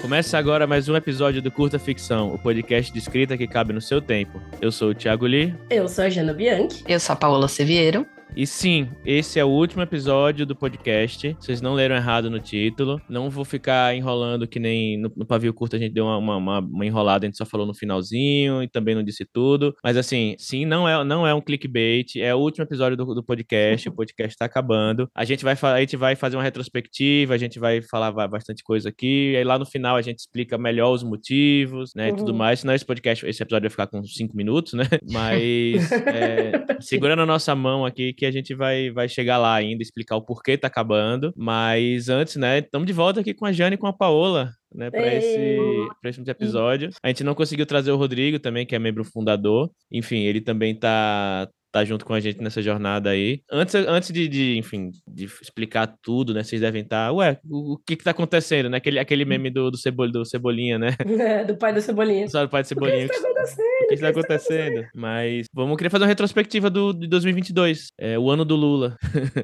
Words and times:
Começa 0.00 0.36
agora 0.36 0.66
mais 0.66 0.90
um 0.90 0.94
episódio 0.94 1.40
do 1.40 1.50
Curta 1.50 1.78
Ficção, 1.78 2.34
o 2.34 2.38
podcast 2.38 2.92
de 2.92 2.98
escrita 2.98 3.34
que 3.36 3.46
cabe 3.46 3.72
no 3.72 3.80
seu 3.80 4.00
tempo. 4.00 4.42
Eu 4.60 4.70
sou 4.70 4.90
o 4.90 4.94
Thiago 4.94 5.24
Lee. 5.24 5.54
Eu 5.70 5.88
sou 5.88 6.04
a 6.04 6.10
Jana 6.10 6.34
Bianchi. 6.34 6.84
Eu 6.86 7.00
sou 7.00 7.14
a 7.14 7.16
Paola 7.16 7.48
Seviero. 7.48 8.06
E 8.34 8.46
sim, 8.46 8.88
esse 9.04 9.38
é 9.38 9.44
o 9.44 9.48
último 9.48 9.82
episódio 9.82 10.46
do 10.46 10.56
podcast. 10.56 11.36
Vocês 11.38 11.60
não 11.60 11.74
leram 11.74 11.94
errado 11.94 12.30
no 12.30 12.40
título. 12.40 12.98
Não 13.06 13.28
vou 13.28 13.44
ficar 13.44 13.94
enrolando 13.94 14.48
que 14.48 14.58
nem 14.58 14.96
no, 14.96 15.12
no 15.14 15.26
pavio 15.26 15.52
curto 15.52 15.76
a 15.76 15.78
gente 15.78 15.92
deu 15.92 16.06
uma, 16.06 16.36
uma, 16.36 16.58
uma, 16.60 16.86
enrolada, 16.86 17.26
a 17.26 17.28
gente 17.28 17.36
só 17.36 17.44
falou 17.44 17.66
no 17.66 17.74
finalzinho 17.74 18.62
e 18.62 18.68
também 18.68 18.94
não 18.94 19.02
disse 19.02 19.26
tudo. 19.30 19.76
Mas 19.84 19.98
assim, 19.98 20.34
sim, 20.38 20.64
não 20.64 20.88
é, 20.88 21.04
não 21.04 21.26
é 21.26 21.34
um 21.34 21.42
clickbait. 21.42 22.16
É 22.16 22.34
o 22.34 22.38
último 22.38 22.64
episódio 22.64 22.96
do, 22.96 23.14
do 23.14 23.22
podcast. 23.22 23.90
O 23.90 23.92
podcast 23.92 24.34
tá 24.38 24.46
acabando. 24.46 25.10
A 25.14 25.26
gente, 25.26 25.44
vai, 25.44 25.54
a 25.60 25.80
gente 25.80 25.96
vai 25.98 26.16
fazer 26.16 26.36
uma 26.36 26.42
retrospectiva, 26.42 27.34
a 27.34 27.38
gente 27.38 27.58
vai 27.58 27.82
falar 27.82 28.12
bastante 28.28 28.62
coisa 28.62 28.88
aqui. 28.88 29.32
E 29.32 29.36
aí 29.36 29.44
lá 29.44 29.58
no 29.58 29.66
final 29.66 29.96
a 29.96 30.02
gente 30.02 30.20
explica 30.20 30.56
melhor 30.56 30.90
os 30.92 31.02
motivos, 31.02 31.92
né? 31.94 32.08
Uhum. 32.08 32.14
E 32.14 32.16
tudo 32.16 32.32
uhum. 32.32 32.38
mais. 32.38 32.60
Senão 32.60 32.74
esse 32.74 32.84
podcast, 32.84 33.26
esse 33.26 33.42
episódio 33.42 33.68
vai 33.68 33.70
ficar 33.70 33.88
com 33.88 34.02
cinco 34.04 34.34
minutos, 34.34 34.72
né? 34.72 34.84
Mas 35.12 35.92
é, 35.92 36.80
segurando 36.80 37.20
a 37.20 37.26
nossa 37.26 37.54
mão 37.54 37.84
aqui 37.84 38.14
que 38.22 38.26
a 38.26 38.30
gente 38.30 38.54
vai, 38.54 38.88
vai 38.92 39.08
chegar 39.08 39.36
lá 39.36 39.52
ainda, 39.52 39.82
explicar 39.82 40.14
o 40.14 40.22
porquê 40.22 40.56
tá 40.56 40.68
acabando. 40.68 41.32
Mas 41.36 42.08
antes, 42.08 42.36
né, 42.36 42.60
estamos 42.60 42.86
de 42.86 42.92
volta 42.92 43.20
aqui 43.20 43.34
com 43.34 43.44
a 43.44 43.50
Jane 43.50 43.74
e 43.74 43.78
com 43.78 43.88
a 43.88 43.92
Paola. 43.92 44.52
Né, 44.74 44.90
para 44.90 45.14
esse, 45.14 45.88
esse 46.04 46.30
episódio. 46.30 46.90
A 47.02 47.08
gente 47.08 47.24
não 47.24 47.34
conseguiu 47.34 47.66
trazer 47.66 47.92
o 47.92 47.96
Rodrigo 47.96 48.38
também, 48.38 48.66
que 48.66 48.74
é 48.74 48.78
membro 48.78 49.04
fundador. 49.04 49.70
Enfim, 49.90 50.20
ele 50.20 50.40
também 50.40 50.74
tá, 50.74 51.48
tá 51.72 51.84
junto 51.84 52.04
com 52.04 52.12
a 52.12 52.20
gente 52.20 52.40
nessa 52.42 52.60
jornada 52.60 53.10
aí. 53.10 53.40
Antes, 53.50 53.74
antes 53.74 54.12
de, 54.12 54.28
de 54.28 54.58
enfim, 54.58 54.90
de 55.08 55.24
explicar 55.24 55.92
tudo, 56.02 56.34
né? 56.34 56.44
Vocês 56.44 56.60
devem 56.60 56.82
estar, 56.82 57.06
tá, 57.06 57.12
ué, 57.12 57.38
o, 57.48 57.74
o, 57.74 57.78
que 57.78 57.96
que 57.96 58.04
tá 58.04 58.10
acontecendo, 58.10 58.68
né? 58.68 58.76
Aquele, 58.76 58.98
aquele 58.98 59.24
meme 59.24 59.50
do, 59.50 59.70
do, 59.70 59.78
Cebol, 59.78 60.10
do 60.10 60.24
Cebolinha, 60.24 60.78
né? 60.78 60.94
É, 61.22 61.44
do 61.44 61.56
pai 61.56 61.72
do 61.72 61.80
Cebolinha. 61.80 62.28
Só 62.28 62.44
do 62.44 62.50
pai 62.50 62.62
do 62.62 62.66
Cebolinha. 62.66 63.06
O 63.06 63.08
que 63.08 63.14
está 63.14 63.28
acontecendo? 63.28 63.66
O 63.82 63.88
que 63.88 63.94
está 63.94 64.08
acontecendo? 64.08 64.86
Mas 64.94 65.46
vamos 65.52 65.76
querer 65.76 65.88
fazer 65.88 66.04
uma 66.04 66.08
retrospectiva 66.08 66.68
do, 66.68 66.92
de 66.92 67.06
2022, 67.06 67.92
é, 67.98 68.18
o 68.18 68.28
ano 68.28 68.44
do 68.44 68.56
Lula. 68.56 68.96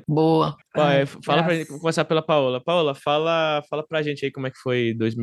Boa. 0.07 0.57
Pai, 0.75 1.07
fala 1.07 1.43
pra 1.45 1.55
gente, 1.55 1.69
começar 1.69 2.05
pela 2.05 2.23
Paola. 2.23 2.63
Paola, 2.63 2.95
fala, 2.95 3.63
fala 3.71 3.87
pra 3.87 4.03
gente 4.03 4.25
aí 4.25 4.33
como 4.33 4.47
é 4.47 4.51
que 4.51 4.59
foi 4.59 4.93
2022 4.95 5.17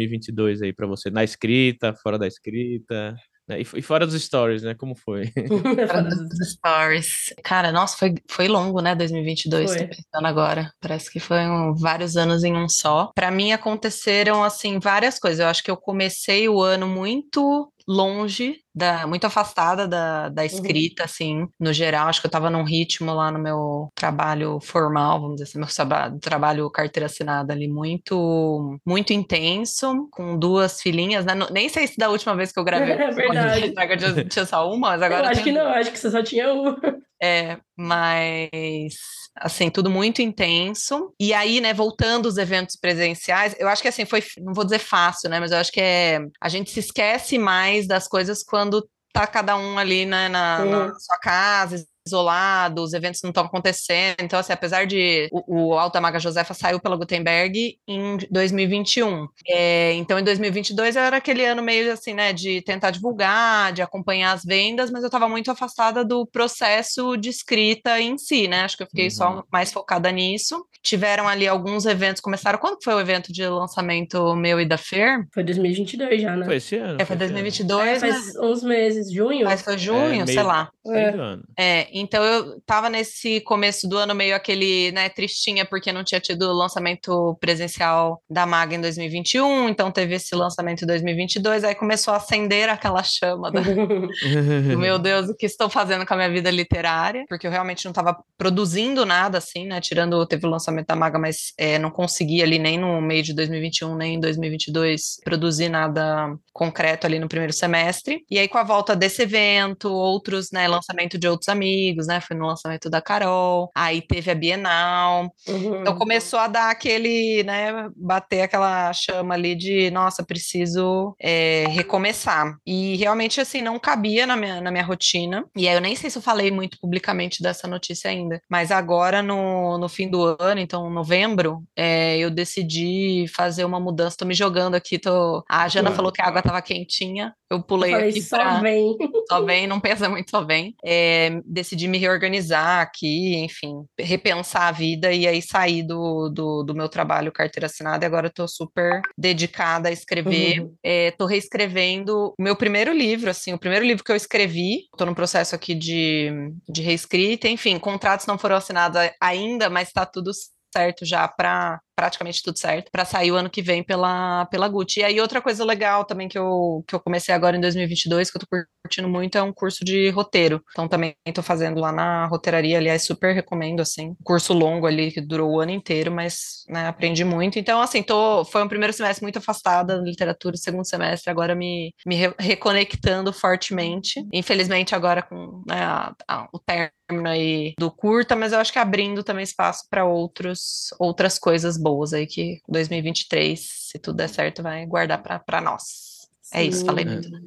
aí 0.62 0.74
pra 0.74 0.88
você, 0.88 1.10
na 1.10 1.24
escrita, 1.24 1.94
fora 2.02 2.18
da 2.18 2.28
escrita. 2.28 3.16
Né? 3.48 3.62
E, 3.62 3.82
fora 3.82 4.08
dos 4.08 4.22
stories, 4.22 4.64
né? 4.64 4.74
Como 4.74 4.96
foi? 4.96 5.28
fora 5.88 6.04
dos 6.04 6.50
stories. 6.50 7.34
Cara, 7.44 7.72
nossa, 7.72 7.98
foi, 7.98 8.16
foi 8.28 8.48
longo, 8.48 8.82
né? 8.82 8.96
2022, 8.96 9.72
foi. 9.72 9.80
tô 9.80 9.88
pensando 9.88 10.26
agora. 10.26 10.72
Parece 10.80 11.12
que 11.12 11.20
foi 11.20 11.40
um, 11.48 11.76
vários 11.76 12.18
anos 12.18 12.44
em 12.44 12.56
um 12.56 12.68
só. 12.68 13.12
Para 13.16 13.32
mim 13.32 13.52
aconteceram, 13.52 14.44
assim, 14.44 14.80
várias 14.80 15.20
coisas. 15.20 15.40
Eu 15.40 15.48
acho 15.48 15.64
que 15.64 15.72
eu 15.72 15.78
comecei 15.78 16.50
o 16.50 16.62
ano 16.62 16.88
muito 16.88 17.72
longe, 17.88 18.58
da, 18.76 19.08
muito 19.08 19.26
afastada 19.26 19.88
da, 19.88 20.28
da 20.30 20.42
uhum. 20.42 20.46
escrita, 20.48 21.04
uhum. 21.04 21.06
assim, 21.06 21.48
no 21.60 21.72
geral. 21.72 22.08
Acho 22.08 22.20
que 22.20 22.28
eu 22.28 22.30
estava 22.30 22.50
num 22.50 22.64
ritmo 22.64 23.14
lá 23.14 23.32
no 23.32 23.40
meu 23.40 23.90
trabalho 23.96 24.60
formal, 24.62 25.22
vamos 25.22 25.36
dizer 25.36 25.50
assim, 25.50 25.60
meu 25.60 25.68
trabalho, 25.68 26.20
trabalho 26.20 26.70
carteira 26.70 27.06
assinada 27.06 27.54
ali, 27.54 27.68
muito, 27.68 28.78
muito 28.86 29.14
intenso, 29.14 30.10
com 30.12 30.38
duas 30.38 30.82
filhinhas, 30.82 31.24
né? 31.24 31.34
Nem 31.52 31.70
sei 31.70 31.88
se 31.88 31.98
da 31.98 32.10
última 32.10 32.36
vez 32.36 32.52
que 32.52 32.60
eu 32.60 32.64
gravei. 32.66 32.94
É 32.94 33.12
verdade. 33.12 33.74
Eu 34.18 34.28
tinha 34.28 34.46
só 34.46 34.70
uma, 34.70 34.90
mas 34.90 35.02
agora. 35.02 35.28
Eu 35.28 35.32
acho 35.32 35.44
que 35.44 35.52
não, 35.52 35.68
acho 35.68 35.92
que 35.92 36.00
você 36.00 36.12
só 36.12 36.22
tinha 36.22 36.52
uma. 36.52 36.78
É, 37.22 37.58
mas 37.78 38.94
assim, 39.38 39.70
tudo 39.70 39.90
muito 39.90 40.22
intenso. 40.22 41.14
E 41.20 41.34
aí, 41.34 41.60
né, 41.60 41.74
voltando 41.74 42.26
os 42.26 42.38
eventos 42.38 42.76
presenciais, 42.76 43.56
eu 43.60 43.68
acho 43.68 43.82
que 43.82 43.88
assim, 43.88 44.06
foi, 44.06 44.24
não 44.38 44.54
vou 44.54 44.64
dizer 44.64 44.80
fácil, 44.80 45.30
né, 45.30 45.40
mas 45.40 45.52
eu 45.52 45.58
acho 45.58 45.72
que 45.72 45.82
é, 45.82 46.20
a 46.40 46.48
gente 46.48 46.72
se 46.72 46.80
esquece 46.80 47.38
mais 47.38 47.86
das 47.88 48.08
coisas 48.08 48.44
quando 48.44 48.65
tá 49.14 49.26
cada 49.26 49.56
um 49.56 49.78
ali 49.78 50.06
né, 50.06 50.28
na, 50.28 50.66
na 50.66 51.00
sua 51.00 51.18
casa, 51.20 51.86
isolado, 52.06 52.84
os 52.84 52.94
eventos 52.94 53.22
não 53.24 53.32
estão 53.32 53.46
acontecendo. 53.46 54.18
Então, 54.22 54.38
assim, 54.38 54.54
apesar 54.54 54.86
de 54.86 55.28
o, 55.32 55.72
o 55.72 55.74
Alta 55.74 56.00
Maga 56.00 56.20
Josefa 56.20 56.54
saiu 56.54 56.80
pela 56.80 56.96
Gutenberg 56.96 57.80
em 57.88 58.18
2021. 58.30 59.28
É, 59.48 59.94
então, 59.94 60.20
em 60.20 60.24
2022 60.24 60.96
era 60.96 61.18
aquele 61.18 61.44
ano 61.46 61.64
meio 61.64 61.92
assim, 61.92 62.14
né, 62.14 62.32
de 62.32 62.62
tentar 62.62 62.92
divulgar, 62.92 63.74
de 63.74 63.82
acompanhar 63.82 64.34
as 64.34 64.44
vendas, 64.44 64.92
mas 64.92 65.02
eu 65.02 65.08
estava 65.08 65.28
muito 65.28 65.50
afastada 65.50 66.06
do 66.06 66.28
processo 66.28 67.18
de 67.18 67.30
escrita 67.30 68.00
em 68.00 68.18
si, 68.18 68.48
né? 68.48 68.62
Acho 68.62 68.78
que 68.78 68.84
eu 68.84 68.88
fiquei 68.88 69.06
uhum. 69.06 69.12
só 69.12 69.44
mais 69.52 69.72
focada 69.72 70.12
nisso. 70.12 70.64
Tiveram 70.86 71.28
ali 71.28 71.48
alguns 71.48 71.86
eventos, 71.86 72.22
começaram. 72.22 72.60
Quando 72.60 72.78
foi 72.84 72.94
o 72.94 73.00
evento 73.00 73.34
de 73.34 73.46
lançamento 73.48 74.36
meu 74.36 74.62
e 74.62 74.66
da 74.66 74.78
Fer? 74.78 75.26
Foi 75.34 75.44
2022 75.44 76.22
já, 76.22 76.36
né? 76.38 76.46
Foi 76.46 76.58
esse 76.58 76.76
ano. 76.76 77.02
É, 77.02 77.06
foi 77.06 77.16
2022. 77.16 77.88
É, 77.88 78.00
faz 78.00 78.34
né? 78.36 78.42
uns 78.42 78.64
meses, 78.64 79.12
junho. 79.12 79.46
Mas 79.46 79.64
foi 79.64 79.78
junho, 79.78 80.22
é, 80.22 80.26
meio... 80.26 80.28
sei 80.28 80.44
lá. 80.44 80.70
É. 80.88 81.40
é. 81.58 81.88
Então 81.92 82.24
eu 82.24 82.62
tava 82.62 82.90
nesse 82.90 83.42
começo 83.42 83.88
do 83.90 83.98
ano 83.98 84.14
meio 84.14 84.36
aquele, 84.36 84.92
né, 84.92 85.10
tristinha, 85.10 85.66
porque 85.66 85.92
não 85.92 86.04
tinha 86.04 86.22
tido 86.22 86.44
o 86.44 86.54
lançamento 86.54 87.36
presencial 87.40 88.22
da 88.30 88.46
Maga 88.46 88.76
em 88.76 88.82
2021, 88.82 89.70
então 89.70 89.92
teve 89.92 90.16
esse 90.16 90.36
lançamento 90.36 90.84
em 90.84 90.88
2022, 90.88 91.64
aí 91.64 91.74
começou 91.74 92.14
a 92.14 92.18
acender 92.18 92.70
aquela 92.70 93.02
chama 93.02 93.52
do, 93.52 93.62
do 93.62 94.78
meu 94.78 95.00
Deus, 95.00 95.30
o 95.30 95.36
que 95.36 95.46
estou 95.46 95.70
fazendo 95.70 96.06
com 96.06 96.14
a 96.14 96.18
minha 96.18 96.30
vida 96.30 96.52
literária, 96.52 97.26
porque 97.28 97.48
eu 97.48 97.52
realmente 97.52 97.86
não 97.86 97.92
estava 97.92 98.18
produzindo 98.38 99.06
nada 99.06 99.40
assim, 99.40 99.66
né, 99.66 99.82
tirando, 99.82 100.26
teve 100.28 100.46
o 100.46 100.50
lançamento 100.50 100.75
da 100.84 100.96
Maga, 100.96 101.20
mas 101.20 101.54
é, 101.58 101.78
não 101.80 101.92
consegui 101.92 102.42
ali 102.42 102.60
nem 102.60 102.78
no 102.78 103.02
meio 103.02 103.24
de 103.24 103.34
2021, 103.34 103.96
nem 103.96 104.16
em 104.16 104.20
2022 104.20 105.20
produzir 105.24 105.70
nada 105.70 106.36
concreto 106.54 107.06
ali 107.06 107.20
no 107.20 107.28
primeiro 107.28 107.54
semestre, 107.54 108.24
e 108.30 108.40
aí 108.40 108.48
com 108.48 108.58
a 108.58 108.64
volta 108.64 108.96
desse 108.96 109.22
evento, 109.24 109.92
outros, 109.92 110.52
né, 110.52 110.68
lançamento 110.68 111.18
de 111.18 111.28
outros 111.28 111.50
amigos, 111.50 112.08
né, 112.08 112.22
foi 112.22 112.36
no 112.36 112.46
lançamento 112.46 112.90
da 112.90 113.02
Carol, 113.02 113.70
aí 113.76 114.02
teve 114.02 114.32
a 114.32 114.36
Bienal. 114.36 115.32
Uhum. 115.48 115.82
Então 115.82 115.98
começou 115.98 116.40
a 116.40 116.48
dar 116.48 116.70
aquele, 116.70 117.44
né, 117.44 117.90
bater 117.96 118.42
aquela 118.42 118.92
chama 118.94 119.34
ali 119.34 119.56
de, 119.56 119.92
nossa, 119.92 120.24
preciso 120.24 121.16
é, 121.20 121.66
recomeçar. 121.70 122.56
E 122.66 122.96
realmente, 122.96 123.40
assim, 123.40 123.62
não 123.62 123.80
cabia 123.80 124.26
na 124.26 124.36
minha, 124.36 124.62
na 124.62 124.72
minha 124.72 124.84
rotina. 124.84 125.46
E 125.56 125.68
aí 125.68 125.76
eu 125.76 125.82
nem 125.82 125.96
sei 125.96 126.10
se 126.10 126.18
eu 126.18 126.22
falei 126.22 126.52
muito 126.52 126.78
publicamente 126.80 127.42
dessa 127.42 127.68
notícia 127.68 128.10
ainda, 128.10 128.42
mas 128.50 128.72
agora 128.72 129.22
no, 129.22 129.78
no 129.78 129.90
fim 129.90 130.10
do 130.10 130.36
ano, 130.40 130.60
então 130.66 130.90
novembro, 130.90 131.64
é, 131.76 132.18
eu 132.18 132.30
decidi 132.30 133.26
fazer 133.34 133.64
uma 133.64 133.80
mudança. 133.80 134.18
Tô 134.18 134.26
me 134.26 134.34
jogando 134.34 134.76
aqui, 134.76 135.00
tô... 135.00 135.44
a 135.50 135.68
Jana 135.68 135.92
uhum. 135.92 135.96
falou 135.96 136.12
que 136.12 136.22
a 136.22 136.26
água 136.28 136.42
tava 136.42 136.62
quentinha, 136.62 137.34
eu 137.50 137.62
pulei 137.62 137.92
eu 137.92 137.96
falei, 137.96 138.10
aqui 138.10 138.22
só 138.22 138.38
pra... 138.38 138.60
vem. 138.60 138.98
Só 139.28 139.42
vem, 139.44 139.66
não 139.66 139.80
pensa 139.80 140.08
muito, 140.08 140.30
só 140.30 140.44
vem. 140.44 140.76
É, 140.86 141.42
decidi 141.44 141.88
me 141.88 141.98
reorganizar 141.98 142.82
aqui, 142.82 143.36
enfim, 143.38 143.84
repensar 144.00 144.68
a 144.68 144.72
vida 144.72 145.12
e 145.12 145.28
aí 145.28 145.42
sair 145.42 145.82
do, 145.82 146.30
do, 146.30 146.62
do 146.62 146.76
meu 146.76 146.88
trabalho 146.88 147.32
carteira 147.32 147.66
assinada 147.66 148.06
e 148.06 148.08
agora 148.08 148.28
estou 148.28 148.48
super 148.48 149.02
dedicada 149.18 149.90
a 149.90 149.92
escrever. 149.92 150.62
Uhum. 150.62 150.76
Estou 150.84 151.28
é, 151.28 151.32
reescrevendo 151.32 152.36
o 152.38 152.44
meu 152.44 152.56
primeiro 152.56 152.94
livro, 152.94 153.32
assim, 153.32 153.52
o 153.52 153.58
primeiro 153.58 153.84
livro 153.84 154.04
que 154.04 154.12
eu 154.12 154.16
escrevi. 154.16 154.82
Estou 154.94 155.08
no 155.08 155.16
processo 155.16 155.56
aqui 155.56 155.74
de, 155.74 156.30
de 156.70 156.84
reescrita, 156.84 157.48
enfim, 157.48 157.80
contratos 157.80 158.28
não 158.28 158.38
foram 158.38 158.58
assinados 158.58 159.00
ainda, 159.20 159.70
mas 159.70 159.88
está 159.88 160.06
tudo 160.06 160.32
certo 160.76 161.06
já 161.06 161.28
para 161.28 161.80
praticamente 161.96 162.44
tudo 162.44 162.58
certo, 162.58 162.92
para 162.92 163.06
sair 163.06 163.32
o 163.32 163.36
ano 163.36 163.50
que 163.50 163.62
vem 163.62 163.84
pela, 163.84 164.46
pela 164.48 164.68
Gucci. 164.68 165.00
E 165.00 165.04
aí, 165.04 165.22
outra 165.22 165.42
coisa 165.42 165.64
legal 165.64 166.06
também 166.06 166.28
que 166.28 166.38
eu, 166.38 166.84
que 166.88 166.94
eu 166.94 167.00
comecei 167.00 167.34
agora 167.34 167.58
em 167.58 167.62
2022, 167.62 168.30
que 168.30 168.38
eu 168.38 168.42
tô 168.42 168.48
curtindo 168.84 169.08
muito, 169.08 169.38
é 169.38 169.42
um 169.42 169.54
curso 169.54 169.84
de 169.84 170.10
roteiro. 170.10 170.62
Então, 170.72 170.88
também 170.88 171.16
tô 171.34 171.42
fazendo 171.42 171.80
lá 171.80 171.92
na 171.92 172.28
roteiraria, 172.28 172.78
aliás, 172.78 173.04
super 173.04 173.34
recomendo, 173.34 173.80
assim. 173.80 174.16
Curso 174.24 174.54
longo 174.54 174.86
ali, 174.86 175.12
que 175.12 175.22
durou 175.22 175.54
o 175.54 175.60
ano 175.60 175.72
inteiro, 175.72 176.12
mas, 176.12 176.64
né, 176.68 176.88
aprendi 176.88 177.24
muito. 177.24 177.58
Então, 177.58 177.82
assim, 177.82 178.04
tô, 178.04 178.44
foi 178.46 178.64
um 178.64 178.68
primeiro 178.68 178.94
semestre 178.94 179.24
muito 179.24 179.40
afastada 179.40 179.98
da 179.98 180.04
literatura, 180.04 180.58
segundo 180.58 180.86
semestre, 180.86 181.30
agora 181.30 181.56
me, 181.56 181.94
me 182.06 182.16
re 182.16 182.34
reconectando 182.38 183.32
fortemente. 183.32 184.26
Infelizmente, 184.34 184.96
agora 184.96 185.22
com 185.22 185.64
né, 185.68 185.82
a, 185.84 186.14
a, 186.28 186.48
o 186.54 186.60
término 186.60 187.28
aí 187.28 187.74
do 187.80 187.92
curta, 187.92 188.36
mas 188.36 188.52
eu 188.52 188.60
acho 188.60 188.74
que 188.74 188.80
abrindo 188.80 189.24
também 189.24 189.44
espaço 189.44 189.86
para 189.90 190.06
outros 190.06 190.94
outras 191.00 191.38
coisas 191.38 191.78
boas 191.86 192.14
aí 192.14 192.26
que 192.26 192.60
2023, 192.68 193.60
se 193.60 194.00
tudo 194.00 194.18
der 194.18 194.28
certo, 194.28 194.64
vai 194.64 194.88
guardar 194.88 195.22
para 195.22 195.62
nós. 195.62 196.28
Sim. 196.42 196.58
É 196.58 196.64
isso, 196.64 196.84
falei 196.84 197.06
muito. 197.06 197.30
Né? 197.30 197.40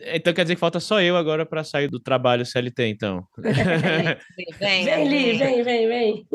Então 0.00 0.34
quer 0.34 0.42
dizer 0.42 0.56
que 0.56 0.60
falta 0.60 0.80
só 0.80 1.00
eu 1.00 1.16
agora 1.16 1.46
para 1.46 1.62
sair 1.62 1.88
do 1.88 2.00
trabalho 2.00 2.44
CLT, 2.44 2.88
então. 2.88 3.24
vem, 3.38 4.84
vem, 4.84 5.08
vem, 5.08 5.38
vem, 5.38 5.62
vem, 5.62 5.88
vem. 5.88 6.26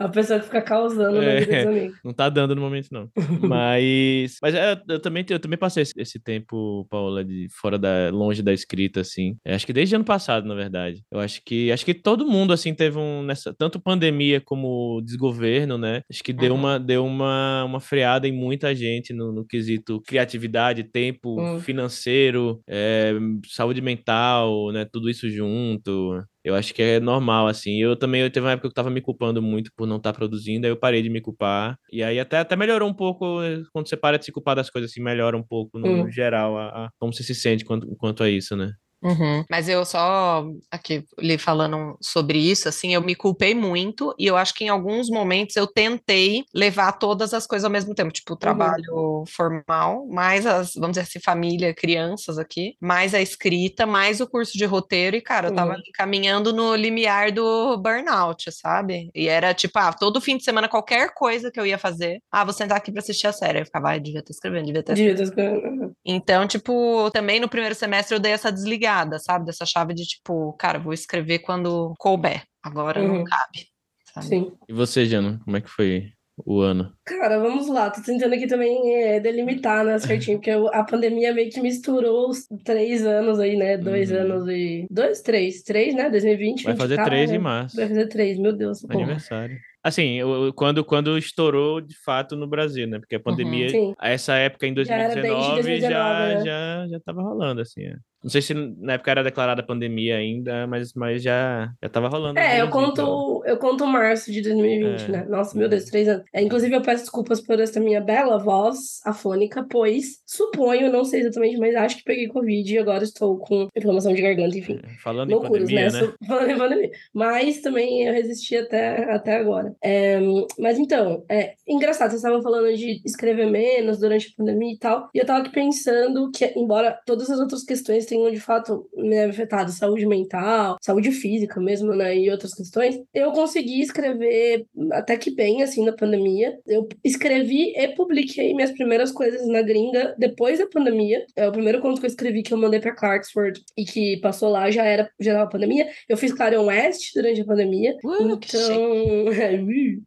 A 0.00 0.08
pessoa 0.08 0.38
que 0.40 0.46
fica 0.46 0.62
causando 0.62 1.18
na 1.20 1.24
É. 1.24 1.40
vida 1.40 1.56
dos 1.58 1.66
amigos. 1.66 1.98
Não 2.02 2.12
tá 2.14 2.28
dando 2.30 2.54
no 2.56 2.62
momento, 2.62 2.88
não. 2.90 3.08
Mas. 3.54 4.36
Mas 4.42 4.54
é, 4.54 4.80
eu, 4.88 4.98
também, 5.00 5.24
eu 5.28 5.38
também 5.38 5.58
passei 5.58 5.82
esse, 5.82 5.92
esse 5.98 6.18
tempo, 6.18 6.86
Paula, 6.88 7.22
de 7.24 7.46
fora 7.60 7.78
da. 7.78 8.08
longe 8.10 8.42
da 8.42 8.52
escrita, 8.52 9.00
assim. 9.02 9.36
Acho 9.46 9.66
que 9.66 9.72
desde 9.72 9.94
ano 9.94 10.04
passado, 10.04 10.48
na 10.48 10.54
verdade. 10.54 11.02
Eu 11.12 11.20
acho 11.20 11.42
que. 11.44 11.70
Acho 11.70 11.84
que 11.84 11.92
todo 11.94 12.26
mundo, 12.26 12.52
assim, 12.52 12.74
teve 12.74 12.98
um. 12.98 13.22
Nessa, 13.22 13.52
tanto 13.52 13.78
pandemia 13.78 14.40
como 14.40 15.02
desgoverno, 15.04 15.76
né? 15.76 16.00
Acho 16.10 16.24
que 16.24 16.32
deu, 16.32 16.54
Uhum. 16.54 16.58
uma, 16.60 16.80
deu 16.80 17.04
uma, 17.04 17.64
uma 17.64 17.80
freada 17.80 18.26
em 18.26 18.32
muita 18.32 18.74
gente 18.74 19.12
no, 19.12 19.30
no 19.32 19.44
quesito 19.46 20.00
criatividade, 20.06 20.82
tempo 20.84 21.38
Hum. 21.40 21.60
financeiro, 21.60 22.60
é, 22.68 23.12
saúde 23.46 23.80
mental, 23.82 24.72
né? 24.72 24.86
Tudo 24.90 25.10
isso 25.10 25.28
junto. 25.28 26.22
Eu 26.44 26.54
acho 26.54 26.72
que 26.74 26.82
é 26.82 27.00
normal, 27.00 27.46
assim. 27.48 27.76
Eu 27.82 27.96
também, 27.96 28.22
eu 28.22 28.30
teve 28.30 28.46
uma 28.46 28.52
época 28.52 28.68
que 28.68 28.72
eu 28.72 28.74
tava 28.74 28.90
me 28.90 29.00
culpando 29.02 29.42
muito 29.42 29.70
por 29.76 29.86
não 29.86 29.98
estar 29.98 30.12
produzindo, 30.14 30.66
aí 30.66 30.72
eu 30.72 30.76
parei 30.78 31.02
de 31.02 31.10
me 31.10 31.20
culpar. 31.20 31.76
E 31.92 32.02
aí 32.02 32.18
até, 32.18 32.38
até 32.38 32.56
melhorou 32.56 32.88
um 32.88 32.94
pouco, 32.94 33.42
eh, 33.42 33.62
quando 33.72 33.88
você 33.88 33.96
para 33.96 34.18
de 34.18 34.24
se 34.24 34.32
culpar 34.32 34.56
das 34.56 34.70
coisas, 34.70 34.90
assim, 34.90 35.02
melhora 35.02 35.36
um 35.36 35.42
pouco 35.42 35.78
no, 35.78 35.96
no 35.98 36.08
Hum. 36.08 36.10
geral, 36.10 36.56
a, 36.56 36.86
a- 36.86 36.90
como 36.98 37.12
você 37.12 37.22
se 37.22 37.34
sente 37.34 37.64
quanto, 37.64 37.86
quanto 37.96 38.22
a 38.22 38.30
isso, 38.30 38.56
né? 38.56 38.72
Uhum. 39.02 39.44
Mas 39.50 39.68
eu 39.68 39.84
só 39.84 40.44
aqui 40.70 41.04
lhe 41.18 41.38
falando 41.38 41.96
sobre 42.02 42.38
isso, 42.38 42.68
assim, 42.68 42.94
eu 42.94 43.00
me 43.00 43.14
culpei 43.14 43.54
muito 43.54 44.14
e 44.18 44.26
eu 44.26 44.36
acho 44.36 44.54
que 44.54 44.64
em 44.64 44.68
alguns 44.68 45.08
momentos 45.08 45.56
eu 45.56 45.66
tentei 45.66 46.44
levar 46.54 46.92
todas 46.92 47.32
as 47.32 47.46
coisas 47.46 47.64
ao 47.64 47.70
mesmo 47.70 47.94
tempo, 47.94 48.12
tipo 48.12 48.34
o 48.34 48.36
trabalho 48.36 49.24
formal, 49.28 50.06
mais 50.08 50.44
as, 50.46 50.72
vamos 50.74 50.90
dizer 50.90 51.02
assim, 51.02 51.18
família, 51.20 51.74
crianças 51.74 52.38
aqui, 52.38 52.74
mais 52.80 53.14
a 53.14 53.20
escrita, 53.22 53.86
mais 53.86 54.20
o 54.20 54.28
curso 54.28 54.56
de 54.58 54.64
roteiro 54.64 55.16
e, 55.16 55.20
cara, 55.22 55.48
eu 55.48 55.54
tava 55.54 55.70
Uhum. 55.74 55.80
caminhando 55.94 56.52
no 56.52 56.74
limiar 56.74 57.32
do 57.32 57.76
burnout, 57.78 58.50
sabe? 58.52 59.08
E 59.14 59.28
era 59.28 59.54
tipo, 59.54 59.78
ah, 59.78 59.92
todo 59.92 60.20
fim 60.20 60.36
de 60.36 60.44
semana 60.44 60.68
qualquer 60.68 61.12
coisa 61.14 61.50
que 61.50 61.58
eu 61.60 61.66
ia 61.66 61.78
fazer, 61.78 62.20
ah, 62.30 62.44
vou 62.44 62.52
sentar 62.52 62.76
aqui 62.76 62.90
pra 62.92 63.00
assistir 63.00 63.26
a 63.28 63.32
série, 63.32 63.60
eu 63.60 63.64
ficava, 63.64 63.92
ah, 63.92 63.98
devia 63.98 64.20
estar 64.20 64.32
escrevendo, 64.32 64.66
devia 64.66 64.80
estar 64.80 64.94
Devia 64.94 65.14
ter 65.14 65.22
escolhido. 65.22 65.92
então, 66.04 66.46
tipo, 66.46 67.10
também 67.12 67.40
no 67.40 67.48
primeiro 67.48 67.74
semestre 67.74 68.14
eu 68.14 68.20
dei 68.20 68.32
essa 68.32 68.50
desligada, 68.52 68.89
sabe? 69.18 69.44
Dessa 69.46 69.64
chave 69.66 69.94
de 69.94 70.04
tipo, 70.04 70.52
cara, 70.54 70.78
vou 70.78 70.92
escrever 70.92 71.40
quando 71.40 71.94
couber. 71.98 72.42
Agora 72.62 73.02
não 73.02 73.16
Uhum. 73.18 73.24
cabe. 73.24 73.66
sabe? 74.12 74.26
Sim. 74.26 74.52
E 74.68 74.72
você, 74.72 75.06
Jana, 75.06 75.40
como 75.44 75.56
é 75.56 75.60
que 75.60 75.70
foi 75.70 76.10
o 76.44 76.60
ano? 76.60 76.92
Cara, 77.04 77.38
vamos 77.38 77.68
lá. 77.68 77.90
Tô 77.90 78.02
tentando 78.02 78.34
aqui 78.34 78.46
também 78.46 78.94
é, 78.94 79.20
delimitar, 79.20 79.84
né, 79.84 79.98
certinho, 79.98 80.38
porque 80.38 80.50
eu- 80.50 80.68
a 80.74 80.82
pandemia 80.84 81.32
meio 81.32 81.50
que 81.50 81.60
misturou 81.60 82.28
os 82.30 82.46
três 82.64 83.04
anos 83.06 83.38
aí, 83.38 83.56
né? 83.56 83.76
Dois 83.76 84.10
Uhum. 84.10 84.18
anos 84.18 84.48
e. 84.48 84.86
Dois, 84.90 85.20
três. 85.22 85.62
Três, 85.62 85.94
né? 85.94 86.10
2020. 86.10 86.64
Vai 86.64 86.72
20, 86.74 86.80
fazer 86.82 87.04
três 87.04 87.30
em 87.30 87.34
cara, 87.34 87.42
março, 87.42 87.76
Vai 87.76 87.86
fazer 87.88 88.06
três, 88.08 88.38
meu 88.38 88.52
Deus. 88.52 88.84
aniversário. 88.90 89.58
Assim, 89.82 90.14
eu- 90.18 90.52
quando, 90.54 90.84
quando 90.84 91.16
estourou 91.16 91.80
de 91.80 91.96
fato 92.04 92.36
no 92.36 92.46
Brasil, 92.46 92.86
né? 92.86 92.98
Porque 92.98 93.16
a 93.16 93.20
pandemia, 93.20 93.68
Sim. 93.70 93.94
a 93.98 94.10
essa 94.10 94.34
época 94.34 94.66
em 94.66 94.74
Já 94.84 94.94
era 94.94 95.14
desde 95.14 95.30
2019, 95.30 95.62
2019, 95.62 95.90
já, 95.90 96.28
né? 96.38 96.44
já, 96.44 96.88
já 96.88 97.00
tava 97.00 97.22
rolando, 97.22 97.60
assim. 97.62 97.84
é. 97.84 97.94
Não 98.22 98.28
sei 98.28 98.42
se 98.42 98.52
na 98.52 98.92
época 98.92 99.10
era 99.12 99.24
declarada 99.24 99.62
pandemia 99.62 100.18
ainda, 100.18 100.66
mas, 100.66 100.92
mas 100.92 101.22
já, 101.22 101.72
já 101.82 101.88
tava 101.88 102.06
rolando. 102.06 102.38
É, 102.38 102.60
eu 102.60 102.68
Brasil, 102.68 102.90
então. 102.90 103.06
conto, 103.06 103.42
eu 103.46 103.56
conto 103.56 103.86
março 103.86 104.30
de 104.30 104.42
2020, 104.42 105.04
É. 105.04 105.08
né? 105.08 105.24
Nossa, 105.26 105.56
meu 105.56 105.70
Deus, 105.70 105.84
três 105.86 106.06
anos. 106.06 106.24
É, 106.34 106.42
inclusive, 106.42 106.74
eu 106.74 106.82
peço 106.82 107.04
desculpas 107.04 107.40
por 107.40 107.58
essa 107.58 107.80
minha 107.80 107.98
bela 107.98 108.36
voz 108.38 109.00
afônica, 109.06 109.66
pois 109.70 110.18
suponho, 110.26 110.92
não 110.92 111.02
sei 111.02 111.20
exatamente, 111.20 111.56
mas 111.56 111.74
acho 111.74 111.96
que 111.96 112.04
peguei 112.04 112.28
Covid 112.28 112.74
e 112.74 112.78
agora 112.78 113.02
estou 113.04 113.38
com 113.38 113.68
inflamação 113.74 114.12
de 114.12 114.20
garganta, 114.20 114.58
enfim. 114.58 114.78
É, 114.84 114.88
Falando 115.02 115.30
Loucuras, 115.30 115.70
em 115.70 115.74
pandemia, 115.74 115.90
né? 115.90 116.06
né? 116.08 116.14
Falando 116.28 116.50
em 116.50 116.58
pandemia. 116.58 116.90
Mas 117.14 117.60
também 117.62 118.06
eu 118.06 118.12
resisti 118.12 118.54
até, 118.54 119.10
até 119.14 119.36
agora. 119.38 119.69
É, 119.82 120.18
mas 120.58 120.78
então, 120.78 121.24
é 121.28 121.54
engraçado, 121.66 122.10
vocês 122.10 122.22
estavam 122.22 122.42
falando 122.42 122.74
de 122.76 123.00
escrever 123.04 123.50
menos 123.50 123.98
durante 123.98 124.28
a 124.28 124.36
pandemia 124.36 124.74
e 124.74 124.78
tal. 124.78 125.08
E 125.14 125.18
eu 125.18 125.26
tava 125.26 125.40
aqui 125.40 125.50
pensando 125.50 126.30
que, 126.30 126.44
embora 126.56 126.98
todas 127.06 127.30
as 127.30 127.38
outras 127.38 127.64
questões 127.64 128.06
tenham 128.06 128.30
de 128.30 128.40
fato 128.40 128.88
me 128.94 129.18
afetado, 129.18 129.70
saúde 129.70 130.06
mental, 130.06 130.76
saúde 130.80 131.12
física 131.12 131.60
mesmo, 131.60 131.94
né? 131.94 132.16
E 132.16 132.30
outras 132.30 132.54
questões, 132.54 132.98
eu 133.14 133.32
consegui 133.32 133.80
escrever 133.80 134.66
até 134.92 135.16
que 135.16 135.30
bem, 135.30 135.62
assim, 135.62 135.84
na 135.84 135.92
pandemia. 135.92 136.58
Eu 136.66 136.88
escrevi 137.04 137.72
e 137.76 137.88
publiquei 137.88 138.54
minhas 138.54 138.72
primeiras 138.72 139.12
coisas 139.12 139.46
na 139.46 139.62
gringa 139.62 140.14
depois 140.18 140.58
da 140.58 140.66
pandemia. 140.66 141.24
É 141.36 141.48
o 141.48 141.52
primeiro 141.52 141.80
conto 141.80 142.00
que 142.00 142.06
eu 142.06 142.10
escrevi 142.10 142.42
que 142.42 142.52
eu 142.52 142.58
mandei 142.58 142.80
pra 142.80 142.94
Clarksford 142.94 143.60
e 143.76 143.84
que 143.84 144.18
passou 144.18 144.50
lá 144.50 144.70
já 144.70 144.84
era 144.84 145.10
já 145.18 145.34
tava 145.34 145.50
pandemia. 145.50 145.88
Eu 146.08 146.16
fiz 146.16 146.32
Clarion 146.32 146.66
West 146.66 147.14
durante 147.14 147.40
a 147.40 147.44
pandemia. 147.44 147.96
Então, 148.04 149.32
é, 149.32 149.56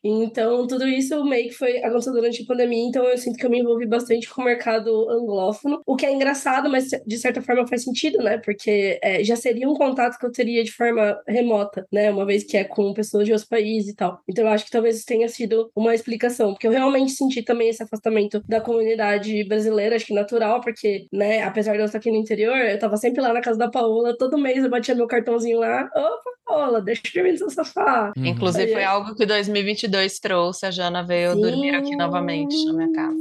então, 0.03 0.67
tudo 0.67 0.87
isso 0.87 1.23
meio 1.25 1.49
que 1.49 1.55
foi 1.55 1.77
aconteceu 1.83 2.13
durante 2.13 2.43
a 2.43 2.45
pandemia, 2.45 2.87
então 2.87 3.03
eu 3.05 3.17
sinto 3.17 3.37
que 3.37 3.45
eu 3.45 3.49
me 3.49 3.59
envolvi 3.59 3.85
bastante 3.85 4.29
com 4.29 4.41
o 4.41 4.45
mercado 4.45 5.09
anglófono, 5.09 5.81
o 5.85 5.95
que 5.95 6.05
é 6.05 6.13
engraçado, 6.13 6.69
mas 6.69 6.89
de 7.05 7.17
certa 7.17 7.41
forma 7.41 7.67
faz 7.67 7.83
sentido, 7.83 8.19
né? 8.19 8.37
Porque 8.37 8.99
é, 9.01 9.23
já 9.23 9.35
seria 9.35 9.69
um 9.69 9.73
contato 9.73 10.17
que 10.17 10.25
eu 10.25 10.31
teria 10.31 10.63
de 10.63 10.71
forma 10.71 11.19
remota, 11.27 11.85
né? 11.91 12.11
Uma 12.11 12.25
vez 12.25 12.43
que 12.43 12.57
é 12.57 12.63
com 12.63 12.93
pessoas 12.93 13.25
de 13.25 13.31
outros 13.31 13.47
países 13.47 13.91
e 13.91 13.95
tal. 13.95 14.19
Então, 14.27 14.45
eu 14.45 14.51
acho 14.51 14.65
que 14.65 14.71
talvez 14.71 15.03
tenha 15.03 15.27
sido 15.27 15.71
uma 15.75 15.93
explicação, 15.93 16.53
porque 16.53 16.67
eu 16.67 16.71
realmente 16.71 17.11
senti 17.11 17.41
também 17.43 17.69
esse 17.69 17.83
afastamento 17.83 18.41
da 18.47 18.61
comunidade 18.61 19.43
brasileira, 19.45 19.95
acho 19.95 20.05
que 20.05 20.13
natural, 20.13 20.61
porque, 20.61 21.07
né, 21.11 21.43
apesar 21.43 21.73
de 21.73 21.79
eu 21.79 21.85
estar 21.85 21.97
aqui 21.97 22.11
no 22.11 22.17
interior, 22.17 22.55
eu 22.57 22.79
tava 22.79 22.97
sempre 22.97 23.21
lá 23.21 23.33
na 23.33 23.41
casa 23.41 23.57
da 23.57 23.69
Paola, 23.69 24.17
todo 24.17 24.37
mês 24.37 24.63
eu 24.63 24.69
batia 24.69 24.95
meu 24.95 25.07
cartãozinho 25.07 25.59
lá, 25.59 25.89
opa, 25.95 26.31
Paola, 26.45 26.81
deixa 26.81 27.01
eu 27.07 27.11
dormir 27.13 27.31
no 27.31 27.37
seu 27.37 27.49
sofá. 27.49 28.13
Uhum. 28.17 28.25
Inclusive, 28.25 28.71
foi 28.71 28.83
algo 28.83 29.15
que 29.15 29.25
2022 29.25 30.19
trouxe. 30.19 30.65
A 30.65 30.71
Jana 30.71 31.03
veio 31.03 31.35
dormir 31.35 31.75
aqui 31.75 31.95
novamente 31.95 32.65
na 32.65 32.73
minha 32.73 32.91
casa. 32.91 33.17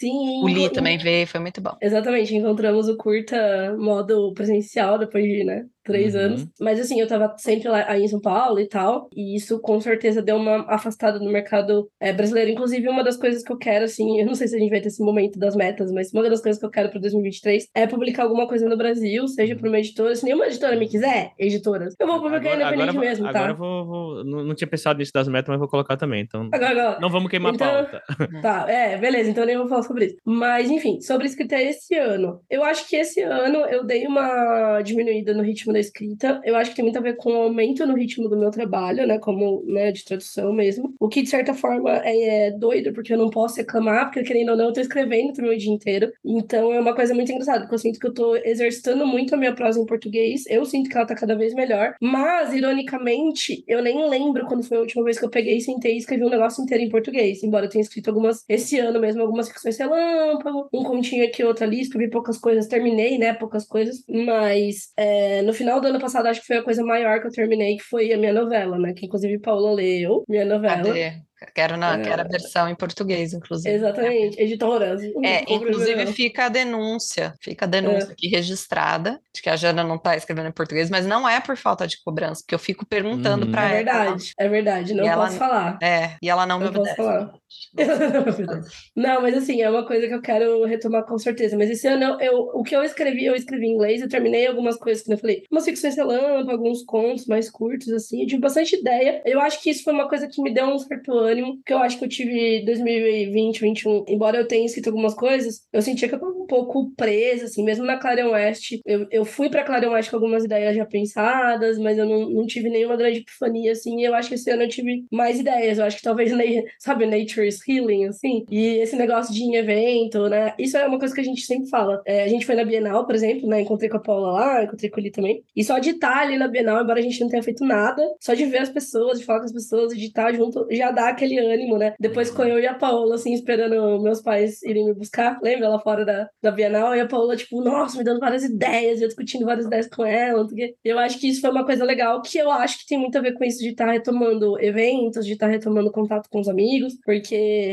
Sim. 0.00 0.44
O 0.44 0.48
Li 0.48 0.70
também 0.70 0.96
veio, 0.96 1.26
foi 1.26 1.40
muito 1.40 1.60
bom. 1.60 1.76
Exatamente, 1.82 2.34
encontramos 2.34 2.88
o 2.88 2.96
curta 2.96 3.76
modo 3.76 4.32
presencial 4.32 4.96
depois 4.96 5.24
de, 5.24 5.42
né, 5.42 5.66
três 5.88 6.14
Uhum. 6.14 6.20
anos. 6.20 6.46
Mas 6.60 6.78
assim, 6.78 7.00
eu 7.00 7.06
tava 7.08 7.34
sempre 7.38 7.68
lá 7.68 7.84
aí 7.88 8.02
em 8.04 8.08
São 8.08 8.20
Paulo 8.20 8.60
e 8.60 8.68
tal, 8.68 9.08
e 9.16 9.34
isso 9.34 9.58
com 9.60 9.80
certeza 9.80 10.22
deu 10.22 10.36
uma 10.36 10.64
afastada 10.72 11.18
no 11.18 11.30
mercado 11.32 11.88
é, 12.00 12.12
brasileiro. 12.12 12.50
Inclusive, 12.50 12.88
uma 12.88 13.02
das 13.02 13.16
coisas 13.16 13.42
que 13.42 13.50
eu 13.52 13.56
quero, 13.56 13.84
assim, 13.86 14.20
eu 14.20 14.26
não 14.26 14.34
sei 14.34 14.46
se 14.46 14.54
a 14.54 14.58
gente 14.58 14.70
vai 14.70 14.80
ter 14.80 14.88
esse 14.88 15.02
momento 15.02 15.38
das 15.38 15.56
metas, 15.56 15.90
mas 15.90 16.12
uma 16.12 16.28
das 16.28 16.40
coisas 16.40 16.60
que 16.60 16.66
eu 16.66 16.70
quero 16.70 16.90
para 16.90 17.00
2023 17.00 17.66
é 17.74 17.86
publicar 17.86 18.24
alguma 18.24 18.46
coisa 18.46 18.68
no 18.68 18.76
Brasil, 18.76 19.26
seja 19.26 19.54
Uhum. 19.54 19.60
por 19.60 19.68
uma 19.68 19.78
editora. 19.78 20.14
Se 20.14 20.24
nenhuma 20.24 20.46
editora 20.46 20.76
me 20.76 20.86
quiser, 20.88 21.32
editoras, 21.38 21.94
eu 21.98 22.06
vou 22.06 22.20
publicar 22.20 22.54
independente 22.54 22.92
vou- 22.92 23.00
mesmo, 23.00 23.26
agora 23.26 23.44
tá? 23.46 23.50
eu 23.50 23.56
vou, 23.56 23.86
vou- 23.86 24.24
não, 24.24 24.44
não 24.44 24.54
tinha 24.54 24.68
pensado 24.68 24.98
nisso 24.98 25.12
das 25.12 25.26
metas, 25.28 25.48
mas 25.48 25.58
vou 25.58 25.68
colocar 25.68 25.96
também. 25.96 26.22
Então, 26.22 26.48
Agora, 26.52 26.70
agora. 26.70 27.00
não 27.00 27.08
vamos 27.10 27.30
queimar 27.30 27.54
Então- 27.54 27.66
a 27.66 27.84
pauta. 27.84 28.02
Tá, 28.42 28.66
é, 28.68 28.96
beleza, 28.98 29.30
então 29.30 29.42
eu 29.44 29.46
nem 29.46 29.56
vou 29.56 29.68
falar 29.68 29.82
sobre 29.82 30.06
isso. 30.06 30.16
Mas, 30.24 30.70
enfim, 30.70 31.00
sobre 31.00 31.26
escrita 31.26 31.56
esse 31.60 31.94
ano. 31.96 32.40
Eu 32.50 32.62
acho 32.64 32.88
que 32.88 32.96
esse 32.96 33.20
ano 33.22 33.58
eu 33.66 33.84
dei 33.84 34.06
uma 34.06 34.80
diminuída 34.82 35.32
no 35.34 35.42
ritmo 35.42 35.72
da 35.72 35.77
escrita. 35.80 36.40
Eu 36.44 36.56
acho 36.56 36.70
que 36.70 36.76
tem 36.76 36.84
muito 36.84 36.98
a 36.98 37.02
ver 37.02 37.16
com 37.16 37.32
o 37.32 37.42
aumento 37.42 37.86
no 37.86 37.94
ritmo 37.94 38.28
do 38.28 38.36
meu 38.36 38.50
trabalho, 38.50 39.06
né? 39.06 39.18
Como, 39.18 39.62
né, 39.66 39.92
de 39.92 40.04
tradução 40.04 40.52
mesmo. 40.52 40.94
O 40.98 41.08
que, 41.08 41.22
de 41.22 41.28
certa 41.28 41.54
forma, 41.54 42.00
é, 42.04 42.48
é 42.48 42.50
doido, 42.50 42.92
porque 42.92 43.12
eu 43.12 43.18
não 43.18 43.30
posso 43.30 43.56
reclamar, 43.56 44.06
porque, 44.06 44.22
querendo 44.22 44.50
ou 44.50 44.56
não, 44.56 44.66
eu 44.66 44.72
tô 44.72 44.80
escrevendo 44.80 45.32
também 45.32 45.54
o 45.54 45.58
dia 45.58 45.72
inteiro. 45.72 46.12
Então, 46.24 46.72
é 46.72 46.80
uma 46.80 46.94
coisa 46.94 47.14
muito 47.14 47.30
engraçada, 47.32 47.60
porque 47.60 47.74
eu 47.74 47.78
sinto 47.78 47.98
que 47.98 48.06
eu 48.06 48.14
tô 48.14 48.36
exercitando 48.36 49.06
muito 49.06 49.34
a 49.34 49.38
minha 49.38 49.54
prosa 49.54 49.80
em 49.80 49.86
português. 49.86 50.44
Eu 50.48 50.64
sinto 50.64 50.88
que 50.88 50.96
ela 50.96 51.06
tá 51.06 51.14
cada 51.14 51.36
vez 51.36 51.54
melhor. 51.54 51.94
Mas, 52.00 52.52
ironicamente, 52.52 53.64
eu 53.66 53.82
nem 53.82 54.08
lembro 54.08 54.46
quando 54.46 54.62
foi 54.62 54.76
a 54.76 54.80
última 54.80 55.04
vez 55.04 55.18
que 55.18 55.24
eu 55.24 55.30
peguei, 55.30 55.60
sentei 55.60 55.94
e 55.94 55.98
escrevi 55.98 56.24
um 56.24 56.30
negócio 56.30 56.62
inteiro 56.62 56.82
em 56.82 56.88
português. 56.88 57.42
Embora 57.42 57.66
eu 57.66 57.70
tenha 57.70 57.82
escrito 57.82 58.08
algumas, 58.08 58.44
esse 58.48 58.78
ano 58.78 59.00
mesmo, 59.00 59.22
algumas 59.22 59.48
ficções 59.48 59.76
relâmpago, 59.78 60.68
um 60.72 60.82
continho 60.82 61.24
aqui, 61.24 61.44
outro 61.44 61.64
ali, 61.64 61.80
escrevi 61.80 62.10
poucas 62.10 62.38
coisas, 62.38 62.66
terminei, 62.66 63.18
né, 63.18 63.34
poucas 63.34 63.66
coisas. 63.66 64.04
Mas, 64.08 64.92
é, 64.96 65.42
no 65.42 65.52
final 65.52 65.67
do 65.80 65.88
ano 65.88 66.00
passado, 66.00 66.26
acho 66.26 66.40
que 66.40 66.46
foi 66.46 66.56
a 66.58 66.62
coisa 66.62 66.82
maior 66.84 67.20
que 67.20 67.26
eu 67.26 67.32
terminei, 67.32 67.76
que 67.76 67.84
foi 67.84 68.12
a 68.12 68.16
minha 68.18 68.32
novela, 68.32 68.78
né? 68.78 68.92
Que, 68.94 69.06
inclusive, 69.06 69.38
Paula 69.40 69.72
leu, 69.72 70.24
minha 70.28 70.44
novela. 70.44 70.76
Cadê? 70.84 71.12
Quero, 71.54 71.76
na, 71.76 71.96
É. 71.96 72.02
quero 72.02 72.22
a 72.22 72.24
versão 72.24 72.68
em 72.68 72.74
português, 72.74 73.32
inclusive. 73.32 73.72
Exatamente, 73.72 74.40
editoras. 74.42 75.00
É, 75.22 75.44
inclusive 75.48 76.06
fica 76.08 76.46
a 76.46 76.48
denúncia, 76.48 77.32
fica 77.40 77.64
a 77.64 77.68
denúncia 77.68 78.10
aqui 78.10 78.26
registrada 78.26 79.20
de 79.32 79.40
que 79.40 79.48
a 79.48 79.54
Jana 79.54 79.84
não 79.84 79.96
tá 79.98 80.16
escrevendo 80.16 80.48
em 80.48 80.52
português, 80.52 80.90
mas 80.90 81.06
não 81.06 81.28
é 81.28 81.40
por 81.40 81.56
falta 81.56 81.86
de 81.86 81.96
cobrança, 82.02 82.42
porque 82.42 82.56
eu 82.56 82.58
fico 82.58 82.84
perguntando 82.84 83.46
Uhum. 83.46 83.52
pra 83.52 83.62
É 83.62 83.66
ela. 83.66 83.74
verdade, 83.76 84.32
é 84.36 84.48
verdade, 84.48 84.94
não 84.94 85.04
E 85.04 85.08
ela- 85.08 85.26
posso 85.26 85.38
falar. 85.38 85.78
É, 85.80 86.16
e 86.20 86.28
ela 86.28 86.44
não 86.44 86.58
me 86.58 86.64
Não 86.64 86.72
posso 86.72 86.80
obedece. 86.90 86.96
falar. 86.96 87.32
Não, 88.96 89.22
mas 89.22 89.36
assim, 89.36 89.62
é 89.62 89.70
uma 89.70 89.86
coisa 89.86 90.06
que 90.06 90.14
eu 90.14 90.22
quero 90.22 90.64
retomar 90.64 91.04
com 91.04 91.18
certeza. 91.18 91.56
Mas 91.56 91.70
esse 91.70 91.86
ano, 91.86 92.04
eu, 92.04 92.20
eu, 92.20 92.38
o 92.54 92.62
que 92.62 92.74
eu 92.74 92.82
escrevi, 92.82 93.24
eu 93.24 93.34
escrevi 93.34 93.66
em 93.66 93.74
inglês, 93.74 94.00
eu 94.00 94.08
terminei 94.08 94.46
algumas 94.46 94.76
coisas 94.76 95.02
que 95.02 95.12
eu 95.12 95.18
falei, 95.18 95.42
umas 95.50 95.64
ficções 95.64 95.96
relâmpago, 95.96 96.50
alguns 96.50 96.82
contos 96.84 97.26
mais 97.26 97.50
curtos, 97.50 97.88
assim, 97.90 98.22
eu 98.22 98.26
tive 98.26 98.40
bastante 98.40 98.76
ideia. 98.76 99.22
Eu 99.24 99.40
acho 99.40 99.62
que 99.62 99.70
isso 99.70 99.84
foi 99.84 99.92
uma 99.92 100.08
coisa 100.08 100.28
que 100.28 100.42
me 100.42 100.52
deu 100.52 100.66
um 100.66 100.78
certo 100.78 101.12
ânimo, 101.12 101.60
que 101.64 101.72
eu 101.72 101.78
acho 101.78 101.98
que 101.98 102.04
eu 102.04 102.08
tive 102.08 102.64
2020, 102.64 103.58
2021, 103.58 104.04
embora 104.08 104.38
eu 104.38 104.46
tenha 104.46 104.66
escrito 104.66 104.88
algumas 104.88 105.14
coisas, 105.14 105.66
eu 105.72 105.82
sentia 105.82 106.08
que 106.08 106.14
eu 106.14 106.20
tava 106.20 106.32
um 106.32 106.46
pouco 106.46 106.92
presa, 106.96 107.44
assim, 107.44 107.64
mesmo 107.64 107.84
na 107.84 107.98
Clarion 107.98 108.30
West. 108.30 108.78
Eu, 108.84 109.06
eu 109.10 109.24
fui 109.24 109.48
pra 109.48 109.64
Clarion 109.64 109.92
West 109.92 110.10
com 110.10 110.16
algumas 110.16 110.44
ideias 110.44 110.76
já 110.76 110.84
pensadas, 110.84 111.78
mas 111.78 111.98
eu 111.98 112.06
não, 112.06 112.28
não 112.30 112.46
tive 112.46 112.68
nenhuma 112.68 112.96
grande 112.96 113.20
epifania, 113.20 113.72
assim, 113.72 114.00
e 114.00 114.04
eu 114.04 114.14
acho 114.14 114.28
que 114.28 114.34
esse 114.34 114.50
ano 114.50 114.62
eu 114.62 114.68
tive 114.68 115.04
mais 115.10 115.38
ideias. 115.40 115.78
Eu 115.78 115.84
acho 115.84 115.96
que 115.96 116.02
talvez, 116.02 116.32
sabe, 116.78 117.06
Nature's 117.38 117.60
Healing, 117.66 118.06
assim, 118.06 118.44
e 118.50 118.78
esse 118.80 118.96
negócio 118.96 119.32
de 119.32 119.42
em 119.42 119.54
evento, 119.54 120.28
né? 120.28 120.54
Isso 120.58 120.76
é 120.76 120.86
uma 120.86 120.98
coisa 120.98 121.14
que 121.14 121.20
a 121.20 121.24
gente 121.24 121.42
sempre 121.42 121.68
fala. 121.68 122.02
É, 122.04 122.24
a 122.24 122.28
gente 122.28 122.44
foi 122.44 122.54
na 122.54 122.64
Bienal, 122.64 123.06
por 123.06 123.14
exemplo, 123.14 123.48
né? 123.48 123.60
Encontrei 123.60 123.88
com 123.88 123.96
a 123.96 124.00
Paula 124.00 124.32
lá, 124.32 124.64
encontrei 124.64 124.90
com 124.90 125.00
ele 125.00 125.10
também. 125.10 125.42
E 125.54 125.64
só 125.64 125.78
de 125.78 125.90
estar 125.90 126.18
ali 126.18 126.36
na 126.36 126.48
Bienal, 126.48 126.82
embora 126.82 126.98
a 126.98 127.02
gente 127.02 127.20
não 127.20 127.28
tenha 127.28 127.42
feito 127.42 127.64
nada, 127.64 128.02
só 128.20 128.34
de 128.34 128.44
ver 128.44 128.58
as 128.58 128.68
pessoas, 128.68 129.20
de 129.20 129.24
falar 129.24 129.40
com 129.40 129.46
as 129.46 129.52
pessoas, 129.52 129.96
de 129.96 130.04
estar 130.04 130.32
junto, 130.34 130.66
já 130.70 130.90
dá 130.90 131.08
aquele 131.08 131.38
ânimo, 131.38 131.78
né? 131.78 131.94
Depois 131.98 132.30
com 132.30 132.42
eu 132.42 132.58
e 132.58 132.66
a 132.66 132.74
Paola, 132.74 133.14
assim, 133.14 133.32
esperando 133.32 134.00
meus 134.02 134.20
pais 134.20 134.62
irem 134.62 134.86
me 134.86 134.94
buscar, 134.94 135.38
lembra 135.42 135.68
lá 135.68 135.78
fora 135.78 136.04
da, 136.04 136.28
da 136.42 136.50
Bienal? 136.50 136.94
E 136.94 137.00
a 137.00 137.06
Paola, 137.06 137.36
tipo, 137.36 137.62
nossa, 137.62 137.96
me 137.96 138.04
dando 138.04 138.20
várias 138.20 138.44
ideias, 138.44 139.00
eu 139.00 139.08
discutindo 139.08 139.44
várias 139.46 139.66
ideias 139.66 139.88
com 139.88 140.04
ela. 140.04 140.46
Eu 140.84 140.98
acho 140.98 141.18
que 141.18 141.28
isso 141.28 141.40
foi 141.40 141.50
uma 141.50 141.64
coisa 141.64 141.84
legal, 141.84 142.20
que 142.22 142.38
eu 142.38 142.50
acho 142.50 142.80
que 142.80 142.86
tem 142.86 142.98
muito 142.98 143.16
a 143.16 143.20
ver 143.20 143.32
com 143.32 143.44
isso 143.44 143.60
de 143.60 143.70
estar 143.70 143.90
retomando 143.90 144.58
eventos, 144.60 145.24
de 145.24 145.32
estar 145.32 145.46
retomando 145.46 145.90
contato 145.90 146.28
com 146.28 146.40
os 146.40 146.48
amigos, 146.48 146.98
porque, 147.04 147.27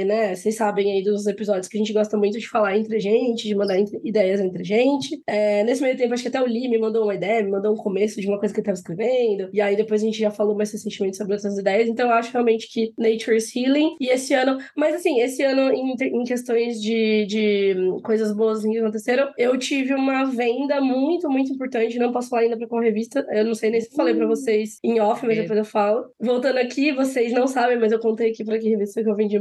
né, 0.05 0.35
vocês 0.35 0.55
sabem 0.55 0.91
aí 0.91 1.03
dos 1.03 1.25
episódios 1.27 1.67
que 1.67 1.77
a 1.77 1.79
gente 1.79 1.93
gosta 1.93 2.17
muito 2.17 2.37
de 2.39 2.47
falar 2.47 2.77
entre 2.77 2.99
gente, 2.99 3.47
de 3.47 3.55
mandar 3.55 3.79
entre, 3.79 3.99
ideias 4.03 4.39
entre 4.39 4.63
gente. 4.63 5.21
É, 5.27 5.63
nesse 5.63 5.81
meio 5.81 5.97
tempo, 5.97 6.13
acho 6.13 6.23
que 6.23 6.29
até 6.29 6.41
o 6.41 6.45
Lee 6.45 6.69
me 6.69 6.77
mandou 6.77 7.03
uma 7.03 7.15
ideia, 7.15 7.43
me 7.43 7.51
mandou 7.51 7.73
um 7.73 7.77
começo 7.77 8.19
de 8.19 8.27
uma 8.27 8.39
coisa 8.39 8.53
que 8.53 8.59
ele 8.59 8.69
estava 8.69 8.77
escrevendo, 8.77 9.49
e 9.53 9.61
aí 9.61 9.75
depois 9.75 10.01
a 10.01 10.05
gente 10.05 10.19
já 10.19 10.31
falou 10.31 10.55
mais 10.55 10.71
recentemente 10.71 11.17
sobre 11.17 11.35
essas 11.35 11.57
ideias, 11.57 11.87
então 11.87 12.07
eu 12.07 12.13
acho 12.13 12.31
realmente 12.31 12.71
que 12.71 12.93
Nature's 12.97 13.55
Healing, 13.55 13.95
e 13.99 14.09
esse 14.09 14.33
ano, 14.33 14.57
mas 14.75 14.95
assim, 14.95 15.19
esse 15.21 15.43
ano 15.43 15.71
em, 15.71 15.95
em 15.99 16.23
questões 16.23 16.81
de, 16.81 17.25
de 17.25 17.75
coisas 18.03 18.35
boas 18.35 18.63
que 18.63 18.77
aconteceram, 18.77 19.31
eu 19.37 19.57
tive 19.57 19.93
uma 19.93 20.25
venda 20.25 20.81
muito, 20.81 21.29
muito 21.29 21.51
importante, 21.51 21.97
não 21.97 22.11
posso 22.11 22.29
falar 22.29 22.43
ainda 22.43 22.57
pra 22.57 22.67
com 22.67 22.77
a 22.79 22.83
revista, 22.83 23.25
eu 23.31 23.45
não 23.45 23.53
sei 23.53 23.69
nem 23.69 23.81
se 23.81 23.95
falei 23.95 24.13
pra 24.13 24.27
vocês 24.27 24.79
em 24.83 24.99
off, 24.99 25.25
mas 25.25 25.37
é. 25.37 25.41
depois 25.41 25.57
eu 25.57 25.65
falo. 25.65 26.05
Voltando 26.19 26.57
aqui, 26.57 26.91
vocês 26.91 27.31
não 27.31 27.47
sabem, 27.47 27.79
mas 27.79 27.91
eu 27.91 27.99
contei 27.99 28.31
aqui 28.31 28.43
pra 28.43 28.59
que 28.59 28.69
revista 28.69 29.03
que 29.03 29.09
eu 29.09 29.15
vendi 29.15 29.39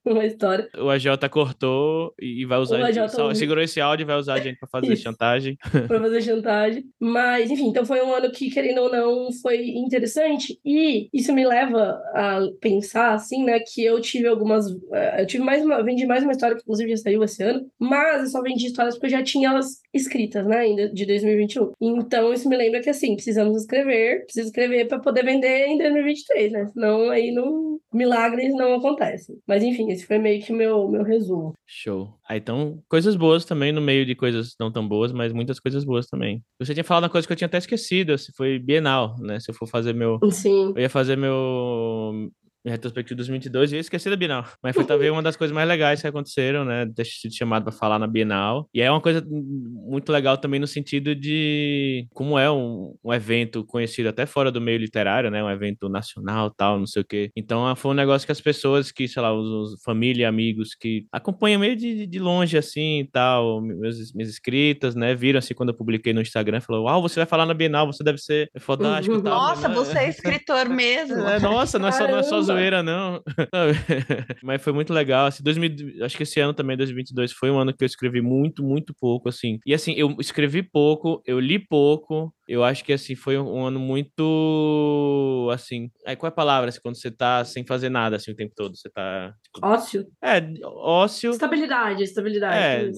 uma, 0.04 0.24
história. 0.24 0.68
O 0.78 0.88
AJ 0.88 1.06
cortou 1.30 2.14
e 2.20 2.44
vai 2.44 2.58
usar. 2.58 2.82
AJ 2.84 3.08
só, 3.10 3.32
segurou 3.34 3.62
esse 3.62 3.80
áudio 3.80 4.04
e 4.04 4.06
vai 4.06 4.16
usar 4.16 4.34
a 4.34 4.40
gente 4.40 4.58
pra 4.58 4.68
fazer 4.68 4.96
chantagem. 4.96 5.56
pra 5.88 6.00
fazer 6.00 6.22
chantagem. 6.22 6.84
Mas, 6.98 7.50
enfim, 7.50 7.68
então 7.68 7.84
foi 7.84 8.02
um 8.02 8.12
ano 8.12 8.30
que, 8.30 8.50
querendo 8.50 8.82
ou 8.82 8.90
não, 8.90 9.28
foi 9.42 9.68
interessante. 9.68 10.58
E 10.64 11.08
isso 11.12 11.32
me 11.32 11.46
leva 11.46 12.00
a 12.14 12.40
pensar, 12.60 13.14
assim, 13.14 13.44
né, 13.44 13.60
que 13.60 13.84
eu 13.84 14.00
tive 14.00 14.26
algumas. 14.26 14.66
Eh, 14.92 15.22
eu 15.22 15.26
tive 15.26 15.44
mais 15.44 15.64
uma. 15.64 15.82
Vendi 15.82 16.06
mais 16.06 16.22
uma 16.22 16.32
história 16.32 16.56
que, 16.56 16.62
inclusive, 16.62 16.90
já 16.90 16.96
saiu 16.96 17.22
esse 17.22 17.42
ano. 17.42 17.66
Mas 17.78 18.22
eu 18.22 18.28
só 18.28 18.42
vendi 18.42 18.66
histórias 18.66 18.94
porque 18.94 19.06
eu 19.06 19.18
já 19.18 19.22
tinha 19.22 19.50
elas 19.50 19.80
escritas, 19.92 20.46
né, 20.46 20.58
ainda 20.58 20.88
de 20.88 21.04
2021. 21.04 21.72
Então, 21.80 22.32
isso 22.32 22.48
me 22.48 22.56
lembra 22.56 22.80
que, 22.80 22.90
assim, 22.90 23.14
precisamos 23.14 23.60
escrever, 23.60 24.24
preciso 24.24 24.46
escrever 24.46 24.86
para 24.88 24.98
poder 24.98 25.24
vender 25.24 25.66
em 25.66 25.78
2023, 25.78 26.52
né? 26.52 26.66
Senão 26.72 27.10
aí 27.10 27.30
não. 27.32 27.70
Milagres 27.92 28.54
não 28.54 28.74
acontecem. 28.74 29.36
Mas, 29.46 29.64
enfim, 29.64 29.89
esse 29.90 30.06
foi 30.06 30.18
meio 30.18 30.42
que 30.42 30.52
meu, 30.52 30.88
meu 30.88 31.02
resumo. 31.02 31.52
Show. 31.66 32.14
Ah, 32.28 32.36
então, 32.36 32.82
coisas 32.88 33.16
boas 33.16 33.44
também 33.44 33.72
no 33.72 33.80
meio 33.80 34.06
de 34.06 34.14
coisas 34.14 34.54
não 34.58 34.70
tão 34.70 34.86
boas, 34.86 35.12
mas 35.12 35.32
muitas 35.32 35.58
coisas 35.58 35.84
boas 35.84 36.06
também. 36.06 36.42
Você 36.58 36.74
tinha 36.74 36.84
falado 36.84 37.04
uma 37.04 37.10
coisa 37.10 37.26
que 37.26 37.32
eu 37.32 37.36
tinha 37.36 37.46
até 37.46 37.58
esquecido, 37.58 38.16
se 38.18 38.32
foi 38.36 38.58
Bienal, 38.58 39.16
né? 39.18 39.38
Se 39.40 39.50
eu 39.50 39.54
for 39.54 39.66
fazer 39.66 39.94
meu. 39.94 40.18
Sim. 40.30 40.72
Eu 40.74 40.82
ia 40.82 40.90
fazer 40.90 41.16
meu 41.16 42.30
em 42.64 42.70
retrospectiva 42.70 43.14
de 43.14 43.16
2022 43.16 43.72
e 43.72 43.76
eu 43.76 43.80
esqueci 43.80 44.10
da 44.10 44.16
Bienal. 44.16 44.44
Mas 44.62 44.74
foi 44.74 44.84
talvez 44.84 45.10
uma 45.10 45.22
das 45.22 45.36
coisas 45.36 45.54
mais 45.54 45.66
legais 45.66 46.00
que 46.00 46.06
aconteceram, 46.06 46.64
né? 46.64 46.86
Ter 46.94 47.04
sido 47.04 47.34
chamado 47.34 47.64
para 47.64 47.72
falar 47.72 47.98
na 47.98 48.06
Bienal. 48.06 48.68
E 48.74 48.80
é 48.80 48.90
uma 48.90 49.00
coisa 49.00 49.24
muito 49.30 50.10
legal 50.12 50.36
também 50.36 50.60
no 50.60 50.66
sentido 50.66 51.14
de 51.14 52.06
como 52.12 52.38
é 52.38 52.50
um, 52.50 52.94
um, 53.02 53.12
evento 53.12 53.64
conhecido 53.64 54.08
até 54.08 54.26
fora 54.26 54.52
do 54.52 54.60
meio 54.60 54.78
literário, 54.78 55.30
né? 55.30 55.42
Um 55.42 55.50
evento 55.50 55.88
nacional, 55.88 56.50
tal, 56.50 56.78
não 56.78 56.86
sei 56.86 57.02
o 57.02 57.04
quê. 57.04 57.30
Então 57.34 57.66
ah, 57.66 57.74
foi 57.74 57.92
um 57.92 57.94
negócio 57.94 58.26
que 58.26 58.32
as 58.32 58.40
pessoas 58.40 58.92
que, 58.92 59.08
sei 59.08 59.22
lá, 59.22 59.32
os, 59.32 59.48
os 59.48 59.82
família, 59.82 60.28
amigos 60.28 60.74
que 60.74 61.06
acompanham 61.10 61.60
meio 61.60 61.76
de, 61.76 62.06
de 62.06 62.18
longe 62.18 62.58
assim 62.58 63.00
e 63.00 63.08
tal, 63.10 63.60
meus, 63.60 64.12
minhas 64.12 64.30
escritas, 64.30 64.94
né? 64.94 65.14
Viram 65.14 65.38
assim 65.38 65.54
quando 65.54 65.70
eu 65.70 65.74
publiquei 65.74 66.12
no 66.12 66.20
Instagram, 66.20 66.60
falou: 66.60 66.84
Uau, 66.84 67.00
você 67.00 67.20
vai 67.20 67.26
falar 67.26 67.46
na 67.46 67.54
Bienal, 67.54 67.86
você 67.86 68.04
deve 68.04 68.18
ser 68.18 68.50
fodástico 68.58 69.22
tal. 69.22 69.32
Nossa, 69.32 69.68
você 69.68 69.98
é 69.98 70.08
escritor 70.08 70.68
mesmo. 70.68 71.20
É, 71.20 71.40
nossa, 71.40 71.78
não 71.78 71.88
é 71.88 71.92
só, 71.92 72.06
não 72.06 72.18
é 72.18 72.22
só 72.22 72.49
zoeira, 72.52 72.82
não. 72.82 73.22
Mas 74.42 74.62
foi 74.62 74.72
muito 74.72 74.92
legal. 74.92 75.26
Assim, 75.26 75.42
2000, 75.42 76.04
acho 76.04 76.16
que 76.16 76.22
esse 76.22 76.40
ano 76.40 76.54
também, 76.54 76.76
2022, 76.76 77.32
foi 77.32 77.50
um 77.50 77.58
ano 77.58 77.74
que 77.74 77.84
eu 77.84 77.86
escrevi 77.86 78.20
muito, 78.20 78.62
muito 78.62 78.94
pouco, 78.98 79.28
assim. 79.28 79.58
E 79.66 79.74
assim, 79.74 79.94
eu 79.94 80.16
escrevi 80.20 80.62
pouco, 80.62 81.22
eu 81.26 81.38
li 81.40 81.58
pouco, 81.58 82.32
eu 82.50 82.64
acho 82.64 82.84
que 82.84 82.92
assim 82.92 83.14
foi 83.14 83.38
um 83.38 83.64
ano 83.64 83.78
muito 83.78 85.48
assim. 85.54 85.88
Aí 86.04 86.16
qual 86.16 86.26
é 86.26 86.32
a 86.32 86.34
palavra 86.34 86.68
assim, 86.68 86.80
quando 86.82 87.00
você 87.00 87.08
tá 87.08 87.44
sem 87.44 87.64
fazer 87.64 87.88
nada 87.88 88.16
assim 88.16 88.32
o 88.32 88.34
tempo 88.34 88.52
todo? 88.56 88.76
Você 88.76 88.90
tá 88.90 89.32
tipo... 89.54 89.64
ócio. 89.64 90.04
É, 90.20 90.42
ócio. 90.64 91.30
Estabilidade, 91.30 92.02
estabilidade. 92.02 92.56
É, 92.56 92.90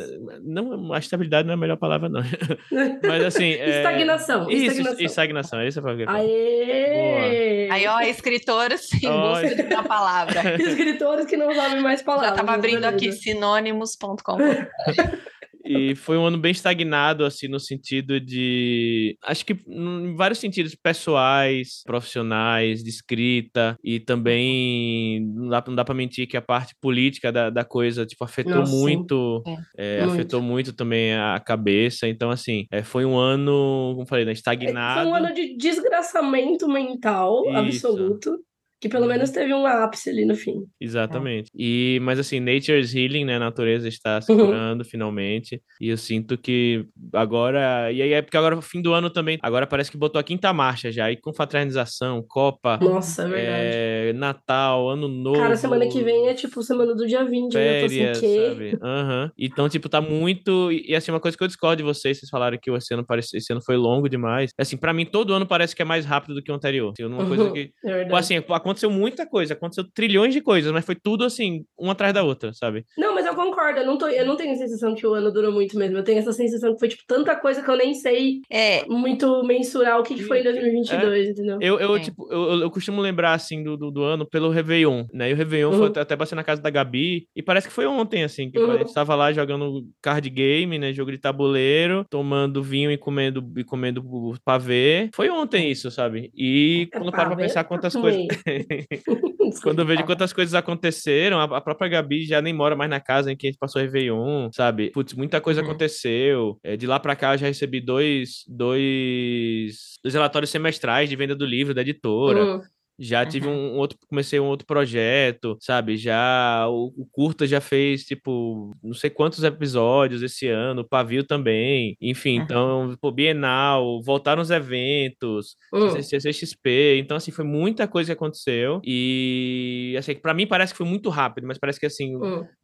não, 0.43 0.91
a 0.95 0.99
estabilidade 0.99 1.47
não 1.47 1.53
é 1.53 1.57
a 1.57 1.61
melhor 1.61 1.77
palavra 1.77 2.09
não. 2.09 2.23
Mas 3.07 3.25
assim, 3.25 3.53
é... 3.53 3.81
estagnação, 3.81 4.51
Isso, 4.51 4.81
estagnação. 4.81 5.05
estagnação, 5.05 5.61
é 5.61 5.69
isso 5.69 5.79
a 5.81 5.83
palavra. 5.83 6.11
Aê! 6.13 7.69
Aí 7.71 7.87
ó, 7.87 8.01
escritores 8.01 8.91
em 8.95 9.11
busca 9.11 9.55
de 9.55 9.75
uma 9.75 9.85
palavra. 9.85 10.57
escritores 10.57 11.27
que 11.27 11.37
não 11.37 11.55
sabem 11.55 11.83
mais 11.83 12.01
palavras. 12.01 12.31
Já 12.31 12.37
tava 12.37 12.55
abrindo 12.55 12.87
aqui 12.87 13.13
sinônimos.com. 13.13 14.39
E 15.65 15.95
foi 15.95 16.17
um 16.17 16.27
ano 16.27 16.39
bem 16.39 16.53
estagnado, 16.53 17.25
assim, 17.25 17.49
no 17.49 17.61
sentido 17.61 18.21
de. 18.21 19.17
Acho 19.23 19.45
que 19.47 19.57
em 19.67 20.15
vários 20.17 20.39
sentidos, 20.39 20.75
pessoais, 20.75 21.83
profissionais, 21.85 22.83
de 22.83 22.91
escrita, 22.91 23.77
e 23.83 24.01
também 24.01 25.25
não 25.35 25.49
dá, 25.49 25.65
não 25.67 25.75
dá 25.75 25.85
pra 25.85 25.95
mentir 25.95 26.27
que 26.27 26.37
a 26.37 26.43
parte 26.43 26.75
política 26.81 27.31
da, 27.31 27.51
da 27.51 27.65
coisa, 27.65 28.05
tipo, 28.05 28.25
afetou 28.25 28.57
Nossa, 28.57 28.73
muito, 28.73 29.43
é. 29.77 29.99
É, 29.99 30.01
muito. 30.01 30.13
Afetou 30.13 30.43
muito 30.43 30.73
também 30.73 31.15
a 31.15 31.41
cabeça. 31.41 32.09
Então, 32.09 32.31
assim, 32.31 32.67
é, 32.71 32.83
foi 32.83 33.05
um 33.05 33.17
ano, 33.17 33.93
como 33.95 34.07
falei, 34.07 34.25
né, 34.25 34.33
estagnado. 34.33 35.03
Foi 35.03 35.11
um 35.11 35.15
ano 35.15 35.35
de 35.35 35.57
desgraçamento 35.57 36.69
mental 36.69 37.43
Isso. 37.47 37.87
absoluto. 37.87 38.39
Que 38.83 38.89
pelo 38.89 39.07
menos 39.07 39.31
teve 39.31 39.55
um 39.55 39.65
ápice 39.65 40.11
ali 40.11 40.25
no 40.25 40.35
fim. 40.35 40.65
Exatamente. 40.81 41.53
É. 41.53 41.57
E, 41.57 42.01
mas 42.03 42.19
assim, 42.19 42.41
Nature's 42.41 42.93
Healing, 42.93 43.25
né? 43.25 43.37
A 43.37 43.39
natureza 43.39 43.87
está 43.87 44.21
se 44.21 44.33
uhum. 44.33 44.47
curando 44.47 44.83
uhum. 44.83 44.91
finalmente. 44.91 45.63
E 45.81 45.89
eu 45.89 45.97
sinto 45.97 46.37
que 46.37 46.85
agora. 47.13 47.93
E 47.93 48.03
aí 48.03 48.13
é 48.13 48.21
porque 48.21 48.37
agora, 48.37 48.61
fim 48.61 48.83
do 48.83 48.93
ano 48.93 49.09
também. 49.09 49.39
Agora 49.41 49.69
parece 49.69 49.89
que 49.89 49.97
botou 49.97 50.19
a 50.19 50.25
quinta 50.25 50.53
marcha 50.53 50.91
já. 50.91 51.13
E 51.13 51.17
com 51.17 51.33
fraternização, 51.33 52.25
Copa. 52.27 52.77
Nossa, 52.83 53.23
é 53.23 53.29
verdade. 53.29 53.69
É, 53.73 54.13
Natal, 54.15 54.91
Ano 54.91 55.07
Novo. 55.07 55.39
Cara, 55.39 55.55
semana 55.55 55.87
que 55.87 56.03
vem 56.03 56.27
é 56.27 56.35
tipo 56.35 56.61
semana 56.61 56.93
do 56.93 57.07
dia 57.07 57.25
20. 57.25 57.53
Férias, 57.53 57.93
né? 57.93 58.11
assim, 58.11 58.49
sabe? 58.49 58.79
Uhum. 58.83 59.31
Então, 59.39 59.69
tipo, 59.69 59.89
tá 59.89 60.01
muito. 60.01 60.73
E 60.73 60.93
assim, 60.97 61.13
uma 61.13 61.21
coisa 61.21 61.39
que 61.39 61.45
eu 61.45 61.49
discordo 61.49 61.77
de 61.77 61.85
vocês, 61.85 62.19
vocês 62.19 62.29
falaram 62.29 62.59
que 62.61 62.69
esse 62.69 62.93
ano, 62.93 63.07
parece... 63.07 63.37
esse 63.37 63.53
ano 63.53 63.63
foi 63.65 63.77
longo 63.77 64.09
demais. 64.09 64.51
Assim, 64.59 64.77
para 64.77 64.93
mim, 64.93 65.07
todo 65.07 65.33
ano 65.33 65.47
parece 65.47 65.77
que 65.77 65.83
é 65.83 65.85
mais 65.85 66.05
rápido 66.05 66.35
do 66.35 66.43
que 66.43 66.51
o 66.51 66.55
anterior. 66.57 66.93
Assim, 66.99 67.05
uma 67.05 67.25
coisa 67.25 67.49
que. 67.53 67.71
É 67.85 67.93
verdade. 67.93 68.15
Assim, 68.17 68.41
aconteceu 68.73 68.91
muita 68.91 69.27
coisa, 69.27 69.55
aconteceu 69.55 69.85
trilhões 69.85 70.33
de 70.35 70.41
coisas, 70.41 70.73
mas 70.73 70.85
foi 70.85 70.95
tudo 70.95 71.25
assim, 71.25 71.65
uma 71.79 71.93
atrás 71.93 72.13
da 72.13 72.23
outra, 72.23 72.53
sabe? 72.53 72.85
Não, 72.97 73.15
eu 73.33 73.37
concordo, 73.37 73.81
eu 73.81 73.87
não, 73.87 73.99
tô, 73.99 74.09
eu 74.09 74.27
não 74.27 74.37
tenho 74.37 74.53
a 74.53 74.57
sensação 74.57 74.95
que 74.95 75.07
o 75.07 75.15
ano 75.15 75.33
durou 75.33 75.53
muito 75.53 75.77
mesmo. 75.77 75.97
Eu 75.97 76.05
tenho 76.05 76.19
essa 76.19 76.33
sensação 76.33 76.73
que 76.75 76.79
foi, 76.79 76.89
tipo, 76.89 77.03
tanta 77.07 77.35
coisa 77.35 77.63
que 77.63 77.71
eu 77.71 77.77
nem 77.77 77.95
sei 77.95 78.41
é. 78.51 78.85
muito 78.87 79.43
mensurar 79.45 79.99
o 79.99 80.03
que, 80.03 80.15
que 80.15 80.23
foi 80.23 80.41
em 80.41 80.45
2022, 80.45 81.27
é. 81.27 81.31
entendeu? 81.31 81.59
Eu, 81.61 81.81
eu 81.81 81.97
é. 81.97 82.01
tipo, 82.01 82.29
eu, 82.31 82.61
eu 82.61 82.71
costumo 82.71 83.01
lembrar, 83.01 83.33
assim, 83.33 83.63
do, 83.63 83.77
do, 83.77 83.91
do, 83.91 84.03
ano 84.03 84.27
pelo 84.27 84.51
Réveillon, 84.51 85.05
né? 85.13 85.31
E 85.31 85.33
o 85.33 85.37
Réveillon 85.37 85.73
uhum. 85.73 85.93
foi 85.93 86.03
até 86.03 86.17
passei 86.17 86.37
na 86.37 86.45
casa 86.45 86.61
da 86.61 86.71
Gabi, 86.71 87.27
e 87.35 87.43
parece 87.43 87.69
que 87.69 87.75
foi 87.75 87.87
ontem, 87.87 88.25
assim, 88.25 88.51
que 88.51 88.59
uhum. 88.59 88.71
a 88.71 88.79
gente 88.79 88.93
tava 88.93 89.15
lá 89.15 89.33
jogando 89.33 89.87
card 90.01 90.29
game, 90.29 90.79
né? 90.79 90.93
Jogo 90.93 91.11
de 91.11 91.19
tabuleiro, 91.19 92.05
tomando 92.09 92.63
vinho 92.63 92.91
e 92.91 92.99
comendo, 92.99 93.45
e 93.57 93.65
comendo 93.65 94.03
pavê. 94.45 95.11
Foi 95.15 95.31
ontem 95.31 95.71
isso, 95.71 95.91
sabe? 95.91 96.31
E 96.35 96.89
é 96.93 96.99
quando 96.99 97.07
eu 97.07 97.13
paro 97.13 97.31
pra 97.31 97.37
pensar 97.37 97.65
quantas 97.65 97.95
coisas. 97.95 98.23
Quando 99.63 99.81
eu 99.81 99.87
vejo 99.87 100.05
quantas 100.05 100.33
coisas 100.33 100.55
aconteceram, 100.55 101.41
a, 101.41 101.61
própria 101.61 101.89
Gabi 101.89 102.25
já 102.25 102.41
nem 102.41 102.53
mora 102.53 102.77
mais 102.77 102.89
na 102.89 103.01
casa 103.01 103.22
em 103.27 103.37
que 103.37 103.47
a 103.47 103.51
gente 103.51 103.59
passou 103.59 103.81
Réveillon, 103.83 104.51
sabe? 104.53 104.91
Putz, 104.91 105.15
muita 105.15 105.41
coisa 105.41 105.61
uhum. 105.61 105.69
aconteceu. 105.69 106.59
É, 106.63 106.77
de 106.77 106.87
lá 106.87 106.99
pra 107.01 107.17
cá 107.17 107.35
eu 107.35 107.39
já 107.39 107.47
recebi 107.47 107.81
dois, 107.81 108.45
dois, 108.49 109.95
dois 110.03 110.15
relatórios 110.15 110.51
semestrais 110.51 111.09
de 111.09 111.17
venda 111.17 111.35
do 111.35 111.45
livro 111.47 111.75
da 111.75 111.81
editora. 111.83 112.45
Uhum 112.45 112.61
Já 113.01 113.25
tive 113.27 113.49
Uhum. 113.49 113.75
um 113.75 113.79
outro, 113.79 113.99
comecei 114.07 114.39
um 114.39 114.45
outro 114.45 114.67
projeto, 114.67 115.57
sabe? 115.61 115.97
Já 115.97 116.69
o, 116.69 116.93
o 116.97 117.07
curta 117.11 117.47
já 117.47 117.59
fez 117.61 118.05
tipo 118.05 118.71
não 118.83 118.93
sei 118.93 119.09
quantos 119.11 119.43
episódios 119.43 120.23
esse 120.23 120.47
ano, 120.47 120.83
o 120.83 120.89
Pavio 120.89 121.25
também. 121.25 121.97
Enfim, 122.01 122.37
Uhum. 122.39 122.45
então, 122.45 122.97
pô, 123.01 123.11
Bienal, 123.11 124.01
voltaram 124.03 124.43
os 124.43 124.51
eventos, 124.51 125.57
Hum. 125.73 125.89
CCXP, 126.03 126.99
então 126.99 127.17
assim 127.17 127.31
foi 127.33 127.45
muita 127.47 127.89
coisa 127.89 128.09
que 128.09 128.13
aconteceu 128.13 128.81
e 128.85 129.95
assim, 129.99 130.15
para 130.15 130.35
mim 130.35 130.47
parece 130.47 130.73
que 130.75 130.79
foi 130.79 130.87
muito 130.87 131.09
rápido, 131.09 131.47
mas 131.47 131.59
parece 131.59 131.81
que 131.81 131.87
assim. 131.87 132.15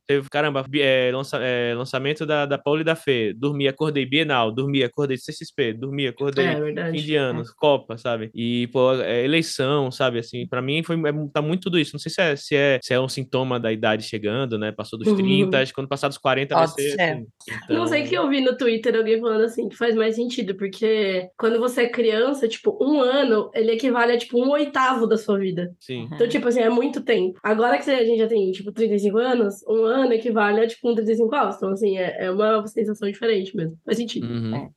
Teve, 0.08 0.26
caramba, 0.30 0.64
é, 0.74 1.10
lança- 1.12 1.38
é, 1.42 1.74
lançamento 1.74 2.24
da, 2.24 2.46
da 2.46 2.56
Paula 2.56 2.80
e 2.80 2.84
da 2.84 2.96
Fê. 2.96 3.34
Dormi, 3.34 3.68
acordei 3.68 4.06
Bienal, 4.06 4.50
dormi, 4.50 4.82
acordei 4.82 5.18
CXP, 5.18 5.74
dormi, 5.74 6.06
acordei 6.06 6.46
É 6.46 6.54
fim 6.54 6.62
verdade. 6.62 7.04
de 7.04 7.14
ano, 7.14 7.42
Copa, 7.58 7.98
sabe? 7.98 8.30
E, 8.34 8.68
pô, 8.68 8.94
é, 8.94 9.22
eleição, 9.22 9.90
sabe? 9.90 10.18
Assim, 10.18 10.46
pra 10.48 10.62
mim 10.62 10.82
foi, 10.82 10.96
é, 10.96 11.12
tá 11.30 11.42
muito 11.42 11.64
tudo 11.64 11.78
isso. 11.78 11.92
Não 11.92 12.00
sei 12.00 12.10
se 12.10 12.22
é, 12.22 12.36
se, 12.36 12.56
é, 12.56 12.78
se 12.82 12.94
é 12.94 12.98
um 12.98 13.06
sintoma 13.06 13.60
da 13.60 13.70
idade 13.70 14.02
chegando, 14.04 14.56
né? 14.58 14.72
Passou 14.72 14.98
dos 14.98 15.08
Uhum. 15.08 15.16
30, 15.16 15.58
acho 15.58 15.72
que 15.72 15.74
quando 15.74 15.88
passar 15.88 16.08
dos 16.08 16.16
40 16.16 16.54
vai 16.54 16.66
Pode 16.66 16.80
ser. 16.80 16.90
ser. 16.92 17.00
Assim. 17.02 17.26
Então, 17.64 17.76
Não 17.76 17.86
sei 17.86 18.04
que 18.04 18.14
eu 18.14 18.26
vi 18.30 18.40
no 18.40 18.56
Twitter 18.56 18.96
alguém 18.96 19.20
falando 19.20 19.44
assim, 19.44 19.68
que 19.68 19.76
faz 19.76 19.94
mais 19.94 20.16
sentido, 20.16 20.54
porque 20.54 21.28
quando 21.38 21.58
você 21.58 21.82
é 21.82 21.88
criança, 21.88 22.48
tipo, 22.48 22.78
um 22.80 22.98
ano, 23.02 23.50
ele 23.54 23.72
equivale 23.72 24.12
a, 24.12 24.16
tipo, 24.18 24.42
um 24.42 24.48
oitavo 24.52 25.06
da 25.06 25.18
sua 25.18 25.38
vida. 25.38 25.70
Sim. 25.78 26.04
Uhum. 26.04 26.08
Então, 26.14 26.26
tipo 26.28 26.48
assim, 26.48 26.60
é 26.60 26.70
muito 26.70 27.02
tempo. 27.02 27.38
Agora 27.42 27.76
que 27.76 27.90
a 27.90 28.04
gente 28.06 28.18
já 28.18 28.26
tem, 28.26 28.50
tipo, 28.52 28.72
35 28.72 29.18
anos, 29.18 29.56
um 29.68 29.84
ano 29.84 29.97
equivale 30.04 30.60
a, 30.60 30.66
tipo, 30.66 30.90
um 30.90 30.94
35 30.94 31.34
anos. 31.34 31.56
Então, 31.56 31.70
assim, 31.70 31.96
é, 31.98 32.24
é 32.24 32.30
uma 32.30 32.66
sensação 32.66 33.10
diferente 33.10 33.56
mesmo. 33.56 33.78
Faz 33.84 33.96
sentido. 33.98 34.26
Uhum. 34.26 34.54
É, 34.54 34.70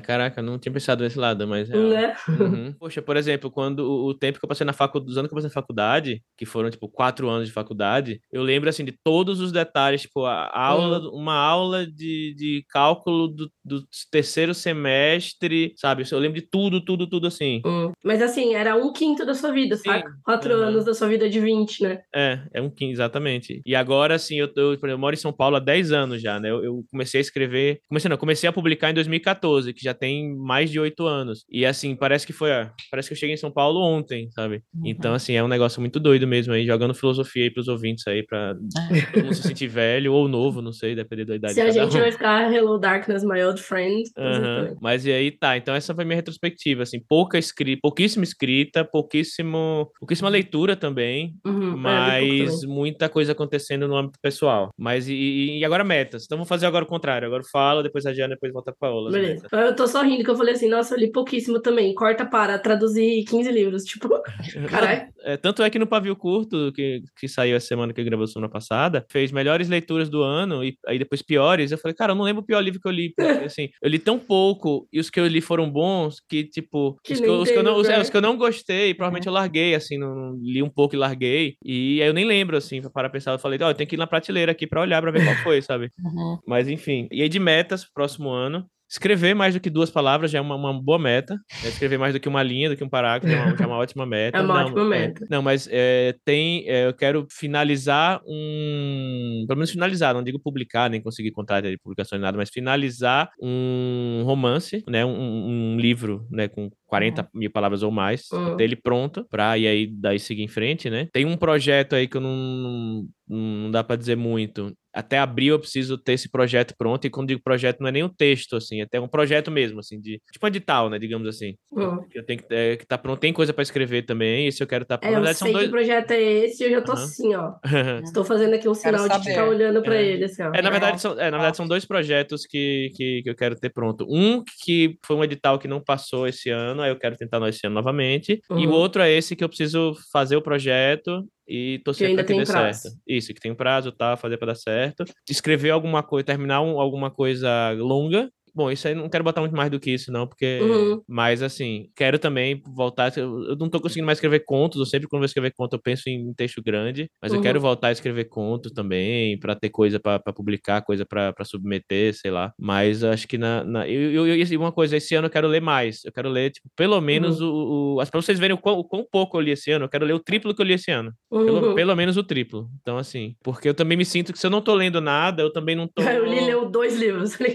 caraca, 0.00 0.42
não 0.42 0.58
tinha 0.58 0.72
pensado 0.72 1.04
nesse 1.04 1.18
lado, 1.18 1.46
mas 1.46 1.70
é. 1.70 1.76
Né? 1.76 2.16
Uhum. 2.28 2.72
Poxa, 2.78 3.00
por 3.00 3.16
exemplo, 3.16 3.50
quando 3.50 3.80
o, 3.80 4.14
tempo 4.14 4.38
que 4.38 4.44
eu 4.44 4.48
passei 4.48 4.64
na 4.64 4.72
faculdade, 4.72 5.10
os 5.10 5.18
anos 5.18 5.28
que 5.28 5.34
eu 5.34 5.36
passei 5.36 5.48
na 5.48 5.54
faculdade, 5.54 6.22
que 6.36 6.46
foram, 6.46 6.70
tipo, 6.70 6.88
quatro 6.88 7.28
anos 7.28 7.48
de 7.48 7.52
faculdade, 7.52 8.20
eu 8.32 8.42
lembro, 8.42 8.68
assim, 8.68 8.84
de 8.84 8.92
todos 8.92 9.40
os 9.40 9.52
detalhes, 9.52 10.02
tipo, 10.02 10.24
a 10.24 10.50
aula, 10.52 11.10
uma 11.10 11.34
aula 11.34 11.86
de, 11.86 12.34
de 12.34 12.64
cálculo 12.68 13.28
do, 13.28 13.50
do 13.64 13.82
terceiro 14.10 14.54
semestre, 14.54 15.72
sabe? 15.76 16.04
Eu 16.10 16.18
lembro 16.18 16.40
de 16.40 16.46
tudo, 16.46 16.84
tudo, 16.84 17.06
tudo, 17.06 17.26
assim. 17.26 17.62
Hum. 17.64 17.92
Mas, 18.04 18.22
assim, 18.22 18.54
era 18.54 18.74
um 18.76 18.92
quinto 18.92 19.24
da 19.24 19.34
sua 19.34 19.52
vida, 19.52 19.76
Sim. 19.76 19.84
saca? 19.84 20.10
Quatro 20.24 20.54
Uhum. 20.54 20.62
anos 20.62 20.84
da 20.84 20.94
sua 20.94 21.08
vida 21.08 21.28
de 21.28 21.40
20, 21.40 21.82
né? 21.82 22.00
É, 22.14 22.40
é 22.54 22.62
um 22.62 22.70
15, 22.70 22.92
exatamente. 22.92 23.62
E 23.64 23.74
agora, 23.74 24.14
assim, 24.14 24.36
eu, 24.36 24.50
eu, 24.56 24.72
exemplo, 24.72 24.88
eu 24.88 24.98
moro 24.98 25.14
em 25.14 25.18
São 25.18 25.32
Paulo 25.32 25.56
há 25.56 25.60
10 25.60 25.92
anos 25.92 26.22
já, 26.22 26.38
né? 26.40 26.50
Eu, 26.50 26.64
eu 26.64 26.84
comecei 26.90 27.20
a 27.20 27.22
escrever. 27.22 27.80
Comecei, 27.88 28.08
não, 28.08 28.16
comecei 28.16 28.48
a 28.48 28.52
publicar 28.52 28.90
em 28.90 28.94
2014, 28.94 29.57
que 29.66 29.82
já 29.82 29.92
tem 29.94 30.34
mais 30.36 30.70
de 30.70 30.78
8 30.80 31.06
anos. 31.06 31.44
E 31.50 31.64
assim, 31.66 31.94
parece 31.96 32.26
que 32.26 32.32
foi. 32.32 32.52
ah, 32.52 32.72
Parece 32.90 33.08
que 33.08 33.12
eu 33.14 33.18
cheguei 33.18 33.34
em 33.34 33.38
São 33.38 33.50
Paulo 33.50 33.80
ontem, 33.80 34.30
sabe? 34.32 34.62
Uhum. 34.74 34.82
Então, 34.86 35.14
assim, 35.14 35.34
é 35.34 35.42
um 35.42 35.48
negócio 35.48 35.80
muito 35.80 35.98
doido 36.00 36.26
mesmo 36.26 36.52
aí, 36.52 36.64
jogando 36.66 36.94
filosofia 36.94 37.44
aí 37.44 37.50
pros 37.50 37.68
ouvintes 37.68 38.06
aí, 38.06 38.24
pra 38.24 38.54
todo 39.12 39.24
mundo 39.24 39.34
se 39.34 39.42
sentir 39.42 39.66
velho 39.68 40.12
ou 40.12 40.28
novo, 40.28 40.60
não 40.62 40.72
sei, 40.72 40.94
depender 40.94 41.24
da 41.24 41.36
idade 41.36 41.54
Se 41.54 41.60
a 41.60 41.70
gente 41.70 41.96
um. 41.96 42.00
vai 42.00 42.12
ficar 42.12 42.52
Hello 42.52 42.78
Darkness, 42.78 43.24
my 43.24 43.42
old 43.44 43.60
friend. 43.60 44.04
também. 44.14 44.76
Mas 44.80 45.04
e 45.06 45.12
aí 45.12 45.30
tá, 45.30 45.56
então 45.56 45.74
essa 45.74 45.94
foi 45.94 46.04
minha 46.04 46.16
retrospectiva, 46.16 46.82
assim, 46.82 47.00
pouca 47.08 47.38
escrita, 47.38 47.80
pouquíssima 47.82 48.24
escrita, 48.24 48.84
pouquíssimo, 48.84 49.90
pouquíssima 49.98 50.28
leitura 50.28 50.76
também, 50.76 51.34
Uhum. 51.44 51.72
É, 51.72 51.76
mas 51.76 52.60
também. 52.60 52.74
muita 52.74 53.08
coisa 53.08 53.32
acontecendo 53.32 53.88
no 53.88 53.96
âmbito 53.96 54.18
pessoal. 54.22 54.70
Mas 54.78 55.08
e- 55.08 55.58
e, 55.58 55.64
agora 55.64 55.82
metas? 55.84 56.24
Então 56.24 56.38
vou 56.38 56.46
fazer 56.46 56.66
agora 56.66 56.84
o 56.84 56.88
contrário, 56.88 57.26
agora 57.26 57.42
eu 57.42 57.48
falo, 57.50 57.82
depois 57.82 58.06
a 58.06 58.12
Diana, 58.12 58.34
depois 58.34 58.52
volta 58.52 58.72
pra 58.78 58.88
Paola. 58.88 59.10
Beleza. 59.10 59.47
Eu 59.52 59.74
tô 59.74 59.86
só 59.86 60.02
rindo 60.02 60.24
que 60.24 60.30
eu 60.30 60.36
falei 60.36 60.54
assim, 60.54 60.68
nossa, 60.68 60.94
eu 60.94 60.98
li 60.98 61.10
pouquíssimo 61.10 61.60
também. 61.60 61.94
Corta 61.94 62.24
para 62.26 62.58
traduzir 62.58 63.24
15 63.24 63.50
livros. 63.50 63.84
Tipo, 63.84 64.08
caralho. 64.70 65.08
É, 65.22 65.36
tanto 65.36 65.62
é 65.62 65.70
que 65.70 65.78
no 65.78 65.86
Pavio 65.86 66.14
Curto, 66.16 66.72
que, 66.72 67.02
que 67.18 67.28
saiu 67.28 67.56
a 67.56 67.60
semana 67.60 67.92
que 67.92 68.02
gravou 68.04 68.26
semana 68.26 68.50
passada, 68.50 69.04
fez 69.10 69.30
melhores 69.32 69.68
leituras 69.68 70.08
do 70.08 70.22
ano 70.22 70.64
e 70.64 70.76
aí 70.86 70.98
depois 70.98 71.22
piores. 71.22 71.70
Eu 71.72 71.78
falei, 71.78 71.94
cara, 71.94 72.12
eu 72.12 72.16
não 72.16 72.24
lembro 72.24 72.42
o 72.42 72.46
pior 72.46 72.60
livro 72.60 72.80
que 72.80 72.88
eu 72.88 72.92
li. 72.92 73.12
Porque, 73.14 73.24
assim, 73.44 73.68
eu 73.82 73.88
li 73.90 73.98
tão 73.98 74.18
pouco 74.18 74.88
e 74.92 74.98
os 75.00 75.10
que 75.10 75.18
eu 75.20 75.26
li 75.26 75.40
foram 75.40 75.70
bons 75.70 76.20
que, 76.28 76.44
tipo, 76.44 76.98
Que 77.02 77.14
os, 77.14 77.20
que 77.20 77.26
eu, 77.26 77.34
os, 77.40 77.50
que 77.50 77.58
eu 77.58 77.62
não, 77.62 77.76
os, 77.76 77.86
é, 77.88 77.90
lugar. 77.92 78.02
os 78.02 78.10
que 78.10 78.16
eu 78.16 78.22
não 78.22 78.36
gostei, 78.36 78.94
provavelmente 78.94 79.26
eu 79.26 79.32
larguei, 79.32 79.74
assim, 79.74 79.98
não, 79.98 80.14
não- 80.14 80.38
li 80.42 80.62
um 80.62 80.70
pouco 80.70 80.94
e 80.94 80.98
larguei. 80.98 81.56
E 81.64 82.00
aí 82.02 82.08
eu 82.08 82.14
nem 82.14 82.24
lembro, 82.24 82.56
assim, 82.56 82.80
pra 82.82 83.08
pensar. 83.10 83.32
Eu 83.32 83.38
falei, 83.38 83.58
ó, 83.62 83.70
eu 83.70 83.74
tenho 83.74 83.88
que 83.88 83.96
ir 83.96 83.98
na 83.98 84.06
prateleira 84.06 84.52
aqui 84.52 84.66
pra 84.66 84.80
olhar, 84.80 85.00
pra 85.02 85.10
ver 85.10 85.24
qual 85.24 85.36
foi, 85.36 85.60
sabe? 85.62 85.90
Uhum. 86.08 86.38
Mas 86.46 86.68
enfim. 86.68 87.06
E 87.12 87.20
aí 87.22 87.28
de 87.28 87.38
metas 87.38 87.84
pro 87.84 87.92
próximo 87.94 88.30
ano. 88.30 88.64
Escrever 88.90 89.34
mais 89.34 89.54
do 89.54 89.60
que 89.60 89.68
duas 89.68 89.90
palavras 89.90 90.30
já 90.30 90.38
é 90.38 90.40
uma, 90.40 90.54
uma 90.54 90.72
boa 90.72 90.98
meta. 90.98 91.34
né? 91.34 91.68
Escrever 91.68 91.98
mais 91.98 92.14
do 92.14 92.20
que 92.20 92.28
uma 92.28 92.42
linha, 92.42 92.70
do 92.70 92.76
que 92.76 92.82
um 92.84 92.88
parágrafo, 92.88 93.28
já 93.28 93.38
é 93.38 93.44
uma, 93.46 93.56
já 93.56 93.64
é 93.64 93.66
uma 93.66 93.76
ótima 93.76 94.06
meta. 94.06 94.38
É 94.38 94.40
uma 94.40 94.54
Não, 94.54 94.64
ótima 94.64 94.84
meta. 94.84 95.26
não, 95.30 95.42
mas 95.42 95.68
é, 95.70 96.14
tem. 96.24 96.64
é, 96.68 96.86
eu 96.86 96.94
quero 96.94 97.26
finalizar 97.30 98.20
um. 98.26 99.44
Pelo 99.46 99.58
menos 99.58 99.70
finalizar, 99.70 100.14
não 100.14 100.22
digo 100.22 100.38
publicar, 100.40 100.88
nem 100.88 101.02
conseguir 101.02 101.30
contrato 101.32 101.68
de 101.68 101.78
publicação 101.78 102.16
nem 102.18 102.22
nada, 102.24 102.36
mas 102.38 102.50
finalizar 102.50 103.30
um 103.42 104.22
romance, 104.24 104.82
né? 104.88 105.04
Um, 105.04 105.74
um 105.74 105.76
livro, 105.78 106.26
né? 106.30 106.48
Com 106.48 106.70
40 106.86 107.28
mil 107.34 107.50
palavras 107.50 107.82
ou 107.82 107.90
mais, 107.90 108.30
Uhum. 108.32 108.56
ter 108.56 108.64
ele 108.64 108.76
pronto 108.76 109.26
pra 109.30 109.58
e 109.58 109.66
aí 109.66 109.86
daí 109.86 110.18
seguir 110.18 110.42
em 110.42 110.48
frente, 110.48 110.88
né? 110.88 111.08
Tem 111.12 111.24
um 111.26 111.36
projeto 111.36 111.94
aí 111.94 112.06
que 112.08 112.16
eu 112.16 112.20
não, 112.20 113.04
não 113.28 113.70
dá 113.70 113.84
pra 113.84 113.96
dizer 113.96 114.16
muito. 114.16 114.72
Até 114.98 115.18
abril 115.18 115.54
eu 115.54 115.60
preciso 115.60 115.96
ter 115.96 116.14
esse 116.14 116.28
projeto 116.28 116.74
pronto, 116.76 117.06
e 117.06 117.10
quando 117.10 117.28
digo 117.28 117.40
projeto 117.42 117.80
não 117.80 117.88
é 117.88 117.92
nem 117.92 118.02
o 118.02 118.08
texto, 118.08 118.56
assim, 118.56 118.80
é 118.80 118.84
até 118.84 119.00
um 119.00 119.06
projeto 119.08 119.50
mesmo, 119.50 119.78
assim, 119.80 120.00
de 120.00 120.20
tipo 120.32 120.46
edital, 120.46 120.90
né, 120.90 120.98
digamos 120.98 121.28
assim. 121.28 121.54
Hum. 121.72 122.04
Eu 122.12 122.24
tenho 122.24 122.40
que 122.40 122.46
é, 122.52 122.76
que 122.76 122.86
tá 122.86 122.98
pronto, 122.98 123.20
tem 123.20 123.32
coisa 123.32 123.52
pra 123.52 123.62
escrever 123.62 124.02
também, 124.02 124.46
esse 124.48 124.62
eu 124.62 124.66
quero 124.66 124.82
estar 124.82 124.98
É, 125.02 125.06
Na 125.06 125.10
eu 125.10 125.14
verdade, 125.16 125.38
sei 125.38 125.46
são 125.46 125.48
que 125.48 125.52
dois. 125.52 125.70
projeto 125.70 126.10
é 126.10 126.20
esse 126.20 126.64
e 126.64 126.66
eu 126.66 126.70
já 126.72 126.82
tô 126.82 126.92
Aham. 126.92 127.04
assim, 127.04 127.34
ó. 127.34 127.52
Estou 128.04 128.24
fazendo 128.24 128.54
aqui 128.54 128.68
um 128.68 128.74
sinal 128.74 129.08
de 129.08 129.20
ficar 129.24 129.46
olhando 129.48 129.82
pra 129.82 129.94
É. 129.94 130.04
ele, 130.06 130.24
assim, 130.24 130.42
ó. 130.42 130.52
É, 130.54 130.62
na 130.62 130.70
verdade, 130.70 131.00
Pronto, 131.00 131.16
são, 131.16 131.20
é, 131.20 131.30
na 131.30 131.36
verdade, 131.38 131.56
são 131.56 131.68
dois 131.68 131.84
projetos 131.84 132.44
que, 132.46 132.90
que, 132.96 133.22
que 133.22 133.30
eu 133.30 133.34
quero 133.36 133.54
ter 133.54 133.70
pronto. 133.70 134.04
Um 134.08 134.42
que 134.64 134.98
foi 135.04 135.14
um 135.16 135.22
edital 135.24 135.58
que 135.58 135.68
não 135.68 135.80
passou 135.80 136.26
esse 136.26 136.50
ano, 136.50 136.82
aí 136.82 136.90
eu 136.90 136.98
quero 136.98 137.16
tentar 137.16 137.46
esse 137.48 137.66
ano 137.66 137.74
novamente. 137.74 138.40
E 138.50 138.66
o 138.66 138.70
Uhum. 138.70 138.76
outro 138.76 139.02
é 139.02 139.10
esse 139.12 139.36
que 139.36 139.44
eu 139.44 139.48
preciso 139.48 139.94
fazer 140.12 140.36
o 140.36 140.42
projeto 140.42 141.24
e 141.48 141.80
torcer 141.84 142.08
pra 142.14 142.24
que 142.24 142.34
dê 142.34 142.44
prazo. 142.44 142.80
certo. 142.82 142.96
Isso, 143.06 143.32
que 143.34 143.40
tem 143.40 143.54
prazo, 143.54 143.90
tá? 143.92 144.16
Fazer 144.16 144.36
pra 144.36 144.48
dar 144.48 144.54
certo. 144.54 145.04
Escrever 145.28 145.70
alguma 145.70 146.02
coisa, 146.02 146.24
terminar 146.26 146.60
um- 146.60 146.78
alguma 146.80 147.10
coisa 147.10 147.70
longa. 147.78 148.30
Bom, 148.58 148.72
isso 148.72 148.88
aí 148.88 148.94
não 148.94 149.08
quero 149.08 149.22
botar 149.22 149.40
muito 149.40 149.54
mais 149.54 149.70
do 149.70 149.78
que 149.78 149.92
isso, 149.92 150.10
não, 150.10 150.26
porque. 150.26 150.58
Uhum. 150.60 151.00
Mas, 151.06 151.42
assim, 151.44 151.88
quero 151.94 152.18
também 152.18 152.60
voltar. 152.74 153.16
Eu 153.16 153.38
eu 153.50 153.56
não 153.56 153.70
tô 153.70 153.80
conseguindo 153.80 154.04
mais 154.06 154.18
escrever 154.18 154.40
contos. 154.44 154.80
Eu 154.80 154.86
sempre, 154.86 155.06
quando 155.06 155.20
vou 155.20 155.26
escrever 155.26 155.52
conto, 155.56 155.74
eu 155.74 155.80
penso 155.80 156.08
em 156.08 156.34
texto 156.34 156.60
grande. 156.60 157.08
Mas 157.22 157.30
eu 157.32 157.38
Uhum. 157.38 157.42
quero 157.44 157.60
voltar 157.60 157.88
a 157.88 157.92
escrever 157.92 158.24
contos 158.24 158.72
também, 158.72 159.38
pra 159.38 159.54
ter 159.54 159.70
coisa 159.70 160.00
pra 160.00 160.18
pra 160.18 160.32
publicar, 160.32 160.82
coisa 160.82 161.06
pra 161.06 161.32
pra 161.32 161.44
submeter, 161.44 162.12
sei 162.14 162.30
lá. 162.32 162.52
Mas 162.58 163.02
eu 163.04 163.10
acho 163.10 163.28
que 163.28 163.38
na. 163.38 163.62
na 163.62 163.88
eu, 163.88 164.10
eu, 164.12 164.26
eu- 164.26 164.36
e 164.36 164.56
uma 164.56 164.72
coisa, 164.72 164.96
esse 164.96 165.14
ano 165.14 165.26
eu 165.26 165.30
quero 165.30 165.46
ler 165.46 165.60
mais. 165.62 166.04
Eu 166.04 166.10
quero 166.12 166.28
ler, 166.28 166.50
tipo, 166.50 166.66
pelo 166.76 167.00
menos 167.00 167.40
Uhum. 167.40 167.94
o. 167.96 168.00
o 168.02 168.06
pra 168.10 168.20
vocês 168.20 168.38
verem 168.40 168.54
o 168.56 168.58
quão, 168.58 168.76
o 168.78 168.84
quão 168.84 169.06
pouco 169.08 169.36
eu 169.36 169.40
li 169.40 169.52
esse 169.52 169.70
ano, 169.70 169.84
eu 169.84 169.88
quero 169.88 170.04
ler 170.04 170.14
o 170.14 170.18
triplo 170.20 170.52
que 170.52 170.60
eu 170.60 170.66
li 170.66 170.74
esse 170.74 170.90
ano. 170.90 171.12
Pelo, 171.30 171.68
Uhum. 171.68 171.74
pelo 171.76 171.94
menos 171.94 172.16
o 172.16 172.24
triplo. 172.24 172.68
Então, 172.80 172.98
assim, 172.98 173.36
porque 173.44 173.68
eu 173.68 173.74
também 173.74 173.96
me 173.96 174.04
sinto 174.04 174.32
que 174.32 174.38
se 174.38 174.46
eu 174.46 174.50
não 174.50 174.60
tô 174.60 174.74
lendo 174.74 175.00
nada, 175.00 175.42
eu 175.42 175.52
também 175.52 175.76
não 175.76 175.86
tô. 175.86 175.94
Eu 176.18 176.24
li 176.26 176.40
leu 176.40 176.68
dois 176.68 176.98
livros, 176.98 177.36
eu 177.40 177.46
li 177.46 177.52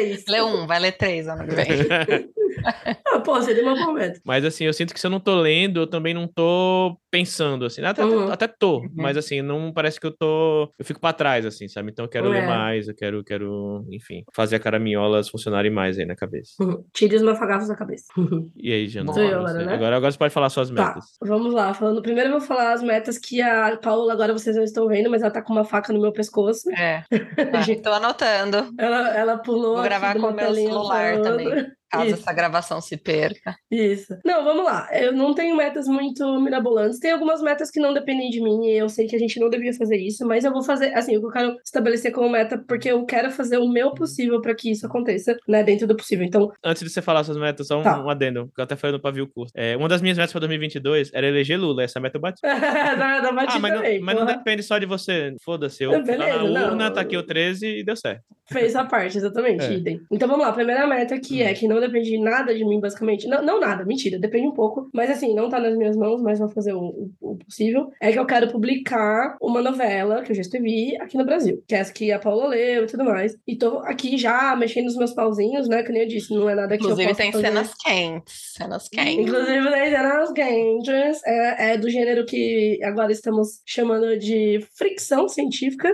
seis. 0.00 0.24
Lê 0.28 0.42
um, 0.42 0.66
vai 0.66 0.80
ler 0.80 0.92
três 0.92 1.28
ano 1.28 1.46
que 1.46 1.54
vem. 1.54 1.66
Ah, 3.12 3.18
pô, 3.18 3.40
seria 3.42 3.64
uma 3.64 3.74
boa 3.74 3.92
meta. 3.92 4.20
Mas 4.24 4.44
assim, 4.44 4.64
eu 4.64 4.72
sinto 4.72 4.94
que 4.94 5.00
se 5.00 5.06
eu 5.06 5.10
não 5.10 5.18
tô 5.18 5.34
lendo, 5.40 5.80
eu 5.80 5.86
também 5.86 6.14
não 6.14 6.28
tô 6.28 6.96
pensando, 7.10 7.64
assim. 7.64 7.82
Até, 7.82 8.04
Uhum. 8.04 8.30
até, 8.30 8.46
tô, 8.46 8.78
Uhum. 8.78 8.90
mas 8.94 9.16
assim, 9.16 9.42
não 9.42 9.72
parece 9.72 9.98
que 9.98 10.06
eu 10.06 10.16
tô. 10.16 10.72
Eu 10.78 10.84
fico 10.84 11.00
pra 11.00 11.12
trás, 11.12 11.44
assim, 11.44 11.66
sabe? 11.66 11.90
Então 11.90 12.04
eu 12.04 12.08
quero 12.08 12.28
ler 12.28 12.44
É. 12.44 12.46
mais, 12.46 12.86
eu 12.88 12.94
quero, 12.94 13.24
quero, 13.24 13.84
enfim, 13.90 14.22
fazer 14.32 14.56
a 14.56 14.60
caraminholas 14.60 15.28
funcionarem 15.28 15.72
mais 15.72 15.98
aí 15.98 16.06
na 16.06 16.14
cabeça. 16.14 16.52
Uhum. 16.60 16.84
Tire 16.92 17.16
os 17.16 17.22
mafagafos 17.22 17.66
da 17.68 17.74
cabeça. 17.76 18.04
E 18.56 18.72
aí, 18.72 18.86
Jana? 18.88 19.10
Eu 19.10 19.14
você? 19.14 19.20
agora, 19.34 19.52
né? 19.64 19.74
agora, 19.74 19.96
agora 19.96 20.12
você 20.12 20.18
pode 20.18 20.32
falar 20.34 20.48
suas 20.50 20.70
Tá, 20.70 20.86
metas. 20.86 21.04
vamos 21.20 21.52
lá. 21.52 21.74
Falando, 21.74 22.00
primeiro 22.02 22.28
eu 22.30 22.38
vou 22.38 22.46
falar 22.46 22.72
as 22.74 22.82
metas 22.82 23.18
que 23.18 23.40
a 23.42 23.76
Paula, 23.78 24.12
agora 24.12 24.32
vocês 24.32 24.54
não 24.54 24.62
estão 24.62 24.86
vendo, 24.86 25.10
mas 25.10 25.22
ela 25.22 25.32
tá 25.32 25.42
com 25.42 25.52
uma 25.52 25.64
faca 25.64 25.92
no 25.92 26.00
meu 26.00 26.12
pescoço. 26.12 26.70
É, 26.78 27.02
tá, 27.50 27.82
tô 27.82 27.90
anotando. 27.92 28.72
Ela, 28.78 29.08
ela 29.16 29.38
pulou 29.38 29.74
Vou 29.74 29.82
gravar 29.82 30.14
com 30.14 30.26
o 30.28 30.32
meu 30.34 30.54
celular 30.54 31.20
também. 31.22 31.66
Caso 31.90 32.06
Isso. 32.06 32.14
essa 32.20 32.32
gravação 32.32 32.80
se 32.80 32.96
perca. 32.96 33.56
Isso. 33.70 34.16
Não, 34.24 34.44
vamos 34.44 34.64
lá. 34.64 34.88
Eu 34.92 35.12
não 35.12 35.34
tenho 35.34 35.56
metas 35.56 35.86
muito 35.88 36.40
mirabolantes. 36.40 36.98
Tem 37.00 37.10
algumas 37.10 37.42
metas 37.42 37.70
que 37.70 37.80
não 37.80 37.92
dependem 37.92 38.30
de 38.30 38.40
mim 38.40 38.66
e 38.66 38.76
eu 38.78 38.88
sei 38.88 39.06
que 39.06 39.16
a 39.16 39.18
gente 39.18 39.40
não 39.40 39.50
devia 39.50 39.72
fazer 39.74 39.96
isso, 39.96 40.26
mas 40.26 40.44
eu 40.44 40.52
vou 40.52 40.62
fazer, 40.62 40.94
assim, 40.94 41.16
o 41.16 41.20
que 41.20 41.26
eu 41.26 41.30
quero 41.30 41.56
estabelecer 41.64 42.12
como 42.12 42.28
meta, 42.30 42.62
porque 42.68 42.90
eu 42.90 43.04
quero 43.04 43.30
fazer 43.30 43.58
o 43.58 43.68
meu 43.68 43.92
possível 43.92 44.40
para 44.40 44.54
que 44.54 44.70
isso 44.70 44.86
aconteça, 44.86 45.36
né, 45.48 45.62
dentro 45.64 45.86
do 45.86 45.96
possível. 45.96 46.24
Então, 46.24 46.52
Antes 46.64 46.82
de 46.82 46.90
você 46.90 47.02
falar 47.02 47.24
suas 47.24 47.36
metas, 47.36 47.66
só 47.66 47.78
um, 47.80 47.82
Tá. 47.82 48.02
um 48.02 48.08
adendo, 48.08 48.50
que 48.54 48.60
eu 48.60 48.64
até 48.64 48.76
falei 48.76 48.96
no 48.96 49.02
pavio 49.02 49.26
curto. 49.26 49.52
É, 49.56 49.76
uma 49.76 49.88
das 49.88 50.00
minhas 50.00 50.16
metas 50.16 50.32
para 50.32 50.40
2022 50.40 51.10
era 51.12 51.26
eleger 51.26 51.58
Lula, 51.58 51.82
essa 51.82 51.98
meta 52.00 52.16
eu 52.16 52.20
bati. 52.20 52.40
da, 52.42 53.20
da 53.20 53.32
Bati 53.32 53.56
Ah, 53.56 53.58
mas, 53.58 53.74
também, 53.74 53.98
não, 53.98 54.06
mas 54.06 54.14
não 54.16 54.26
depende 54.26 54.62
só 54.62 54.78
de 54.78 54.86
você. 54.86 55.34
Foda-se, 55.44 55.82
eu 55.82 55.92
É, 55.94 56.02
beleza, 56.02 56.38
na 56.38 56.44
não. 56.44 56.68
urna, 56.70 56.90
tá 56.90 57.00
aqui 57.00 57.16
o 57.16 57.22
13 57.22 57.66
e 57.80 57.84
deu 57.84 57.96
certo. 57.96 58.22
Fez 58.50 58.74
a 58.76 58.84
parte, 58.84 59.16
exatamente, 59.16 59.64
É. 59.64 59.72
idem. 59.74 60.00
Então 60.10 60.28
vamos 60.28 60.44
lá, 60.44 60.50
a 60.50 60.54
primeira 60.54 60.86
meta 60.86 61.18
que 61.18 61.42
é, 61.42 61.50
Hum. 61.50 61.54
que 61.54 61.68
não 61.68 61.79
não 61.80 61.88
depende 61.88 62.18
nada 62.18 62.54
de 62.54 62.64
mim, 62.64 62.80
basicamente. 62.80 63.26
Não, 63.26 63.42
não 63.42 63.58
nada, 63.58 63.84
mentira, 63.84 64.18
depende 64.18 64.46
um 64.46 64.52
pouco. 64.52 64.88
Mas 64.92 65.10
assim, 65.10 65.34
não 65.34 65.48
tá 65.48 65.58
nas 65.58 65.76
minhas 65.76 65.96
mãos, 65.96 66.22
mas 66.22 66.38
vou 66.38 66.48
fazer 66.48 66.72
o, 66.72 66.80
o, 66.80 67.10
o 67.20 67.36
possível. 67.36 67.90
É 68.00 68.12
que 68.12 68.18
eu 68.18 68.26
quero 68.26 68.50
publicar 68.50 69.36
uma 69.40 69.62
novela 69.62 70.22
que 70.22 70.32
eu 70.32 70.36
já 70.36 70.42
escrevi 70.42 70.96
aqui 71.00 71.16
no 71.16 71.24
Brasil, 71.24 71.62
que 71.66 71.74
é 71.74 71.78
essa 71.78 71.92
que 71.92 72.12
a 72.12 72.18
Paula 72.18 72.48
leu 72.48 72.84
e 72.84 72.86
tudo 72.86 73.04
mais. 73.04 73.36
E 73.46 73.56
tô 73.56 73.78
aqui 73.78 74.16
já 74.18 74.54
mexendo 74.56 74.84
nos 74.84 74.96
meus 74.96 75.12
pauzinhos, 75.12 75.68
né? 75.68 75.82
Que 75.82 75.92
nem 75.92 76.02
eu 76.02 76.08
disse, 76.08 76.34
não 76.34 76.48
é 76.48 76.54
nada 76.54 76.76
que 76.76 76.82
Inclusive, 76.82 77.02
eu 77.02 77.08
possa 77.08 77.22
tem 77.22 77.32
fazer. 77.32 77.46
cenas 77.46 77.74
quentes. 77.74 78.52
Cenas 78.56 78.88
quentes. 78.88 79.26
Inclusive, 79.26 79.70
tem 79.70 79.90
cenas 79.90 80.32
quentes. 80.32 81.22
É, 81.24 81.72
é 81.72 81.78
do 81.78 81.88
gênero 81.88 82.24
que 82.26 82.78
agora 82.82 83.12
estamos 83.12 83.60
chamando 83.66 84.18
de 84.18 84.60
fricção 84.76 85.28
científica. 85.28 85.90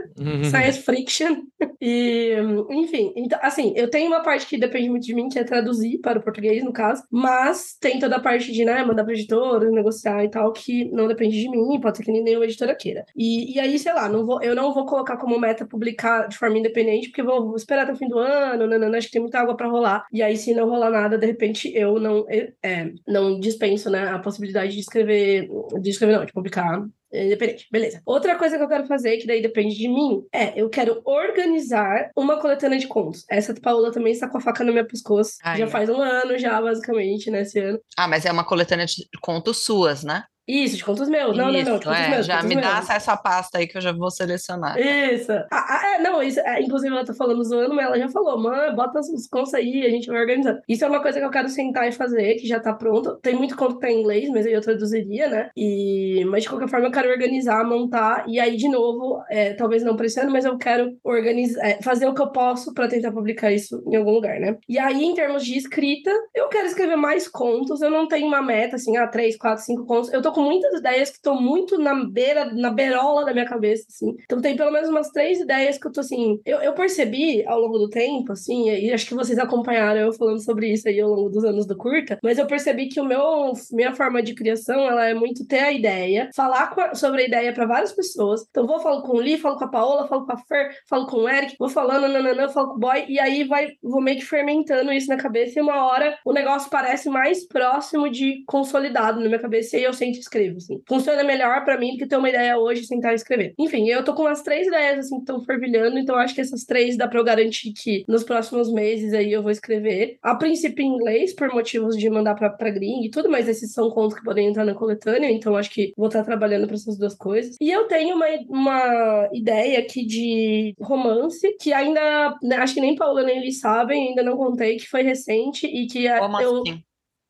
Science 0.51 0.81
friction. 0.81 1.37
E, 1.79 2.35
enfim, 2.71 3.13
então, 3.15 3.39
assim, 3.43 3.73
eu 3.77 3.89
tenho 3.89 4.09
uma 4.09 4.23
parte 4.23 4.47
que 4.47 4.59
depende 4.59 4.89
muito 4.89 5.05
de 5.05 5.15
mim, 5.15 5.29
que 5.29 5.39
é 5.39 5.45
traduzir 5.45 5.76
para 6.03 6.19
o 6.19 6.23
português, 6.23 6.63
no 6.65 6.73
caso, 6.73 7.03
mas 7.11 7.77
tem 7.81 7.99
toda 7.99 8.17
a 8.17 8.21
parte 8.21 8.53
de, 8.53 8.65
né, 8.65 8.85
mandar 8.85 9.05
para 9.05 9.13
editora, 9.13 9.71
negociar 9.71 10.25
e 10.25 10.31
tal, 10.31 10.53
que 10.53 10.85
não 10.91 11.09
depende 11.09 11.41
de 11.41 11.49
mim, 11.49 11.81
pode 11.81 11.97
ser 11.97 12.05
que 12.05 12.13
nenhuma 12.13 12.45
editora 12.45 12.75
queira. 12.75 13.05
E, 13.15 13.55
e 13.55 13.61
aí, 13.61 13.79
sei 13.79 13.93
lá, 13.93 14.09
não 14.09 14.25
vou, 14.25 14.43
eu 14.43 14.55
não 14.55 14.73
vou 14.73 14.87
colocar 14.87 15.17
como 15.17 15.39
meta 15.39 15.67
publicar 15.67 16.29
de 16.29 16.39
forma 16.39 16.59
independente, 16.59 17.09
porque 17.09 17.23
vou, 17.23 17.47
vou 17.47 17.57
esperar 17.57 17.83
até 17.83 17.93
o 17.93 17.97
fim 17.97 18.09
do 18.09 18.19
ano, 18.19 18.67
não, 18.67 18.95
acho 18.97 19.09
que 19.09 19.13
tem 19.13 19.23
muita 19.23 19.41
água 19.41 19.57
para 19.57 19.69
rolar. 19.69 20.05
E 20.13 20.23
aí, 20.23 20.37
se 20.37 20.55
não 20.55 20.69
rolar 20.69 20.91
nada, 20.91 21.19
de 21.19 21.27
repente, 21.27 21.71
eu 21.75 21.99
não, 21.99 22.27
é, 22.63 22.93
não 23.07 23.39
dispenso, 23.39 23.91
né, 23.91 24.09
a 24.09 24.19
possibilidade 24.19 24.73
de 24.73 24.81
escrever, 24.81 25.49
de 25.81 25.91
escrever 25.91 26.17
não, 26.17 26.25
de 26.25 26.33
publicar 26.33 26.85
Independente, 27.25 27.67
beleza. 27.71 28.03
Outra 28.05 28.37
coisa 28.37 28.57
que 28.57 28.63
eu 28.63 28.69
quero 28.69 28.87
fazer, 28.87 29.17
que 29.19 29.27
daí 29.27 29.41
depende 29.41 29.77
de 29.77 29.89
mim, 29.89 30.23
é 30.33 30.61
eu 30.61 30.69
quero 30.69 31.01
organizar 31.05 32.11
uma 32.17 32.41
coletânea 32.41 32.79
de 32.79 32.87
contos. 32.87 33.25
Essa 33.31 33.55
Paula 33.55 33.93
também 33.93 34.13
está 34.13 34.29
com 34.29 34.39
a 34.39 34.41
faca 34.41 34.65
no 34.65 34.73
meu 34.73 34.87
pescoço. 34.87 35.37
Ai, 35.43 35.59
já 35.59 35.65
é. 35.65 35.69
faz 35.69 35.89
um 35.89 36.01
ano, 36.01 36.39
já, 36.39 36.61
basicamente, 36.61 37.31
nesse 37.31 37.59
ano. 37.59 37.81
Ah, 37.97 38.09
mas 38.09 38.25
é 38.25 38.33
uma 38.33 38.45
coletânea 38.45 38.87
de 38.87 39.07
contos 39.21 39.65
suas, 39.65 40.05
né? 40.05 40.25
Isso, 40.47 40.77
de 40.77 40.85
contos 40.85 41.09
meus. 41.09 41.37
Não, 41.37 41.47
não, 41.47 41.53
não, 41.53 41.53
de 41.53 41.59
Isso, 41.59 41.71
contos 41.73 41.93
é, 41.93 42.09
meus. 42.11 42.27
já 42.27 42.37
contos 42.37 42.49
me 42.49 42.55
dá 42.61 42.75
meus. 42.75 42.79
acesso 42.79 43.11
à 43.11 43.17
pasta 43.17 43.59
aí 43.59 43.67
que 43.67 43.77
eu 43.77 43.81
já 43.81 43.93
vou 43.93 44.11
selecionar. 44.11 44.79
Isso. 44.79 45.33
Ah, 45.51 45.67
ah, 45.69 45.95
é, 45.95 46.03
não, 46.03 46.23
isso, 46.23 46.41
é, 46.41 46.61
inclusive 46.63 46.95
ela 46.95 47.05
tá 47.05 47.15
falando 47.15 47.43
zoando, 47.45 47.75
mas 47.75 47.87
ela 47.87 47.99
já 47.99 48.09
falou, 48.09 48.39
mãe, 48.41 48.75
bota 48.75 49.01
os 49.01 49.27
contos 49.27 49.55
aí, 49.55 49.85
a 49.85 49.91
gente 49.91 50.07
vai 50.09 50.21
organizando. 50.21 50.61
Isso 50.69 50.85
é 50.85 50.89
uma 50.89 51.01
coisa 51.03 51.19
que 51.19 51.25
eu 51.25 51.31
quero 51.31 51.49
sentar 51.49 51.89
e 51.89 51.93
fazer, 51.93 52.35
que 52.37 52.47
já 52.47 52.61
tá 52.61 52.73
pronto. 52.73 53.17
Tem 53.23 53.35
muito 53.35 53.57
conto 53.57 53.75
que 53.75 53.81
tá 53.81 53.91
em 53.91 54.01
inglês, 54.01 54.29
mas 54.31 54.47
aí 54.47 54.53
eu 54.53 54.61
traduziria, 54.61 55.29
né? 55.29 55.51
E, 55.57 56.25
mas 56.27 56.43
de 56.45 56.49
qualquer 56.49 56.69
forma 56.69 56.87
eu 56.87 56.93
quero 56.93 57.11
organizar, 57.11 57.65
montar, 57.65 58.25
e 58.29 58.39
aí, 58.39 58.57
de 58.57 58.69
novo, 58.69 59.23
é, 59.31 59.53
talvez 59.55 59.83
não 59.83 59.97
pra 59.97 60.07
esse 60.07 60.21
ano, 60.21 60.31
mas 60.31 60.45
eu 60.45 60.57
quero 60.57 60.97
organizar, 61.03 61.67
é, 61.67 61.83
fazer 61.83 62.07
o 62.07 62.15
que 62.15 62.23
eu 62.23 62.31
posso 62.31 62.73
pra 62.73 62.89
tentar 62.89 63.13
publicar 63.13 63.53
isso 63.53 63.83
em 63.87 63.97
algum 63.97 64.13
lugar, 64.13 64.39
né? 64.39 64.57
E 64.69 64.79
aí, 64.79 65.05
em 65.05 65.15
termos 65.15 65.45
de 65.45 65.57
escrita, 65.57 66.11
eu 66.35 66.49
quero 66.49 66.67
escrever 66.67 66.97
mais 66.97 67.29
contos, 67.29 67.81
eu 67.81 67.91
não 67.91 68.07
tenho 68.07 68.27
uma 68.27 68.43
meta, 68.43 68.77
assim, 68.77 68.97
ah, 68.97 69.07
três, 69.07 69.37
quatro, 69.37 69.65
cinco 69.65 69.85
contos. 69.85 70.13
Eu 70.13 70.23
tô 70.23 70.33
com 70.37 70.43
muitas 70.43 70.79
ideias 70.79 71.09
que 71.09 71.17
estão 71.17 71.41
muito 71.41 71.79
na 71.79 71.95
beira, 72.05 72.45
na 72.53 72.71
beirola 72.71 73.25
da 73.25 73.33
minha 73.33 73.47
cabeça, 73.47 73.87
assim. 73.89 74.15
Então 74.25 74.39
tem 74.41 74.55
pelo 74.55 74.71
menos 74.71 74.89
umas 74.91 75.09
três 75.11 75.41
ideias 75.41 75.79
que 75.79 75.87
eu 75.87 75.93
tô 75.93 76.01
assim. 76.01 76.39
Eu, 76.45 76.59
eu 76.61 76.75
percebi 76.75 77.43
ao 77.47 77.59
longo 77.59 77.79
do 77.79 77.89
tempo, 77.89 78.33
assim, 78.33 78.69
e 78.71 78.93
acho 78.93 79.07
que 79.07 79.15
vocês 79.15 79.39
acompanharam 79.39 80.01
eu 80.01 80.13
falando 80.13 80.45
sobre 80.45 80.71
isso 80.71 80.87
aí 80.89 81.01
ao 81.01 81.09
longo 81.09 81.31
dos 81.31 81.43
anos 81.43 81.67
do 81.67 81.75
curta, 81.77 82.19
mas 82.23 82.37
eu 82.39 82.47
percebi 82.47 82.89
que 82.89 83.01
o 83.01 83.05
meu 83.05 83.53
minha 83.73 83.95
forma 83.95 84.23
de 84.23 84.35
criação, 84.35 84.81
ela 84.81 85.07
é 85.07 85.15
muito 85.15 85.47
ter 85.47 85.61
a 85.61 85.73
ideia, 85.73 86.29
falar 86.37 86.75
a- 86.77 86.95
sobre 86.95 87.23
a 87.23 87.27
ideia 87.27 87.53
para 87.55 87.65
várias 87.67 87.93
pessoas. 87.93 88.45
Então 88.51 88.67
vou 88.67 88.79
falo 88.79 89.03
com 89.03 89.17
o 89.17 89.21
Lee, 89.21 89.39
falo 89.39 89.57
com 89.57 89.65
a 89.65 89.69
Paola, 89.69 90.07
falo 90.07 90.27
com 90.27 90.33
a 90.33 90.37
Fer, 90.37 90.71
falo 90.87 91.07
com 91.07 91.17
o 91.19 91.29
Eric, 91.29 91.57
vou 91.59 91.69
falando, 91.71 92.09
nananã, 92.09 92.49
falo 92.51 92.69
com 92.69 92.77
o 92.77 92.79
boy, 92.79 93.07
e 93.09 93.19
aí 93.19 93.45
vai, 93.45 93.69
vou 93.83 94.03
meio 94.03 94.19
que 94.19 94.25
fermentando 94.25 94.93
isso 94.93 95.09
na 95.09 95.17
cabeça, 95.17 95.59
e 95.59 95.63
uma 95.63 95.87
hora 95.87 96.19
o 96.27 96.33
negócio 96.33 96.69
parece 96.71 97.09
mais 97.09 97.47
próximo 97.47 98.11
de 98.11 98.45
consolidado 98.47 99.21
na 99.21 99.27
minha 99.27 99.39
cabeça, 99.41 99.77
e 99.77 99.79
aí 99.81 99.85
eu 99.85 99.93
sento 99.95 100.17
e 100.17 100.19
escrevo, 100.27 100.57
assim. 100.59 100.81
Funciona 100.89 101.23
melhor 101.25 101.65
pra 101.65 101.79
mim 101.79 101.93
do 101.93 101.99
que 101.99 102.07
ter 102.07 102.17
uma 102.17 102.29
ideia 102.29 102.59
hoje 102.59 102.83
e 102.83 102.87
sentar 102.87 103.13
e 103.13 103.17
escrever. 103.17 103.55
Enfim, 103.59 103.89
eu 103.89 104.05
tô 104.05 104.15
com 104.15 104.23
umas 104.23 104.43
três 104.43 104.67
ideias, 104.67 104.99
assim, 104.99 105.17
que 105.17 105.23
estão 105.23 105.43
fervilhando, 105.45 105.99
então 105.99 106.17
acho 106.17 106.35
que 106.35 106.41
essas 106.41 106.65
três 106.65 106.97
dá 106.97 107.09
pra 107.09 107.19
eu 107.21 107.25
garantir 107.25 107.73
que 107.73 108.05
nos 108.09 108.25
próximos 108.25 108.73
meses 108.73 109.13
aí 109.15 109.33
eu 109.33 109.43
vou 109.43 109.51
escrever. 109.51 110.19
A 110.23 110.35
princípio 110.35 110.83
em 110.85 110.89
inglês, 110.89 111.35
por 111.35 111.53
motivos 111.53 111.97
de 111.97 112.09
mandar 112.11 112.35
pra, 112.35 112.51
pra 112.51 112.71
gringa 112.71 113.07
e 113.07 113.11
tudo, 113.11 113.31
mas 113.31 113.49
esses 113.49 113.73
são 113.73 113.91
contos 113.91 114.17
que 114.19 114.25
podem 114.25 114.49
entrar 114.49 114.65
na 114.65 114.75
coletânea, 114.75 115.31
então 115.31 115.57
acho 115.57 115.71
que 115.71 115.93
vou 115.97 116.09
estar 116.09 116.25
trabalhando 116.25 116.67
pra 116.67 116.75
essas 116.77 116.99
duas 116.99 117.15
coisas. 117.15 117.57
E 117.61 117.71
eu 117.71 117.87
tenho 117.87 118.17
uma, 118.17 118.27
uma 118.49 119.29
ideia 119.33 119.79
aqui 119.79 120.05
de 120.05 120.75
romance, 120.81 121.57
que 121.61 121.73
ainda, 121.73 122.37
né, 122.43 122.57
acho 122.57 122.75
que 122.75 122.81
nem 122.81 122.95
Paula 122.97 123.23
nem 123.23 123.39
eles 123.39 123.61
sabem, 123.61 124.09
ainda 124.09 124.23
não 124.23 124.37
contei, 124.37 124.77
que 124.77 124.89
foi 124.89 125.03
recente 125.03 125.67
e 125.67 125.87
que 125.87 126.07
a- 126.09 126.21
eu, 126.43 126.63
assim? 126.63 126.83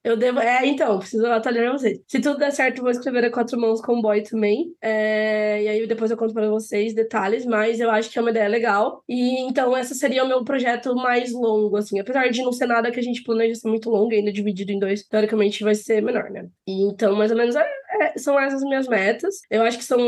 Eu 0.06 0.16
devo. 0.16 0.38
É, 0.38 0.64
então, 0.64 1.00
preciso 1.00 1.26
atualizar 1.26 1.72
vocês. 1.72 1.98
Se 2.06 2.20
tudo 2.20 2.38
der 2.38 2.52
certo, 2.52 2.80
vou 2.80 2.90
escrever 2.92 3.24
a 3.24 3.30
quatro 3.30 3.60
mãos 3.60 3.80
com 3.80 3.98
o 3.98 4.02
boy 4.02 4.22
também. 4.22 4.72
É, 4.80 5.64
e 5.64 5.68
aí 5.68 5.86
depois 5.86 6.12
eu 6.12 6.16
conto 6.16 6.32
pra 6.32 6.48
vocês 6.48 6.94
detalhes, 6.94 7.44
mas 7.44 7.80
eu 7.80 7.90
acho 7.90 8.08
que 8.08 8.16
é 8.16 8.22
uma 8.22 8.30
ideia 8.30 8.48
legal. 8.48 9.02
E 9.08 9.40
então, 9.40 9.76
esse 9.76 9.96
seria 9.96 10.22
o 10.22 10.28
meu 10.28 10.44
projeto 10.44 10.94
mais 10.94 11.32
longo, 11.32 11.76
assim. 11.76 11.98
Apesar 11.98 12.28
de 12.28 12.40
não 12.40 12.52
ser 12.52 12.66
nada 12.66 12.92
que 12.92 13.00
a 13.00 13.02
gente 13.02 13.24
planeja 13.24 13.56
ser 13.56 13.68
muito 13.68 13.90
longo, 13.90 14.12
ainda 14.12 14.32
dividido 14.32 14.70
em 14.70 14.78
dois, 14.78 15.02
teoricamente 15.02 15.64
vai 15.64 15.74
ser 15.74 16.00
menor, 16.00 16.30
né? 16.30 16.46
E 16.68 16.82
então, 16.84 17.16
mais 17.16 17.32
ou 17.32 17.36
menos, 17.36 17.56
é, 17.56 17.68
é, 18.00 18.16
são 18.16 18.38
essas 18.38 18.62
minhas 18.62 18.86
metas. 18.86 19.40
Eu 19.50 19.62
acho 19.62 19.76
que 19.76 19.84
são 19.84 19.98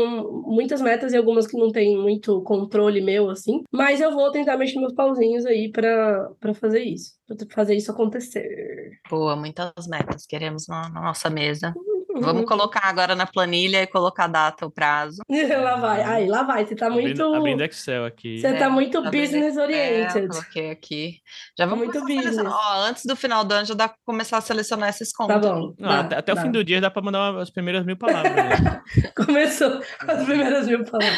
muitas 0.45 0.81
metas 0.81 1.11
e 1.11 1.17
algumas 1.17 1.45
que 1.45 1.57
não 1.57 1.71
tem 1.73 1.97
muito 1.97 2.41
controle 2.43 3.01
meu, 3.01 3.29
assim. 3.29 3.63
Mas 3.69 3.99
eu 3.99 4.11
vou 4.13 4.31
tentar 4.31 4.55
mexer 4.55 4.79
meus 4.79 4.93
pauzinhos 4.93 5.45
aí 5.45 5.69
pra 5.69 6.29
fazer 6.55 6.83
isso. 6.83 7.18
Fazer 7.51 7.75
isso 7.75 7.91
acontecer. 7.91 8.99
Boa, 9.09 9.35
muitas 9.35 9.87
metas 9.87 10.25
queremos 10.25 10.67
na, 10.67 10.89
na 10.89 11.01
nossa 11.01 11.29
mesa. 11.29 11.73
Uhum. 12.19 12.25
Vamos 12.25 12.45
colocar 12.45 12.81
agora 12.85 13.15
na 13.15 13.25
planilha 13.25 13.81
e 13.83 13.87
colocar 13.87 14.25
a 14.25 14.27
data, 14.27 14.65
o 14.65 14.71
prazo. 14.71 15.21
lá 15.29 15.75
vai, 15.77 16.01
aí, 16.03 16.27
lá 16.27 16.43
vai. 16.43 16.65
Você 16.65 16.75
tá 16.75 16.89
muito. 16.89 17.07
Abrindo, 17.21 17.35
abrindo 17.35 17.63
Excel 17.63 18.05
aqui. 18.05 18.39
Você 18.39 18.47
É, 18.47 18.53
tá 18.53 18.69
muito 18.69 19.01
tá 19.01 19.09
bem- 19.09 19.21
business 19.21 19.57
É, 19.57 19.61
oriented. 19.61 20.27
coloquei 20.29 20.71
aqui. 20.71 21.15
Já 21.57 21.65
vamos 21.65 21.85
Muito 21.85 21.99
business. 22.05 22.37
Ó, 22.37 22.81
antes 22.87 23.05
do 23.05 23.15
final 23.15 23.43
do 23.43 23.53
ano 23.53 23.65
já 23.65 23.73
dá 23.73 23.87
pra 23.87 23.97
começar 24.05 24.37
a 24.37 24.41
selecionar 24.41 24.89
esses 24.89 25.11
contos. 25.13 25.33
Tá 25.35 25.39
bom. 25.39 25.73
Não, 25.79 25.89
dá, 25.89 25.99
até, 26.01 26.15
até 26.17 26.33
dá. 26.35 26.39
o 26.41 26.43
fim 26.43 26.51
do 26.51 26.63
dia 26.63 26.81
dá 26.81 26.89
pra 26.91 27.01
mandar 27.01 27.31
uma- 27.31 27.41
as 27.41 27.49
primeiras 27.49 27.85
mil 27.85 27.97
palavras. 27.97 28.33
né? 28.35 28.81
Começou 29.15 29.79
as 30.07 30.23
primeiras 30.25 30.67
mil 30.67 30.83
palavras. 30.85 31.17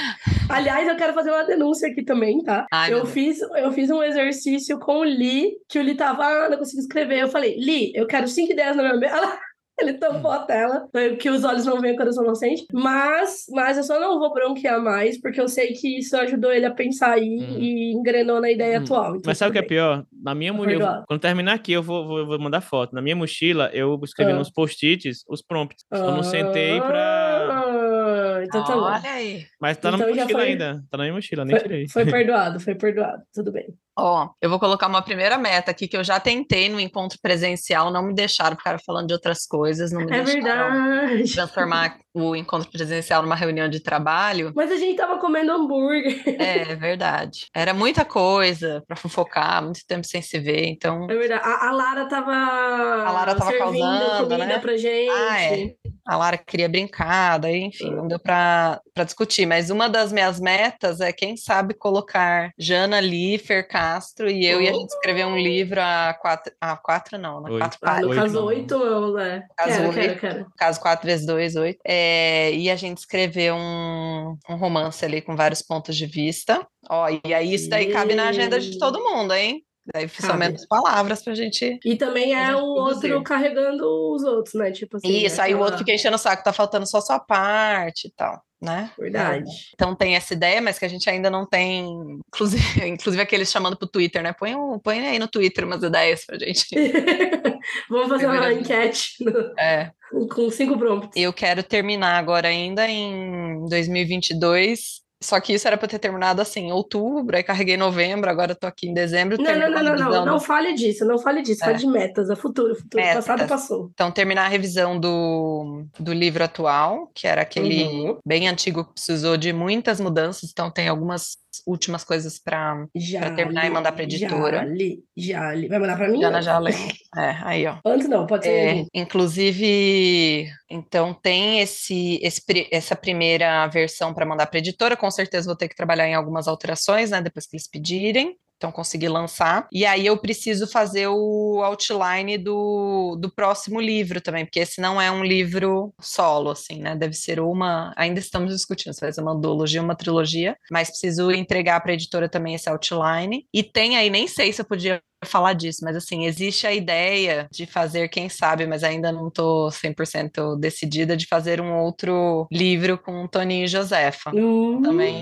Aliás, 0.49 0.87
eu 0.87 0.95
quero 0.95 1.13
fazer 1.13 1.31
uma 1.31 1.43
denúncia 1.43 1.89
aqui 1.89 2.03
também, 2.03 2.41
tá? 2.43 2.65
Ai, 2.71 2.91
eu, 2.93 2.97
Deus. 2.97 3.11
fiz, 3.11 3.41
eu 3.41 3.71
fiz 3.71 3.89
um 3.89 4.03
exercício 4.03 4.77
com 4.79 4.99
o 4.99 5.03
Lee, 5.03 5.51
que 5.69 5.79
o 5.79 5.81
Lee 5.83 5.95
tava, 5.95 6.23
ah, 6.25 6.49
não 6.49 6.57
consigo 6.57 6.81
escrever. 6.81 7.19
Eu 7.21 7.27
falei, 7.29 7.55
Lee, 7.57 7.91
eu 7.95 8.05
quero 8.07 8.27
cinco 8.27 8.51
ideias 8.51 8.75
na 8.75 8.83
minha 8.83 8.95
mesa. 8.97 9.37
Ele 9.79 9.93
tampou 9.93 10.29
a 10.29 10.39
tela, 10.39 10.87
que 11.19 11.29
os 11.29 11.43
olhos 11.43 11.65
não 11.65 11.81
veem 11.81 11.93
o 11.95 11.97
coração 11.97 12.23
não 12.23 12.35
sente. 12.35 12.65
Mas, 12.71 13.45
mas 13.49 13.77
eu 13.77 13.83
só 13.83 13.99
não 13.99 14.19
vou 14.19 14.31
bronquear 14.31 14.79
mais, 14.79 15.19
porque 15.19 15.41
eu 15.41 15.47
sei 15.47 15.73
que 15.73 15.97
isso 15.97 16.15
ajudou 16.17 16.51
ele 16.51 16.65
a 16.67 16.71
pensar 16.73 17.13
aí 17.13 17.39
Hum. 17.39 17.57
e 17.57 17.91
engrenou 17.93 18.39
na 18.39 18.51
ideia 18.51 18.79
Hum. 18.79 18.83
atual. 18.83 19.09
então 19.15 19.21
Mas 19.25 19.37
sabe 19.39 19.49
o 19.49 19.53
que 19.53 19.59
é 19.59 19.63
pior? 19.63 20.05
Na 20.21 20.35
minha 20.35 20.51
Tá 20.51 20.57
mochila, 20.57 21.03
quando 21.07 21.19
terminar 21.19 21.53
aqui, 21.53 21.71
eu 21.73 21.81
vou, 21.81 22.05
vou, 22.07 22.25
vou 22.27 22.39
mandar 22.39 22.61
foto. 22.61 22.93
Na 22.93 23.01
minha 23.01 23.15
mochila, 23.15 23.71
eu 23.73 23.99
escrevi 24.03 24.31
Ah. 24.33 24.35
nos 24.35 24.51
post-its 24.51 25.23
os 25.27 25.41
prompts. 25.41 25.83
Só 25.91 26.11
não 26.11 26.21
sentei 26.23 26.79
pra. 26.79 27.47
Ah, 27.51 28.43
então 28.43 28.63
tá 28.63 28.75
bom. 28.75 28.81
Olha 28.83 29.09
aí. 29.11 29.45
Mas 29.59 29.77
tá 29.77 29.89
na 29.89 29.97
Então 29.97 30.07
minha 30.07 30.15
já 30.17 30.23
mochila 30.23 30.39
foi- 30.41 30.49
ainda. 30.51 30.83
Tá 30.91 30.97
na 30.97 31.03
minha 31.05 31.13
mochila, 31.15 31.45
nem 31.45 31.57
tirei. 31.57 31.87
Foi, 31.89 32.03
foi 32.03 32.11
perdoado, 32.25 32.59
foi 32.59 32.75
perdoado. 32.75 33.23
Tudo 33.33 33.51
bem. 33.51 33.65
Ó, 33.97 34.29
eu 34.41 34.49
vou 34.49 34.59
colocar 34.59 34.87
uma 34.87 35.01
primeira 35.01 35.37
meta 35.37 35.71
aqui 35.71 35.87
que 35.87 35.97
eu 35.97 36.03
já 36.03 36.19
tentei 36.19 36.69
no 36.69 36.79
encontro 36.79 37.17
presencial, 37.21 37.91
não 37.91 38.03
me 38.03 38.13
deixaram 38.13 38.55
ficar 38.55 38.79
falando 38.85 39.07
de 39.07 39.13
outras 39.13 39.45
coisas, 39.45 39.91
não 39.91 40.01
me 40.05 40.15
É 40.15 40.23
deixaram 40.23 40.71
verdade. 40.73 41.33
transformar 41.33 41.97
o 42.13 42.35
encontro 42.35 42.69
presencial 42.69 43.21
numa 43.21 43.35
reunião 43.35 43.69
de 43.69 43.79
trabalho. 43.79 44.51
Mas 44.55 44.71
a 44.71 44.75
gente 44.75 44.97
tava 44.97 45.17
comendo 45.19 45.51
hambúrguer. 45.51 46.21
É 46.41 46.75
verdade. 46.75 47.47
Era 47.55 47.73
muita 47.73 48.03
coisa 48.05 48.83
para 48.87 48.95
fofocar, 48.95 49.63
muito 49.63 49.81
tempo 49.87 50.05
sem 50.05 50.21
se 50.21 50.39
ver, 50.39 50.65
então 50.67 51.07
É 51.09 51.15
verdade. 51.15 51.41
A, 51.43 51.67
a 51.67 51.71
Lara 51.71 52.07
tava. 52.07 52.31
A 52.33 53.11
Lara 53.11 53.35
tava 53.35 53.53
causando, 53.57 54.27
comida 54.27 54.45
né? 54.45 54.59
pra 54.59 54.77
gente. 54.77 55.09
Ah, 55.09 55.41
é. 55.41 55.73
a 56.07 56.17
Lara 56.17 56.37
queria 56.37 56.67
brincar, 56.69 57.37
daí, 57.39 57.61
enfim, 57.61 57.91
não 57.93 58.07
deu 58.07 58.19
para 58.19 58.81
discutir. 59.05 59.45
Mas 59.45 59.69
uma 59.69 59.87
das 59.89 60.11
minhas 60.11 60.39
metas 60.39 60.99
é, 61.01 61.11
quem 61.13 61.37
sabe, 61.37 61.73
colocar 61.73 62.51
Jana 62.57 62.99
Lee, 62.99 63.37
Fer 63.37 63.67
Castro 63.81 64.29
e 64.29 64.45
eu 64.45 64.61
e 64.61 64.67
a 64.69 64.73
gente 64.73 64.89
escrever 64.89 65.25
um 65.25 65.37
livro 65.37 65.81
a 65.81 66.13
quatro. 66.21 66.53
A 66.61 66.77
quatro 66.77 67.17
não, 67.17 67.41
né? 67.41 67.49
Oito. 67.51 67.59
Quatro 67.59 67.79
Ah, 67.81 67.85
páginas. 67.87 68.03
no 68.05 68.09
Oito, 68.11 68.21
caso, 68.21 68.45
oito 68.45 68.77
não, 68.79 69.13
né? 69.13 69.43
Caso 69.57 69.69
Quero, 69.71 69.83
oito. 69.87 69.95
quero, 69.99 70.19
quero. 70.19 70.45
caso 70.57 70.79
4 70.81 71.05
vezes 71.07 71.25
2, 71.25 71.55
8. 71.55 71.79
É, 71.85 72.51
e 72.53 72.69
a 72.69 72.75
gente 72.75 72.99
escreveu 72.99 73.55
um, 73.55 74.37
um 74.49 74.55
romance 74.55 75.03
ali 75.03 75.21
com 75.21 75.35
vários 75.35 75.61
pontos 75.61 75.95
de 75.97 76.05
vista. 76.05 76.65
Ó, 76.89 77.07
e 77.25 77.33
aí 77.33 77.53
isso 77.53 77.69
daí 77.69 77.91
cabe 77.91 78.13
na 78.15 78.29
agenda 78.29 78.59
de 78.59 78.77
todo 78.77 79.03
mundo, 79.03 79.33
hein? 79.33 79.63
Daí 79.93 80.07
são 80.09 80.29
Cabe. 80.29 80.39
menos 80.39 80.65
palavras 80.67 81.23
pra 81.23 81.33
gente. 81.33 81.79
E 81.83 81.95
também 81.95 82.35
é 82.35 82.55
o 82.55 82.59
produzir. 82.75 83.13
outro 83.13 83.23
carregando 83.23 83.83
os 84.13 84.23
outros, 84.23 84.53
né? 84.53 84.71
Tipo 84.71 84.97
assim. 84.97 85.07
Isso, 85.25 85.41
aí 85.41 85.55
o 85.55 85.59
outro 85.59 85.79
fica 85.79 85.91
enchendo 85.91 86.15
o 86.15 86.19
saco, 86.19 86.43
tá 86.43 86.53
faltando 86.53 86.87
só 86.87 87.01
sua 87.01 87.19
parte 87.19 88.07
e 88.07 88.11
tal. 88.11 88.39
Né? 88.61 88.91
Verdade. 88.97 89.49
Então 89.73 89.95
tem 89.95 90.15
essa 90.15 90.33
ideia, 90.33 90.61
mas 90.61 90.77
que 90.77 90.85
a 90.85 90.87
gente 90.87 91.09
ainda 91.09 91.29
não 91.29 91.45
tem, 91.45 92.19
inclusive, 92.27 92.61
inclusive 92.87 93.21
aqueles 93.21 93.51
chamando 93.51 93.75
pro 93.75 93.87
Twitter, 93.87 94.21
né? 94.21 94.33
Põe, 94.33 94.55
um, 94.55 94.77
põe 94.77 94.99
aí 95.07 95.17
no 95.19 95.27
Twitter 95.27 95.65
umas 95.65 95.81
ideias 95.81 96.25
pra 96.25 96.37
gente. 96.37 96.67
Vamos 97.89 98.09
fazer 98.09 98.25
uma 98.27 98.53
enquete 98.53 99.23
no- 99.23 99.53
É, 99.59 99.91
com 100.33 100.49
cinco 100.49 100.77
prompts. 100.77 101.11
eu 101.15 101.31
quero 101.33 101.63
terminar 101.63 102.17
agora 102.17 102.47
ainda 102.47 102.87
em 102.87 103.65
2022. 103.69 105.00
Só 105.23 105.39
que 105.39 105.53
isso 105.53 105.67
era 105.67 105.77
para 105.77 105.87
ter 105.87 105.99
terminado 105.99 106.41
assim, 106.41 106.61
em 106.67 106.71
outubro, 106.71 107.35
aí 107.37 107.43
carreguei 107.43 107.77
novembro, 107.77 108.29
agora 108.29 108.55
tô 108.55 108.65
aqui 108.65 108.87
em 108.89 108.93
dezembro. 108.93 109.37
Não, 109.39 109.53
não, 109.55 109.69
não, 109.69 109.77
a 109.77 109.83
não, 109.83 110.09
não, 110.11 110.25
não 110.25 110.39
fale 110.39 110.73
disso, 110.73 111.05
não 111.05 111.19
fale 111.19 111.41
disso, 111.43 111.63
É. 111.63 111.67
fale 111.67 111.77
de 111.77 111.87
metas, 111.87 112.29
é 112.29 112.35
futuro, 112.35 112.75
futuro, 112.75 113.03
Metas. 113.03 113.25
passado 113.25 113.47
passou. 113.47 113.91
Então, 113.93 114.09
terminar 114.11 114.45
a 114.45 114.49
revisão 114.49 114.99
do, 114.99 115.85
do 115.99 116.11
livro 116.11 116.43
atual, 116.43 117.11
que 117.13 117.27
era 117.27 117.43
aquele 117.43 117.83
Uhum. 117.83 118.17
bem 118.25 118.47
antigo 118.47 118.83
que 118.83 118.93
precisou 118.93 119.37
de 119.37 119.53
muitas 119.53 119.99
mudanças, 119.99 120.49
então 120.51 120.71
tem 120.71 120.87
algumas 120.87 121.37
últimas 121.65 122.03
coisas 122.03 122.39
para 122.39 122.87
terminar 123.35 123.65
e 123.65 123.67
li, 123.67 123.73
mandar 123.73 123.91
pra 123.91 124.03
editora. 124.03 124.57
Já 124.59 124.63
li, 124.65 125.03
já 125.15 125.53
li. 125.53 125.67
Vai 125.67 125.79
mandar 125.79 125.97
pra 125.97 126.07
mim? 126.07 126.21
Jana 126.21 126.41
já 126.41 126.57
leu. 126.57 126.73
É, 127.13 127.35
aí, 127.43 127.67
ó. 127.67 127.77
Antes 127.85 128.07
não, 128.07 128.25
pode 128.25 128.45
ser. 128.45 128.51
É, 128.51 128.85
inclusive, 128.93 130.49
então 130.69 131.13
tem 131.13 131.59
esse, 131.59 132.17
esse 132.23 132.41
essa 132.71 132.95
primeira 132.95 133.67
versão 133.67 134.13
para 134.13 134.25
mandar 134.25 134.47
para 134.47 134.59
editora. 134.59 134.95
Com 134.95 135.11
certeza 135.11 135.45
vou 135.45 135.55
ter 135.57 135.67
que 135.67 135.75
trabalhar 135.75 136.07
em 136.07 136.15
algumas 136.15 136.47
alterações, 136.47 137.09
né? 137.09 137.21
Depois 137.21 137.45
que 137.45 137.57
eles 137.57 137.67
pedirem. 137.67 138.37
Então, 138.61 138.71
consegui 138.71 139.07
lançar. 139.07 139.67
E 139.71 139.87
aí 139.87 140.05
eu 140.05 140.15
preciso 140.15 140.67
fazer 140.67 141.07
o 141.07 141.63
outline 141.63 142.37
do, 142.37 143.17
do 143.19 143.33
próximo 143.33 143.81
livro 143.81 144.21
também, 144.21 144.45
porque 144.45 144.59
esse 144.59 144.79
não 144.79 145.01
é 145.01 145.09
um 145.09 145.23
livro 145.23 145.91
solo, 145.99 146.51
assim, 146.51 146.79
né? 146.79 146.95
Deve 146.95 147.15
ser 147.15 147.39
uma. 147.39 147.91
Ainda 147.97 148.19
estamos 148.19 148.53
discutindo 148.53 148.93
se 148.93 149.01
vai 149.01 149.11
ser 149.11 149.21
uma 149.21 149.33
duologia 149.33 149.81
ou 149.81 149.85
uma 149.85 149.95
trilogia, 149.95 150.55
mas 150.69 150.89
preciso 150.89 151.31
entregar 151.31 151.81
para 151.81 151.91
a 151.91 151.95
editora 151.95 152.29
também 152.29 152.53
esse 152.53 152.69
outline. 152.69 153.47
E 153.51 153.63
tem 153.63 153.97
aí, 153.97 154.11
nem 154.11 154.27
sei 154.27 154.53
se 154.53 154.61
eu 154.61 154.65
podia 154.65 155.01
falar 155.25 155.53
disso, 155.53 155.79
mas 155.83 155.95
assim, 155.95 156.25
existe 156.25 156.65
a 156.65 156.73
ideia 156.73 157.47
de 157.51 157.65
fazer, 157.65 158.09
quem 158.09 158.27
sabe, 158.27 158.65
mas 158.65 158.83
ainda 158.83 159.11
não 159.11 159.29
tô 159.29 159.69
100% 159.69 160.59
decidida, 160.59 161.15
de 161.15 161.27
fazer 161.27 161.61
um 161.61 161.77
outro 161.77 162.47
livro 162.51 162.97
com 162.97 163.27
Toninho 163.27 163.65
e 163.65 163.67
Josefa. 163.67 164.31
Hum. 164.33 164.81
também 164.81 165.21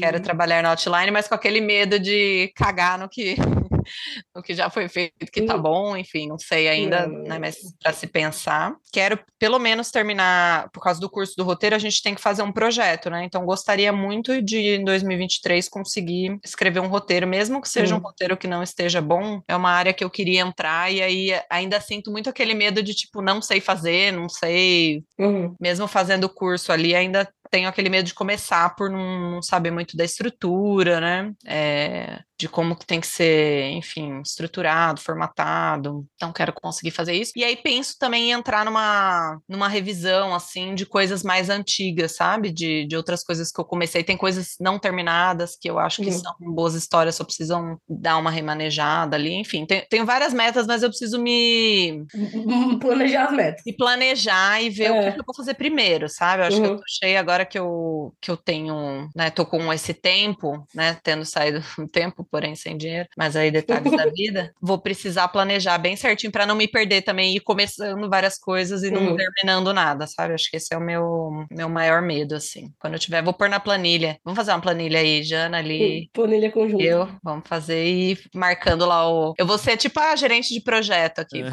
Quero 0.00 0.20
trabalhar 0.20 0.62
no 0.62 0.68
outline, 0.68 1.10
mas 1.10 1.28
com 1.28 1.34
aquele 1.34 1.60
medo 1.60 1.98
de 1.98 2.52
cagar 2.56 2.98
no 2.98 3.08
que, 3.08 3.36
no 4.34 4.42
que 4.42 4.54
já 4.54 4.70
foi 4.70 4.88
feito, 4.88 5.14
que 5.32 5.42
tá 5.42 5.56
bom, 5.56 5.96
enfim, 5.96 6.28
não 6.28 6.38
sei 6.38 6.68
ainda, 6.68 7.06
né, 7.06 7.38
mas 7.38 7.56
para 7.82 7.92
se 7.92 8.06
pensar. 8.06 8.74
Quero 8.92 9.18
pelo 9.38 9.58
menos 9.58 9.90
terminar, 9.90 10.68
por 10.70 10.82
causa 10.82 11.00
do 11.00 11.10
curso 11.10 11.34
do 11.36 11.44
roteiro, 11.44 11.76
a 11.76 11.78
gente 11.78 12.02
tem 12.02 12.14
que 12.14 12.20
fazer 12.20 12.42
um 12.42 12.52
projeto, 12.52 13.10
né? 13.10 13.24
Então 13.24 13.44
gostaria 13.44 13.92
muito 13.92 14.42
de 14.42 14.76
em 14.76 14.84
2023 14.84 15.68
conseguir 15.68 16.38
escrever 16.44 16.80
um 16.80 16.88
roteiro, 16.88 17.26
mesmo 17.26 17.60
que 17.60 17.68
seja 17.68 17.94
um 17.94 18.00
roteiro 18.00 18.36
que 18.36 18.46
não 18.46 18.62
esteja 18.62 19.00
bom, 19.00 19.40
é 19.48 19.56
uma 19.56 19.70
área 19.70 19.92
que 19.92 20.04
eu 20.04 20.10
queria 20.10 20.40
entrar 20.40 20.92
e 20.92 21.02
aí 21.02 21.40
ainda 21.50 21.80
sinto 21.80 22.10
muito 22.10 22.28
aquele 22.28 22.54
medo 22.54 22.82
de 22.82 22.94
tipo 22.94 23.22
não 23.22 23.40
sei 23.42 23.60
fazer, 23.60 24.12
não 24.12 24.28
sei 24.28 25.02
Uhum. 25.18 25.54
mesmo 25.60 25.86
fazendo 25.86 26.24
o 26.24 26.28
curso 26.28 26.72
ali, 26.72 26.94
ainda 26.94 27.28
tenho 27.50 27.68
aquele 27.68 27.88
medo 27.88 28.06
de 28.06 28.14
começar 28.14 28.74
por 28.76 28.88
não, 28.90 29.42
saber 29.42 29.70
muito 29.70 29.96
da 29.96 30.04
estrutura, 30.04 31.00
né? 31.00 31.32
É, 31.46 32.20
de 32.38 32.48
como 32.48 32.74
que 32.76 32.86
tem 32.86 33.00
que 33.00 33.06
ser, 33.06 33.70
enfim, 33.72 34.20
estruturado, 34.22 35.00
formatado. 35.00 36.06
Então, 36.14 36.32
quero 36.32 36.52
conseguir 36.54 36.90
fazer 36.90 37.12
isso. 37.12 37.32
E 37.36 37.44
aí 37.44 37.56
penso 37.56 37.96
também 37.98 38.30
em 38.30 38.32
entrar 38.32 38.64
numa, 38.64 39.38
numa 39.48 39.68
revisão, 39.68 40.34
assim, 40.34 40.74
de 40.74 40.86
coisas 40.86 41.22
mais 41.22 41.50
antigas, 41.50 42.16
sabe? 42.16 42.50
De, 42.50 42.86
de 42.86 42.96
outras 42.96 43.22
coisas 43.22 43.50
que 43.52 43.60
eu 43.60 43.64
comecei. 43.64 44.02
Tem 44.02 44.16
coisas 44.16 44.54
não 44.58 44.78
terminadas 44.78 45.54
que 45.60 45.68
eu 45.68 45.78
acho 45.78 46.00
que 46.02 46.08
Uhum. 46.10 46.18
são 46.18 46.34
boas 46.40 46.74
histórias, 46.74 47.14
só 47.16 47.24
precisam 47.24 47.76
dar 47.88 48.16
uma 48.16 48.30
remanejada 48.30 49.16
ali. 49.16 49.34
Enfim, 49.34 49.66
tem- 49.66 49.84
tenho 49.90 50.06
várias 50.06 50.32
metas, 50.32 50.66
mas 50.66 50.82
eu 50.82 50.88
preciso 50.88 51.20
me, 51.20 52.04
Planejar 52.80 53.26
as 53.26 53.32
metas. 53.32 53.62
e 53.66 53.72
planejar 53.76 54.62
e 54.62 54.70
ver 54.70 54.90
o 54.92 55.00
que 55.00 55.08
É. 55.08 55.10
eu 55.18 55.24
vou 55.26 55.34
fazer 55.34 55.54
primeiro, 55.54 56.08
sabe? 56.08 56.42
Eu 56.42 56.46
acho 56.46 56.60
que 56.60 56.66
eu 56.66 56.70
Uhum. 56.70 56.76
tô 56.78 56.82
cheia 56.88 57.20
agora 57.20 57.39
que 57.44 57.58
eu, 57.58 58.12
que 58.20 58.30
eu 58.30 58.36
tenho, 58.36 59.08
né? 59.14 59.30
Tô 59.30 59.44
com 59.46 59.72
esse 59.72 59.92
tempo, 59.94 60.66
né? 60.74 60.96
Tendo 61.02 61.24
saído 61.24 61.60
um 61.78 61.86
tempo, 61.86 62.26
porém 62.30 62.54
sem 62.54 62.76
dinheiro, 62.76 63.08
mas 63.16 63.36
aí 63.36 63.50
detalhes 63.50 63.96
da 63.96 64.06
vida. 64.06 64.52
Vou 64.60 64.78
precisar 64.78 65.28
planejar 65.28 65.78
bem 65.78 65.96
certinho 65.96 66.32
para 66.32 66.46
não 66.46 66.54
me 66.54 66.68
perder 66.68 67.02
também 67.02 67.32
e 67.32 67.36
ir 67.36 67.40
começando 67.40 68.08
várias 68.08 68.38
coisas 68.38 68.82
e 68.82 68.90
não 68.90 69.00
Uhum. 69.10 69.16
terminando 69.16 69.72
nada, 69.72 70.06
sabe? 70.06 70.34
Acho 70.34 70.50
que 70.50 70.56
esse 70.56 70.74
é 70.74 70.76
o 70.76 70.80
meu, 70.80 71.44
meu 71.50 71.68
maior 71.68 72.02
medo, 72.02 72.34
assim. 72.34 72.70
Quando 72.78 72.94
eu 72.94 72.98
tiver, 73.00 73.22
vou 73.22 73.32
pôr 73.32 73.48
na 73.48 73.58
planilha. 73.60 74.18
Vamos 74.24 74.36
fazer 74.36 74.52
uma 74.52 74.60
planilha 74.60 75.00
aí, 75.00 75.22
Jana, 75.22 75.58
ali. 75.58 76.08
Planilha 76.12 76.50
conjunta. 76.50 76.82
Eu, 76.82 77.08
vamos 77.22 77.48
fazer 77.48 77.84
e 77.84 78.12
ir 78.12 78.20
marcando 78.34 78.84
lá 78.86 79.08
o. 79.10 79.34
Eu 79.38 79.46
vou 79.46 79.58
ser 79.58 79.76
tipo 79.76 79.98
a 80.00 80.14
gerente 80.16 80.52
de 80.52 80.60
projeto 80.60 81.20
aqui, 81.20 81.42
Uhum. 81.42 81.48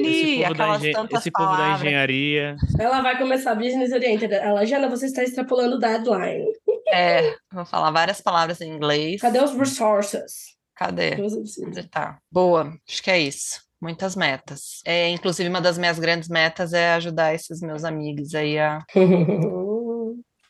Esse 0.00 0.40
"Ih, 0.40 0.42
povo, 0.44 0.54
da, 0.54 1.18
esse 1.18 1.30
povo 1.30 1.56
da 1.56 1.74
engenharia. 1.74 2.56
Ela 2.78 3.00
vai 3.00 3.18
começar 3.18 3.54
business 3.54 3.92
oriented. 3.92 4.32
Ela, 4.32 4.64
Jana, 4.64 4.88
você 4.88 5.06
está 5.06 5.22
extrapolando 5.22 5.76
o 5.76 5.78
deadline. 5.78 6.44
É, 6.90 7.34
vou 7.52 7.64
falar 7.64 7.90
várias 7.90 8.20
palavras 8.20 8.60
em 8.60 8.72
inglês. 8.72 9.20
Cadê 9.20 9.42
os 9.42 9.54
resources? 9.54 10.56
Cadê? 10.74 11.16
Onde 11.64 11.82
tá? 11.88 12.18
Boa, 12.30 12.72
acho 12.88 13.02
que 13.02 13.10
é 13.10 13.18
isso. 13.18 13.60
Muitas 13.80 14.16
metas. 14.16 14.80
É, 14.84 15.08
inclusive, 15.08 15.48
uma 15.48 15.60
das 15.60 15.78
minhas 15.78 15.98
grandes 15.98 16.28
metas 16.28 16.72
é 16.72 16.94
ajudar 16.94 17.34
esses 17.34 17.60
meus 17.60 17.84
amigos 17.84 18.34
aí 18.34 18.58
a 18.58 18.80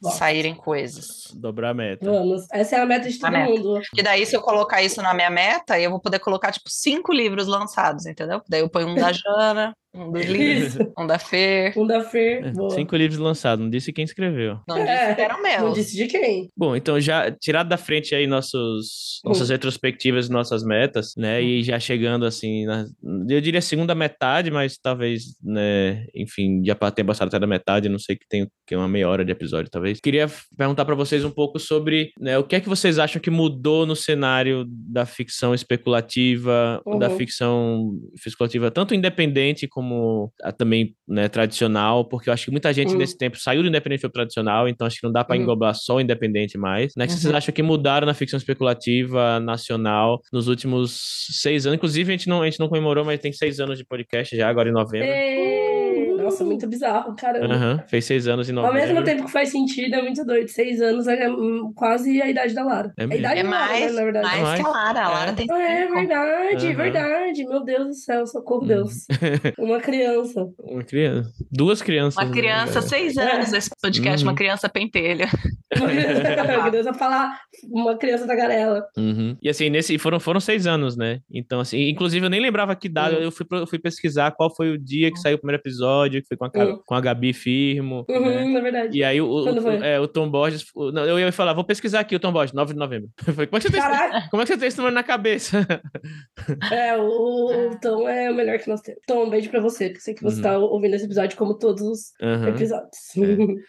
Bom, 0.01 0.11
saírem 0.11 0.55
coisas. 0.55 1.33
Dobrar 1.35 1.71
a 1.71 1.75
meta. 1.75 2.09
Vamos. 2.09 2.47
Essa 2.53 2.77
é 2.77 2.81
a 2.81 2.87
meta 2.87 3.09
de 3.09 3.19
todo 3.19 3.33
meta. 3.33 3.51
mundo. 3.51 3.81
E 3.97 4.03
daí, 4.03 4.25
se 4.25 4.37
eu 4.37 4.41
colocar 4.41 4.83
isso 4.83 5.03
na 5.03 5.13
minha 5.13 5.31
meta, 5.31 5.79
eu 5.81 5.91
vou 5.91 6.01
poder 6.01 6.21
colocar, 6.21 6.53
tipo, 6.53 6.71
cinco 6.71 7.13
livros 7.13 7.47
lançados, 7.47 8.07
entendeu? 8.07 8.41
Daí 8.49 8.61
eu 8.61 8.69
ponho 8.69 8.89
um 8.89 8.95
da 8.95 9.11
Jana, 9.13 9.75
um 9.95 10.13
do 10.13 10.19
Liz, 10.19 10.77
um 10.99 11.07
da 11.07 11.19
Fer. 11.19 11.73
Um 11.77 11.87
da 11.87 12.03
Fer. 12.03 12.53
Boa. 12.53 12.71
Cinco 12.71 12.97
livros 12.97 13.19
lançados, 13.19 13.63
não 13.63 13.71
disse 13.71 13.93
quem 13.93 14.05
escreveu. 14.05 14.59
Não 14.69 14.77
É, 14.79 15.05
disse 15.05 15.15
que 15.17 15.21
eram 15.23 15.43
Não 15.43 15.73
disse 15.73 15.97
de 15.97 16.07
quem. 16.07 16.49
Bom, 16.57 16.77
então 16.77 17.01
já 17.01 17.31
tirado 17.31 17.69
da 17.69 17.77
frente 17.77 18.15
aí 18.15 18.27
nossos, 18.27 19.21
nossas 19.25 19.49
retrospectivas, 19.51 20.29
nossas 20.29 20.63
metas, 20.63 21.15
né? 21.17 21.43
E 21.43 21.63
já 21.63 21.79
chegando 21.81 22.25
assim, 22.27 22.67
na, 22.67 22.87
eu 23.29 23.41
diria 23.41 23.61
segunda 23.61 23.95
metade, 23.95 24.51
mas 24.51 24.77
talvez, 24.79 25.23
né? 25.43 26.05
Enfim, 26.15 26.63
já 26.65 26.75
para 26.75 26.91
ter 26.91 27.05
passado 27.05 27.29
até 27.29 27.39
da 27.39 27.47
metade, 27.47 27.89
não 27.89 27.99
sei 27.99 28.17
que 28.17 28.27
tem 28.29 28.47
que 28.67 28.75
é 28.75 28.79
uma 28.79 28.87
meia 28.89 29.09
hora 29.09 29.25
de 29.25 29.33
episódio, 29.33 29.71
talvez. 29.71 29.99
Queria 29.99 30.27
perguntar 30.57 30.85
para 30.85 30.95
vocês 30.95 31.25
um 31.25 31.31
pouco 31.31 31.59
sobre 31.59 32.11
né, 32.21 32.37
o 32.37 32.45
que 32.45 32.55
é 32.57 32.61
que 32.61 32.69
vocês 32.69 32.99
acham 32.99 33.21
que 33.21 33.31
mudou 33.31 33.87
no 33.87 33.97
cenário 33.97 34.65
da 34.69 35.07
ficção 35.07 35.55
especulativa, 35.55 36.83
da 36.99 37.09
Uhum. 37.09 37.17
ficção 37.17 37.91
especulativa 38.15 38.71
tanto 38.71 38.95
independente 38.95 39.67
como 39.79 40.33
a, 40.43 40.51
também 40.51 40.97
né, 41.07 41.29
tradicional, 41.29 42.05
porque 42.05 42.29
eu 42.29 42.35
acho 42.35 42.47
que 42.47 42.51
muita 42.51 42.73
gente 42.73 42.91
Uhum. 42.91 42.99
nesse 42.99 43.17
tempo 43.17 43.39
saiu 43.39 43.63
do 43.63 43.69
independente 43.69 44.01
para 44.01 44.11
tradicional, 44.11 44.69
então 44.69 44.85
acho 44.85 44.97
que 44.99 45.05
não 45.07 45.13
dá 45.13 45.23
para 45.23 45.37
Uhum. 45.37 45.43
englobar 45.43 45.73
só 45.73 45.95
o 45.97 46.01
independente 46.01 46.59
mais. 46.59 46.93
Né? 46.97 47.05
O 47.05 47.07
que 47.07 47.13
vocês 47.15 47.25
Uhum. 47.31 47.37
acham 47.37 47.55
que 47.55 47.63
mudaram 47.63 48.05
na 48.07 48.13
ficção 48.15 48.37
especulativa 48.37 49.39
nacional 49.39 50.21
nos 50.33 50.49
últimos 50.49 51.29
seis 51.41 51.65
anos? 51.65 51.77
Inclusive, 51.77 52.11
a 52.13 52.17
gente 52.17 52.29
não, 52.29 52.43
a 52.43 52.45
gente 52.47 52.59
não 52.59 52.69
comemorou, 52.69 53.05
mas 53.05 53.21
tem 53.21 53.33
seis 53.33 53.61
anos 53.61 53.79
de 53.79 53.85
podcast 53.85 54.37
já, 54.37 54.49
agora 54.49 54.69
em 54.69 54.73
novembro. 54.73 55.07
Ê, 55.09 55.88
Nossa, 56.31 56.45
muito 56.45 56.67
bizarro, 56.67 57.15
caramba. 57.17 57.55
Aham, 57.55 57.85
fez 57.89 58.05
seis 58.05 58.27
anos 58.29 58.49
em 58.49 58.57
Ao 58.57 58.63
novembro. 58.63 58.81
mesmo 58.89 59.05
tempo 59.05 59.25
que 59.27 59.31
faz 59.33 59.51
sentido, 59.51 59.95
é 59.95 60.03
muito 60.03 60.25
doido. 60.25 60.49
Seis 60.49 60.81
anos 60.81 61.07
é 61.07 61.29
quase 61.75 62.21
a 62.23 62.29
idade 62.29 62.55
da 62.55 62.65
Lara. 62.65 62.93
É 62.99 63.05
a 63.05 63.07
idade 63.07 63.41
É 63.41 63.43
da 63.43 63.51
Lara, 63.51 63.67
mais, 63.69 63.81
né, 63.87 63.91
na 63.99 64.05
verdade. 64.05 64.27
mais 64.27 64.43
Mais. 64.43 64.61
que 64.61 64.67
a 64.67 64.71
Lara. 64.71 65.01
A 65.05 65.09
Lara 65.09 65.31
É. 65.31 65.35
tem 65.35 65.47
Ah, 65.51 65.63
é 65.63 65.83
cinco. 65.87 65.95
verdade, 65.95 66.67
Aham. 66.67 66.77
verdade. 66.77 67.45
Meu 67.47 67.65
Deus 67.65 67.87
do 67.89 67.95
céu, 67.95 68.27
socorro, 68.27 68.65
Hum. 68.65 68.67
Deus. 68.69 69.07
Uma 69.59 69.81
criança. 69.81 70.47
Uma 70.59 70.83
criança. 70.85 71.31
Duas 71.51 71.83
crianças. 71.83 72.23
Uma 72.23 72.31
né? 72.31 72.37
criança, 72.41 72.83
seis 72.83 73.17
É. 73.17 73.35
anos 73.37 73.53
esse 73.53 73.71
podcast, 73.83 74.25
Uhum. 74.25 74.31
uma 74.31 74.37
criança 74.37 74.69
pentelha. 74.69 75.29
Uma 75.77 75.89
criança, 75.89 76.71
criança 76.71 76.95
falar 76.95 77.41
uma 77.71 77.97
criança 77.97 78.27
tagarela. 78.27 78.87
Uhum. 78.97 79.37
E 79.43 79.49
assim, 79.49 79.69
nesse 79.71 79.99
foram, 79.99 80.19
foram 80.19 80.41
seis 80.41 80.67
anos, 80.67 80.97
né? 80.97 81.21
Então, 81.31 81.61
assim, 81.61 81.89
inclusive 81.89 82.25
eu 82.25 82.31
nem 82.31 82.41
lembrava 82.41 82.75
que 82.75 82.89
data, 82.89 83.17
Uhum. 83.17 83.23
eu 83.23 83.31
fui, 83.33 83.47
eu 83.53 83.67
fui 83.67 83.79
pesquisar 83.79 84.31
qual 84.33 84.55
foi 84.55 84.71
o 84.71 84.79
dia 84.79 85.11
que 85.11 85.19
saiu 85.19 85.37
o 85.37 85.39
primeiro 85.39 85.61
episódio, 85.61 86.18
que 86.23 86.29
foi 86.29 86.37
com 86.37 86.45
a, 86.47 86.51
Uhum. 86.65 86.81
com 86.87 86.95
a 86.95 87.01
Gabi 87.01 87.33
Firmo. 87.33 88.05
né? 88.09 88.17
Uhum, 88.19 88.53
na 88.53 88.61
verdade. 88.61 88.99
E 88.99 89.05
aí 89.05 89.21
o, 89.21 89.27
o, 89.29 89.71
é, 89.85 89.99
o 90.01 90.09
Tom 90.09 90.29
Borges, 90.31 90.65
o- 90.75 90.91
não, 90.93 91.05
eu 91.05 91.19
ia 91.19 91.31
falar, 91.33 91.53
vou 91.53 91.65
pesquisar 91.65 92.01
aqui 92.01 92.15
o 92.17 92.21
Tom 92.21 92.33
Borges, 92.33 92.53
9 92.55 92.73
de 92.73 92.79
novembro. 92.79 93.09
Eu 93.27 93.35
falei, 93.35 93.47
como 93.47 93.59
é 93.59 93.61
que 93.61 93.69
você 93.69 93.73
tem, 93.73 93.81
como 94.31 94.43
é 94.43 94.47
que 94.47 94.53
você 94.53 94.59
tem 94.59 94.69
esse 94.69 94.79
número 94.79 94.95
na 94.95 95.03
cabeça? 95.03 95.67
é, 96.73 96.97
o, 96.97 97.71
o 97.71 97.81
Tom 97.81 98.09
é 98.09 98.31
o 98.31 98.35
melhor 98.35 98.59
que 98.59 98.69
nós 98.69 98.81
temos. 98.81 99.01
Tom, 99.07 99.25
um 99.25 99.31
beijo 99.31 99.51
pra 99.51 99.61
você, 99.61 99.87
porque 99.89 100.01
sei 100.01 100.15
que 100.15 100.23
você 100.23 100.37
Uhum. 100.37 100.43
tá 100.43 100.59
ouvindo 100.59 100.95
esse 100.95 101.05
episódio 101.05 101.37
como 101.37 101.59
todos 101.59 101.83
os 101.83 102.01
Aham. 102.23 102.49
episódios. 102.49 103.17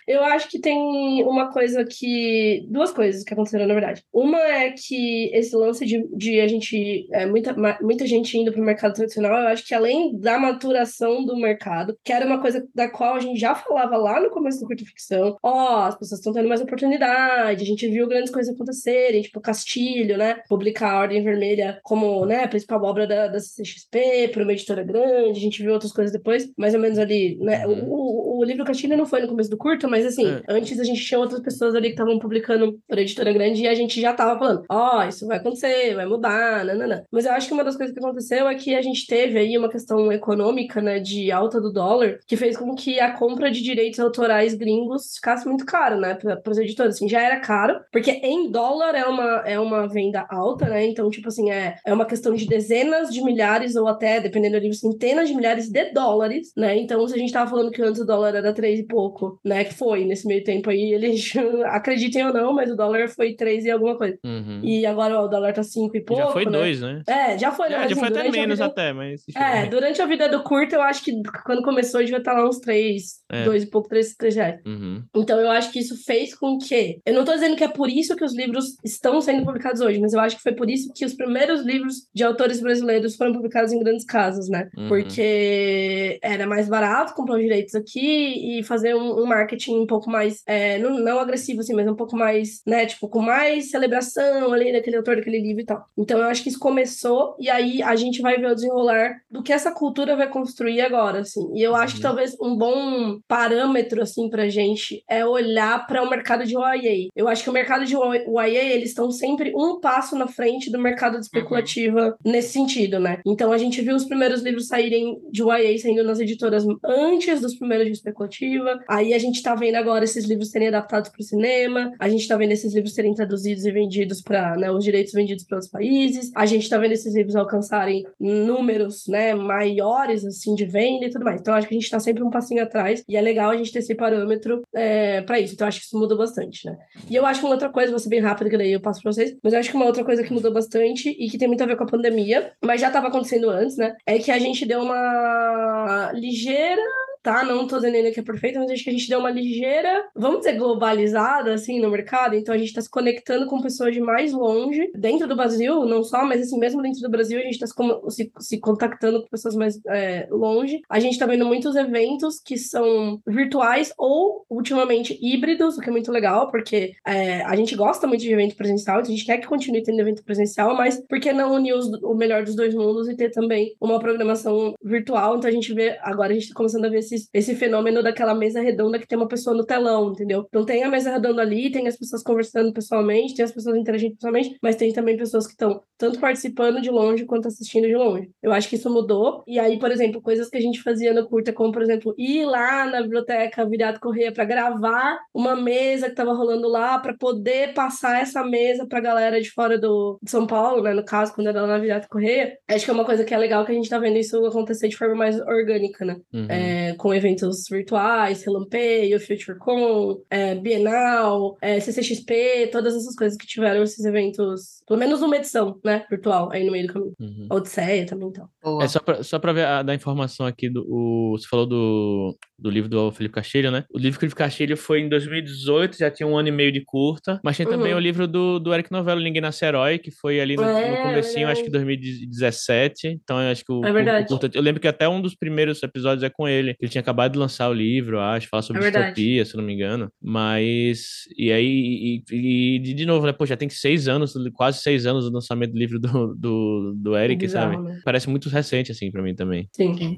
É. 0.07 0.15
Eu 0.15 0.23
acho 0.23 0.49
que 0.49 0.59
tem 0.59 0.77
uma 1.23 1.51
coisa 1.51 1.85
que. 1.85 2.65
Duas 2.69 2.91
coisas 2.91 3.23
que 3.23 3.33
aconteceram, 3.33 3.67
na 3.67 3.73
verdade. 3.73 4.03
Uma 4.13 4.39
é 4.39 4.71
que 4.71 5.29
esse 5.33 5.55
lance 5.55 5.85
de, 5.85 6.05
de 6.15 6.39
a 6.41 6.47
gente. 6.47 7.07
É, 7.12 7.25
muita, 7.25 7.55
muita 7.81 8.05
gente 8.05 8.38
indo 8.38 8.51
pro 8.51 8.62
mercado 8.62 8.93
tradicional, 8.93 9.31
eu 9.39 9.47
acho 9.47 9.65
que 9.65 9.73
além 9.73 10.17
da 10.19 10.38
maturação 10.39 11.25
do 11.25 11.35
mercado, 11.38 11.97
que 12.03 12.12
era 12.13 12.25
uma 12.25 12.38
uma 12.39 12.41
coisa 12.41 12.65
da 12.73 12.89
qual 12.89 13.15
a 13.15 13.19
gente 13.19 13.39
já 13.39 13.54
falava 13.54 13.97
lá 13.97 14.19
no 14.21 14.30
começo 14.30 14.60
do 14.60 14.65
curto 14.65 14.86
ficção. 14.86 15.38
Ó, 15.43 15.52
oh, 15.52 15.86
as 15.86 15.97
pessoas 15.97 16.19
estão 16.19 16.34
tendo 16.34 16.47
mais 16.47 16.62
oportunidade, 16.62 17.63
a 17.63 17.65
gente 17.65 17.88
viu 17.88 18.08
grandes 18.08 18.32
coisas 18.32 18.54
acontecerem, 18.54 19.21
tipo 19.21 19.41
Castilho, 19.41 20.17
né? 20.17 20.41
Publicar 20.47 20.93
a 20.93 20.99
Ordem 21.02 21.23
Vermelha 21.23 21.80
como, 21.84 22.25
né, 22.25 22.43
a 22.43 22.47
principal 22.47 22.82
obra 22.84 23.06
da, 23.06 23.28
da 23.28 23.39
CCXP, 23.39 24.30
para 24.32 24.43
uma 24.43 24.54
editora 24.54 24.84
grande, 24.84 25.39
a 25.39 25.41
gente 25.41 25.62
viu 25.62 25.73
outras 25.73 25.91
coisas 25.91 26.13
depois, 26.13 26.49
mais 26.58 26.73
ou 26.73 26.80
menos 26.80 26.97
ali, 26.97 27.38
né? 27.41 27.65
Uhum. 27.67 27.89
O, 27.89 28.38
o, 28.38 28.39
o, 28.39 28.43
livro 28.43 28.63
Castilho 28.63 28.97
não 28.97 29.06
foi 29.06 29.21
no 29.21 29.28
começo 29.28 29.49
do 29.49 29.58
curto, 29.58 29.89
mas 29.89 30.06
assim, 30.06 30.28
é. 30.28 30.41
antes 30.47 30.80
a 30.80 30.84
gente 30.84 31.04
tinha 31.04 31.19
outras 31.19 31.41
pessoas 31.41 31.75
ali 31.75 31.88
que 31.89 31.93
estavam 31.93 32.17
publicando 32.19 32.80
por 32.88 32.97
editora 32.97 33.34
grande 33.34 33.63
e 33.63 33.67
a 33.67 33.75
gente 33.75 33.99
já 33.99 34.13
tava 34.13 34.39
falando, 34.39 34.63
ó, 34.69 34.99
oh, 34.99 35.04
isso 35.04 35.28
vai 35.28 35.38
acontecer, 35.38 35.95
vai 35.95 36.06
mudar, 36.06 36.63
nanana. 36.65 37.06
Mas 37.12 37.25
eu 37.25 37.32
acho 37.34 37.47
que 37.47 37.54
uma 37.54 37.63
das 37.63 37.75
coisas 37.75 37.93
que 37.93 37.99
aconteceu 37.99 38.47
é 38.47 38.56
que 38.56 38.75
a 38.75 38.82
gente 38.82 39.06
teve 39.06 39.38
aí 39.38 39.58
uma 39.58 39.69
questão 39.69 40.12
econômica, 40.12 40.82
né, 40.82 40.99
de 40.99 41.32
alta 41.32 41.60
do 41.60 41.71
dólar, 41.71 42.19
que 42.30 42.38
fez 42.38 42.56
com 42.56 42.76
que 42.76 43.00
a 43.00 43.12
compra 43.12 43.50
de 43.50 43.60
direitos 43.60 44.00
autorais 44.00 44.54
gringos 44.54 45.15
ficasse 45.15 45.48
muito 45.48 45.65
caro, 45.65 46.00
né, 46.00 46.13
para 46.13 46.52
os 46.52 46.60
editores. 46.60 46.96
Assim, 46.96 47.10
já 47.10 47.22
era 47.24 47.39
caro, 47.39 47.80
porque 47.92 48.12
em 48.12 48.52
dólar 48.52 48.94
é 48.94 49.04
uma, 49.06 49.44
é 49.48 49.60
uma 49.60 49.88
venda 49.88 50.28
alta, 50.30 50.68
né, 50.68 50.86
então, 50.86 51.10
tipo 51.10 51.28
assim, 51.28 51.50
é, 51.50 51.78
é 51.84 51.92
uma 51.92 52.06
questão 52.06 52.36
de 52.36 52.46
dezenas 52.46 53.10
de 53.10 53.24
milhares 53.24 53.76
ou 53.76 53.88
até, 53.88 54.20
dependendo 54.20 54.60
do 54.60 54.62
livro, 54.62 54.78
centenas 54.78 55.28
de 55.28 55.36
milhares 55.36 55.70
de 55.70 55.92
dólares, 55.92 56.52
né, 56.56 56.78
então 56.78 57.06
se 57.08 57.15
a 57.15 57.18
gente 57.18 57.34
tava 57.34 57.50
falando 57.50 57.72
que 57.72 57.82
antes 57.82 58.00
o 58.00 58.06
dólar 58.06 58.36
era 58.36 58.54
três 58.54 58.80
e 58.80 58.84
pouco, 58.84 59.39
né, 59.44 59.63
que 59.63 59.74
foi 59.74 60.06
nesse 60.06 60.28
meio 60.28 60.44
tempo 60.44 60.70
aí, 60.70 60.94
eles, 60.94 61.34
acreditem 61.65 62.28
ou 62.28 62.34
não, 62.34 62.54
mas 62.54 62.70
o 62.70 62.76
dólar 62.76 63.10
foi 63.10 63.34
três 63.34 63.65
e 63.65 63.72
alguma 63.72 63.98
coisa. 63.98 64.20
Uhum. 64.24 64.62
E 64.63 64.86
agora 64.86 65.20
ó, 65.20 65.26
o 65.26 65.28
dólar 65.28 65.54
tá 65.54 65.63
cinco 65.63 65.98
e 65.98 66.02
pouco, 66.02 66.22
Já 66.22 66.30
foi 66.30 66.46
né? 66.46 66.52
dois, 66.52 66.80
né? 66.80 67.02
É, 67.08 67.38
já 67.39 67.52
foi, 67.52 67.70
né? 67.70 67.76
É, 67.76 67.80
já 67.80 67.86
assim, 67.86 67.96
foi 67.96 68.08
até 68.08 68.30
menos 68.30 68.62
até, 68.62 68.94
mas... 68.94 69.24
É, 69.36 69.65
durante 69.65 70.00
a 70.00 70.06
vida 70.06 70.30
do 70.30 70.44
curto, 70.44 70.76
eu 70.76 70.82
acho 70.84 71.04
que 71.04 71.12
quando 71.44 71.63
começou, 71.63 72.06
devia 72.19 72.32
estar 72.32 72.34
lá 72.34 72.47
uns 72.47 72.60
três, 72.60 73.19
é. 73.32 73.43
dois 73.43 73.63
e 73.63 73.69
pouco, 73.69 73.89
três, 73.89 74.13
três 74.15 74.36
reais. 74.36 74.60
Uhum. 74.65 75.03
Então, 75.15 75.39
eu 75.39 75.49
acho 75.49 75.71
que 75.71 75.79
isso 75.79 75.95
fez 76.05 76.36
com 76.36 76.58
que... 76.58 76.99
Eu 77.05 77.13
não 77.13 77.25
tô 77.25 77.34
dizendo 77.34 77.55
que 77.55 77.63
é 77.63 77.67
por 77.67 77.89
isso 77.89 78.15
que 78.15 78.23
os 78.23 78.36
livros 78.36 78.75
estão 78.84 79.21
sendo 79.21 79.45
publicados 79.45 79.82
hoje, 79.82 79.99
mas 79.99 80.13
eu 80.13 80.19
acho 80.19 80.38
que 80.38 80.43
foi 80.43 80.53
por 80.53 80.69
isso 80.69 80.91
que 80.93 81.05
os 81.05 81.13
primeiros 81.13 81.62
livros 81.62 82.08
de 82.13 82.23
autores 82.23 82.62
brasileiros 82.62 83.15
foram 83.15 83.34
publicados 83.34 83.71
em 83.71 83.79
grandes 83.79 84.05
casas, 84.05 84.47
né? 84.49 84.69
Uhum. 84.77 84.88
Porque 84.88 86.19
era 86.21 86.45
mais 86.45 86.67
barato 86.67 87.13
comprar 87.13 87.36
os 87.36 87.41
direitos 87.41 87.75
aqui 87.75 88.60
e 88.60 88.63
fazer 88.63 88.95
um, 88.95 89.21
um 89.21 89.25
marketing 89.25 89.79
um 89.79 89.88
pouco 89.88 90.10
mais, 90.10 90.41
é, 90.45 90.77
não, 90.77 90.99
não, 90.99 91.19
agressivo 91.19 91.62
assim, 91.62 91.73
mas 91.73 91.88
um 91.88 91.95
pouco 91.95 92.15
mais, 92.15 92.62
né, 92.65 92.86
tipo, 92.86 93.08
com 93.08 93.21
mais 93.21 93.69
celebração 93.71 94.51
ali 94.51 94.71
daquele 94.71 94.97
autor, 94.97 95.15
daquele 95.15 95.39
livro 95.39 95.62
e 95.62 95.65
tal. 95.65 95.86
Então 95.97 96.19
eu 96.19 96.25
acho 96.25 96.43
que 96.43 96.49
isso 96.49 96.60
começou 96.60 97.36
e 97.39 97.49
aí 97.49 97.82
a 97.82 97.95
gente 97.95 98.21
vai 98.21 98.38
ver 98.38 98.51
o 98.51 98.55
desenrolar 98.55 99.21
do 99.29 99.43
que 99.43 99.53
essa 99.53 99.71
cultura 99.71 100.15
vai 100.15 100.29
construir 100.29 100.82
agora, 100.82 101.19
assim. 101.19 101.41
E 101.55 101.62
eu 101.62 101.75
acho 101.75 101.95
que 101.95 102.01
talvez 102.10 102.36
um 102.41 102.58
bom 102.58 103.19
parâmetro, 103.28 104.02
assim, 104.02 104.30
pra 104.30 104.50
gente 104.50 105.04
é 105.08 105.24
olhar 105.24 105.86
para 105.86 106.02
o 106.02 106.10
mercado 106.10 106.43
de 106.43 106.56
YA. 106.56 107.10
Eu 107.15 107.28
acho 107.28 107.43
que 107.43 107.50
o 107.50 107.54
mercado 107.54 107.86
de 107.86 107.93
YA, 107.93 108.74
eles 108.74 108.89
estão 108.89 109.12
sempre 109.12 109.54
um 109.56 109.80
passo 109.80 110.15
na 110.15 110.28
frente 110.28 110.72
do 110.72 110.80
mercado 110.80 111.19
de 111.19 111.26
especulativa 111.26 112.17
uhum. 112.26 112.32
nesse 112.32 112.50
sentido, 112.50 113.00
né? 113.00 113.19
Então 113.26 113.52
a 113.52 113.60
gente 113.60 113.80
viu 113.82 113.95
os 113.95 114.06
primeiros 114.06 114.41
livros 114.41 114.67
saírem 114.67 115.19
de 115.32 115.43
YA 115.43 115.78
saindo 115.78 116.04
nas 116.04 116.19
editoras 116.19 116.65
antes 116.84 117.41
dos 117.41 117.56
primeiros 117.56 117.86
de 117.86 117.93
especulativa. 117.93 118.80
Aí 118.89 119.13
a 119.13 119.19
gente 119.19 119.43
tá 119.43 119.54
vendo 119.54 119.76
agora 119.76 120.04
esses 120.04 120.26
livros 120.26 120.50
serem 120.50 120.69
adaptados 120.69 121.12
para 121.12 121.22
o 121.22 121.24
cinema. 121.24 121.91
A 122.00 122.10
gente 122.10 122.28
tá 122.28 122.36
vendo 122.38 122.54
esses 122.54 122.74
livros 122.74 122.95
serem 122.95 123.13
traduzidos 123.13 123.65
e 123.65 123.72
vendidos 123.72 124.19
para, 124.19 124.56
né, 124.58 124.72
os 124.72 124.84
direitos 124.84 125.13
vendidos 125.13 125.43
para 125.43 125.58
outros 125.58 125.72
países. 125.72 126.32
A 126.36 126.48
gente 126.48 126.67
tá 126.67 126.80
vendo 126.80 126.93
esses 126.93 127.13
livros 127.13 127.36
alcançarem 127.36 128.04
números, 128.19 129.04
né, 129.08 129.36
maiores 129.36 130.26
assim 130.26 130.56
de 130.56 130.65
venda 130.65 131.06
e 131.06 131.12
tudo 131.12 131.24
mais. 131.24 131.39
Então 131.39 131.54
acho 131.54 131.67
que 131.67 131.76
a 131.76 131.80
gente 131.80 131.88
tá 131.91 131.99
sempre 131.99 132.23
um 132.23 132.30
passinho 132.30 132.63
atrás 132.63 133.04
e 133.08 133.15
é 133.15 133.21
legal 133.21 133.49
a 133.49 133.58
gente 133.58 133.71
ter 133.71 133.80
esse 133.80 133.95
parâmetro 133.95 134.62
é, 134.73 135.21
para 135.21 135.39
isso. 135.39 135.54
Então 135.54 135.67
acho 135.67 135.80
que 135.80 135.86
isso 135.86 135.97
muda 135.97 136.15
bastante, 136.15 136.65
né? 136.65 136.78
E 137.10 137.15
eu 137.15 137.25
acho 137.25 137.39
que 137.39 137.45
uma 137.45 137.54
outra 137.54 137.69
coisa, 137.69 137.91
vou 137.91 137.99
ser 137.99 138.10
bem 138.10 138.19
rápido 138.19 138.49
que 138.49 138.58
daí 138.58 138.73
eu 138.73 138.82
passo 138.82 139.02
para 139.02 139.12
vocês, 139.12 139.36
mas 139.43 139.54
eu 139.54 139.60
acho 139.60 139.69
que 139.69 139.75
uma 139.75 139.86
outra 139.86 140.04
coisa 140.04 140.23
que 140.23 140.34
mudou 140.34 140.54
bastante 140.54 141.10
e 141.10 141.30
que 141.30 141.38
tem 141.38 141.47
muito 141.47 141.63
a 141.63 141.67
ver 141.67 141.75
com 141.75 141.84
a 141.84 141.88
pandemia, 141.88 142.52
mas 142.63 142.82
já 142.82 142.88
estava 142.88 143.08
acontecendo 143.08 143.49
antes, 143.49 143.78
né? 143.78 143.95
É 144.06 144.17
que 144.19 144.32
a 144.32 144.39
gente 144.39 144.65
deu 144.65 144.82
uma 144.82 146.12
ligeira 146.13 146.82
tá? 147.21 147.43
Não 147.43 147.67
tô 147.67 147.77
dizendo 147.77 147.95
ainda 147.95 148.12
que 148.12 148.19
é 148.19 148.23
perfeita, 148.23 148.60
mas 148.60 148.71
acho 148.71 148.84
que 148.84 148.89
a 148.89 148.93
gente 148.93 149.10
deu 149.10 149.19
uma 149.19 149.29
ligeira, 149.29 150.05
vamos 150.15 150.39
dizer, 150.39 150.58
globalizada, 150.58 151.53
assim, 151.53 151.79
no 151.79 151.89
mercado. 151.89 152.36
Então 152.36 152.53
a 152.53 152.58
gente 152.58 152.73
tá 152.73 152.82
se 152.82 152.89
conectando 152.89 153.45
com 153.47 153.62
pessoas 153.62 153.93
de 153.93 154.01
mais 154.01 154.32
longe, 154.32 154.91
dentro 154.95 155.27
do 155.27 155.36
Brasil, 155.36 155.86
não 155.86 156.03
só, 156.03 156.25
mas 156.25 156.41
assim, 156.41 156.58
mesmo 156.58 156.82
dentro 156.82 157.01
do 157.01 157.10
Brasil, 157.10 157.39
a 157.39 157.43
gente 157.43 157.60
tá 157.60 157.67
se, 157.67 157.73
se, 158.10 158.32
se 158.39 158.60
contactando 158.60 159.21
com 159.21 159.29
pessoas 159.29 159.55
mais 159.55 159.79
é, 159.88 160.27
longe. 160.32 160.82
A 160.89 160.99
gente 160.99 161.17
tá 161.17 161.25
vendo 161.25 161.45
muitos 161.45 161.75
eventos 161.75 162.39
que 162.39 162.58
são 162.58 163.21
virtuais 163.27 163.93
ou, 163.97 164.45
ultimamente, 164.49 165.17
híbridos, 165.21 165.77
o 165.77 165.82
que 165.82 165.89
é 165.89 165.91
muito 165.91 166.12
legal, 166.12 166.49
porque 166.49 166.93
é, 167.05 167.41
a 167.43 167.55
gente 167.55 167.75
gosta 167.75 168.08
muito 168.08 168.21
de 168.21 168.32
evento 168.32 168.55
presencial, 168.55 168.99
então 168.99 169.12
a 169.12 169.15
gente 169.15 169.25
quer 169.25 169.38
que 169.38 169.47
continue 169.47 169.84
tendo 169.84 169.99
evento 169.99 170.23
presencial, 170.23 170.75
mas 170.75 170.99
por 171.08 171.19
que 171.19 171.34
não 171.34 171.53
unir 171.53 171.73
os, 171.73 171.88
o 172.01 172.13
melhor 172.13 172.43
dos 172.43 172.55
dois 172.55 172.73
mundos 172.73 173.08
e 173.10 173.15
ter 173.15 173.29
também 173.29 173.75
uma 173.79 173.99
programação 173.99 174.73
virtual? 174.82 175.38
Então 175.38 175.49
a 175.49 175.53
gente 175.53 175.73
vê, 175.73 175.97
agora 176.01 176.32
a 176.32 176.34
gente 176.34 176.49
tá 176.49 176.55
começando 176.55 176.86
a 176.86 176.89
ver 176.89 177.01
esse, 177.15 177.30
esse 177.34 177.56
fenômeno 177.56 178.02
daquela 178.04 178.34
mesa 178.34 178.62
redonda 178.62 179.00
que 179.00 179.08
tem 179.08 179.17
uma 179.17 179.28
pessoa 179.28 179.56
no 179.56 179.65
telão, 179.65 180.12
entendeu? 180.12 180.45
Então 180.48 180.65
tem 180.65 180.84
a 180.84 180.89
mesa 180.89 181.12
redonda 181.12 181.41
ali, 181.41 181.72
tem 181.72 181.88
as 181.88 181.98
pessoas 181.98 182.24
conversando 182.24 182.74
pessoalmente, 182.74 183.36
tem 183.36 183.45
as 183.45 183.52
pessoas 183.52 183.76
interagindo 183.76 184.15
pessoalmente, 184.15 184.58
mas 184.62 184.76
tem 184.76 184.91
também 184.93 185.17
pessoas 185.17 185.45
que 185.45 185.54
estão 185.54 185.82
tanto 185.98 186.19
participando 186.19 186.82
de 186.82 186.89
longe 186.89 187.26
quanto 187.26 187.48
assistindo 187.48 187.88
de 187.88 187.95
longe. 187.95 188.30
Eu 188.41 188.52
acho 188.52 188.69
que 188.69 188.76
isso 188.76 188.89
mudou. 188.89 189.43
E 189.48 189.60
aí, 189.60 189.78
por 189.80 189.91
exemplo, 189.91 190.22
coisas 190.22 190.50
que 190.50 190.58
a 190.58 190.62
gente 190.62 190.82
fazia 190.82 191.13
no 191.13 191.28
curta, 191.28 191.52
como 191.52 191.72
por 191.72 191.82
exemplo, 191.82 192.13
ir 192.17 192.45
lá 192.45 192.86
na 192.86 193.02
biblioteca 193.02 193.67
Viriato 193.67 194.00
Correia 194.00 194.32
para 194.32 194.45
gravar 194.45 195.19
uma 195.34 195.56
mesa 195.56 196.06
que 196.06 196.12
estava 196.12 196.34
rolando 196.34 196.67
lá, 196.67 197.00
para 197.00 197.13
poder 197.13 197.74
passar 197.74 198.22
essa 198.22 198.43
mesa 198.43 198.88
para 198.88 199.00
a 199.00 199.02
galera 199.02 199.41
de 199.41 199.52
fora 199.52 199.78
do 199.78 200.19
de 200.22 200.32
São 200.32 200.48
Paulo, 200.48 200.82
né? 200.82 200.93
No 200.93 201.04
caso, 201.04 201.34
quando 201.34 201.48
era 201.48 201.62
lá 201.62 201.67
na 201.67 201.78
Viriato 201.78 202.08
Correia. 202.10 202.58
Acho 202.67 202.86
que 202.86 202.91
é 202.91 202.93
uma 202.93 203.06
coisa 203.06 203.24
que 203.24 203.34
é 203.34 203.38
legal 203.38 203.65
que 203.65 203.72
a 203.72 203.76
gente 203.76 203.89
tá 203.89 204.00
vendo 204.00 204.17
isso 204.17 204.45
acontecer 204.45 204.88
de 204.88 204.98
forma 204.98 205.15
mais 205.15 205.39
orgânica, 205.39 206.06
né? 206.06 206.17
Uhum. 206.34 206.48
É, 206.50 206.93
com 206.99 207.13
eventos 207.13 207.63
virtuais, 207.71 208.43
Relampeio, 208.43 209.19
FutureCon, 209.19 210.21
é, 210.29 210.53
Bienal, 210.53 211.57
é, 211.62 211.79
CCXP, 211.79 212.69
todas 212.71 212.93
essas 212.93 213.15
coisas 213.15 213.38
que 213.38 213.47
tiveram 213.47 213.81
esses 213.81 214.03
eventos, 214.05 214.83
pelo 214.85 214.99
menos 214.99 215.21
uma 215.21 215.38
edição, 215.38 215.79
né, 215.83 216.05
virtual, 216.09 216.51
aí 216.51 216.65
no 216.65 216.71
meio 216.71 216.88
do 216.88 216.93
caminho. 216.93 217.13
Uhum. 217.19 217.47
Odisseia 217.49 218.05
também, 218.05 218.27
então. 218.27 218.49
É 218.81 218.88
só 218.88 218.99
pra, 218.99 219.23
só 219.23 219.39
pra 219.39 219.53
ver 219.53 219.65
a, 219.65 219.81
da 219.81 219.95
informação 219.95 220.45
aqui, 220.45 220.69
do, 220.69 220.85
o, 220.88 221.38
você 221.38 221.47
falou 221.47 221.65
do, 221.65 222.38
do 222.59 222.69
livro 222.69 222.89
do 222.89 223.12
Felipe 223.12 223.35
Castilho, 223.35 223.71
né? 223.71 223.85
O 223.93 223.97
livro 223.97 224.17
do 224.17 224.19
Felipe 224.19 224.35
Castilho 224.35 224.75
foi 224.75 224.99
em 224.99 225.07
2018, 225.07 225.97
já 225.97 226.12
tinha 226.12 226.27
um 226.27 226.38
ano 226.38 226.49
e 226.49 226.51
meio 226.51 226.71
de 226.71 226.83
curta, 226.83 227.39
mas 227.43 227.55
tem 227.55 227.65
também 227.65 227.93
uhum. 227.93 227.97
o 227.97 228.01
livro 228.01 228.27
do, 228.27 228.59
do 228.59 228.73
Eric 228.73 228.91
Novello, 228.91 229.21
Ninguém 229.21 229.41
Nasce 229.41 229.63
Herói, 229.63 229.97
que 229.97 230.12
foi 230.12 230.41
ali 230.41 230.57
no, 230.57 230.63
é, 230.63 230.91
no 230.91 231.03
comecinho, 231.03 231.47
acho 231.47 231.63
que 231.63 231.69
2017, 231.69 233.07
então 233.07 233.41
eu 233.41 233.51
acho 233.51 233.63
que 233.63 233.71
o, 233.71 233.85
é 233.85 233.91
o, 233.91 234.23
o 234.23 234.25
curta, 234.25 234.49
eu 234.53 234.62
lembro 234.62 234.81
que 234.81 234.88
até 234.88 235.07
um 235.07 235.21
dos 235.21 235.33
primeiros 235.33 235.81
episódios 235.81 236.23
é 236.23 236.29
com 236.29 236.45
ele, 236.45 236.75
ele 236.89 236.91
tinha 236.91 237.02
acabado 237.02 237.34
de 237.34 237.39
lançar 237.39 237.69
o 237.69 237.73
livro, 237.73 238.19
acho, 238.19 238.49
fala 238.49 238.63
sobre 238.63 238.86
é 238.86 238.91
distopia, 238.91 239.45
se 239.45 239.56
não 239.56 239.63
me 239.63 239.73
engano. 239.73 240.12
Mas, 240.21 241.23
e 241.38 241.52
aí, 241.52 242.23
e, 242.32 242.75
e, 242.75 242.80
de 242.80 243.06
novo, 243.06 243.25
né? 243.25 243.32
Pô, 243.32 243.45
já 243.45 243.56
tem 243.56 243.69
seis 243.69 244.08
anos, 244.08 244.34
quase 244.54 244.82
seis 244.82 245.06
anos 245.06 245.25
do 245.25 245.32
lançamento 245.32 245.71
do 245.71 245.78
livro 245.78 245.99
do, 245.99 246.36
do, 246.36 246.93
do 246.95 247.17
Eric, 247.17 247.39
bizarro, 247.39 247.73
sabe? 247.73 247.84
Né? 247.84 248.02
Parece 248.04 248.30
muito 248.30 248.49
recente, 248.49 248.91
assim, 248.91 249.12
pra 249.12 249.21
mim 249.21 249.36
também. 249.36 249.69
Sim. 249.75 249.89
Uhum. 249.89 250.17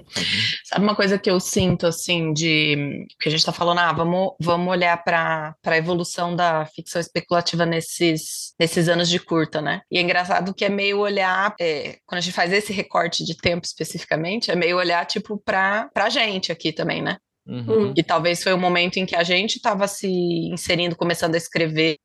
Sabe 0.63 0.83
uma 0.83 0.95
coisa 0.95 1.17
que 1.17 1.29
eu 1.29 1.39
sinto, 1.39 1.85
assim, 1.85 2.33
de. 2.33 3.05
que 3.19 3.27
a 3.27 3.31
gente 3.31 3.45
tá 3.45 3.51
falando, 3.51 3.79
ah, 3.79 3.91
vamos, 3.91 4.31
vamos 4.39 4.69
olhar 4.69 5.03
pra, 5.03 5.55
pra 5.61 5.77
evolução 5.77 6.35
da 6.35 6.65
ficção 6.65 7.01
especulativa 7.01 7.65
nesses, 7.65 8.53
nesses 8.59 8.87
anos 8.87 9.09
de 9.09 9.19
curta, 9.19 9.61
né? 9.61 9.81
E 9.91 9.97
é 9.97 10.01
engraçado 10.01 10.53
que 10.53 10.65
é 10.65 10.69
meio 10.69 10.99
olhar, 10.99 11.53
é, 11.59 11.97
quando 12.05 12.19
a 12.19 12.21
gente 12.21 12.33
faz 12.33 12.53
esse 12.53 12.71
recorte 12.71 13.25
de 13.25 13.35
tempo 13.35 13.65
especificamente, 13.65 14.51
é 14.51 14.55
meio 14.55 14.77
olhar, 14.77 15.05
tipo, 15.05 15.37
pra, 15.37 15.89
pra 15.93 16.09
gente 16.09 16.51
aqui 16.61 16.71
também, 16.71 17.01
né? 17.01 17.17
Uhum. 17.47 17.93
E 17.97 18.03
talvez 18.03 18.43
foi 18.43 18.53
o 18.53 18.57
momento 18.57 18.97
em 18.97 19.05
que 19.05 19.15
a 19.15 19.23
gente 19.23 19.55
estava 19.55 19.87
se 19.87 20.07
inserindo, 20.07 20.95
começando 20.95 21.33
a 21.33 21.37
escrever, 21.37 21.97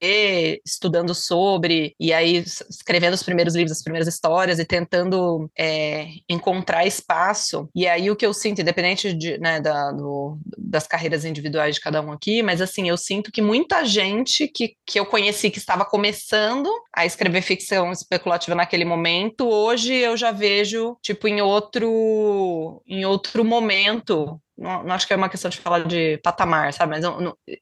estudando 0.64 1.14
sobre, 1.14 1.94
e 2.00 2.12
aí 2.12 2.38
escrevendo 2.70 3.14
os 3.14 3.22
primeiros 3.22 3.54
livros, 3.54 3.76
as 3.76 3.82
primeiras 3.82 4.08
histórias 4.08 4.58
e 4.58 4.64
tentando 4.64 5.50
é, 5.56 6.08
encontrar 6.28 6.86
espaço. 6.86 7.68
E 7.74 7.86
aí 7.86 8.10
o 8.10 8.16
que 8.16 8.24
eu 8.24 8.32
sinto, 8.32 8.60
independente 8.60 9.12
de, 9.12 9.38
né, 9.38 9.60
da, 9.60 9.92
do, 9.92 10.38
das 10.56 10.86
carreiras 10.86 11.24
individuais 11.24 11.74
de 11.74 11.80
cada 11.80 12.00
um 12.00 12.12
aqui, 12.12 12.42
mas 12.42 12.62
assim, 12.62 12.88
eu 12.88 12.96
sinto 12.96 13.30
que 13.30 13.42
muita 13.42 13.84
gente 13.84 14.48
que, 14.48 14.74
que 14.86 14.98
eu 14.98 15.04
conheci 15.04 15.50
que 15.50 15.58
estava 15.58 15.84
começando 15.84 16.70
a 16.94 17.04
escrever 17.04 17.42
ficção 17.42 17.92
especulativa 17.92 18.54
naquele 18.56 18.84
momento, 18.84 19.48
hoje 19.48 19.94
eu 19.94 20.16
já 20.16 20.32
vejo, 20.32 20.96
tipo, 21.02 21.28
em 21.28 21.42
outro, 21.42 22.82
em 22.86 23.04
outro 23.04 23.44
momento, 23.44 24.40
não, 24.56 24.82
não, 24.84 24.94
acho 24.94 25.06
que 25.06 25.12
é 25.12 25.16
uma 25.16 25.28
questão 25.28 25.50
de 25.50 25.58
falar 25.58 25.84
de 25.84 26.18
patamar, 26.18 26.72
sabe? 26.72 26.98
Mas 26.98 27.04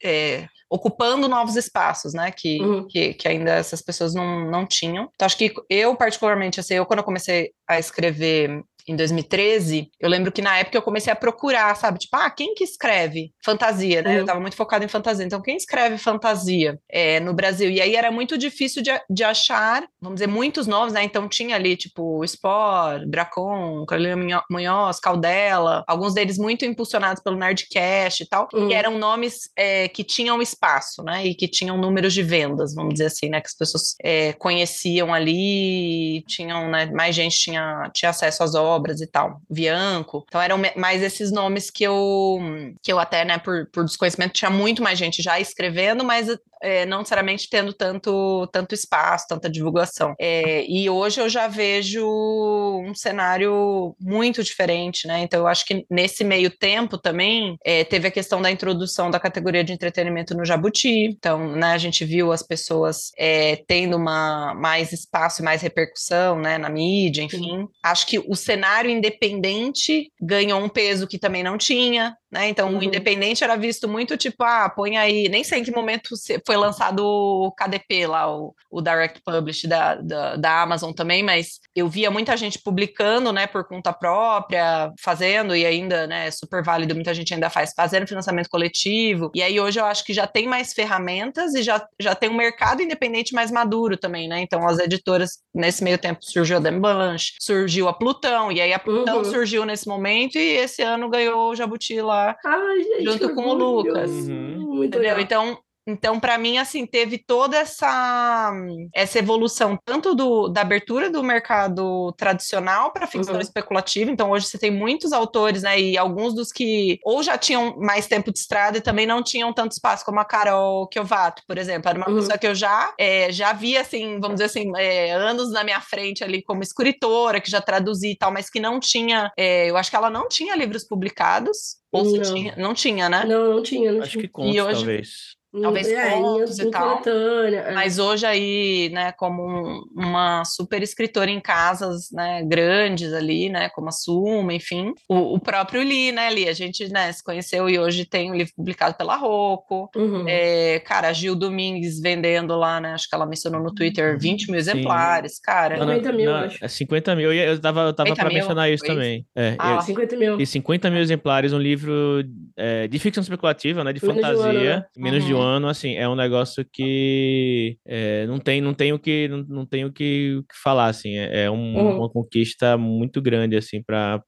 é, 0.03 0.47
ocupando 0.71 1.29
novos 1.29 1.57
espaços, 1.57 2.15
né? 2.15 2.31
Que, 2.31 2.61
uhum. 2.63 2.87
que, 2.87 3.15
que, 3.15 3.29
ainda 3.29 3.53
essas 3.53 3.83
pessoas 3.83 4.15
não, 4.15 4.51
não 4.51 4.67
tinham. 4.67 5.11
Então, 5.15 5.27
acho 5.27 5.37
que 5.37 5.53
eu, 5.69 5.97
particularmente, 5.97 6.61
assim, 6.61 6.75
eu 6.75 6.87
quando 6.87 7.01
eu 7.01 7.05
comecei 7.05 7.51
a 7.69 7.79
escrever 7.79 8.63
em 8.87 8.97
2013, 8.97 9.91
eu 9.99 10.09
lembro 10.09 10.31
que 10.31 10.43
na 10.43 10.59
época 10.59 10.77
eu 10.77 10.83
comecei 10.83 11.13
a 11.13 11.17
procurar, 11.17 11.75
sabe? 11.75 11.99
Tipo, 11.99 12.17
ah, 12.17 12.31
quem 12.31 12.55
que 12.55 12.65
escreve 12.65 13.33
fantasia, 13.43 14.03
né? 14.03 14.11
Uhum. 14.11 14.19
Eu 14.19 14.25
tava 14.27 14.41
muito 14.41 14.57
focada 14.57 14.85
em 14.85 14.89
fantasia. 14.89 15.25
Então, 15.25 15.41
quem 15.41 15.57
escreve 15.57 15.97
fantasia 15.97 16.79
é, 16.91 17.19
no 17.21 17.33
Brasil? 17.33 17.71
E 17.71 17.81
aí 17.81 17.97
era 17.97 18.11
muito 18.11 18.37
difícil 18.37 18.83
de, 18.83 18.91
de 19.09 19.25
achar, 19.25 19.85
vamos 20.01 20.17
dizer, 20.17 20.27
muitos 20.27 20.67
novos, 20.67 20.93
né? 20.93 21.03
Então 21.03 21.29
tinha 21.29 21.57
ali, 21.57 21.77
tipo, 21.77 22.23
Spore, 22.27 23.07
Dracon, 23.07 23.87
Carolina 23.87 24.43
Munhoz, 24.51 25.01
Caldela, 25.01 25.83
alguns 25.87 26.13
deles 26.13 26.37
muito 26.37 26.65
impulsionados 26.65 27.23
pelo 27.23 27.37
Nerdcast 27.37 28.23
e 28.23 28.29
tal, 28.29 28.49
uhum. 28.53 28.69
que 28.69 28.75
eram 28.75 28.99
nomes 28.99 29.49
é, 29.57 29.89
que 29.89 30.05
tinham 30.05 30.43
espaço, 30.43 31.03
né? 31.03 31.25
E 31.25 31.35
que 31.35 31.49
tinham 31.49 31.79
números 31.79 32.13
de 32.13 32.23
vendas, 32.23 32.75
vamos 32.75 32.95
dizer 32.95 33.07
assim, 33.07 33.31
né? 33.31 33.41
Que 33.41 33.49
as 33.49 33.57
pessoas 33.57 33.95
é, 34.03 34.35
conheciam 34.35 35.15
ali, 35.15 36.23
tinham, 36.27 36.69
né? 36.69 36.87
Mais 36.87 37.15
gente 37.15 37.39
tinha, 37.39 37.91
tinha 37.95 38.11
acesso 38.11 38.43
às 38.43 38.55
obras 38.55 38.74
e 39.01 39.07
tal. 39.07 39.41
Vianco. 39.51 40.25
Então 40.29 40.41
eram 40.41 40.61
mais 40.77 41.03
esses 41.03 41.31
nomes 41.31 41.71
que 41.71 41.85
eu, 41.85 42.39
que 42.83 42.93
eu 42.93 42.99
até, 42.99 43.25
né, 43.25 43.39
por, 43.39 43.67
por 43.73 43.85
desconhecimento, 43.85 44.33
tinha 44.33 44.51
muito 44.51 44.83
mais 44.83 44.99
gente 44.99 45.23
já 45.23 45.39
escrevendo, 45.41 46.05
mas 46.05 46.29
é, 46.65 46.87
não 46.87 46.99
necessariamente 46.99 47.49
tendo 47.51 47.73
tanto, 47.75 48.49
tanto 48.51 48.75
espaço, 48.75 49.27
tanta 49.29 49.51
divulgação. 49.51 50.15
É, 50.19 50.65
e 50.67 50.89
hoje 50.89 51.21
eu 51.21 51.29
já 51.29 51.47
vejo 51.47 52.05
um 52.05 52.95
cenário 52.95 53.95
muito 54.01 54.43
diferente, 54.43 55.07
né? 55.07 55.21
Então 55.21 55.41
eu 55.41 55.47
acho 55.47 55.67
que 55.67 55.85
nesse 55.91 56.25
meio 56.25 56.51
tempo 56.51 56.97
também 56.97 57.57
é, 57.65 57.85
teve 57.85 58.09
a 58.09 58.11
questão 58.11 58.41
da 58.41 58.51
introdução 58.51 59.11
da 59.11 59.21
categoria 59.21 59.63
de 59.63 59.73
entretenimento 59.73 60.35
no 60.35 60.45
Jabuti. 60.45 60.89
Então, 60.89 61.55
né, 61.55 61.73
a 61.73 61.79
gente 61.79 62.05
viu 62.05 62.33
as 62.33 62.43
pessoas 62.43 63.11
é, 63.19 63.63
tendo 63.67 63.97
uma, 63.97 64.55
mais 64.55 64.93
espaço 64.93 65.43
e 65.43 65.45
mais 65.45 65.61
repercussão 65.61 66.39
né, 66.39 66.57
na 66.57 66.71
mídia, 66.71 67.23
enfim. 67.23 67.39
Sim. 67.39 67.69
Acho 67.83 68.07
que 68.07 68.19
o 68.19 68.35
cenário 68.35 68.91
independente 68.91 70.11
ganhou 70.21 70.61
um 70.61 70.69
peso 70.69 71.07
que 71.07 71.19
também 71.19 71.43
não 71.43 71.59
tinha. 71.59 72.17
Né? 72.35 72.49
Então, 72.49 72.73
uhum. 72.73 72.79
o 72.79 72.83
independente 72.83 73.45
era 73.45 73.55
visto 73.55 73.89
muito 73.89 74.17
tipo, 74.17 74.43
ah, 74.43 74.69
põe 74.69 74.97
aí, 74.97 75.29
nem 75.29 75.45
sei 75.45 75.61
em 75.61 75.63
que 75.63 75.71
momento 75.71 76.11
foi 76.45 76.54
lançado 76.57 77.05
o 77.05 77.53
KDP 77.53 78.07
lá, 78.07 78.33
o, 78.33 78.55
o 78.71 78.81
Direct 78.81 79.21
Publish 79.25 79.67
da, 79.67 79.97
da, 79.97 80.37
da, 80.37 80.63
Amazon 80.63 80.93
também, 80.93 81.23
mas 81.23 81.61
eu 81.75 81.89
via 81.89 82.11
muita 82.11 82.37
gente 82.37 82.61
publicando, 82.63 83.33
né, 83.33 83.47
por 83.47 83.65
conta 83.65 83.93
própria, 83.93 84.93
fazendo, 85.01 85.55
e 85.55 85.65
ainda, 85.65 86.07
né, 86.07 86.31
super 86.31 86.63
válido, 86.63 86.95
muita 86.95 87.15
gente 87.15 87.35
ainda 87.35 87.51
faz, 87.51 87.73
fazendo 87.75 88.07
financiamento 88.07 88.49
coletivo, 88.49 89.31
e 89.35 89.43
aí 89.43 89.59
hoje 89.59 89.81
eu 89.81 89.85
acho 89.85 90.05
que 90.05 90.13
já 90.13 90.27
tem 90.27 90.47
mais 90.47 90.73
ferramentas 90.73 91.55
e 91.55 91.63
já, 91.63 91.85
já 92.01 92.15
tem 92.15 92.31
um 92.31 92.37
mercado 92.37 92.83
independente 92.83 93.35
mais 93.35 93.51
maduro 93.51 93.97
também, 93.97 94.29
né, 94.29 94.41
então 94.41 94.67
as 94.67 94.79
editoras, 94.79 95.39
nesse 95.55 95.83
meio 95.83 95.99
tempo, 95.99 96.21
surgiu 96.23 96.57
a 96.57 96.61
Demblanche, 96.61 97.33
surgiu 97.41 97.89
a 97.89 97.93
Plutão, 97.93 98.53
e 98.53 98.61
aí 98.61 98.73
a 98.73 98.79
Plutão 98.79 99.19
uhum. 99.19 99.25
surgiu 99.25 99.65
nesse 99.65 99.89
momento, 99.89 100.37
e 100.37 100.57
esse 100.57 100.83
ano 100.83 101.09
ganhou 101.09 101.51
o 101.51 101.55
Jabuti 101.55 102.01
lá 102.01 102.37
Ai, 102.45 102.83
gente, 102.83 103.05
junto 103.05 103.35
com 103.35 103.47
o 103.47 103.55
Lucas. 103.55 104.11
Uhum. 104.11 104.85
Entendeu? 104.85 105.21
Então, 105.21 105.59
então, 105.87 106.19
para 106.19 106.39
mim, 106.39 106.57
assim, 106.57 106.87
teve 106.87 107.19
toda 107.19 107.59
essa, 107.59 108.53
essa 108.95 109.19
evolução, 109.19 109.79
tanto 109.85 110.15
do, 110.15 110.49
da 110.49 110.63
abertura 110.63 111.11
do 111.11 111.23
mercado 111.23 112.13
tradicional 112.17 112.91
para 112.91 113.07
ficção 113.07 113.35
uhum. 113.35 113.41
especulativa. 113.41 114.11
Então, 114.11 114.31
hoje 114.31 114.47
você 114.47 114.59
tem 114.59 114.71
muitos 114.71 115.13
autores, 115.13 115.63
né? 115.63 115.79
E 115.79 115.99
alguns 115.99 116.35
dos 116.35 116.51
que 116.51 116.99
ou 117.05 117.23
já 117.23 117.37
tinham 117.37 117.77
mais 117.79 118.07
tempo 118.07 118.33
de 118.33 118.39
estrada 118.39 118.79
e 118.79 118.81
também 118.81 119.07
não 119.07 119.23
tinham 119.23 119.53
tanto 119.53 119.73
espaço, 119.73 120.05
como 120.07 120.19
a 120.21 120.25
Carol 120.25 120.89
Kiovato, 120.89 121.43
por 121.47 121.59
exemplo. 121.59 121.91
Era 121.91 121.99
uma 121.99 122.09
uhum. 122.09 122.17
pessoa 122.17 122.39
que 122.39 122.47
eu 122.47 122.55
já, 122.55 122.95
é, 122.99 123.31
já 123.31 123.53
via, 123.53 123.83
assim, 123.83 124.19
vamos 124.21 124.37
dizer 124.37 124.45
assim, 124.45 124.73
é, 124.77 125.13
anos 125.13 125.53
na 125.53 125.63
minha 125.63 125.81
frente 125.83 126.25
ali 126.25 126.43
como 126.43 126.63
escritora, 126.63 127.43
que 127.43 127.51
já 127.51 127.61
traduzi 127.61 128.13
e 128.13 128.17
tal, 128.17 128.33
mas 128.33 128.49
que 128.49 128.59
não 128.59 128.81
tinha, 128.81 129.31
é, 129.37 129.69
eu 129.69 129.77
acho 129.77 129.91
que 129.91 129.97
ela 129.97 130.09
não 130.09 130.29
tinha 130.29 130.57
livros 130.57 130.85
publicados. 130.85 131.77
Ou 131.93 132.05
não. 132.05 132.23
tinha? 132.23 132.55
Não 132.57 132.75
tinha, 132.75 133.09
né? 133.09 133.25
Não, 133.25 133.55
não 133.55 133.63
tinha. 133.63 133.93
Não 133.93 134.01
acho 134.01 134.13
tinha. 134.13 134.23
que 134.23 134.29
conta, 134.29 134.65
hoje... 134.65 134.79
talvez 134.79 135.44
talvez 135.63 135.89
é, 135.89 136.11
contos 136.11 136.59
e 136.59 136.71
tal. 136.71 137.03
É. 137.07 137.73
Mas 137.73 137.99
hoje 137.99 138.27
aí, 138.27 138.91
né, 138.93 139.13
como 139.13 139.43
um, 139.43 139.85
uma 139.95 140.45
super 140.45 140.83
escritora 140.83 141.31
em 141.31 141.41
casas, 141.41 142.11
né, 142.13 142.43
grandes 142.45 143.13
ali, 143.13 143.49
né, 143.49 143.69
como 143.69 143.89
a 143.89 143.93
Suma, 143.93 144.53
enfim, 144.53 144.93
o, 145.09 145.35
o, 145.35 145.39
próprio 145.39 145.83
Li, 145.83 146.13
né, 146.13 146.33
Li, 146.33 146.49
a 146.49 146.53
gente, 146.53 146.89
né, 146.89 147.13
se 147.13 147.23
conheceu 147.23 147.69
e 147.69 147.79
hoje 147.79 148.05
tem 148.05 148.31
um 148.31 148.35
livro 148.35 148.53
publicado 148.57 148.95
pela 148.97 149.17
Rocco, 149.17 149.91
uhum. 149.95 150.25
é, 150.27 150.81
cara, 150.81 151.09
a 151.09 151.13
Gil 151.13 151.35
Domingues 151.35 152.01
vendendo 152.01 152.57
lá, 152.57 152.81
né, 152.81 152.93
acho 152.93 153.09
que 153.09 153.15
ela 153.15 153.27
mencionou 153.27 153.63
no 153.63 153.73
Twitter, 153.73 154.19
20 154.19 154.51
mil 154.51 154.59
exemplares, 154.59 155.39
cara. 155.39 155.79
50 155.79 156.13
mil, 156.13 156.31
não, 156.31 156.39
acho. 156.39 156.65
É 156.65 156.69
50 156.69 157.15
mil, 157.15 157.33
eu 157.33 157.61
tava, 157.61 157.81
eu 157.83 157.93
tava 157.93 158.15
pra 158.15 158.29
mil, 158.29 158.35
mencionar 158.35 158.71
isso 158.71 158.85
também. 158.85 159.27
É, 159.37 159.55
ah, 159.59 159.75
eu, 159.75 159.81
50 159.83 160.17
mil. 160.17 160.41
E 160.41 160.47
50 160.47 160.91
mil 160.91 161.01
exemplares, 161.01 161.53
um 161.53 161.59
livro 161.59 162.25
é, 162.57 162.89
de 162.89 162.99
ficção 162.99 163.23
especulativa, 163.23 163.85
né, 163.85 163.93
de 163.93 164.05
menos 164.05 164.21
fantasia, 164.21 164.43
de 164.43 164.49
um 164.49 164.51
ano, 164.51 164.65
né? 164.65 164.87
menos 164.97 165.23
uhum. 165.23 165.29
de 165.29 165.35
um 165.35 165.39
uhum. 165.39 165.44
Ano, 165.45 165.69
assim, 165.69 165.95
é 165.95 166.09
um 166.09 166.15
negócio 166.15 166.65
que 166.73 167.79
é, 167.87 168.27
não 168.27 168.39
tem, 168.39 168.61
não 168.61 168.75
tem 168.75 168.93
o 168.93 168.99
que, 168.99 169.29
não, 169.29 169.45
não 169.49 169.67
tem 169.67 169.85
o 169.85 169.93
que, 169.93 170.41
que 170.49 170.59
falar, 170.63 170.87
assim, 170.87 171.17
é, 171.17 171.45
é 171.45 171.51
um, 171.51 171.77
uhum. 171.77 171.99
uma 171.99 172.11
conquista 172.11 172.77
muito 172.77 173.21
grande, 173.23 173.57
assim, 173.57 173.83
para 173.83 174.23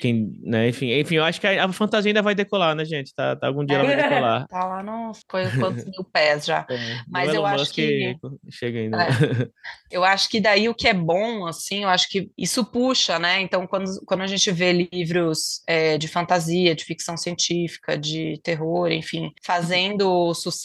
quem, 0.00 0.30
né, 0.42 0.68
enfim, 0.68 0.92
enfim, 0.92 1.16
eu 1.16 1.24
acho 1.24 1.40
que 1.40 1.46
a, 1.46 1.64
a, 1.64 1.72
fantasia 1.72 2.10
ainda 2.10 2.22
vai 2.22 2.34
decolar, 2.34 2.74
né, 2.74 2.84
gente, 2.84 3.14
tá, 3.14 3.34
tá 3.34 3.46
algum 3.46 3.64
dia 3.64 3.78
ela 3.78 3.86
vai 3.86 3.96
decolar. 4.02 4.46
tá 4.46 4.64
lá 4.64 4.82
nos 4.82 5.24
quantos 5.24 5.84
mil 5.84 6.04
pés 6.12 6.44
já, 6.44 6.66
é, 6.70 7.00
mas 7.08 7.32
eu 7.34 7.44
acho 7.44 7.72
que... 7.72 8.14
Chega 8.50 8.80
ainda. 8.80 9.02
É. 9.02 9.08
eu 9.90 10.04
acho 10.04 10.28
que 10.28 10.40
daí 10.40 10.68
o 10.68 10.74
que 10.74 10.88
é 10.88 10.94
bom, 10.94 11.46
assim, 11.46 11.82
eu 11.82 11.88
acho 11.88 12.08
que 12.08 12.30
isso 12.36 12.64
puxa, 12.64 13.18
né, 13.18 13.40
então 13.40 13.66
quando, 13.66 13.90
quando 14.06 14.20
a 14.22 14.26
gente 14.26 14.50
vê 14.52 14.72
livros 14.92 15.62
é, 15.66 15.96
de 15.96 16.08
fantasia, 16.08 16.74
de 16.74 16.84
ficção 16.84 17.16
científica, 17.16 17.96
de 17.96 18.38
terror, 18.42 18.90
enfim, 18.90 19.32
fazendo 19.42 20.34
sucesso, 20.34 20.57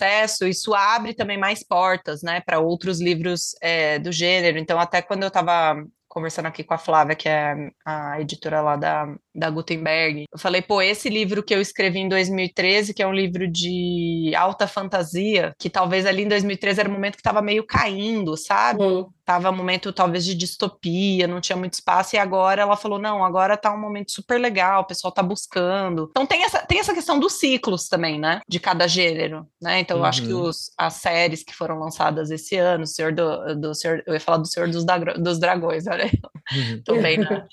isso 0.48 0.74
abre 0.74 1.14
também 1.14 1.38
mais 1.38 1.64
portas, 1.64 2.22
né, 2.22 2.42
para 2.42 2.60
outros 2.60 3.02
livros 3.02 3.56
é, 3.62 4.00
do 4.00 4.12
gênero. 4.12 4.58
Então, 4.58 4.80
até 4.80 5.02
quando 5.02 5.24
eu 5.24 5.28
estava 5.28 5.84
conversando 6.08 6.46
aqui 6.48 6.64
com 6.64 6.74
a 6.74 6.78
Flávia, 6.78 7.16
que 7.16 7.28
é 7.28 7.72
a 7.86 8.22
editora 8.22 8.62
lá 8.62 8.76
da, 8.76 9.16
da 9.34 9.50
Gutenberg, 9.50 10.26
eu 10.32 10.40
falei, 10.40 10.62
pô, 10.62 10.82
esse 10.82 11.10
livro 11.10 11.42
que 11.42 11.54
eu 11.54 11.62
escrevi 11.62 12.00
em 12.00 12.10
2013, 12.10 12.94
que 12.94 13.02
é 13.02 13.08
um 13.08 13.14
livro 13.14 13.48
de 13.48 14.32
alta 14.36 14.68
fantasia, 14.68 15.56
que 15.58 15.70
talvez 15.70 16.06
ali 16.06 16.24
em 16.24 16.28
2013 16.28 16.80
era 16.80 16.90
o 16.90 16.92
momento 16.92 17.14
que 17.14 17.22
estava 17.22 17.42
meio 17.42 17.66
caindo, 17.66 18.38
sabe? 18.38 18.84
Uhum. 18.84 19.10
Tava 19.26 19.50
um 19.50 19.56
momento 19.56 19.94
talvez 19.94 20.26
de 20.26 20.36
distopia, 20.36 21.28
não 21.28 21.40
tinha 21.40 21.56
muito 21.56 21.74
espaço, 21.74 22.16
e 22.16 22.20
agora 22.20 22.62
ela 22.62 22.76
falou, 22.76 23.00
não, 23.00 23.24
agora 23.24 23.58
tá 23.58 23.74
um 23.74 23.80
momento 23.80 24.12
super 24.12 24.40
legal, 24.40 24.82
o 24.82 24.86
pessoal 24.86 25.12
tá 25.12 25.24
buscando. 25.24 26.10
Então 26.12 26.26
tem 26.26 26.44
essa, 26.44 26.60
tem 26.60 26.80
essa 26.80 26.94
questão 26.94 27.20
dos 27.20 27.34
ciclos 27.34 27.88
também, 27.88 28.20
né? 28.20 28.42
De 28.48 28.60
cada 28.60 28.88
gênero, 28.88 29.48
né? 29.62 29.80
Então 29.80 29.98
uhum. 29.98 30.04
eu 30.04 30.08
acho 30.08 30.22
que 30.24 30.34
uhum. 30.34 30.44
os, 30.44 30.72
as 30.78 30.96
séries 30.96 31.44
que 31.44 31.56
foram 31.56 31.80
lançadas 31.80 32.30
esse 32.30 32.58
ano, 32.58 32.84
o 32.84 32.88
Senhor 32.88 33.14
do, 33.14 33.56
do 33.56 33.74
Senhor, 33.74 34.04
eu 34.06 34.14
ia 34.14 34.20
falar 34.20 34.38
do 34.38 34.48
Senhor 34.48 34.70
dos, 34.70 34.86
dos 35.18 35.40
Dragões, 35.40 35.88
olha 35.88 36.04
aí. 36.04 36.12
Uhum. 36.52 36.82
Tô 36.84 36.96
bem, 37.02 37.18
né? 37.18 37.48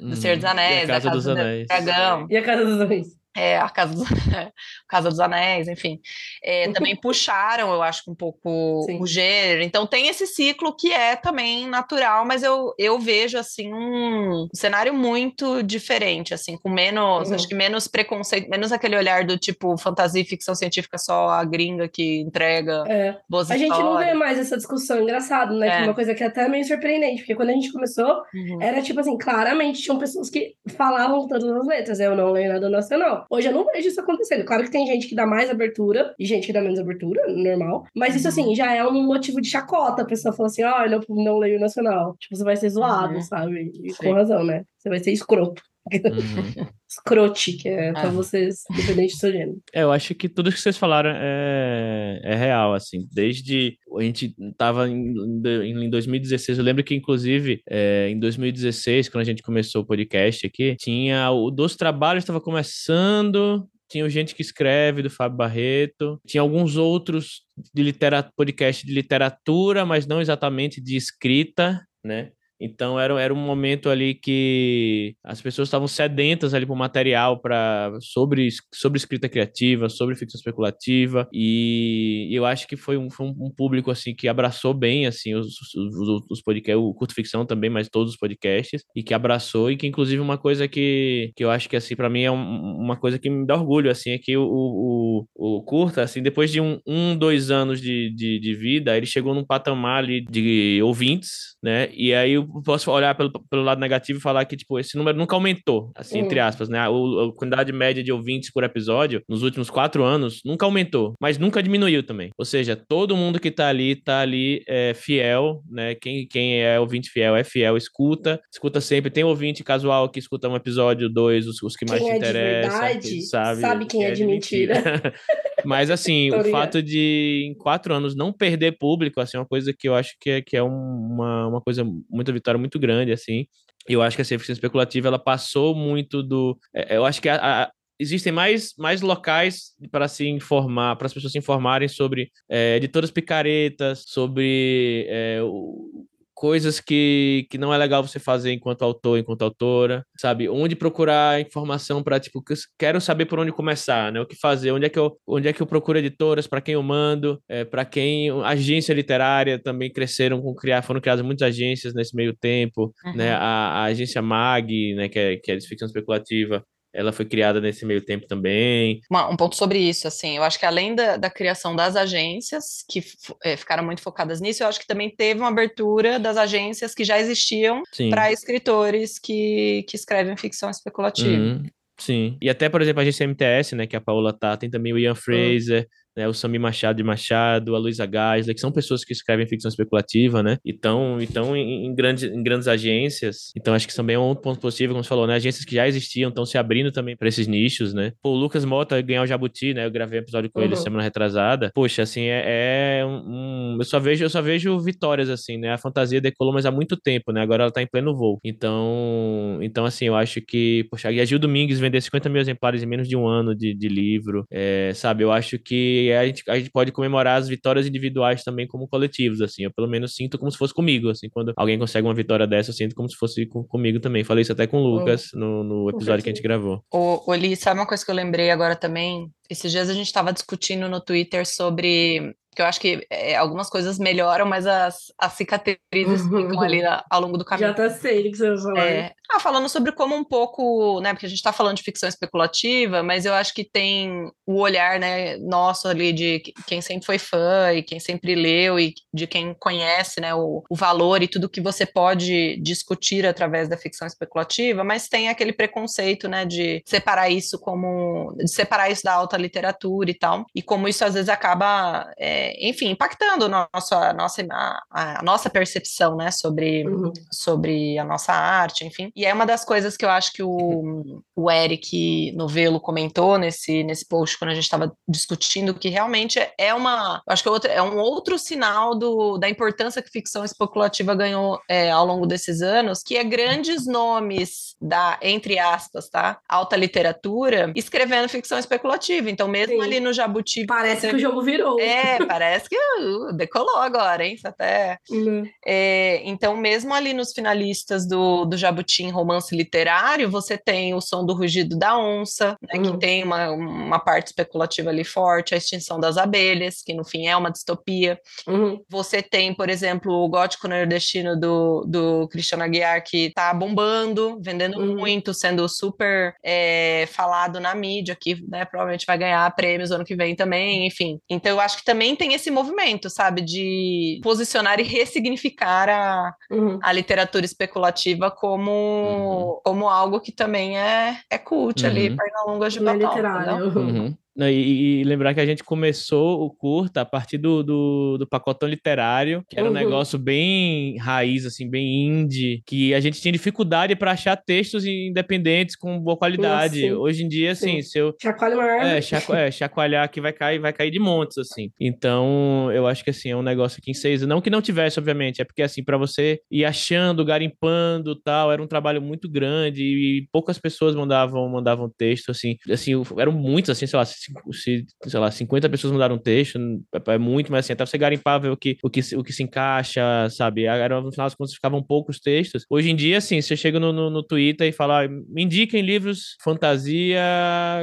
Do 0.00 0.14
Senhor 0.14 0.36
dos 0.36 0.44
uhum. 0.44 0.50
Anéis, 0.50 0.86
Casa, 0.86 0.92
casa 0.92 1.10
dos 1.10 1.25
Anéis. 1.28 1.66
Dragão. 1.68 2.26
E 2.30 2.36
a 2.36 2.42
Casa 2.42 2.64
dos 2.64 2.80
Anéis 2.80 3.15
é, 3.36 3.58
a 3.58 3.68
Casa 3.68 3.94
dos, 3.94 4.08
Casa 4.88 5.10
dos 5.10 5.20
Anéis, 5.20 5.68
enfim, 5.68 6.00
é, 6.42 6.70
também 6.72 6.96
puxaram, 7.00 7.72
eu 7.72 7.82
acho, 7.82 8.10
um 8.10 8.14
pouco 8.14 8.82
Sim. 8.86 8.98
o 9.00 9.06
gênero. 9.06 9.62
Então 9.62 9.86
tem 9.86 10.08
esse 10.08 10.26
ciclo 10.26 10.74
que 10.74 10.92
é 10.92 11.14
também 11.14 11.68
natural, 11.68 12.24
mas 12.24 12.42
eu, 12.42 12.74
eu 12.78 12.98
vejo 12.98 13.36
assim 13.36 13.72
um 13.72 14.48
cenário 14.54 14.94
muito 14.94 15.62
diferente, 15.62 16.32
assim, 16.32 16.56
com 16.56 16.70
menos, 16.70 17.28
uhum. 17.28 17.34
acho 17.34 17.46
que 17.46 17.54
menos 17.54 17.86
preconceito, 17.86 18.48
menos 18.48 18.72
aquele 18.72 18.96
olhar 18.96 19.24
do 19.24 19.36
tipo 19.36 19.76
fantasia 19.76 20.22
e 20.22 20.24
ficção 20.24 20.54
científica 20.54 20.96
só 20.96 21.28
a 21.28 21.44
gringa 21.44 21.88
que 21.88 22.20
entrega 22.20 22.84
é. 22.88 23.18
boas 23.28 23.50
A 23.50 23.56
gente 23.58 23.78
não 23.78 23.98
vê 23.98 24.14
mais 24.14 24.38
essa 24.38 24.56
discussão, 24.56 25.02
engraçado, 25.02 25.54
né? 25.54 25.68
É. 25.68 25.70
Que 25.70 25.76
é 25.76 25.82
uma 25.82 25.94
coisa 25.94 26.14
que 26.14 26.22
é 26.22 26.26
até 26.26 26.48
meio 26.48 26.64
surpreendente, 26.64 27.18
porque 27.18 27.34
quando 27.34 27.50
a 27.50 27.52
gente 27.52 27.70
começou, 27.70 28.22
uhum. 28.34 28.62
era 28.62 28.80
tipo 28.80 29.00
assim, 29.00 29.18
claramente 29.18 29.82
tinham 29.82 29.98
pessoas 29.98 30.30
que 30.30 30.54
falavam 30.76 31.26
todas 31.26 31.44
as 31.44 31.66
letras, 31.66 31.98
né? 31.98 32.06
eu 32.06 32.16
não 32.16 32.30
leio 32.30 32.52
nada 32.52 32.70
nacional. 32.70 33.25
Hoje 33.30 33.48
eu 33.48 33.52
não 33.52 33.64
vejo 33.66 33.88
isso 33.88 34.00
acontecendo. 34.00 34.44
Claro 34.44 34.64
que 34.64 34.70
tem 34.70 34.86
gente 34.86 35.08
que 35.08 35.14
dá 35.14 35.26
mais 35.26 35.50
abertura 35.50 36.14
e 36.18 36.24
gente 36.24 36.46
que 36.46 36.52
dá 36.52 36.60
menos 36.60 36.78
abertura, 36.78 37.22
normal. 37.28 37.84
Mas 37.94 38.14
isso, 38.14 38.28
assim, 38.28 38.54
já 38.54 38.74
é 38.74 38.84
um 38.86 39.02
motivo 39.02 39.40
de 39.40 39.48
chacota. 39.48 40.02
A 40.02 40.06
pessoa 40.06 40.32
fala 40.32 40.48
assim, 40.48 40.62
ó, 40.64 40.84
oh, 40.84 40.88
não, 40.88 41.24
não 41.24 41.38
leio 41.38 41.60
nacional. 41.60 42.16
Tipo, 42.18 42.36
você 42.36 42.44
vai 42.44 42.56
ser 42.56 42.70
zoado, 42.70 43.14
uhum. 43.14 43.22
sabe? 43.22 43.72
E 43.82 43.90
Sim. 43.90 43.96
com 44.02 44.12
razão, 44.12 44.44
né? 44.44 44.64
Você 44.86 44.90
vai 44.90 45.00
ser 45.00 45.10
escroto. 45.10 45.60
Uhum. 45.92 46.66
Escrote, 46.88 47.54
que 47.54 47.68
é 47.68 47.90
pra 47.90 48.04
ah. 48.04 48.10
vocês, 48.10 48.62
independente 48.70 49.14
do 49.14 49.18
seu 49.18 49.32
gênero. 49.32 49.60
É, 49.74 49.82
eu 49.82 49.90
acho 49.90 50.14
que 50.14 50.28
tudo 50.28 50.52
que 50.52 50.60
vocês 50.60 50.76
falaram 50.76 51.10
é, 51.12 52.20
é 52.22 52.34
real, 52.36 52.72
assim. 52.72 53.08
Desde. 53.12 53.76
A 53.98 54.02
gente 54.02 54.32
tava 54.56 54.88
em, 54.88 55.12
em 55.44 55.90
2016, 55.90 56.58
eu 56.58 56.64
lembro 56.64 56.84
que, 56.84 56.94
inclusive, 56.94 57.62
é, 57.68 58.08
em 58.10 58.18
2016, 58.20 59.08
quando 59.08 59.22
a 59.22 59.24
gente 59.24 59.42
começou 59.42 59.82
o 59.82 59.86
podcast 59.86 60.46
aqui, 60.46 60.76
tinha. 60.76 61.32
O 61.32 61.50
Dos 61.50 61.74
Trabalhos 61.74 62.22
estava 62.22 62.40
começando, 62.40 63.68
tinha 63.90 64.08
gente 64.08 64.36
que 64.36 64.42
escreve 64.42 65.02
do 65.02 65.10
Fábio 65.10 65.38
Barreto, 65.38 66.20
tinha 66.24 66.40
alguns 66.40 66.76
outros 66.76 67.42
de 67.74 67.82
literatura, 67.82 68.32
podcast 68.36 68.86
de 68.86 68.92
literatura, 68.92 69.84
mas 69.84 70.06
não 70.06 70.20
exatamente 70.20 70.80
de 70.80 70.96
escrita, 70.96 71.84
né? 72.04 72.30
Então 72.60 72.98
era, 72.98 73.20
era 73.20 73.34
um 73.34 73.36
momento 73.36 73.88
ali 73.88 74.14
que 74.14 75.14
as 75.24 75.40
pessoas 75.40 75.68
estavam 75.68 75.86
sedentas 75.88 76.54
ali 76.54 76.66
por 76.66 76.76
material 76.76 77.40
para 77.40 77.92
sobre, 78.00 78.48
sobre 78.74 78.98
escrita 78.98 79.28
criativa, 79.28 79.88
sobre 79.88 80.14
ficção 80.14 80.38
especulativa, 80.38 81.28
e 81.32 82.28
eu 82.30 82.44
acho 82.44 82.66
que 82.66 82.76
foi 82.76 82.96
um, 82.96 83.10
foi 83.10 83.26
um 83.26 83.50
público 83.56 83.90
assim 83.90 84.14
que 84.14 84.28
abraçou 84.28 84.72
bem 84.74 85.06
assim 85.06 85.34
os, 85.34 85.46
os, 85.74 86.22
os 86.30 86.42
podcasts, 86.42 86.82
o 86.82 86.94
curto 86.94 87.14
ficção 87.14 87.44
também, 87.44 87.70
mas 87.70 87.88
todos 87.88 88.12
os 88.12 88.18
podcasts, 88.18 88.82
e 88.94 89.02
que 89.02 89.14
abraçou, 89.14 89.70
e 89.70 89.76
que 89.76 89.86
inclusive 89.86 90.20
uma 90.20 90.38
coisa 90.38 90.68
que, 90.68 91.32
que 91.36 91.44
eu 91.44 91.50
acho 91.50 91.68
que 91.68 91.76
assim, 91.76 91.94
para 91.96 92.10
mim 92.10 92.22
é 92.22 92.30
um, 92.30 92.76
uma 92.78 92.96
coisa 92.96 93.18
que 93.18 93.30
me 93.30 93.46
dá 93.46 93.54
orgulho, 93.54 93.90
assim, 93.90 94.10
é 94.10 94.18
que 94.18 94.36
o, 94.36 94.44
o, 94.44 95.26
o 95.34 95.62
curta, 95.62 96.02
assim, 96.02 96.22
depois 96.22 96.50
de 96.50 96.60
um, 96.60 96.78
um 96.86 97.16
dois 97.16 97.50
anos 97.50 97.80
de, 97.80 98.12
de, 98.14 98.38
de 98.40 98.54
vida, 98.54 98.96
ele 98.96 99.06
chegou 99.06 99.34
num 99.34 99.44
patamar 99.44 100.04
ali 100.04 100.24
de 100.24 100.80
ouvintes, 100.82 101.56
né? 101.62 101.88
E 101.92 102.14
aí 102.14 102.32
eu 102.32 102.45
posso 102.64 102.90
olhar 102.90 103.14
pelo, 103.14 103.30
pelo 103.50 103.62
lado 103.62 103.80
negativo 103.80 104.18
e 104.18 104.22
falar 104.22 104.44
que, 104.44 104.56
tipo, 104.56 104.78
esse 104.78 104.96
número 104.96 105.16
nunca 105.16 105.34
aumentou, 105.34 105.90
assim, 105.94 106.18
entre 106.18 106.40
aspas, 106.40 106.68
né? 106.68 106.78
A, 106.78 106.86
a 106.86 107.32
quantidade 107.36 107.72
média 107.72 108.02
de 108.02 108.12
ouvintes 108.12 108.50
por 108.50 108.64
episódio 108.64 109.22
nos 109.28 109.42
últimos 109.42 109.70
quatro 109.70 110.04
anos 110.04 110.40
nunca 110.44 110.64
aumentou, 110.66 111.14
mas 111.20 111.38
nunca 111.38 111.62
diminuiu 111.62 112.02
também. 112.02 112.30
Ou 112.38 112.44
seja, 112.44 112.76
todo 112.76 113.16
mundo 113.16 113.40
que 113.40 113.50
tá 113.50 113.68
ali, 113.68 113.96
tá 113.96 114.20
ali 114.20 114.62
é, 114.68 114.94
fiel, 114.94 115.62
né? 115.68 115.94
Quem, 115.94 116.26
quem 116.26 116.60
é 116.60 116.78
ouvinte 116.78 117.10
fiel 117.10 117.36
é 117.36 117.44
fiel, 117.44 117.76
escuta, 117.76 118.40
escuta 118.52 118.80
sempre. 118.80 119.10
Tem 119.10 119.24
ouvinte 119.24 119.64
casual 119.64 120.08
que 120.08 120.18
escuta 120.18 120.48
um 120.48 120.56
episódio, 120.56 121.08
dois, 121.08 121.46
os, 121.46 121.62
os 121.62 121.76
que 121.76 121.84
mais 121.88 122.02
quem 122.02 122.10
te 122.10 122.14
é 122.14 122.18
interessam. 122.18 122.80
Verdade, 122.80 123.22
sabe, 123.22 123.60
sabe 123.60 123.86
quem, 123.86 124.00
quem 124.00 124.04
é, 124.04 124.10
é, 124.10 124.12
de 124.12 124.24
mentira. 124.24 124.74
mentira. 124.74 125.14
mas 125.66 125.90
assim, 125.90 126.30
o 126.30 126.44
fato 126.44 126.82
de 126.82 127.46
em 127.50 127.54
quatro 127.54 127.92
anos 127.92 128.14
não 128.14 128.32
perder 128.32 128.78
público, 128.78 129.20
assim, 129.20 129.36
é 129.36 129.40
uma 129.40 129.46
coisa 129.46 129.72
que 129.72 129.88
eu 129.88 129.94
acho 129.94 130.14
que 130.20 130.30
é, 130.30 130.42
que 130.42 130.56
é 130.56 130.62
uma, 130.62 131.48
uma 131.48 131.60
coisa, 131.60 131.84
muita 132.08 132.32
vitória 132.32 132.58
muito 132.58 132.78
grande, 132.78 133.12
assim. 133.12 133.46
Eu 133.88 134.02
acho 134.02 134.16
que 134.16 134.22
a 134.22 134.24
ficção 134.24 134.52
especulativa 134.52 135.08
ela 135.08 135.18
passou 135.18 135.74
muito 135.74 136.22
do. 136.22 136.58
É, 136.74 136.96
eu 136.96 137.04
acho 137.04 137.22
que 137.22 137.28
a, 137.28 137.64
a, 137.64 137.70
existem 137.98 138.32
mais, 138.32 138.74
mais 138.76 139.00
locais 139.00 139.74
para 139.90 140.08
se 140.08 140.26
informar, 140.26 140.96
para 140.96 141.06
as 141.06 141.14
pessoas 141.14 141.32
se 141.32 141.38
informarem 141.38 141.88
sobre 141.88 142.30
é, 142.48 142.76
editoras 142.76 143.10
picaretas, 143.10 144.04
sobre 144.06 145.06
é, 145.08 145.40
o, 145.42 146.06
coisas 146.36 146.80
que, 146.80 147.46
que 147.50 147.56
não 147.56 147.72
é 147.72 147.78
legal 147.78 148.06
você 148.06 148.18
fazer 148.18 148.52
enquanto 148.52 148.82
autor, 148.82 149.18
enquanto 149.18 149.40
autora, 149.40 150.04
sabe? 150.18 150.50
Onde 150.50 150.76
procurar 150.76 151.40
informação 151.40 152.02
para 152.02 152.20
tipo, 152.20 152.44
quero 152.78 153.00
saber 153.00 153.24
por 153.24 153.38
onde 153.38 153.50
começar, 153.50 154.12
né? 154.12 154.20
O 154.20 154.26
que 154.26 154.36
fazer? 154.36 154.70
Onde 154.70 154.84
é 154.84 154.88
que 154.90 154.98
eu, 154.98 155.16
onde 155.26 155.48
é 155.48 155.52
que 155.52 155.62
eu 155.62 155.66
procuro 155.66 155.98
editoras? 155.98 156.46
Para 156.46 156.60
quem 156.60 156.74
eu 156.74 156.82
mando? 156.82 157.42
É, 157.48 157.64
para 157.64 157.86
quem 157.86 158.30
agência 158.42 158.92
literária 158.92 159.58
também 159.58 159.90
cresceram 159.90 160.42
com 160.42 160.54
criar, 160.54 160.82
foram 160.82 161.00
criadas 161.00 161.24
muitas 161.24 161.48
agências 161.48 161.94
nesse 161.94 162.14
meio 162.14 162.36
tempo, 162.36 162.92
né? 163.02 163.10
uhum. 163.10 163.16
né? 163.16 163.30
A, 163.32 163.38
a, 163.38 163.84
agência 163.84 164.20
Mag, 164.20 164.94
né? 164.94 165.08
Que 165.08 165.18
é, 165.18 165.36
que 165.36 165.50
é 165.52 165.56
de 165.56 165.66
ficção 165.66 165.86
especulativa 165.86 166.62
ela 166.96 167.12
foi 167.12 167.26
criada 167.26 167.60
nesse 167.60 167.84
meio 167.84 168.00
tempo 168.00 168.26
também. 168.26 169.00
Uma, 169.10 169.28
um 169.28 169.36
ponto 169.36 169.54
sobre 169.54 169.78
isso, 169.78 170.08
assim, 170.08 170.36
eu 170.36 170.42
acho 170.42 170.58
que 170.58 170.64
além 170.64 170.94
da, 170.94 171.16
da 171.16 171.30
criação 171.30 171.76
das 171.76 171.94
agências, 171.94 172.84
que 172.88 173.04
é, 173.44 173.56
ficaram 173.56 173.84
muito 173.84 174.00
focadas 174.00 174.40
nisso, 174.40 174.62
eu 174.62 174.66
acho 174.66 174.80
que 174.80 174.86
também 174.86 175.10
teve 175.14 175.40
uma 175.40 175.48
abertura 175.48 176.18
das 176.18 176.36
agências 176.36 176.94
que 176.94 177.04
já 177.04 177.20
existiam 177.20 177.82
para 178.10 178.32
escritores 178.32 179.18
que, 179.18 179.84
que 179.88 179.96
escrevem 179.96 180.36
ficção 180.36 180.70
especulativa. 180.70 181.28
Uhum. 181.28 181.66
Sim. 181.98 182.36
E 182.40 182.48
até, 182.50 182.68
por 182.68 182.82
exemplo, 182.82 183.00
a 183.00 183.02
agência 183.02 183.24
MTS, 183.24 183.74
né, 183.74 183.86
que 183.86 183.96
a 183.96 184.00
Paula 184.00 184.32
tá, 184.32 184.56
tem 184.56 184.70
também 184.70 184.92
o 184.92 184.98
Ian 184.98 185.14
Fraser, 185.14 185.86
né, 186.16 186.26
o 186.26 186.32
Sami 186.32 186.58
Machado 186.58 186.96
de 186.96 187.02
Machado, 187.02 187.74
a 187.74 187.78
Luísa 187.78 188.04
Geisler, 188.04 188.54
que 188.54 188.60
são 188.60 188.72
pessoas 188.72 189.04
que 189.04 189.12
escrevem 189.12 189.46
ficção 189.46 189.68
especulativa, 189.68 190.42
né, 190.42 190.58
e 190.64 190.70
estão 190.70 191.20
então, 191.20 191.56
em, 191.56 191.86
em, 191.86 191.94
grandes, 191.94 192.24
em 192.24 192.42
grandes 192.42 192.66
agências, 192.66 193.52
então 193.56 193.74
acho 193.74 193.86
que 193.86 193.94
também 193.94 194.16
é 194.16 194.18
um 194.18 194.34
ponto 194.34 194.60
positivo, 194.60 194.92
como 194.92 195.04
você 195.04 195.08
falou, 195.08 195.26
né, 195.26 195.34
agências 195.34 195.64
que 195.64 195.74
já 195.74 195.86
existiam 195.86 196.28
estão 196.28 196.46
se 196.46 196.56
abrindo 196.56 196.90
também 196.90 197.16
para 197.16 197.28
esses 197.28 197.46
nichos, 197.46 197.92
né, 197.92 198.12
Pô, 198.22 198.30
o 198.30 198.36
Lucas 198.36 198.64
Mota 198.64 199.00
ganhou 199.00 199.24
o 199.24 199.26
Jabuti, 199.26 199.74
né, 199.74 199.84
eu 199.84 199.90
gravei 199.90 200.18
um 200.18 200.22
episódio 200.22 200.50
com 200.50 200.60
uhum. 200.60 200.66
ele 200.66 200.76
semana 200.76 201.02
retrasada, 201.02 201.70
poxa, 201.74 202.02
assim, 202.02 202.22
é, 202.22 203.00
é 203.00 203.06
um, 203.06 203.76
eu 203.78 203.84
só 203.84 204.00
vejo, 204.00 204.24
eu 204.24 204.30
só 204.30 204.40
vejo 204.40 204.78
vitórias, 204.78 205.28
assim, 205.28 205.58
né, 205.58 205.72
a 205.72 205.78
fantasia 205.78 206.20
decolou, 206.20 206.52
mas 206.52 206.66
há 206.66 206.70
muito 206.70 206.96
tempo, 206.96 207.32
né, 207.32 207.42
agora 207.42 207.64
ela 207.64 207.72
tá 207.72 207.82
em 207.82 207.86
pleno 207.86 208.16
voo, 208.16 208.38
então, 208.44 209.58
então 209.60 209.84
assim, 209.84 210.06
eu 210.06 210.16
acho 210.16 210.40
que, 210.40 210.86
poxa, 210.90 211.12
e 211.12 211.20
a 211.20 211.24
Gil 211.24 211.38
Domingues 211.38 211.78
vender 211.78 212.00
50 212.00 212.28
mil 212.28 212.40
exemplares 212.40 212.82
em 212.82 212.86
menos 212.86 213.08
de 213.08 213.16
um 213.16 213.26
ano 213.26 213.54
de, 213.54 213.74
de 213.74 213.88
livro, 213.88 214.44
é, 214.50 214.92
sabe, 214.94 215.22
eu 215.22 215.32
acho 215.32 215.58
que 215.58 216.05
a 216.12 216.26
gente, 216.26 216.42
a 216.48 216.58
gente 216.58 216.70
pode 216.70 216.92
comemorar 216.92 217.38
as 217.38 217.48
vitórias 217.48 217.86
individuais 217.86 218.42
também 218.42 218.66
como 218.66 218.88
coletivos, 218.88 219.40
assim. 219.40 219.64
Eu 219.64 219.72
pelo 219.72 219.88
menos 219.88 220.14
sinto 220.14 220.38
como 220.38 220.50
se 220.50 220.58
fosse 220.58 220.74
comigo, 220.74 221.08
assim. 221.08 221.28
Quando 221.28 221.52
alguém 221.56 221.78
consegue 221.78 222.06
uma 222.06 222.14
vitória 222.14 222.46
dessa, 222.46 222.70
eu 222.70 222.74
sinto 222.74 222.94
como 222.94 223.08
se 223.08 223.16
fosse 223.16 223.46
com, 223.46 223.64
comigo 223.64 224.00
também. 224.00 224.24
Falei 224.24 224.42
isso 224.42 224.52
até 224.52 224.66
com 224.66 224.78
o 224.78 224.86
Lucas 224.86 225.30
oh, 225.34 225.38
no, 225.38 225.64
no 225.64 225.90
episódio 225.90 226.22
que 226.22 226.30
a 226.30 226.32
gente 226.32 226.42
gravou. 226.42 226.82
Ô, 226.92 227.22
Oli, 227.30 227.56
sabe 227.56 227.80
uma 227.80 227.86
coisa 227.86 228.04
que 228.04 228.10
eu 228.10 228.14
lembrei 228.14 228.50
agora 228.50 228.76
também? 228.76 229.30
Esses 229.48 229.70
dias 229.70 229.88
a 229.88 229.94
gente 229.94 230.06
estava 230.06 230.32
discutindo 230.32 230.88
no 230.88 231.00
Twitter 231.00 231.46
sobre 231.46 232.34
que 232.56 232.62
eu 232.62 232.66
acho 232.66 232.80
que 232.80 233.06
é, 233.10 233.36
algumas 233.36 233.68
coisas 233.68 233.98
melhoram, 233.98 234.46
mas 234.46 234.66
as, 234.66 235.12
as 235.18 235.34
cicatrizes 235.34 236.22
ficam 236.24 236.60
ali 236.62 236.80
na, 236.80 237.04
ao 237.10 237.20
longo 237.20 237.36
do 237.36 237.44
caminho. 237.44 237.68
Já 237.68 237.74
tá 237.74 237.90
sei 237.90 238.20
o 238.20 238.30
que 238.30 238.36
você 238.36 238.48
vai 238.48 238.58
falar. 238.58 238.86
É, 238.86 239.12
ah, 239.30 239.40
falando 239.40 239.68
sobre 239.68 239.92
como 239.92 240.14
um 240.14 240.24
pouco, 240.24 241.00
né, 241.00 241.12
porque 241.12 241.26
a 241.26 241.28
gente 241.28 241.42
tá 241.42 241.52
falando 241.52 241.76
de 241.76 241.82
ficção 241.82 242.08
especulativa, 242.08 243.02
mas 243.02 243.26
eu 243.26 243.34
acho 243.34 243.52
que 243.52 243.62
tem 243.62 244.30
o 244.46 244.60
olhar, 244.60 244.98
né, 244.98 245.36
nosso 245.36 245.86
ali 245.88 246.12
de 246.12 246.40
quem 246.66 246.80
sempre 246.80 247.04
foi 247.04 247.18
fã 247.18 247.72
e 247.74 247.82
quem 247.82 248.00
sempre 248.00 248.34
leu 248.34 248.80
e 248.80 248.94
de 249.12 249.26
quem 249.26 249.54
conhece, 249.58 250.20
né, 250.20 250.34
o, 250.34 250.62
o 250.70 250.76
valor 250.76 251.22
e 251.22 251.28
tudo 251.28 251.48
que 251.50 251.60
você 251.60 251.84
pode 251.84 252.56
discutir 252.62 253.26
através 253.26 253.68
da 253.68 253.76
ficção 253.76 254.06
especulativa, 254.06 254.82
mas 254.82 255.08
tem 255.08 255.28
aquele 255.28 255.52
preconceito, 255.52 256.26
né, 256.26 256.46
de 256.46 256.82
separar 256.86 257.28
isso 257.28 257.58
como, 257.58 258.32
de 258.38 258.48
separar 258.48 258.90
isso 258.90 259.02
da 259.02 259.12
alta 259.12 259.36
literatura 259.36 260.10
e 260.10 260.14
tal, 260.14 260.46
e 260.54 260.62
como 260.62 260.88
isso 260.88 261.04
às 261.04 261.14
vezes 261.14 261.28
acaba 261.28 262.10
é, 262.16 262.45
enfim, 262.58 262.90
impactando 262.90 263.46
a 263.46 263.68
nossa, 263.72 264.12
nossa, 264.12 264.46
a, 264.50 265.18
a 265.20 265.22
nossa 265.22 265.50
percepção, 265.50 266.16
né, 266.16 266.30
sobre, 266.30 266.86
uhum. 266.86 267.12
sobre 267.30 267.98
a 267.98 268.04
nossa 268.04 268.32
arte, 268.32 268.84
enfim. 268.84 269.10
E 269.14 269.24
é 269.24 269.32
uma 269.32 269.46
das 269.46 269.64
coisas 269.64 269.96
que 269.96 270.04
eu 270.04 270.10
acho 270.10 270.32
que 270.32 270.42
o, 270.42 271.22
o 271.34 271.50
Eric 271.50 272.32
Novelo 272.32 272.80
comentou 272.80 273.38
nesse, 273.38 273.82
nesse 273.84 274.06
post 274.06 274.38
quando 274.38 274.50
a 274.50 274.54
gente 274.54 274.64
estava 274.64 274.92
discutindo, 275.08 275.74
que 275.74 275.88
realmente 275.88 276.38
é 276.58 276.74
uma, 276.74 277.22
acho 277.28 277.42
que 277.42 277.48
é, 277.48 277.52
outra, 277.52 277.72
é 277.72 277.82
um 277.82 277.98
outro 277.98 278.38
sinal 278.38 278.94
do, 278.94 279.38
da 279.38 279.48
importância 279.48 280.02
que 280.02 280.10
ficção 280.10 280.44
especulativa 280.44 281.14
ganhou 281.14 281.60
é, 281.68 281.90
ao 281.90 282.06
longo 282.06 282.26
desses 282.26 282.62
anos, 282.62 283.02
que 283.02 283.16
é 283.16 283.24
grandes 283.24 283.86
nomes 283.86 284.76
da, 284.80 285.18
entre 285.22 285.58
aspas, 285.58 286.08
tá, 286.08 286.38
alta 286.48 286.76
literatura, 286.76 287.72
escrevendo 287.74 288.28
ficção 288.28 288.58
especulativa. 288.58 289.30
Então, 289.30 289.48
mesmo 289.48 289.76
Sim. 289.76 289.82
ali 289.82 290.00
no 290.00 290.12
Jabuti... 290.12 290.66
Parece 290.66 291.08
que 291.08 291.16
o 291.16 291.18
jogo 291.18 291.42
virou. 291.42 291.80
É, 291.80 292.18
parece 292.36 292.68
que 292.68 292.76
uh, 292.76 293.32
decolou 293.32 293.78
agora, 293.78 294.24
hein? 294.24 294.34
Isso 294.34 294.46
até. 294.46 294.98
Uhum. 295.10 295.48
É, 295.64 296.20
então, 296.24 296.54
mesmo 296.54 296.92
ali 296.92 297.14
nos 297.14 297.32
finalistas 297.32 298.06
do, 298.06 298.44
do 298.44 298.58
Jabuti 298.58 299.08
romance 299.08 299.56
literário, 299.56 300.30
você 300.30 300.58
tem 300.58 300.94
o 300.94 301.00
som 301.00 301.24
do 301.24 301.32
rugido 301.34 301.78
da 301.78 301.98
onça, 301.98 302.56
né, 302.62 302.78
uhum. 302.78 302.92
que 302.92 302.98
tem 302.98 303.24
uma, 303.24 303.50
uma 303.50 303.98
parte 303.98 304.28
especulativa 304.28 304.90
ali 304.90 305.04
forte, 305.04 305.54
a 305.54 305.56
extinção 305.56 305.98
das 305.98 306.18
abelhas, 306.18 306.82
que 306.82 306.92
no 306.92 307.04
fim 307.04 307.26
é 307.26 307.36
uma 307.36 307.50
distopia. 307.50 308.20
Uhum. 308.46 308.82
Você 308.90 309.22
tem, 309.22 309.54
por 309.54 309.70
exemplo, 309.70 310.12
o 310.12 310.28
gótico 310.28 310.68
nordestino 310.68 311.38
do, 311.38 311.84
do 311.88 312.28
Cristiano 312.28 312.64
Aguiar, 312.64 313.02
que 313.02 313.32
tá 313.34 313.54
bombando, 313.54 314.38
vendendo 314.42 314.78
uhum. 314.78 314.96
muito, 314.96 315.32
sendo 315.32 315.66
super 315.68 316.34
é, 316.44 317.08
falado 317.12 317.60
na 317.60 317.74
mídia, 317.74 318.16
que 318.18 318.36
né, 318.46 318.64
provavelmente 318.66 319.06
vai 319.06 319.16
ganhar 319.16 319.54
prêmios 319.54 319.90
ano 319.90 320.04
que 320.04 320.16
vem 320.16 320.36
também, 320.36 320.86
enfim. 320.86 321.18
Então, 321.30 321.52
eu 321.52 321.60
acho 321.60 321.78
que 321.78 321.84
também 321.84 322.14
tem 322.14 322.25
tem 322.26 322.34
esse 322.34 322.50
movimento, 322.50 323.08
sabe, 323.08 323.40
de 323.40 324.20
posicionar 324.22 324.80
e 324.80 324.82
ressignificar 324.82 325.88
a, 325.88 326.34
uhum. 326.50 326.78
a 326.82 326.92
literatura 326.92 327.44
especulativa 327.44 328.30
como, 328.30 328.70
uhum. 328.70 329.60
como 329.64 329.88
algo 329.88 330.20
que 330.20 330.32
também 330.32 330.76
é, 330.76 331.20
é 331.30 331.38
cult 331.38 331.84
uhum. 331.84 331.90
ali, 331.90 332.16
longas 332.46 332.72
de 332.72 332.80
batom. 332.80 333.00
É 333.00 333.06
literário. 333.06 334.18
E, 334.38 335.00
e, 335.00 335.04
lembrar 335.04 335.32
que 335.32 335.40
a 335.40 335.46
gente 335.46 335.64
começou 335.64 336.42
o 336.42 336.50
curta 336.50 337.00
a 337.00 337.04
partir 337.04 337.38
do, 337.38 337.62
do, 337.62 338.18
do 338.18 338.26
pacotão 338.26 338.68
literário, 338.68 339.42
que 339.48 339.58
era 339.58 339.64
uhum. 339.64 339.70
um 339.70 339.74
negócio 339.74 340.18
bem 340.18 340.96
raiz, 340.98 341.46
assim, 341.46 341.68
bem 341.68 342.06
indie, 342.06 342.62
que 342.66 342.92
a 342.92 343.00
gente 343.00 343.20
tinha 343.20 343.32
dificuldade 343.32 343.96
para 343.96 344.12
achar 344.12 344.36
textos 344.36 344.84
independentes 344.84 345.76
com 345.76 345.98
boa 345.98 346.16
qualidade. 346.16 346.92
Hoje 346.92 347.24
em 347.24 347.28
dia, 347.28 347.52
assim, 347.52 347.76
Sim. 347.76 347.82
se 347.82 347.98
eu. 347.98 348.14
Chacoalho 348.20 348.56
maior. 348.56 348.82
É, 348.82 349.00
chaco, 349.00 349.34
é, 349.34 349.50
chacoalhar 349.50 350.04
aqui 350.04 350.20
vai 350.20 350.32
cair, 350.32 350.58
vai 350.58 350.72
cair 350.72 350.90
de 350.90 350.98
montes, 350.98 351.38
assim. 351.38 351.70
Então, 351.80 352.70
eu 352.72 352.86
acho 352.86 353.02
que 353.02 353.10
assim, 353.10 353.30
é 353.30 353.36
um 353.36 353.42
negócio 353.42 353.78
aqui 353.80 353.90
em 353.90 353.94
seis. 353.94 354.22
Não 354.22 354.40
que 354.40 354.50
não 354.50 354.60
tivesse, 354.60 354.98
obviamente, 354.98 355.40
é 355.40 355.44
porque 355.44 355.62
assim, 355.62 355.82
para 355.82 355.96
você 355.96 356.40
ir 356.50 356.64
achando, 356.64 357.24
garimpando 357.24 358.14
tal, 358.16 358.52
era 358.52 358.62
um 358.62 358.66
trabalho 358.66 359.00
muito 359.00 359.28
grande 359.28 359.82
e 359.82 360.28
poucas 360.32 360.58
pessoas 360.58 360.94
mandavam, 360.94 361.48
mandavam 361.48 361.90
texto, 361.96 362.30
assim. 362.30 362.56
Assim, 362.70 362.92
eram 363.18 363.32
muitos, 363.32 363.70
assim, 363.70 363.86
sei 363.86 363.96
lá, 363.98 364.04
se, 364.52 364.86
sei 365.06 365.20
lá, 365.20 365.30
50 365.30 365.68
pessoas 365.68 365.92
mandaram 365.92 366.16
um 366.16 366.18
texto, 366.18 366.58
é, 366.94 367.14
é 367.14 367.18
muito, 367.18 367.50
mas 367.50 367.64
assim, 367.64 367.72
até 367.72 367.84
você 367.84 367.98
garimpar, 367.98 368.40
ver 368.40 368.50
o 368.50 368.56
que, 368.56 368.76
o 368.82 368.90
que, 368.90 369.00
o 369.16 369.22
que 369.22 369.32
se 369.32 369.42
encaixa, 369.42 370.28
sabe? 370.30 370.64
Era, 370.64 371.00
no 371.00 371.10
final 371.12 371.26
das 371.26 371.34
contas 371.34 371.54
ficavam 371.54 371.82
poucos 371.82 372.18
textos. 372.20 372.64
Hoje 372.70 372.90
em 372.90 372.96
dia, 372.96 373.18
assim, 373.18 373.40
você 373.40 373.56
chega 373.56 373.78
no, 373.78 373.92
no, 373.92 374.10
no 374.10 374.22
Twitter 374.22 374.68
e 374.68 374.72
fala, 374.72 375.04
ah, 375.04 375.08
me 375.08 375.42
indiquem 375.42 375.82
livros 375.82 376.36
fantasia, 376.42 377.20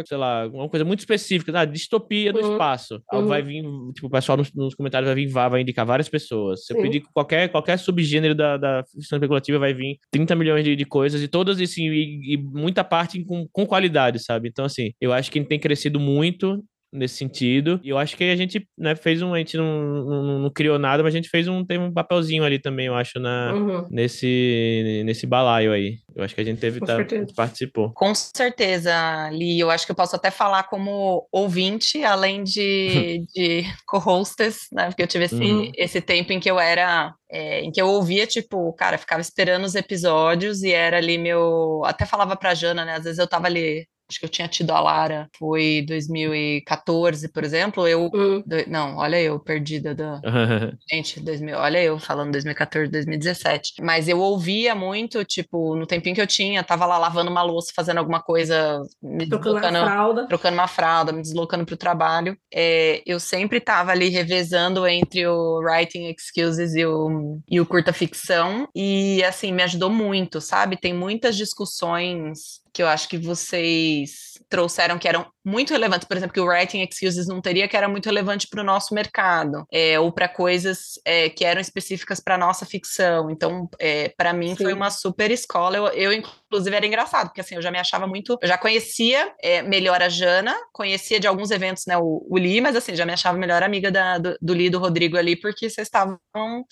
sei 0.08 0.18
lá, 0.18 0.48
uma 0.48 0.70
coisa 0.70 0.86
muito 0.86 1.00
específica, 1.00 1.52
ah, 1.60 1.66
distopia 1.66 2.34
do 2.34 2.40
uhum. 2.40 2.52
espaço. 2.54 3.02
Uhum. 3.14 3.28
Vai 3.28 3.42
vir, 3.42 3.64
tipo, 3.94 4.08
o 4.08 4.10
pessoal 4.10 4.38
nos, 4.38 4.52
nos, 4.54 4.76
comentários 4.76 5.08
vai 5.08 5.16
vir, 5.16 5.32
vai 5.32 5.62
indicar 5.62 5.86
várias 5.86 6.10
pessoas. 6.10 6.66
Você 6.66 6.74
pedir 6.76 7.04
qualquer, 7.14 7.50
qualquer 7.50 7.78
subgênero 7.78 8.36
da, 8.36 8.58
da 8.58 8.84
ficção 8.92 9.18
especulativa, 9.18 9.60
vai 9.60 9.74
vir 9.74 9.98
30 10.12 10.36
milhões 10.36 10.64
de, 10.64 10.76
de 10.76 10.86
coisas, 10.86 11.22
e 11.22 11.28
todas, 11.28 11.60
assim, 11.60 11.90
e, 11.90 12.34
e 12.34 12.38
muita 12.38 12.84
parte 12.84 13.24
com, 13.24 13.48
com 13.52 13.66
qualidade, 13.66 14.20
sabe? 14.20 14.50
Então, 14.50 14.66
assim, 14.66 14.92
eu 15.00 15.14
acho 15.14 15.32
que 15.32 15.44
tem 15.44 15.60
crescido 15.60 16.00
muito 16.00 16.33
nesse 16.94 17.16
sentido. 17.16 17.80
E 17.84 17.90
eu 17.90 17.98
acho 17.98 18.16
que 18.16 18.24
a 18.24 18.36
gente 18.36 18.66
né, 18.78 18.96
fez 18.96 19.22
um. 19.22 19.34
A 19.34 19.40
gente 19.40 19.58
não, 19.58 20.04
não, 20.06 20.40
não, 20.40 20.50
criou 20.50 20.78
nada, 20.78 21.02
mas 21.02 21.14
a 21.14 21.18
gente 21.18 21.30
fez 21.30 21.48
um, 21.48 21.66
teve 21.66 21.84
um 21.84 21.92
papelzinho 21.92 22.44
ali 22.44 22.60
também, 22.60 22.86
eu 22.86 22.96
acho, 22.96 23.20
na, 23.20 23.54
uhum. 23.54 23.88
nesse, 23.90 25.02
nesse 25.06 25.26
balaio 25.26 25.74
aí. 25.74 25.98
Eu 26.16 26.24
acho 26.24 26.36
que 26.36 26.42
a 26.42 26.44
gente 26.44 26.60
teve, 26.60 26.80
tá, 26.80 26.98
participou. 27.36 27.92
Com 27.94 28.14
certeza, 28.14 29.30
Li. 29.32 29.60
Eu 29.60 29.72
acho 29.72 29.86
que 29.86 29.92
eu 29.92 29.96
posso 29.96 30.16
até 30.16 30.30
falar 30.30 30.64
como 30.64 31.28
ouvinte, 31.32 32.04
além 32.04 32.44
de, 32.44 33.26
de 33.34 33.64
co-hostess, 33.88 34.68
né? 34.72 34.88
Porque 34.88 35.02
eu 35.02 35.08
tive 35.08 35.26
esse, 35.26 35.36
uhum. 35.36 35.72
esse 35.76 36.00
tempo 36.00 36.32
em 36.32 36.40
que 36.40 36.50
eu 36.50 36.60
era 36.60 37.14
é, 37.32 37.62
em 37.62 37.72
que 37.72 37.82
eu 37.82 37.88
ouvia, 37.88 38.28
tipo, 38.28 38.72
cara, 38.74 38.98
ficava 38.98 39.22
esperando 39.22 39.64
os 39.64 39.74
episódios 39.74 40.62
e 40.62 40.72
era 40.72 40.98
ali 40.98 41.18
meu. 41.18 41.82
Até 41.86 42.06
falava 42.06 42.36
pra 42.36 42.54
Jana, 42.54 42.86
né? 42.86 42.94
Às 42.94 43.06
vezes 43.06 43.18
eu 43.18 43.28
tava 43.28 43.48
ali 43.48 43.88
acho 44.14 44.20
que 44.20 44.26
eu 44.26 44.30
tinha 44.30 44.48
tido 44.48 44.72
a 44.72 44.80
Lara, 44.80 45.28
foi 45.38 45.84
2014, 45.88 47.28
por 47.30 47.44
exemplo, 47.44 47.88
eu, 47.88 48.10
uhum. 48.14 48.44
do, 48.46 48.70
não, 48.70 48.98
olha 48.98 49.20
eu, 49.20 49.40
perdida 49.40 49.96
da, 49.96 50.22
gente, 50.90 51.20
2000, 51.20 51.58
olha 51.58 51.82
eu 51.84 51.98
falando 52.00 52.32
2014, 52.32 52.92
2017, 52.92 53.82
mas 53.82 54.08
eu 54.08 54.20
ouvia 54.20 54.76
muito, 54.76 55.24
tipo, 55.26 55.76
no 55.76 55.88
tempinho 55.88 56.16
que 56.16 56.22
eu 56.22 56.28
tinha, 56.28 56.64
tava 56.64 56.86
lá 56.86 56.98
lavando 56.98 57.32
uma 57.32 57.42
louça, 57.42 57.74
fazendo 57.76 57.98
alguma 57.98 58.22
coisa, 58.22 58.82
me 59.02 59.28
trocando 59.28 59.58
uma 59.58 59.72
fralda, 59.72 60.28
trocando 60.28 60.54
uma 60.54 60.68
fralda, 60.68 61.12
me 61.12 61.22
deslocando 61.22 61.66
pro 61.66 61.76
trabalho, 61.76 62.38
é, 62.54 63.02
eu 63.06 63.20
sempre 63.20 63.60
tava 63.60 63.92
ali 63.92 64.10
revezando 64.10 64.86
entre 64.86 65.26
o 65.26 65.60
writing 65.60 66.06
excuses 66.10 66.76
e 66.76 66.86
o, 66.86 67.40
e 67.50 67.60
o 67.60 67.66
curta 67.66 67.92
ficção, 67.92 68.68
e 68.76 69.24
assim, 69.24 69.52
me 69.52 69.64
ajudou 69.64 69.90
muito, 69.90 70.40
sabe, 70.40 70.78
tem 70.78 70.94
muitas 70.94 71.36
discussões 71.36 72.63
que 72.74 72.82
eu 72.82 72.88
acho 72.88 73.08
que 73.08 73.18
vocês 73.18 74.34
trouxeram 74.50 74.98
que 74.98 75.08
eram 75.08 75.28
muito 75.46 75.72
relevantes, 75.72 76.08
por 76.08 76.18
exemplo, 76.18 76.34
que 76.34 76.40
o 76.40 76.46
Writing 76.46 76.82
Excuses 76.82 77.28
não 77.28 77.42
teria, 77.42 77.68
que 77.68 77.78
era 77.78 77.88
muito 77.88 78.06
relevante 78.06 78.48
para 78.48 78.62
o 78.62 78.64
nosso 78.64 78.94
mercado, 78.94 79.66
é, 79.72 80.00
ou 80.00 80.12
para 80.12 80.28
coisas 80.28 81.00
é, 81.06 81.30
que 81.30 81.46
eram 81.46 81.62
específicas 81.62 82.20
para 82.20 82.38
nossa 82.38 82.66
ficção. 82.66 83.30
Então, 83.30 83.70
é, 83.80 84.10
para 84.18 84.34
mim, 84.34 84.56
Sim. 84.56 84.64
foi 84.64 84.74
uma 84.74 84.90
super 84.90 85.32
escola. 85.32 85.78
Eu, 85.78 85.88
eu, 85.88 86.24
inclusive, 86.54 86.76
era 86.76 86.86
engraçado, 86.86 87.28
porque 87.28 87.42
assim, 87.42 87.56
eu 87.56 87.62
já 87.62 87.72
me 87.72 87.80
achava 87.80 88.06
muito. 88.06 88.38
Eu 88.42 88.48
já 88.48 88.58
conhecia 88.58 89.34
é, 89.42 89.64
melhor 89.64 90.02
a 90.02 90.10
Jana, 90.10 90.56
conhecia 90.72 91.20
de 91.20 91.28
alguns 91.28 91.50
eventos, 91.50 91.86
né, 91.88 91.98
o, 91.98 92.26
o 92.30 92.38
Li, 92.38 92.62
mas 92.62 92.76
assim, 92.76 92.96
já 92.96 93.06
me 93.06 93.14
achava 93.14 93.38
melhor 93.38 93.64
amiga 93.64 93.92
da, 93.92 94.20
do, 94.20 94.38
do 94.40 94.54
Li 94.54 94.70
do 94.70 94.78
Rodrigo 94.78 95.18
ali, 95.18 95.36
porque 95.36 95.70
vocês 95.70 95.88
estavam 95.88 96.20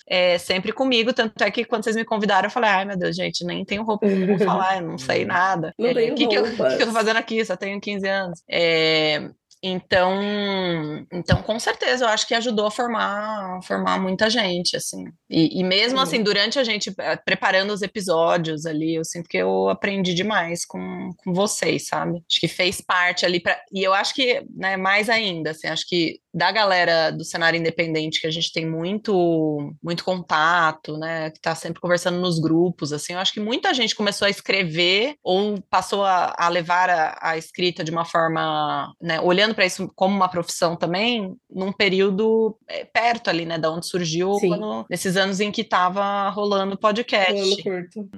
é, 0.08 0.38
sempre 0.38 0.72
comigo. 0.72 1.12
Tanto 1.12 1.42
é 1.42 1.50
que 1.50 1.64
quando 1.64 1.82
vocês 1.82 1.96
me 1.96 2.04
convidaram, 2.04 2.46
eu 2.46 2.50
falei, 2.50 2.70
ai 2.70 2.84
meu 2.84 2.96
Deus, 2.96 3.16
gente, 3.16 3.44
nem 3.44 3.64
tenho 3.64 3.82
roupa 3.82 4.06
para 4.06 4.38
falar, 4.38 4.76
eu 4.76 4.88
não 4.88 4.98
sei 4.98 5.24
nada. 5.26 5.74
Não 5.78 5.88
é, 5.88 5.92
o 5.92 6.14
que, 6.14 6.26
que, 6.28 6.34
eu, 6.34 6.44
que, 6.44 6.62
eu 6.62 6.86
tô 6.86 6.92
fazendo 6.92 7.16
aqui? 7.16 7.44
Só 7.44 7.56
tenho 7.56 7.80
15 7.80 8.08
anos. 8.08 8.42
É, 8.48 9.30
então, 9.62 11.06
então, 11.12 11.40
com 11.42 11.58
certeza, 11.60 12.04
eu 12.04 12.08
acho 12.08 12.26
que 12.26 12.34
ajudou 12.34 12.66
a 12.66 12.70
formar, 12.70 13.60
formar 13.62 13.96
muita 14.00 14.28
gente, 14.28 14.76
assim. 14.76 15.04
E, 15.30 15.60
e 15.60 15.62
mesmo 15.62 16.00
assim, 16.00 16.20
durante 16.20 16.58
a 16.58 16.64
gente 16.64 16.92
eh, 16.98 17.16
preparando 17.16 17.72
os 17.72 17.80
episódios 17.80 18.66
ali, 18.66 18.96
eu 18.96 19.04
sinto 19.04 19.28
que 19.28 19.36
eu 19.36 19.68
aprendi 19.68 20.14
demais 20.14 20.64
com, 20.64 21.10
com 21.16 21.32
vocês, 21.32 21.86
sabe? 21.86 22.24
Acho 22.28 22.40
que 22.40 22.48
fez 22.48 22.80
parte 22.80 23.24
ali 23.24 23.40
para 23.40 23.56
e 23.72 23.84
eu 23.84 23.94
acho 23.94 24.14
que, 24.14 24.44
né, 24.50 24.76
mais 24.76 25.08
ainda, 25.08 25.52
assim, 25.52 25.68
acho 25.68 25.86
que 25.88 26.18
da 26.32 26.50
galera 26.50 27.10
do 27.10 27.24
cenário 27.24 27.58
independente 27.58 28.20
que 28.20 28.26
a 28.26 28.30
gente 28.30 28.52
tem 28.52 28.68
muito 28.68 29.74
muito 29.82 30.04
contato, 30.04 30.96
né, 30.96 31.30
que 31.30 31.40
tá 31.40 31.54
sempre 31.54 31.80
conversando 31.80 32.20
nos 32.20 32.38
grupos, 32.38 32.92
assim, 32.92 33.12
eu 33.12 33.18
acho 33.18 33.32
que 33.32 33.40
muita 33.40 33.74
gente 33.74 33.94
começou 33.94 34.26
a 34.26 34.30
escrever 34.30 35.16
ou 35.22 35.60
passou 35.70 36.04
a, 36.04 36.34
a 36.38 36.48
levar 36.48 36.88
a, 36.90 37.18
a 37.20 37.36
escrita 37.36 37.84
de 37.84 37.90
uma 37.90 38.04
forma, 38.04 38.92
né, 39.00 39.20
olhando 39.20 39.54
para 39.54 39.66
isso 39.66 39.90
como 39.94 40.14
uma 40.14 40.28
profissão 40.28 40.76
também, 40.76 41.34
num 41.50 41.72
período 41.72 42.56
é, 42.68 42.84
perto 42.84 43.28
ali, 43.28 43.44
né, 43.44 43.58
da 43.58 43.70
onde 43.70 43.86
surgiu, 43.86 44.36
quando, 44.40 44.86
nesses 44.88 45.16
anos 45.16 45.40
em 45.40 45.50
que 45.50 45.62
estava 45.62 46.28
rolando 46.30 46.78
podcast. 46.78 47.62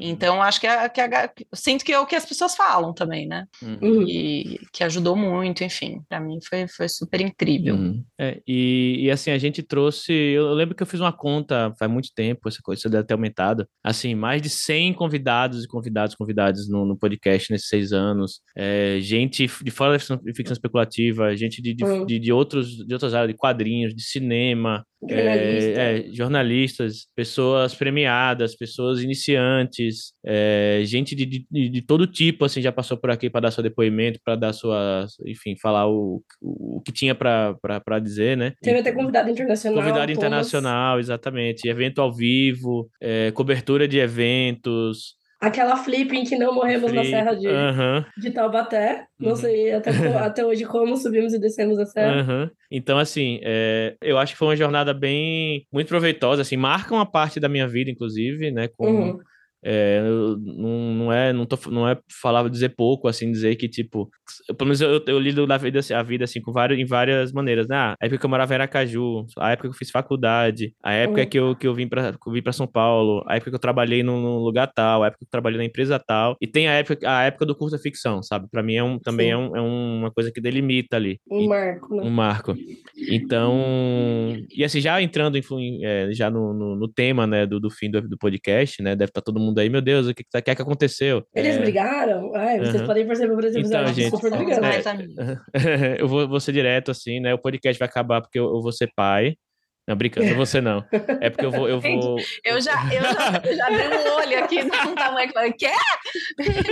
Então, 0.01 0.43
acho 0.43 0.61
que, 0.61 0.67
é, 0.67 0.89
que 0.89 1.47
sinto 1.55 1.85
que 1.85 1.93
é 1.93 1.99
o 1.99 2.07
que 2.07 2.17
as 2.17 2.25
pessoas 2.25 2.55
falam 2.55 2.93
também, 2.93 3.27
né? 3.27 3.47
Uhum. 3.63 4.03
E 4.07 4.61
que 4.73 4.85
ajudou 4.85 5.17
muito, 5.17 5.65
enfim, 5.65 6.03
para 6.09 6.21
mim 6.21 6.39
foi, 6.49 6.69
foi 6.69 6.89
super 6.89 7.21
incrível. 7.21 7.75
Uhum. 7.75 8.04
É, 8.19 8.41
e, 8.47 9.05
e, 9.05 9.11
assim, 9.11 9.31
a 9.31 9.39
gente 9.39 9.63
trouxe, 9.63 10.13
eu 10.13 10.53
lembro 10.55 10.75
que 10.75 10.83
eu 10.83 10.87
fiz 10.87 11.01
uma 11.01 11.13
conta 11.13 11.73
faz 11.79 11.91
muito 11.91 12.11
tempo, 12.15 12.49
essa 12.49 12.61
coisa 12.63 12.89
deve 12.89 13.05
ter 13.05 13.15
aumentado, 13.15 13.67
assim, 13.83 14.15
mais 14.15 14.41
de 14.41 14.49
100 14.49 14.95
convidados 14.95 15.65
e 15.65 15.69
convidados, 15.69 16.15
convidados 16.15 16.69
no, 16.69 16.85
no 16.85 16.97
podcast 16.97 17.51
nesses 17.51 17.69
seis 17.69 17.93
anos, 17.93 18.41
é, 18.57 18.99
gente 19.01 19.47
de 19.47 19.71
fora 19.71 19.93
da 19.93 19.99
ficção, 19.99 20.21
ficção 20.35 20.53
especulativa, 20.53 21.37
gente 21.37 21.61
de, 21.61 21.75
de, 21.75 22.07
de, 22.07 22.19
de, 22.19 22.33
outros, 22.33 22.77
de 22.87 22.93
outras 22.93 23.15
áreas, 23.15 23.31
de 23.31 23.37
quadrinhos, 23.37 23.95
de 23.95 24.03
cinema, 24.03 24.85
é, 25.11 25.99
é, 25.99 26.13
jornalistas, 26.13 27.07
pessoas 27.15 27.75
premiadas, 27.75 28.57
pessoas 28.57 29.03
iniciantes, 29.03 30.13
é, 30.25 30.83
gente 30.85 31.15
de, 31.15 31.47
de, 31.51 31.69
de, 31.69 31.83
todo 31.83 32.07
tipo, 32.07 32.45
assim, 32.45 32.63
já 32.63 32.73
passou 32.73 32.97
por 32.97 33.11
aqui 33.11 33.29
para 33.29 33.43
dar 33.43 33.51
seu 33.51 33.63
depoimento, 33.63 34.21
para 34.25 34.37
dar 34.37 34.53
sua, 34.53 35.07
enfim, 35.27 35.57
falar 35.61 35.89
o, 35.89 36.23
o 36.41 36.81
que 36.81 36.93
tinha 36.93 37.15
para 37.15 37.99
dizer, 38.03 38.37
né? 38.37 38.53
Teve 38.63 38.81
até 38.81 38.93
convidado 38.93 39.31
internacional. 39.31 39.83
Convidado 39.83 40.13
internacional, 40.13 40.99
exatamente. 40.99 41.69
Evento 41.69 42.01
ao 42.01 42.13
vivo, 42.13 42.89
é, 43.01 43.31
cobertura 43.33 43.87
de 43.89 43.99
eventos, 43.99 45.15
Aquela 45.47 45.77
flip 45.77 46.17
em 46.17 46.25
que 46.25 46.37
não 46.37 46.55
morremos 46.55 46.91
flip, 46.91 46.97
na 46.97 47.05
Serra 47.05 47.35
de, 47.35 47.49
uhum. 47.49 48.05
de 48.19 48.31
Taubaté. 48.31 49.07
Não 49.19 49.31
uhum. 49.31 49.37
sei 49.37 49.73
até, 49.73 49.91
até 50.19 50.45
hoje 50.45 50.65
como 50.65 50.97
subimos 50.97 51.35
e 51.35 51.39
descemos 51.39 51.79
a 51.79 51.87
serra. 51.87 52.23
Uhum. 52.23 52.51
Então, 52.71 52.99
assim, 52.99 53.41
é, 53.43 53.97
eu 54.03 54.19
acho 54.19 54.33
que 54.33 54.39
foi 54.39 54.49
uma 54.49 54.57
jornada 54.57 54.95
bem... 54.95 55.67
Muito 55.73 55.89
proveitosa, 55.89 56.43
assim. 56.43 56.57
Marca 56.57 56.95
uma 56.95 57.11
parte 57.11 57.39
da 57.39 57.49
minha 57.49 57.69
vida, 57.69 57.91
inclusive, 57.91 58.51
né? 58.51 58.69
Como 58.69 58.99
uhum. 58.99 59.19
É, 59.67 60.03
não, 60.03 60.95
não, 60.95 61.13
é 61.13 61.33
não, 61.33 61.47
tô, 61.47 61.59
não 61.71 61.89
é 61.89 61.99
falar 62.21 62.47
dizer 62.51 62.75
pouco 62.77 63.09
assim 63.09 63.33
dizer 63.33 63.57
que 63.57 63.67
tipo 63.67 64.11
pelo 64.59 64.69
menos 64.69 64.81
eu, 64.83 65.03
eu 65.07 65.19
lido 65.19 65.47
na 65.47 65.57
vida 65.57 65.81
a 65.95 66.03
vida 66.03 66.25
assim 66.25 66.39
com 66.39 66.53
várias 66.53 66.79
em 66.79 66.85
várias 66.85 67.33
maneiras 67.33 67.67
né? 67.67 67.75
Ah, 67.75 67.95
a 67.99 68.05
época 68.05 68.19
que 68.19 68.27
eu 68.27 68.31
morava 68.31 68.53
em 68.53 68.57
Aracaju 68.57 69.25
a 69.39 69.53
época 69.53 69.69
que 69.69 69.75
eu 69.75 69.79
fiz 69.79 69.91
faculdade 69.91 70.75
a 70.83 70.93
época 70.93 71.23
uhum. 71.23 71.27
que 71.27 71.39
eu, 71.39 71.57
que 71.57 71.67
eu 71.67 71.75
vim 71.75 71.89
para 71.89 72.15
vim 72.27 72.43
para 72.43 72.53
São 72.53 72.67
Paulo 72.67 73.25
a 73.27 73.37
época 73.37 73.53
que 73.53 73.55
eu 73.55 73.61
trabalhei 73.61 74.03
num, 74.03 74.21
num, 74.21 74.37
lugar 74.37 74.71
tal 74.71 75.03
a 75.03 75.07
época 75.07 75.21
que 75.21 75.25
eu 75.25 75.31
trabalhei 75.31 75.57
na 75.57 75.65
empresa 75.65 75.99
tal 75.99 76.37
e 76.43 76.47
tem 76.47 76.69
a 76.69 76.73
época 76.73 76.99
a 77.09 77.23
época 77.23 77.47
do 77.47 77.57
curso 77.57 77.79
ficção 77.79 78.23
sabe 78.23 78.47
para 78.51 78.63
mim 78.63 78.75
é 78.75 78.83
um 78.83 78.99
também 78.99 79.31
é, 79.31 79.37
um, 79.37 79.57
é, 79.57 79.61
uma 79.63 80.11
coisa 80.11 80.31
que 80.31 80.43
delimita 80.43 80.97
ali 80.97 81.19
um 81.31 81.49
marco 81.49 81.97
né? 81.97 82.03
um 82.03 82.11
marco 82.11 82.55
então 83.09 83.55
e 84.55 84.63
assim 84.63 84.83
já 84.83 85.01
entrando 85.01 85.39
em, 85.39 85.83
é, 85.83 86.13
já 86.13 86.29
no, 86.29 86.53
no, 86.53 86.77
no, 86.77 86.87
tema 86.87 87.27
né 87.27 87.47
do, 87.47 87.59
do 87.59 87.71
fim 87.71 87.91
do, 87.91 88.07
do 88.07 88.19
podcast 88.19 88.83
né 88.83 88.95
deve 88.95 89.09
estar 89.09 89.23
todo 89.23 89.41
mundo 89.41 89.54
mundo 89.55 89.61
aí, 89.61 89.71
meu 89.71 89.81
Deus, 89.81 90.09
o 90.09 90.15
que, 90.15 90.25
que, 90.25 90.43
que, 90.43 90.51
é 90.51 90.55
que 90.55 90.63
aconteceu? 90.63 91.25
Eles 91.35 91.57
é... 91.57 91.61
brigaram? 91.61 92.35
Ai, 92.35 92.59
vocês 92.59 92.81
uhum. 92.81 92.87
podem 92.87 93.07
perceber 93.07 93.35
por 93.35 93.45
exemplo, 93.45 93.69
então, 93.69 93.87
gente, 93.95 94.11
super 94.11 94.31
brigando. 94.31 94.67
É, 94.67 95.97
eu 96.03 96.09
vou, 96.09 96.29
vou 96.29 96.41
ser 96.41 96.53
direto, 96.53 96.91
assim, 96.91 97.21
né? 97.21 97.33
O 97.33 97.39
podcast 97.39 97.79
vai 97.79 97.89
acabar 97.89 98.21
porque 98.21 98.39
eu, 98.39 98.45
eu 98.45 98.61
vou 98.61 98.73
ser 98.73 98.91
pai. 98.95 99.37
Não, 99.87 99.97
brincando, 99.97 100.35
você 100.35 100.63
não. 100.63 100.83
É 101.21 101.29
porque 101.29 101.45
eu 101.45 101.51
vou. 101.51 101.69
Eu, 101.69 101.79
vou... 101.79 102.17
eu, 102.43 102.61
já, 102.61 102.73
eu, 102.93 103.03
já, 103.03 103.43
eu 103.45 103.55
já 103.57 103.69
dei 103.69 103.89
um 103.89 104.15
olho 104.15 104.45
aqui 104.45 104.63
num 104.63 104.95
tamanho 104.97 105.29
que 105.29 105.37
eu 105.37 105.41
falei, 105.41 105.53
quê? 105.53 105.71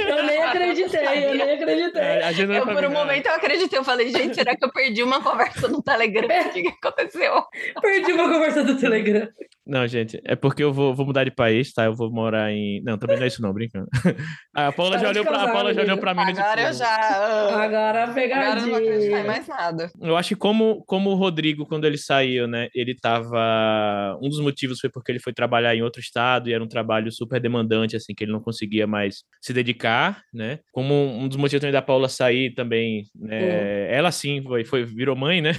Eu 0.08 0.24
nem 0.24 0.42
acreditei, 0.42 1.26
eu 1.26 1.34
nem 1.34 1.54
acreditei. 1.54 2.02
É, 2.02 2.58
eu, 2.58 2.66
por 2.66 2.84
um 2.86 2.90
momento 2.90 3.26
eu 3.26 3.34
acreditei, 3.34 3.78
eu 3.78 3.84
falei, 3.84 4.10
gente, 4.10 4.34
será 4.34 4.56
que 4.56 4.64
eu 4.64 4.72
perdi 4.72 5.02
uma 5.02 5.22
conversa 5.22 5.68
no 5.68 5.82
Telegram? 5.82 6.26
O 6.26 6.52
que, 6.52 6.62
que 6.62 6.68
aconteceu? 6.68 7.44
Perdi 7.82 8.12
uma 8.12 8.32
conversa 8.32 8.64
do 8.64 8.78
Telegram. 8.78 9.28
Não, 9.66 9.86
gente, 9.86 10.20
é 10.24 10.34
porque 10.34 10.62
eu 10.62 10.72
vou, 10.72 10.94
vou 10.94 11.06
mudar 11.06 11.24
de 11.24 11.30
país, 11.30 11.72
tá? 11.72 11.84
Eu 11.84 11.94
vou 11.94 12.10
morar 12.10 12.50
em. 12.50 12.82
Não, 12.82 12.98
também 12.98 13.16
não 13.16 13.24
é 13.24 13.28
isso, 13.28 13.40
não, 13.40 13.52
brincando. 13.52 13.86
a 14.54 14.72
Paula 14.72 14.98
já 14.98 15.08
olhou, 15.08 15.24
pra, 15.24 15.42
a 15.42 15.52
Paula 15.52 15.72
já 15.72 15.82
olhou 15.82 15.98
pra 15.98 16.14
mim. 16.14 16.22
Agora 16.22 16.62
eu 16.62 16.72
já. 16.72 17.62
Agora 17.62 18.08
pegadinha. 18.08 18.50
Agora 18.50 18.60
eu 18.60 18.62
não 18.62 18.70
vou 18.70 18.78
acreditar 18.78 19.20
em 19.20 19.26
mais 19.26 19.46
nada. 19.46 19.90
Eu 20.00 20.16
acho 20.16 20.30
que 20.30 20.34
como, 20.34 20.82
como 20.84 21.10
o 21.10 21.14
Rodrigo, 21.14 21.64
quando 21.64 21.84
ele 21.84 21.96
saiu, 21.96 22.48
né? 22.48 22.68
Ele 22.74 22.96
tava. 23.02 24.16
Um 24.22 24.28
dos 24.28 24.40
motivos 24.40 24.78
foi 24.80 24.88
porque 24.88 25.10
ele 25.12 25.18
foi 25.20 25.32
trabalhar 25.32 25.74
em 25.74 25.82
outro 25.82 26.00
estado 26.00 26.48
e 26.48 26.52
era 26.52 26.62
um 26.62 26.68
trabalho 26.68 27.10
super 27.12 27.40
demandante, 27.40 27.96
assim, 27.96 28.14
que 28.14 28.24
ele 28.24 28.32
não 28.32 28.40
conseguia 28.40 28.86
mais 28.86 29.24
se 29.40 29.52
dedicar, 29.52 30.22
né? 30.32 30.60
Como 30.72 30.94
um 30.94 31.28
dos 31.28 31.36
motivos 31.36 31.60
também 31.60 31.72
da 31.72 31.82
Paula 31.82 32.08
sair 32.08 32.54
também, 32.54 33.04
né? 33.14 33.92
Ela 33.92 34.12
sim 34.12 34.42
foi, 34.42 34.64
foi, 34.64 34.84
virou 34.84 35.16
mãe, 35.16 35.42
né? 35.42 35.52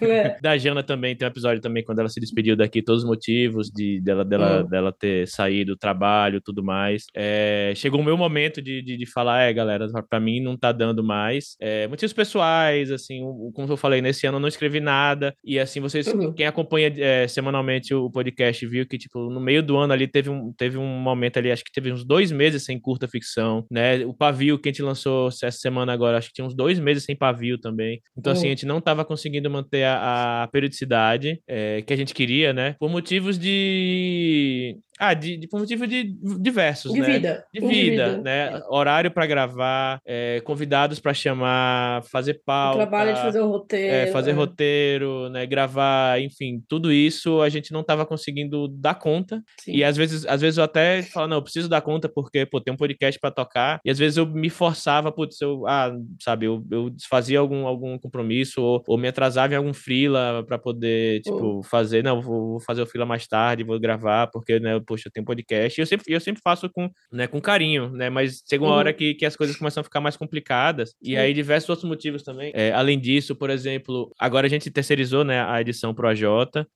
É. 0.00 0.38
da 0.40 0.56
Jana 0.56 0.82
também 0.82 1.14
tem 1.14 1.26
um 1.26 1.30
episódio 1.30 1.60
também 1.60 1.84
quando 1.84 1.98
ela 1.98 2.08
se 2.08 2.20
despediu 2.20 2.56
daqui, 2.56 2.82
todos 2.82 3.02
os 3.02 3.08
motivos 3.08 3.68
de 3.68 4.00
dela, 4.00 4.24
dela, 4.24 4.62
uhum. 4.62 4.68
dela 4.68 4.92
ter 4.92 5.26
saído 5.28 5.66
do 5.66 5.76
trabalho, 5.76 6.40
tudo 6.40 6.62
mais. 6.64 7.04
É, 7.14 7.72
chegou 7.76 8.00
o 8.00 8.04
meu 8.04 8.16
momento 8.16 8.62
de, 8.62 8.80
de, 8.82 8.96
de 8.96 9.06
falar, 9.06 9.42
é, 9.42 9.52
galera, 9.52 9.86
para 10.08 10.20
mim 10.20 10.40
não 10.40 10.56
tá 10.56 10.72
dando 10.72 11.02
mais. 11.04 11.56
É, 11.60 11.86
motivos 11.88 12.12
pessoais, 12.12 12.90
assim, 12.90 13.20
como 13.54 13.70
eu 13.70 13.76
falei, 13.76 14.00
nesse 14.00 14.26
ano 14.26 14.36
eu 14.36 14.40
não 14.40 14.48
escrevi 14.48 14.80
nada 14.80 15.34
e 15.44 15.58
assim 15.58 15.80
vocês, 15.80 16.06
uhum. 16.06 16.32
quem 16.32 16.46
acompanha 16.46 16.92
é, 16.96 17.28
semanalmente 17.28 17.94
o 17.94 18.10
podcast 18.10 18.64
viu 18.66 18.86
que 18.86 18.96
tipo 18.96 19.28
no 19.30 19.40
meio 19.40 19.62
do 19.62 19.76
ano 19.76 19.92
ali 19.92 20.06
teve 20.06 20.30
um 20.30 20.52
teve 20.52 20.78
um 20.78 20.86
momento 20.86 21.38
ali, 21.38 21.50
acho 21.50 21.64
que 21.64 21.72
teve 21.72 21.92
uns 21.92 22.04
dois 22.04 22.30
meses 22.30 22.64
sem 22.64 22.80
curta 22.80 23.08
ficção, 23.08 23.66
né? 23.70 24.04
O 24.06 24.14
pavio 24.14 24.58
que 24.58 24.68
a 24.68 24.72
gente 24.72 24.82
lançou 24.82 25.28
essa 25.28 25.50
semana 25.50 25.92
agora, 25.92 26.18
acho 26.18 26.28
que 26.28 26.34
tinha 26.34 26.46
uns 26.46 26.54
dois 26.54 26.78
meses 26.78 27.04
sem 27.04 27.16
pavio 27.16 27.58
também. 27.58 28.00
Então 28.16 28.32
uhum. 28.32 28.38
assim 28.38 28.46
a 28.46 28.50
gente 28.50 28.66
não 28.66 28.80
tava 28.80 29.04
conseguindo 29.04 29.50
manter 29.50 29.65
manter 29.66 29.84
a, 29.84 30.44
a 30.44 30.48
periodicidade 30.48 31.42
é, 31.46 31.82
que 31.82 31.92
a 31.92 31.96
gente 31.96 32.14
queria, 32.14 32.52
né? 32.52 32.76
Por 32.78 32.88
motivos 32.88 33.38
de 33.38 34.78
ah, 34.98 35.12
de, 35.12 35.36
de, 35.36 35.46
por 35.46 35.60
motivo 35.60 35.86
de 35.86 36.04
diversos, 36.40 36.92
de 36.92 37.00
né? 37.00 37.06
Vida. 37.06 37.44
De 37.52 37.60
vida. 37.60 37.70
vida, 37.70 38.22
né? 38.22 38.56
É. 38.56 38.62
Horário 38.68 39.10
para 39.10 39.26
gravar, 39.26 40.00
é, 40.06 40.40
convidados 40.40 40.98
para 40.98 41.12
chamar, 41.12 42.02
fazer 42.04 42.40
pauta. 42.44 42.76
O 42.76 42.86
trabalho 42.86 43.14
de 43.14 43.20
fazer 43.20 43.40
o 43.40 43.48
roteiro. 43.48 43.94
É, 43.94 44.06
fazer 44.06 44.30
é. 44.30 44.34
roteiro, 44.34 45.28
né? 45.28 45.44
Gravar, 45.46 46.20
enfim, 46.20 46.62
tudo 46.66 46.90
isso 46.90 47.42
a 47.42 47.48
gente 47.48 47.72
não 47.72 47.80
estava 47.80 48.06
conseguindo 48.06 48.68
dar 48.68 48.94
conta. 48.94 49.42
Sim. 49.60 49.72
E 49.72 49.84
às 49.84 49.96
vezes, 49.96 50.24
às 50.26 50.40
vezes 50.40 50.56
eu 50.56 50.64
até 50.64 51.02
falo, 51.02 51.28
não, 51.28 51.36
eu 51.36 51.42
preciso 51.42 51.68
dar 51.68 51.82
conta 51.82 52.08
porque, 52.08 52.46
pô, 52.46 52.60
tem 52.60 52.72
um 52.72 52.76
podcast 52.76 53.20
para 53.20 53.30
tocar. 53.30 53.80
E 53.84 53.90
às 53.90 53.98
vezes 53.98 54.16
eu 54.16 54.26
me 54.26 54.48
forçava, 54.48 55.12
putz, 55.12 55.40
eu, 55.40 55.66
ah, 55.66 55.94
sabe, 56.22 56.46
eu, 56.46 56.64
eu 56.70 56.88
desfazia 56.88 57.38
algum, 57.38 57.66
algum 57.66 57.98
compromisso 57.98 58.62
ou, 58.62 58.82
ou 58.86 58.96
me 58.96 59.08
atrasava 59.08 59.52
em 59.52 59.56
algum 59.56 59.74
freela 59.74 60.42
para 60.46 60.58
poder, 60.58 61.20
tipo, 61.20 61.62
fazer, 61.64 62.02
não, 62.02 62.22
vou, 62.22 62.52
vou 62.52 62.60
fazer 62.60 62.80
o 62.80 62.86
freela 62.86 63.06
mais 63.06 63.26
tarde, 63.26 63.62
vou 63.62 63.78
gravar, 63.78 64.28
porque, 64.28 64.58
né, 64.58 64.80
poxa, 64.86 65.10
tem 65.12 65.22
um 65.22 65.26
podcast. 65.26 65.78
E 65.78 65.82
eu 65.82 65.86
sempre, 65.86 66.04
eu 66.12 66.20
sempre 66.20 66.40
faço 66.42 66.68
com, 66.70 66.88
né, 67.12 67.26
com 67.26 67.40
carinho, 67.40 67.90
né? 67.90 68.08
Mas 68.10 68.42
chega 68.48 68.64
uma 68.64 68.70
uhum. 68.70 68.78
hora 68.78 68.92
que, 68.92 69.14
que 69.14 69.26
as 69.26 69.36
coisas 69.36 69.56
começam 69.56 69.80
a 69.80 69.84
ficar 69.84 70.00
mais 70.00 70.16
complicadas. 70.16 70.94
E 71.02 71.16
aí, 71.16 71.32
diversos 71.34 71.68
outros 71.68 71.88
motivos 71.88 72.22
também. 72.22 72.52
É, 72.54 72.72
além 72.72 72.98
disso, 72.98 73.34
por 73.34 73.50
exemplo, 73.50 74.12
agora 74.18 74.46
a 74.46 74.50
gente 74.50 74.70
terceirizou, 74.70 75.24
né, 75.24 75.44
a 75.44 75.60
edição 75.60 75.94
pro 75.94 76.08
AJ, 76.08 76.24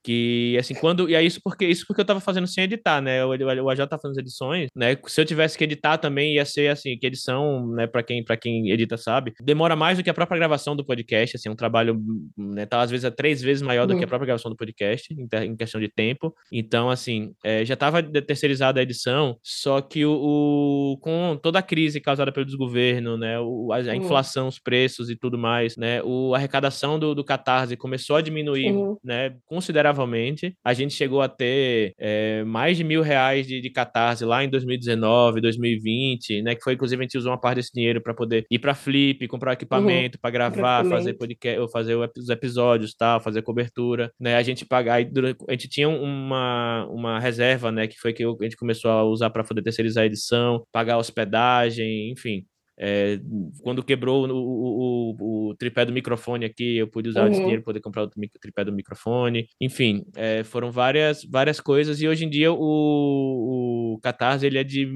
que, 0.03 0.57
assim, 0.59 0.73
quando... 0.73 1.09
E 1.09 1.15
é 1.15 1.23
isso 1.23 1.39
porque, 1.43 1.65
isso 1.65 1.85
porque 1.87 2.01
eu 2.01 2.05
tava 2.05 2.19
fazendo 2.19 2.47
sem 2.47 2.63
editar, 2.63 3.01
né? 3.01 3.23
O, 3.25 3.29
o 3.29 3.69
AJ 3.69 3.87
tá 3.87 3.97
fazendo 3.97 4.11
as 4.11 4.17
edições, 4.17 4.69
né? 4.75 4.97
Se 5.07 5.21
eu 5.21 5.25
tivesse 5.25 5.57
que 5.57 5.63
editar 5.63 5.97
também, 5.97 6.35
ia 6.35 6.45
ser, 6.45 6.69
assim, 6.69 6.97
que 6.97 7.07
edição, 7.07 7.67
né, 7.73 7.87
pra 7.87 8.03
quem, 8.03 8.23
pra 8.23 8.37
quem 8.37 8.69
edita 8.69 8.97
sabe, 8.97 9.33
demora 9.41 9.75
mais 9.75 9.97
do 9.97 10.03
que 10.03 10.09
a 10.09 10.13
própria 10.13 10.37
gravação 10.37 10.75
do 10.75 10.85
podcast, 10.85 11.37
assim, 11.37 11.49
é 11.49 11.51
um 11.51 11.55
trabalho, 11.55 11.99
né, 12.37 12.65
tá 12.65 12.81
às 12.81 12.91
vezes 12.91 13.05
é 13.05 13.11
três 13.11 13.41
vezes 13.41 13.61
maior 13.61 13.85
do 13.85 13.93
que 13.93 13.99
a 13.99 14.01
uhum. 14.01 14.07
própria 14.07 14.27
gravação 14.27 14.51
do 14.51 14.57
podcast, 14.57 15.13
em, 15.13 15.27
em 15.45 15.55
questão 15.55 15.79
de 15.79 15.89
tempo. 15.89 16.33
Então, 16.51 16.89
assim, 16.89 17.33
é, 17.43 17.63
já 17.63 17.75
tava 17.75 18.00
terceirizada 18.03 18.79
a 18.79 18.83
edição, 18.83 19.37
só 19.43 19.81
que 19.81 20.05
o, 20.05 20.13
o, 20.13 20.97
com 21.01 21.39
toda 21.41 21.59
a 21.59 21.61
crise 21.61 21.99
causada 21.99 22.31
pelo 22.31 22.45
desgoverno, 22.45 23.17
né, 23.17 23.39
o, 23.39 23.71
a, 23.71 23.77
a 23.77 23.81
uhum. 23.81 23.93
inflação, 23.95 24.47
os 24.47 24.59
preços 24.59 25.09
e 25.09 25.15
tudo 25.15 25.37
mais, 25.37 25.77
né, 25.77 26.01
o, 26.03 26.33
a 26.33 26.37
arrecadação 26.37 26.99
do, 26.99 27.13
do 27.13 27.23
Catarse 27.23 27.77
começou 27.77 28.15
a 28.15 28.21
diminuir, 28.21 28.71
uhum. 28.71 28.97
né, 29.03 29.35
consideravelmente. 29.45 30.55
A 30.63 30.73
gente 30.73 30.93
chegou 30.93 31.21
a 31.21 31.29
ter 31.29 31.93
é, 31.99 32.43
mais 32.43 32.77
de 32.77 32.83
mil 32.83 33.01
reais 33.01 33.47
de, 33.47 33.61
de 33.61 33.69
Catarse 33.69 34.25
lá 34.25 34.43
em 34.43 34.49
2019, 34.49 35.41
2020, 35.41 36.41
né, 36.41 36.55
que 36.55 36.63
foi 36.63 36.73
inclusive 36.73 37.01
a 37.01 37.03
gente 37.03 37.17
usou 37.17 37.31
uma 37.31 37.39
parte 37.39 37.57
desse 37.57 37.73
dinheiro 37.73 38.01
para 38.01 38.13
poder 38.13 38.45
ir 38.49 38.59
para 38.59 38.73
Flip, 38.73 39.27
comprar 39.27 39.53
equipamento 39.53 40.17
uhum. 40.17 40.21
para 40.21 40.31
gravar, 40.31 40.85
fazer 40.85 41.13
podcast, 41.13 41.71
fazer 41.71 41.95
os 41.95 42.29
episódios, 42.29 42.93
tal, 42.93 43.19
fazer 43.19 43.41
cobertura, 43.41 44.11
né, 44.19 44.35
a 44.35 44.43
gente 44.43 44.65
pagar, 44.65 44.95
a 44.95 45.51
gente 45.51 45.69
tinha 45.69 45.89
uma, 45.89 46.87
uma 46.89 47.19
reserva, 47.19 47.71
né, 47.71 47.87
que 47.91 47.99
foi 47.99 48.13
que 48.13 48.23
a 48.23 48.43
gente 48.43 48.57
começou 48.57 48.91
a 48.91 49.03
usar 49.03 49.29
para 49.29 49.43
poder 49.43 49.61
terceirizar 49.61 50.03
a 50.03 50.07
edição, 50.07 50.63
pagar 50.71 50.97
hospedagem, 50.97 52.11
enfim. 52.11 52.45
É, 52.83 53.19
quando 53.61 53.83
quebrou 53.83 54.25
o, 54.25 54.31
o, 54.31 55.15
o, 55.19 55.49
o, 55.49 55.55
tripé 55.55 55.85
do 55.85 55.93
microfone 55.93 56.45
aqui, 56.45 56.77
eu 56.77 56.87
pude 56.87 57.09
usar 57.09 57.25
uhum. 57.25 57.31
esse 57.31 57.39
dinheiro 57.39 57.61
para 57.61 57.73
poder 57.73 57.81
comprar 57.81 58.03
o 58.03 58.09
tripé 58.09 58.65
do 58.65 58.73
microfone. 58.73 59.47
Enfim, 59.59 60.03
é, 60.15 60.43
foram 60.43 60.71
várias, 60.71 61.23
várias 61.23 61.59
coisas. 61.59 62.01
E 62.01 62.07
hoje 62.07 62.25
em 62.25 62.29
dia 62.29 62.51
o, 62.51 63.93
o 63.93 63.99
Catarse 64.01 64.47
ele 64.47 64.57
é 64.57 64.63
de 64.63 64.89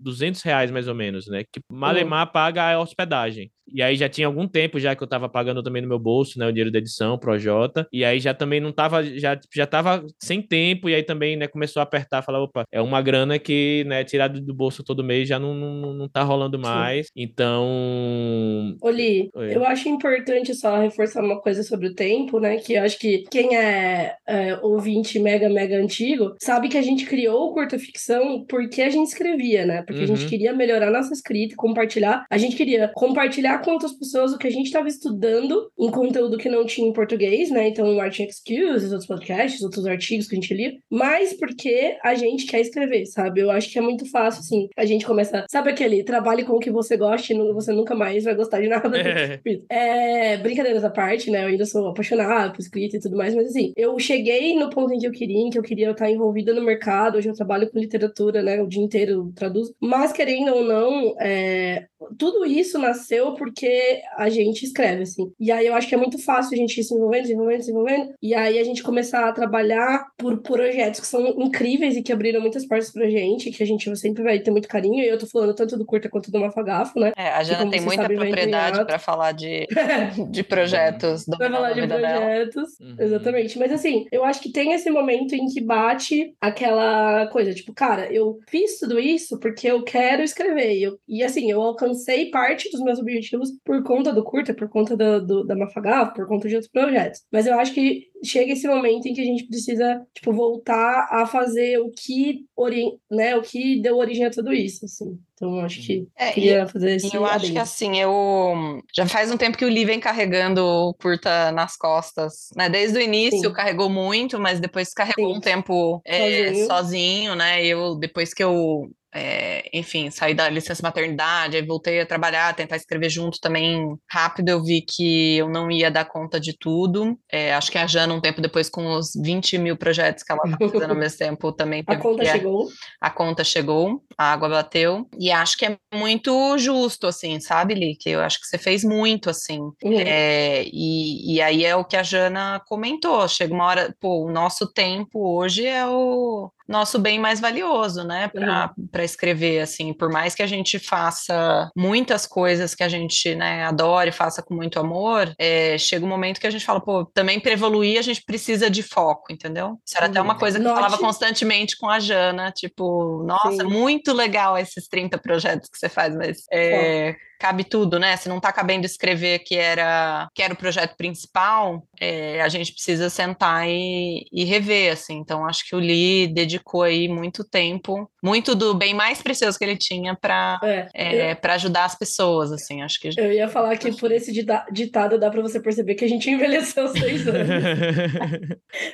200 0.00 0.42
reais 0.42 0.70
mais 0.70 0.88
ou 0.88 0.94
menos, 0.94 1.26
né? 1.28 1.44
Que 1.44 1.60
Malemar 1.70 2.32
paga 2.32 2.72
a 2.72 2.80
hospedagem. 2.80 3.50
E 3.72 3.82
aí 3.82 3.96
já 3.96 4.08
tinha 4.08 4.26
algum 4.26 4.46
tempo 4.46 4.78
já 4.78 4.94
que 4.94 5.02
eu 5.02 5.06
tava 5.06 5.28
pagando 5.28 5.62
também 5.62 5.82
no 5.82 5.88
meu 5.88 5.98
bolso, 5.98 6.38
né, 6.38 6.46
o 6.46 6.50
dinheiro 6.50 6.70
da 6.70 6.78
edição, 6.78 7.18
Projota. 7.18 7.86
E 7.92 8.04
aí 8.04 8.18
já 8.18 8.34
também 8.34 8.60
não 8.60 8.72
tava, 8.72 9.02
já, 9.04 9.38
já 9.54 9.66
tava 9.66 10.04
sem 10.22 10.42
tempo, 10.42 10.88
e 10.88 10.94
aí 10.94 11.02
também, 11.02 11.36
né, 11.36 11.46
começou 11.46 11.80
a 11.80 11.84
apertar, 11.84 12.22
falar, 12.22 12.42
opa, 12.42 12.64
é 12.72 12.80
uma 12.80 13.00
grana 13.00 13.38
que, 13.38 13.84
né, 13.86 14.04
tirado 14.04 14.40
do 14.40 14.54
bolso 14.54 14.82
todo 14.82 15.04
mês 15.04 15.28
já 15.28 15.38
não, 15.38 15.54
não, 15.54 15.94
não 15.94 16.08
tá 16.08 16.22
rolando 16.22 16.58
mais. 16.58 17.06
Sim. 17.06 17.12
Então... 17.16 18.76
Oli, 18.82 19.30
Oi. 19.34 19.56
eu 19.56 19.64
acho 19.64 19.88
importante 19.88 20.54
só 20.54 20.78
reforçar 20.78 21.22
uma 21.22 21.40
coisa 21.40 21.62
sobre 21.62 21.88
o 21.88 21.94
tempo, 21.94 22.40
né, 22.40 22.56
que 22.56 22.74
eu 22.74 22.82
acho 22.82 22.98
que 22.98 23.24
quem 23.30 23.56
é, 23.56 24.16
é 24.26 24.56
ouvinte 24.62 25.18
mega, 25.18 25.48
mega 25.48 25.76
antigo, 25.76 26.34
sabe 26.42 26.68
que 26.68 26.78
a 26.78 26.82
gente 26.82 27.06
criou 27.06 27.48
o 27.48 27.54
Curta 27.54 27.78
Ficção 27.78 28.44
porque 28.48 28.82
a 28.82 28.90
gente 28.90 29.08
escrevia, 29.08 29.64
né, 29.64 29.82
porque 29.90 30.04
uhum. 30.04 30.12
a 30.12 30.16
gente 30.16 30.24
uhum. 30.24 30.30
queria 30.30 30.52
melhorar 30.52 30.90
nossa 30.90 31.12
escrita 31.12 31.54
e 31.54 31.56
compartilhar, 31.56 32.24
a 32.30 32.38
gente 32.38 32.56
queria 32.56 32.88
compartilhar 32.88 33.58
com 33.58 33.72
outras 33.72 33.92
pessoas 33.92 34.32
o 34.32 34.38
que 34.38 34.46
a 34.46 34.50
gente 34.50 34.66
estava 34.66 34.88
estudando 34.88 35.70
em 35.78 35.90
conteúdo 35.90 36.38
que 36.38 36.48
não 36.48 36.64
tinha 36.64 36.88
em 36.88 36.92
português, 36.92 37.50
né? 37.50 37.68
Então, 37.68 37.94
Martin 37.94 38.24
Excuse, 38.24 38.86
outros 38.86 39.06
podcasts, 39.06 39.62
outros 39.62 39.86
artigos 39.86 40.26
que 40.26 40.34
a 40.36 40.40
gente 40.40 40.54
lia, 40.54 40.74
mas 40.90 41.34
porque 41.34 41.96
a 42.04 42.14
gente 42.14 42.46
quer 42.46 42.60
escrever, 42.60 43.06
sabe? 43.06 43.40
Eu 43.40 43.50
acho 43.50 43.70
que 43.70 43.78
é 43.78 43.82
muito 43.82 44.08
fácil, 44.10 44.40
assim, 44.40 44.68
a 44.76 44.84
gente 44.84 45.04
começa, 45.04 45.44
sabe 45.50 45.70
aquele 45.70 46.04
trabalhe 46.04 46.44
com 46.44 46.54
o 46.54 46.60
que 46.60 46.70
você 46.70 46.96
gosta 46.96 47.32
e 47.32 47.52
você 47.52 47.72
nunca 47.72 47.94
mais 47.94 48.24
vai 48.24 48.34
gostar 48.34 48.60
de 48.60 48.68
nada. 48.68 48.90
É. 48.96 49.40
é, 49.68 50.36
brincadeiras 50.36 50.84
à 50.84 50.90
parte, 50.90 51.30
né? 51.30 51.44
Eu 51.44 51.48
ainda 51.48 51.66
sou 51.66 51.88
apaixonada 51.88 52.52
por 52.52 52.60
escrita 52.60 52.96
e 52.96 53.00
tudo 53.00 53.16
mais, 53.16 53.34
mas 53.34 53.48
assim, 53.48 53.72
eu 53.76 53.98
cheguei 53.98 54.54
no 54.54 54.70
ponto 54.70 54.92
em 54.92 54.98
que 54.98 55.06
eu 55.06 55.12
queria, 55.12 55.38
em 55.38 55.50
que 55.50 55.58
eu 55.58 55.62
queria 55.62 55.90
estar 55.90 56.10
envolvida 56.10 56.54
no 56.54 56.62
mercado, 56.62 57.18
hoje 57.18 57.28
eu 57.28 57.34
trabalho 57.34 57.70
com 57.70 57.78
literatura, 57.78 58.42
né? 58.42 58.62
O 58.62 58.66
dia 58.66 58.82
inteiro 58.82 59.32
traduzo, 59.34 59.74
mas 59.80 60.12
querendo 60.12 60.54
ou 60.54 60.62
não, 60.62 61.14
é, 61.18 61.86
tudo 62.18 62.44
isso 62.44 62.78
nasceu 62.78 63.34
porque 63.34 64.02
a 64.16 64.28
gente 64.28 64.64
escreve, 64.64 65.02
assim. 65.02 65.32
E 65.38 65.50
aí 65.50 65.66
eu 65.66 65.74
acho 65.74 65.88
que 65.88 65.94
é 65.94 65.98
muito 65.98 66.22
fácil 66.22 66.54
a 66.54 66.56
gente 66.56 66.80
ir 66.80 66.84
se 66.84 66.94
envolvendo, 66.94 67.26
se 67.26 67.32
envolvendo, 67.32 67.62
se 67.62 67.70
envolvendo. 67.70 68.14
E 68.22 68.34
aí 68.34 68.58
a 68.58 68.64
gente 68.64 68.82
começar 68.82 69.28
a 69.28 69.32
trabalhar 69.32 70.06
por 70.18 70.38
projetos 70.42 71.00
que 71.00 71.06
são 71.06 71.26
incríveis 71.40 71.96
e 71.96 72.02
que 72.02 72.12
abriram 72.12 72.40
muitas 72.40 72.66
portas 72.66 72.90
pra 72.92 73.08
gente, 73.08 73.50
que 73.50 73.62
a 73.62 73.66
gente 73.66 73.94
sempre 73.96 74.22
vai 74.22 74.38
ter 74.38 74.50
muito 74.50 74.68
carinho. 74.68 75.02
E 75.02 75.08
eu 75.08 75.18
tô 75.18 75.26
falando 75.26 75.54
tanto 75.54 75.76
do 75.76 75.84
Curta 75.84 76.08
quanto 76.08 76.30
do 76.30 76.40
Mafagafo, 76.40 76.98
né? 76.98 77.12
É, 77.16 77.30
a 77.30 77.42
Jana 77.42 77.70
tem 77.70 77.80
muita 77.80 78.02
sabe, 78.02 78.16
propriedade 78.16 78.84
para 78.84 78.98
falar 78.98 79.32
de, 79.32 79.66
de 80.30 80.42
projetos. 80.42 81.26
Do 81.26 81.36
pra 81.38 81.50
falar 81.50 81.72
de 81.72 81.86
projetos, 81.86 82.80
uhum. 82.80 82.96
exatamente. 82.98 83.58
Mas 83.58 83.72
assim, 83.72 84.06
eu 84.12 84.24
acho 84.24 84.40
que 84.40 84.52
tem 84.52 84.72
esse 84.72 84.90
momento 84.90 85.34
em 85.34 85.46
que 85.46 85.60
bate 85.60 86.34
aquela 86.40 87.26
coisa, 87.28 87.54
tipo, 87.54 87.72
cara, 87.72 88.12
eu 88.12 88.38
fiz 88.48 88.78
tudo 88.78 88.98
isso 88.98 89.38
porque 89.38 89.69
eu 89.70 89.82
quero 89.82 90.22
escrever. 90.22 90.76
E, 90.76 90.82
eu, 90.82 90.98
e 91.08 91.22
assim, 91.22 91.50
eu 91.50 91.60
alcancei 91.60 92.30
parte 92.30 92.70
dos 92.70 92.80
meus 92.80 92.98
objetivos 92.98 93.50
por 93.64 93.82
conta 93.82 94.12
do 94.12 94.22
curta, 94.22 94.54
por 94.54 94.68
conta 94.68 94.96
do, 94.96 95.24
do 95.24 95.44
da 95.44 95.56
Mafagaf, 95.56 96.14
por 96.14 96.26
conta 96.26 96.48
de 96.48 96.54
outros 96.54 96.70
projetos. 96.70 97.22
Mas 97.32 97.46
eu 97.46 97.58
acho 97.58 97.72
que 97.72 98.10
chega 98.24 98.52
esse 98.52 98.68
momento 98.68 99.06
em 99.06 99.14
que 99.14 99.20
a 99.20 99.24
gente 99.24 99.46
precisa, 99.46 100.06
tipo, 100.14 100.32
voltar 100.32 101.08
a 101.10 101.26
fazer 101.26 101.78
o 101.78 101.90
que, 101.90 102.44
ori 102.56 102.98
né, 103.10 103.34
o 103.36 103.42
que 103.42 103.80
deu 103.80 103.96
origem 103.96 104.26
a 104.26 104.30
tudo 104.30 104.52
isso, 104.52 104.84
assim. 104.84 105.18
Então, 105.34 105.56
eu 105.56 105.64
acho 105.64 105.80
que 105.80 106.06
é, 106.18 106.32
queria 106.32 106.66
fazer 106.66 106.96
esse 106.96 107.16
Eu 107.16 107.24
acho 107.24 107.50
que, 107.50 107.58
assim, 107.58 107.98
eu... 107.98 108.82
Já 108.94 109.06
faz 109.06 109.32
um 109.32 109.38
tempo 109.38 109.56
que 109.56 109.64
o 109.64 109.68
Lee 109.70 109.86
vem 109.86 109.98
carregando 109.98 110.62
o 110.62 110.92
curta 110.92 111.50
nas 111.50 111.78
costas, 111.78 112.50
né? 112.54 112.68
Desde 112.68 112.98
o 112.98 113.00
início 113.00 113.48
Sim. 113.48 113.52
carregou 113.54 113.88
muito, 113.88 114.38
mas 114.38 114.60
depois 114.60 114.92
carregou 114.92 115.30
Sim. 115.30 115.38
um 115.38 115.40
tempo 115.40 116.02
é, 116.04 116.48
sozinho. 116.48 116.66
sozinho, 116.66 117.34
né? 117.34 117.64
Eu, 117.64 117.94
depois 117.94 118.34
que 118.34 118.44
eu 118.44 118.90
é, 119.12 119.68
enfim, 119.72 120.10
saí 120.10 120.34
da 120.34 120.48
licença 120.48 120.82
maternidade, 120.82 121.56
aí 121.56 121.62
voltei 121.62 122.00
a 122.00 122.06
trabalhar, 122.06 122.54
tentar 122.54 122.76
escrever 122.76 123.10
junto 123.10 123.40
também. 123.40 123.96
Rápido 124.08 124.50
eu 124.50 124.62
vi 124.62 124.82
que 124.82 125.36
eu 125.36 125.48
não 125.48 125.70
ia 125.70 125.90
dar 125.90 126.04
conta 126.04 126.38
de 126.38 126.56
tudo. 126.56 127.18
É, 127.30 127.54
acho 127.54 127.70
que 127.70 127.78
a 127.78 127.86
Jana, 127.86 128.14
um 128.14 128.20
tempo 128.20 128.40
depois, 128.40 128.68
com 128.68 128.86
os 128.94 129.12
20 129.20 129.58
mil 129.58 129.76
projetos 129.76 130.22
que 130.22 130.30
ela 130.30 130.42
tá 130.42 130.56
fazendo 130.58 130.90
ao 130.90 130.96
mesmo 130.96 131.18
tempo, 131.18 131.52
também 131.52 131.82
A 131.86 131.96
conta 131.96 132.22
que, 132.22 132.30
chegou. 132.30 132.68
A 133.00 133.10
conta 133.10 133.44
chegou, 133.44 134.02
a 134.16 134.32
água 134.32 134.48
bateu. 134.48 135.08
E 135.18 135.30
acho 135.30 135.56
que 135.58 135.66
é 135.66 135.76
muito 135.92 136.56
justo, 136.58 137.06
assim, 137.06 137.40
sabe, 137.40 137.74
Lick? 137.74 138.08
Eu 138.08 138.20
acho 138.20 138.40
que 138.40 138.46
você 138.46 138.58
fez 138.58 138.84
muito, 138.84 139.28
assim. 139.28 139.58
Uhum. 139.58 139.98
É, 139.98 140.64
e, 140.66 141.34
e 141.34 141.42
aí 141.42 141.64
é 141.64 141.74
o 141.74 141.84
que 141.84 141.96
a 141.96 142.02
Jana 142.02 142.62
comentou. 142.66 143.26
Chega 143.26 143.52
uma 143.52 143.66
hora, 143.66 143.94
pô, 144.00 144.24
o 144.24 144.30
nosso 144.30 144.72
tempo 144.72 145.36
hoje 145.36 145.66
é 145.66 145.84
o 145.86 146.50
nosso 146.70 146.98
bem 146.98 147.18
mais 147.18 147.40
valioso, 147.40 148.04
né, 148.04 148.28
para 148.28 148.72
Uhum. 148.78 149.04
escrever, 149.04 149.60
assim, 149.60 149.92
por 149.92 150.08
mais 150.10 150.34
que 150.34 150.42
a 150.42 150.46
gente 150.46 150.78
faça 150.78 151.68
muitas 151.76 152.26
coisas 152.26 152.74
que 152.74 152.82
a 152.82 152.88
gente, 152.88 153.34
né, 153.34 153.64
adore, 153.64 154.12
faça 154.12 154.42
com 154.42 154.54
muito 154.54 154.78
amor, 154.78 155.32
é, 155.38 155.76
chega 155.76 156.06
um 156.06 156.08
momento 156.08 156.40
que 156.40 156.46
a 156.46 156.50
gente 156.50 156.64
fala, 156.64 156.80
pô, 156.80 157.04
também 157.04 157.40
para 157.40 157.52
evoluir 157.52 157.98
a 157.98 158.02
gente 158.02 158.22
precisa 158.24 158.70
de 158.70 158.82
foco, 158.82 159.32
entendeu? 159.32 159.78
Isso 159.84 159.96
era 159.96 160.06
até 160.06 160.20
Uhum. 160.20 160.24
uma 160.26 160.38
coisa 160.38 160.58
que 160.58 160.64
eu 160.64 160.68
Note- 160.68 160.80
falava 160.80 160.98
constantemente 160.98 161.76
com 161.76 161.88
a 161.90 161.98
Jana, 161.98 162.52
tipo, 162.52 163.24
nossa, 163.26 163.50
Sim. 163.50 163.64
muito 163.64 164.12
legal 164.12 164.56
esses 164.56 164.86
30 164.86 165.18
projetos 165.18 165.68
que 165.68 165.76
você 165.78 165.88
faz, 165.88 166.14
mas 166.14 166.44
é, 166.52 167.16
cabe 167.40 167.64
tudo, 167.64 167.98
né? 167.98 168.16
Se 168.18 168.28
não 168.28 168.38
tá 168.38 168.52
cabendo 168.52 168.84
escrever 168.84 169.38
que 169.40 169.56
era, 169.56 170.28
que 170.34 170.42
era 170.42 170.52
o 170.52 170.56
projeto 170.56 170.94
principal, 170.94 171.82
é, 171.98 172.42
a 172.42 172.48
gente 172.48 172.72
precisa 172.72 173.08
sentar 173.08 173.66
e, 173.66 174.26
e 174.30 174.44
rever, 174.44 174.92
assim. 174.92 175.14
Então, 175.14 175.46
acho 175.46 175.66
que 175.66 175.74
o 175.74 175.78
Lee 175.78 176.28
dedicou 176.28 176.82
aí 176.82 177.08
muito 177.08 177.42
tempo, 177.42 178.10
muito 178.22 178.54
do 178.54 178.74
bem 178.74 178.92
mais 178.94 179.22
precioso 179.22 179.58
que 179.58 179.64
ele 179.64 179.76
tinha 179.76 180.14
para 180.14 180.58
É. 180.62 180.88
é, 180.94 181.34
para 181.34 181.54
ajudar 181.54 181.84
as 181.84 181.94
pessoas, 181.96 182.52
assim. 182.52 182.82
Acho 182.82 182.98
que 183.00 183.08
Eu, 183.16 183.24
eu 183.26 183.32
ia 183.32 183.48
falar 183.48 183.76
que 183.76 183.94
por 183.96 184.10
esse 184.12 184.32
dita- 184.32 184.66
ditado 184.72 185.18
dá 185.18 185.30
pra 185.30 185.40
você 185.42 185.60
perceber 185.60 185.94
que 185.94 186.04
a 186.04 186.08
gente 186.08 186.28
envelheceu 186.30 186.88
seis 186.94 187.26
anos. 187.26 187.48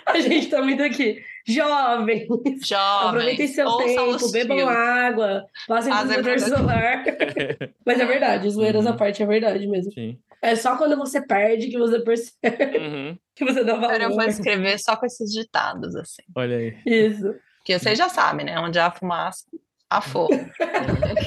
A 0.04 0.20
gente 0.20 0.48
tá 0.48 0.62
muito 0.62 0.82
aqui. 0.82 1.22
Jovens, 1.48 2.26
aproveitem 2.26 3.46
jovens, 3.46 3.50
seu 3.54 3.66
ouçam 3.68 4.32
tempo, 4.32 4.32
bebam 4.32 4.56
tios. 4.56 4.68
água, 4.68 5.44
passem 5.68 5.92
Fazem 5.92 6.22
protetor 6.22 6.48
protetor. 6.50 6.58
solar. 6.58 7.04
Mas 7.86 8.00
é 8.00 8.04
verdade, 8.04 8.50
zoeiras 8.50 8.84
à 8.86 8.90
Uhum. 8.90 8.96
parte, 8.96 9.22
é 9.22 9.26
verdade 9.26 9.66
mesmo. 9.68 9.92
Sim. 9.92 10.18
É 10.42 10.56
só 10.56 10.76
quando 10.76 10.96
você 10.96 11.24
perde 11.24 11.68
que 11.68 11.78
você 11.78 12.00
percebe 12.00 12.78
Uhum. 12.78 13.16
que 13.36 13.44
você 13.44 13.62
dá 13.62 13.74
Agora 13.74 14.02
eu 14.02 14.08
vou 14.08 14.16
valor. 14.16 14.30
escrever 14.30 14.78
só 14.80 14.96
com 14.96 15.06
esses 15.06 15.30
ditados, 15.32 15.94
assim. 15.94 16.22
Olha 16.34 16.56
aí. 16.56 16.74
Isso. 16.84 17.32
Porque 17.66 17.80
vocês 17.80 17.98
já 17.98 18.08
sabem, 18.08 18.46
né? 18.46 18.56
Onde 18.60 18.78
há 18.78 18.92
fumaça, 18.92 19.44
há 19.90 20.00
fogo. 20.00 20.32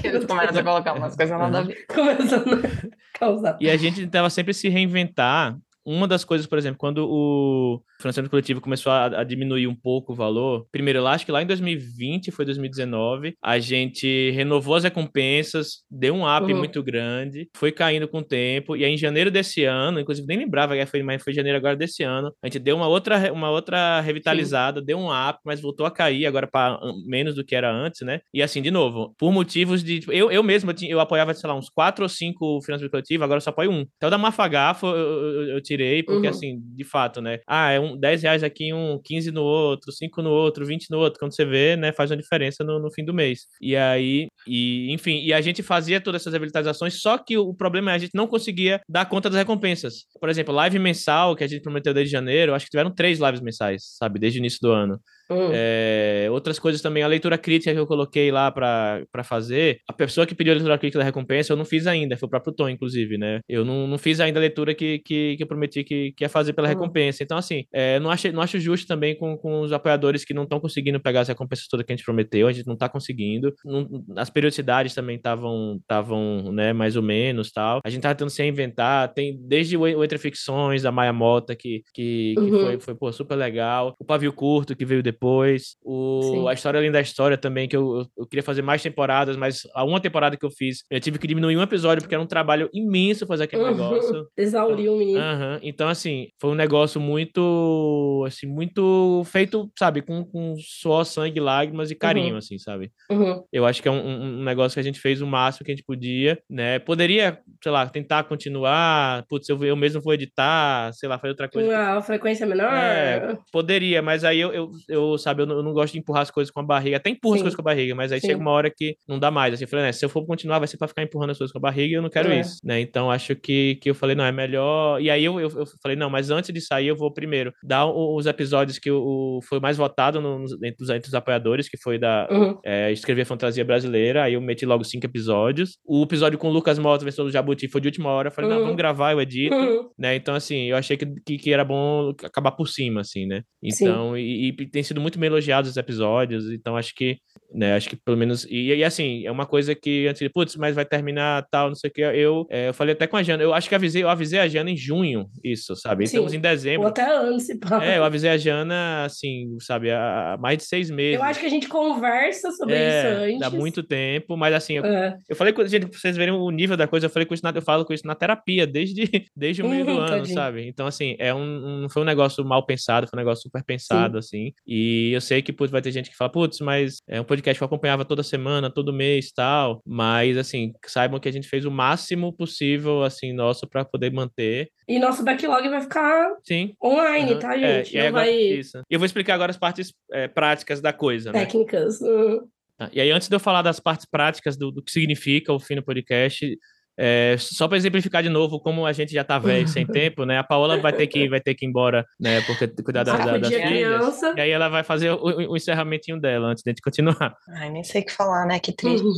Eles 0.01 0.23
começam 0.23 0.61
a 0.61 0.63
colocar 0.63 0.93
umas 0.93 1.13
coisas 1.13 1.37
nada 1.37 1.59
a 1.59 1.61
ver. 1.63 1.85
Começando 1.93 2.65
a 2.65 3.19
causar. 3.19 3.57
E 3.59 3.69
a 3.69 3.75
gente 3.75 3.99
tentava 3.99 4.29
sempre 4.29 4.53
se 4.53 4.69
reinventar. 4.69 5.57
Uma 5.85 6.07
das 6.07 6.23
coisas, 6.23 6.45
por 6.47 6.57
exemplo, 6.57 6.77
quando 6.77 7.07
o 7.09 7.81
financiamento 8.01 8.29
coletivo 8.31 8.61
começou 8.61 8.91
a, 8.91 9.05
a 9.05 9.23
diminuir 9.23 9.67
um 9.67 9.75
pouco 9.75 10.13
o 10.13 10.15
valor, 10.15 10.65
primeiro, 10.71 10.99
eu 10.99 11.07
acho 11.07 11.25
que 11.25 11.31
lá 11.31 11.41
em 11.41 11.45
2020, 11.47 12.31
foi 12.31 12.45
2019, 12.45 13.33
a 13.43 13.59
gente 13.59 14.31
renovou 14.31 14.75
as 14.75 14.83
recompensas, 14.83 15.83
deu 15.89 16.13
um 16.15 16.23
up 16.25 16.51
Uhum. 16.51 16.57
muito 16.57 16.81
grande, 16.83 17.49
foi 17.55 17.71
caindo 17.71 18.07
com 18.07 18.19
o 18.19 18.23
tempo, 18.23 18.75
e 18.75 18.83
aí 18.85 18.93
em 18.93 18.97
janeiro 18.97 19.29
desse 19.31 19.63
ano, 19.65 19.99
inclusive 19.99 20.27
nem 20.27 20.37
lembrava 20.37 20.75
que 20.75 20.85
foi, 20.85 21.03
mas 21.03 21.21
foi 21.23 21.33
janeiro 21.33 21.57
agora 21.57 21.75
desse 21.75 22.03
ano, 22.03 22.31
a 22.41 22.47
gente 22.47 22.59
deu 22.59 22.75
uma 22.75 22.87
outra, 22.87 23.31
uma 23.33 23.49
outra 23.49 23.99
revitalizada, 24.01 24.81
deu 24.81 24.97
um 24.97 25.07
up, 25.11 25.39
mas 25.45 25.59
voltou 25.61 25.85
a 25.85 25.91
cair 25.91 26.25
agora 26.25 26.47
para 26.47 26.79
menos 27.05 27.35
do 27.35 27.43
que 27.43 27.55
era 27.55 27.71
antes, 27.71 28.01
né? 28.01 28.21
E 28.33 28.41
assim, 28.41 28.61
de 28.61 28.71
novo, 28.71 29.13
por 29.17 29.31
motivos 29.31 29.83
de. 29.83 29.99
tipo, 29.99 30.11
Eu, 30.11 30.31
eu 30.31 30.43
mesmo, 30.43 30.69
eu, 30.71 30.73
tinha- 30.73 30.91
eu 30.91 30.99
apoiava, 30.99 31.33
sei 31.33 31.47
lá, 31.49 31.55
uns 31.55 31.69
quatro 31.69 32.03
ou 32.03 32.09
cinco 32.09 32.61
financiamento 32.61 32.91
coletivo, 32.91 33.23
agora 33.23 33.37
eu 33.37 33.41
só 33.41 33.49
apoio 33.49 33.71
um. 33.71 33.85
Então, 33.97 34.07
o 34.07 34.09
da 34.09 34.17
Mafagafo 34.17 34.87
eu, 34.87 34.95
eu, 34.97 35.43
eu 35.55 35.61
tirei, 35.61 35.78
porque 36.03 36.27
Uhum. 36.27 36.29
assim, 36.29 36.59
de 36.75 36.83
fato, 36.83 37.21
né? 37.21 37.39
Ah, 37.47 37.71
é 37.71 37.79
um 37.79 37.97
10 37.97 38.23
reais 38.23 38.43
aqui, 38.43 38.73
um 38.73 38.99
15 39.03 39.31
no 39.31 39.43
outro, 39.43 39.91
5 39.91 40.21
no 40.21 40.29
outro, 40.31 40.65
20 40.65 40.89
no 40.89 40.97
outro. 40.99 41.19
Quando 41.19 41.35
você 41.35 41.45
vê, 41.45 41.75
né, 41.75 41.91
faz 41.93 42.11
uma 42.11 42.17
diferença 42.17 42.63
no, 42.63 42.79
no 42.79 42.91
fim 42.91 43.03
do 43.05 43.13
mês. 43.13 43.45
E 43.61 43.75
aí, 43.75 44.27
e 44.47 44.91
enfim, 44.93 45.21
e 45.23 45.33
a 45.33 45.41
gente 45.41 45.61
fazia 45.63 46.01
todas 46.01 46.21
essas 46.21 46.33
habilitações, 46.33 47.01
só 47.01 47.17
que 47.17 47.37
o, 47.37 47.49
o 47.49 47.53
problema 47.55 47.91
é 47.91 47.95
a 47.95 47.97
gente 47.97 48.15
não 48.15 48.27
conseguia 48.27 48.81
dar 48.89 49.05
conta 49.05 49.29
das 49.29 49.39
recompensas. 49.39 50.05
Por 50.19 50.29
exemplo, 50.29 50.53
live 50.53 50.79
mensal, 50.79 51.35
que 51.35 51.43
a 51.43 51.47
gente 51.47 51.61
prometeu 51.61 51.93
desde 51.93 52.11
janeiro, 52.11 52.53
acho 52.53 52.65
que 52.65 52.71
tiveram 52.71 52.93
três 52.93 53.19
lives 53.19 53.41
mensais, 53.41 53.83
sabe, 53.97 54.19
desde 54.19 54.39
o 54.39 54.41
início 54.41 54.59
do 54.61 54.71
ano. 54.71 54.99
Hum. 55.29 55.49
É, 55.53 56.27
outras 56.31 56.57
coisas 56.59 56.81
também, 56.81 57.03
a 57.03 57.07
leitura 57.07 57.37
crítica 57.37 57.71
que 57.73 57.79
eu 57.79 57.85
coloquei 57.87 58.31
lá 58.31 58.51
para 58.51 59.23
fazer, 59.23 59.79
a 59.87 59.93
pessoa 59.93 60.25
que 60.25 60.33
pediu 60.35 60.53
a 60.53 60.55
leitura 60.55 60.77
crítica 60.77 60.99
da 60.99 61.05
recompensa, 61.05 61.53
eu 61.53 61.57
não 61.57 61.65
fiz 61.65 61.85
ainda, 61.87 62.17
foi 62.17 62.27
o 62.27 62.29
próprio 62.29 62.53
Tom, 62.53 62.69
inclusive, 62.69 63.17
né? 63.17 63.39
Eu 63.47 63.63
não, 63.63 63.87
não 63.87 63.97
fiz 63.97 64.19
ainda 64.19 64.39
a 64.39 64.41
leitura 64.41 64.73
que, 64.73 64.99
que, 64.99 65.35
que 65.37 65.43
eu 65.43 65.47
prometi 65.47 65.83
que, 65.83 66.11
que 66.13 66.23
ia 66.23 66.29
fazer 66.29 66.53
pela 66.53 66.67
Uhum. 66.67 66.73
recompensa. 66.73 67.23
Então, 67.23 67.37
assim, 67.37 67.65
é, 67.73 67.99
não, 67.99 68.09
acho, 68.11 68.31
não 68.31 68.41
acho 68.41 68.59
justo 68.59 68.87
também 68.87 69.17
com, 69.17 69.37
com 69.37 69.61
os 69.61 69.71
apoiadores 69.71 70.23
que 70.25 70.33
não 70.33 70.43
estão 70.43 70.59
conseguindo 70.59 70.99
pegar 70.99 71.21
as 71.21 71.27
recompensas 71.27 71.67
todas 71.67 71.85
que 71.85 71.91
a 71.91 71.95
gente 71.95 72.05
prometeu, 72.05 72.47
a 72.47 72.51
gente 72.51 72.67
não 72.67 72.75
tá 72.77 72.87
conseguindo. 72.89 73.53
Não- 73.65 73.87
as 74.17 74.29
periodicidades 74.29 74.93
também 74.93 75.15
estavam, 75.17 75.77
estavam, 75.81 76.51
né, 76.51 76.73
mais 76.73 76.95
ou 76.95 77.03
menos 77.03 77.51
tal. 77.51 77.79
A 77.85 77.89
gente 77.89 78.01
tá 78.01 78.09
tentando 78.13 78.29
se 78.29 78.41
reinventar, 78.41 79.13
tem 79.13 79.37
desde 79.47 79.77
o, 79.77 79.81
o 79.81 80.03
Entre 80.03 80.17
Ficções, 80.17 80.81
da 80.83 80.91
Maia 80.91 81.13
Mota, 81.13 81.55
que, 81.55 81.83
que, 81.93 82.33
que 82.35 82.39
Uhum. 82.39 82.59
foi, 82.59 82.79
foi 82.79 82.95
pô, 82.95 83.11
super 83.11 83.35
legal. 83.35 83.95
O 83.99 84.05
Pavio 84.05 84.33
Curto, 84.33 84.75
que 84.75 84.85
veio 84.85 85.03
depois. 85.03 85.18
O, 85.21 86.21
Sim. 86.23 86.47
a 86.47 86.53
História 86.53 86.79
Além 86.79 86.91
da 86.91 87.01
História 87.01 87.37
também, 87.37 87.67
que 87.67 87.75
eu, 87.75 88.05
eu, 88.17 88.25
queria 88.27 88.43
fazer 88.43 88.61
mais 88.61 88.81
temporadas, 88.81 89.35
mas 89.35 89.61
a 89.73 89.83
uma 89.83 89.99
temporada 89.99 90.37
que 90.37 90.45
eu 90.45 90.51
fiz, 90.51 90.83
eu 90.89 90.99
tive 90.99 91.19
que 91.19 91.27
diminuir 91.27 91.57
um 91.57 91.61
episódio, 91.61 92.01
porque 92.01 92.15
era 92.15 92.23
um 92.23 92.27
trabalho 92.27 92.69
imenso 92.73 93.25
fazer 93.27 93.43
aquele 93.43 93.63
Uhum. 93.63 93.69
negócio. 93.71 94.25
Exauriu 94.37 94.93
o 94.93 94.97
menino. 94.97 95.19
Aham, 95.19 95.59
Então, 95.61 95.87
assim, 95.89 96.27
foi 96.39 96.51
um 96.51 96.55
negócio 96.55 96.99
muito, 97.01 98.23
assim, 98.27 98.47
muito 98.47 99.23
feito, 99.25 99.69
sabe, 99.77 100.01
com, 100.01 100.23
com 100.23 100.55
suor, 100.59 101.03
sangue, 101.05 101.39
lágrimas 101.39 101.91
e 101.91 101.95
carinho, 101.95 102.31
Uhum. 102.31 102.37
assim, 102.37 102.57
sabe? 102.57 102.91
Uhum. 103.11 103.43
Eu 103.51 103.65
acho 103.65 103.81
que 103.81 103.87
é 103.87 103.91
um, 103.91 104.39
um- 104.39 104.43
negócio 104.43 104.75
que 104.75 104.79
a 104.79 104.83
gente 104.83 104.99
fez 104.99 105.21
o 105.21 105.27
máximo 105.27 105.65
que 105.65 105.71
a 105.71 105.75
gente 105.75 105.85
podia, 105.85 106.39
né? 106.49 106.79
Poderia, 106.79 107.39
sei 107.61 107.71
lá, 107.71 107.87
tentar 107.87 108.23
continuar, 108.23 109.25
putz, 109.27 109.47
eu, 109.49 109.63
eu 109.63 109.75
mesmo 109.75 110.01
vou 110.01 110.13
editar, 110.13 110.91
sei 110.93 111.07
lá, 111.09 111.17
fazer 111.17 111.31
outra 111.31 111.49
coisa. 111.49 111.69
Uma 111.69 112.01
frequência 112.01 112.45
menor. 112.45 112.71
É, 112.73 113.37
poderia, 113.51 114.01
mas 114.01 114.23
aí 114.23 114.39
eu, 114.39 114.51
eu, 114.53 114.71
eu, 114.87 115.08
sabe, 115.17 115.41
eu 115.41 115.45
não, 115.45 115.55
eu 115.57 115.63
não 115.63 115.73
gosto 115.73 115.93
de 115.93 115.99
empurrar 115.99 116.21
as 116.23 116.31
coisas 116.31 116.51
com 116.51 116.59
a 116.59 116.63
barriga. 116.63 116.97
Até 116.97 117.09
empurro 117.09 117.35
as 117.35 117.39
Sim. 117.39 117.43
coisas 117.45 117.55
com 117.55 117.61
a 117.61 117.65
barriga, 117.65 117.95
mas 117.95 118.11
aí 118.11 118.19
Sim. 118.19 118.27
chega 118.27 118.39
uma 118.39 118.51
hora 118.51 118.71
que 118.75 118.95
não 119.07 119.17
dá 119.19 119.29
mais. 119.31 119.53
Assim, 119.53 119.63
eu 119.63 119.67
falei, 119.67 119.85
né, 119.85 119.91
se 119.91 120.03
eu 120.05 120.09
for 120.09 120.25
continuar, 120.25 120.59
vai 120.59 120.67
ser 120.67 120.77
pra 120.77 120.87
ficar 120.87 121.03
empurrando 121.03 121.31
as 121.31 121.37
coisas 121.37 121.51
com 121.51 121.57
a 121.57 121.61
barriga 121.61 121.91
e 121.93 121.93
eu 121.97 122.01
não 122.01 122.09
quero 122.09 122.29
É. 122.31 122.39
isso, 122.39 122.57
né? 122.63 122.79
Então 122.79 123.09
acho 123.09 123.35
que, 123.35 123.75
que 123.81 123.89
eu 123.89 123.95
falei, 123.95 124.15
não, 124.15 124.23
é 124.25 124.31
melhor. 124.31 125.01
E 125.01 125.09
aí 125.09 125.23
eu, 125.25 125.39
eu, 125.39 125.49
eu 125.49 125.65
falei, 125.81 125.97
não, 125.97 126.09
mas 126.09 126.29
antes 126.29 126.53
de 126.53 126.61
sair, 126.61 126.87
eu 126.87 126.95
vou 126.95 127.11
primeiro 127.11 127.53
dar 127.63 127.85
os 127.87 128.25
episódios 128.25 128.77
que 128.79 128.91
o, 128.91 129.39
foi 129.47 129.59
mais 129.59 129.77
votado 129.77 130.19
no, 130.21 130.43
entre, 130.63 130.83
os, 130.83 130.89
entre 130.89 131.07
os 131.07 131.13
apoiadores, 131.13 131.67
que 131.69 131.77
foi 131.77 131.97
da 131.97 132.27
Uhum. 132.29 132.57
é, 132.65 132.91
escrever 132.91 133.25
fantasia 133.25 133.63
brasileira. 133.65 134.23
Aí 134.23 134.33
eu 134.33 134.41
meti 134.41 134.65
logo 134.65 134.83
cinco 134.83 135.05
episódios. 135.05 135.77
O 135.85 136.03
episódio 136.03 136.37
com 136.37 136.49
o 136.49 136.51
Lucas 136.51 136.77
Mota, 136.77 137.03
vencedor 137.05 137.25
do 137.25 137.31
Jabuti, 137.31 137.67
foi 137.67 137.81
de 137.81 137.87
última 137.87 138.09
hora. 138.09 138.27
Eu 138.27 138.31
falei, 138.31 138.49
não, 138.49 138.57
Uhum. 138.57 138.63
vamos 138.63 138.77
gravar, 138.77 139.11
eu 139.13 139.21
edito 139.21 139.55
Uhum. 139.55 139.89
né? 139.97 140.15
Então, 140.15 140.35
assim, 140.35 140.65
eu 140.65 140.75
achei 140.77 140.97
que, 140.97 141.05
que, 141.25 141.37
que 141.37 141.53
era 141.53 141.63
bom 141.63 142.09
acabar 142.23 142.51
por 142.51 142.67
cima, 142.67 143.01
assim, 143.01 143.25
né? 143.25 143.41
Então, 143.63 144.17
e, 144.17 144.49
e 144.49 144.53
tem 144.69 144.83
sido 144.83 144.98
muito 144.99 145.17
bem 145.19 145.27
elogiados 145.27 145.69
os 145.71 145.77
episódios, 145.77 146.51
então 146.51 146.75
acho 146.77 146.93
que, 146.95 147.17
né, 147.53 147.73
acho 147.75 147.89
que 147.89 147.95
pelo 147.95 148.17
menos, 148.17 148.45
e, 148.49 148.73
e 148.75 148.83
assim, 148.83 149.25
é 149.25 149.31
uma 149.31 149.45
coisa 149.45 149.73
que 149.73 150.07
antes 150.07 150.19
de, 150.21 150.29
putz, 150.29 150.55
mas 150.55 150.75
vai 150.75 150.85
terminar 150.85 151.45
tal, 151.49 151.69
não 151.69 151.75
sei 151.75 151.89
o 151.89 151.93
que, 151.93 152.01
eu, 152.01 152.45
é, 152.49 152.69
eu 152.69 152.73
falei 152.73 152.93
até 152.93 153.07
com 153.07 153.17
a 153.17 153.23
Jana, 153.23 153.41
eu 153.43 153.53
acho 153.53 153.67
que 153.69 153.75
avisei, 153.75 154.03
eu 154.03 154.09
avisei 154.09 154.39
a 154.39 154.47
Jana 154.47 154.69
em 154.71 154.77
junho, 154.77 155.25
isso, 155.43 155.75
sabe? 155.75 156.05
Sim. 156.05 156.17
Estamos 156.17 156.33
em 156.33 156.37
Ou 156.37 156.41
dezembro. 156.41 156.87
até 156.87 157.15
antes, 157.17 157.45
se 157.47 157.57
pá. 157.59 157.83
É, 157.83 157.97
eu 157.97 158.03
avisei 158.03 158.29
a 158.29 158.37
Jana, 158.37 159.05
assim, 159.05 159.55
sabe, 159.59 159.89
há 159.91 160.33
há 160.33 160.37
mais 160.37 160.57
de 160.57 160.63
seis 160.65 160.89
meses. 160.89 161.15
Eu 161.19 161.23
acho 161.23 161.39
que 161.39 161.45
a 161.45 161.49
gente 161.49 161.67
conversa 161.67 162.51
sobre 162.51 162.75
é, 162.75 162.89
isso 162.99 163.23
antes. 163.23 163.39
Dá 163.39 163.49
muito 163.49 163.81
tempo, 163.83 164.35
mas 164.37 164.53
assim, 164.53 164.73
eu, 164.77 164.85
É. 164.85 165.17
eu 165.29 165.35
falei 165.35 165.53
com 165.53 165.65
gente, 165.65 165.87
pra 165.87 165.97
vocês 165.99 166.15
verem 166.17 166.33
o 166.33 166.49
nível 166.51 166.75
da 166.77 166.87
coisa, 166.87 167.05
eu 167.05 167.09
falei 167.09 167.25
com 167.25 167.33
isso 167.33 167.43
na, 167.43 167.51
eu 167.55 167.61
falo 167.61 167.85
com 167.85 167.93
isso 167.93 168.05
na 168.05 168.15
terapia 168.15 168.67
desde, 168.67 169.03
desde 169.35 169.61
o 169.61 169.67
meio 169.69 169.85
do 169.85 169.91
Uhum, 169.93 169.97
ano, 169.99 170.07
tadinho. 170.07 170.33
sabe? 170.35 170.67
Então, 170.67 170.85
assim, 170.87 171.15
é 171.19 171.33
um, 171.33 171.85
um- 171.85 171.89
foi 171.89 172.01
um 172.01 172.05
negócio 172.05 172.43
mal 172.45 172.65
pensado, 172.65 173.07
foi 173.07 173.17
um 173.17 173.21
negócio 173.21 173.43
super 173.43 173.63
pensado, 173.63 174.17
assim. 174.17 174.51
E 174.67 174.88
eu 175.13 175.21
sei 175.21 175.41
que, 175.41 175.51
putz, 175.53 175.71
vai 175.71 175.81
ter 175.81 175.91
gente 175.91 176.09
que 176.09 176.15
fala, 176.15 176.31
putz, 176.31 176.59
mas 176.59 176.97
é 177.07 177.19
um 177.19 177.23
podcast 177.23 177.57
que 177.59 177.63
eu 177.63 177.65
acompanhava 177.65 178.05
toda 178.05 178.23
semana, 178.23 178.69
todo 178.69 178.93
mês 178.93 179.31
tal. 179.31 179.81
Mas, 179.85 180.37
assim, 180.37 180.73
saibam 180.85 181.19
que 181.19 181.27
a 181.29 181.31
gente 181.31 181.47
fez 181.47 181.65
o 181.65 181.71
máximo 181.71 182.31
possível, 182.33 183.03
assim, 183.03 183.33
nosso, 183.33 183.67
para 183.67 183.83
poder 183.85 184.11
manter. 184.11 184.69
E 184.87 184.99
nosso 184.99 185.23
backlog 185.23 185.67
vai 185.69 185.81
ficar 185.81 186.29
Sim. 186.43 186.73
online, 186.83 187.31
Aham. 187.33 187.39
tá, 187.39 187.57
É, 187.57 187.83
gente? 187.83 187.93
e 187.95 187.97
aí 187.99 188.03
Não 188.03 188.09
agora- 188.19 188.25
vai. 188.25 188.35
isso. 188.35 188.77
E 188.89 188.93
eu 188.93 188.99
vou 188.99 189.05
explicar 189.05 189.35
agora 189.35 189.51
as 189.51 189.57
partes 189.57 189.93
é, 190.11 190.27
práticas 190.27 190.81
da 190.81 190.91
coisa, 190.93 191.31
né? 191.31 191.39
Técnicas. 191.39 191.99
Uhum. 192.01 192.47
Tá, 192.77 192.89
E 192.93 193.01
aí, 193.01 193.11
antes 193.11 193.27
de 193.27 193.35
eu 193.35 193.39
falar 193.39 193.61
das 193.61 193.79
partes 193.79 194.05
práticas 194.09 194.55
do, 194.57 194.71
do 194.71 194.81
que 194.81 194.91
significa 194.91 195.51
o 195.51 195.59
Fino 195.59 195.83
Podcast, 195.83 196.57
É, 197.01 197.37
só 197.39 197.65
para 197.65 197.77
exemplificar 197.77 198.21
de 198.21 198.27
novo 198.27 198.59
como 198.59 198.85
a 198.85 198.91
gente 198.91 199.13
já 199.13 199.23
tá 199.23 199.39
velho 199.39 199.65
sem 199.69 199.85
tempo, 199.87 200.25
né? 200.25 200.37
A 200.37 200.43
Paola 200.43 200.77
vai 200.77 200.91
ter 200.91 201.07
que, 201.07 201.29
vai 201.29 201.39
ter 201.39 201.55
que 201.55 201.65
ir 201.65 201.69
embora, 201.69 202.05
né? 202.19 202.41
Porque 202.41 202.67
cuidar 202.67 203.03
da, 203.03 203.15
da, 203.15 203.37
das 203.37 203.47
filhas. 203.47 203.69
Criança. 203.69 204.33
E 204.35 204.41
aí 204.41 204.51
ela 204.51 204.67
vai 204.67 204.83
fazer 204.83 205.11
o, 205.11 205.51
o 205.51 205.55
encerramentinho 205.55 206.19
dela 206.19 206.47
antes 206.47 206.61
de 206.61 206.69
a 206.69 206.71
gente 206.71 206.81
continuar. 206.81 207.37
Ai, 207.55 207.69
nem 207.69 207.85
sei 207.85 208.01
o 208.01 208.05
que 208.05 208.11
falar, 208.11 208.45
né? 208.45 208.59
Que 208.59 208.73
triste. 208.73 209.05
Uhum. 209.05 209.13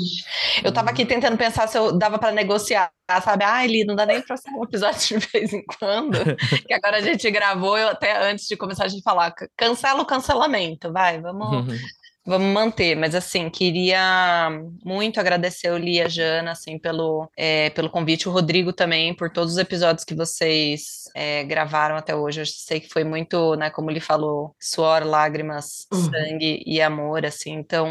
Eu 0.63 0.71
tava 0.71 0.91
aqui 0.91 1.05
tentando 1.05 1.35
pensar 1.37 1.67
se 1.67 1.75
eu 1.75 1.91
dava 1.97 2.19
para 2.19 2.31
negociar 2.31 2.91
sabe? 3.19 3.43
Ai, 3.43 3.67
Li, 3.67 3.83
não 3.83 3.95
dá 3.95 4.05
nem 4.05 4.21
pra 4.21 4.37
ser 4.37 4.51
um 4.51 4.63
episódio 4.63 5.19
de 5.19 5.27
vez 5.27 5.51
em 5.51 5.63
quando. 5.65 6.17
que 6.65 6.73
agora 6.73 6.97
a 6.97 7.01
gente 7.01 7.29
gravou, 7.29 7.77
eu 7.77 7.89
até 7.89 8.29
antes 8.29 8.47
de 8.47 8.55
começar 8.55 8.85
a 8.85 8.87
gente 8.87 9.03
falar, 9.03 9.33
cancela 9.57 10.01
o 10.01 10.05
cancelamento, 10.05 10.93
vai, 10.93 11.19
vamos, 11.19 11.67
uhum. 11.67 11.77
Vamos 12.23 12.53
manter, 12.53 12.95
mas 12.95 13.15
assim, 13.15 13.49
queria 13.49 14.49
muito 14.85 15.19
agradecer 15.19 15.71
o 15.71 15.77
Lia 15.77 16.07
Jana, 16.07 16.51
assim, 16.51 16.77
pelo, 16.77 17.27
é, 17.35 17.71
pelo 17.71 17.89
convite, 17.89 18.29
o 18.29 18.31
Rodrigo 18.31 18.71
também, 18.71 19.13
por 19.13 19.31
todos 19.31 19.53
os 19.53 19.57
episódios 19.57 20.03
que 20.03 20.13
vocês 20.13 21.09
é, 21.15 21.43
gravaram 21.43 21.95
até 21.95 22.15
hoje. 22.15 22.41
Eu 22.41 22.45
sei 22.45 22.79
que 22.79 22.89
foi 22.89 23.03
muito, 23.03 23.55
né, 23.55 23.71
como 23.71 23.89
ele 23.89 23.99
falou, 23.99 24.55
suor, 24.59 25.03
lágrimas, 25.03 25.87
uhum. 25.91 26.11
sangue 26.11 26.61
e 26.63 26.79
amor, 26.79 27.25
assim, 27.25 27.53
então 27.53 27.87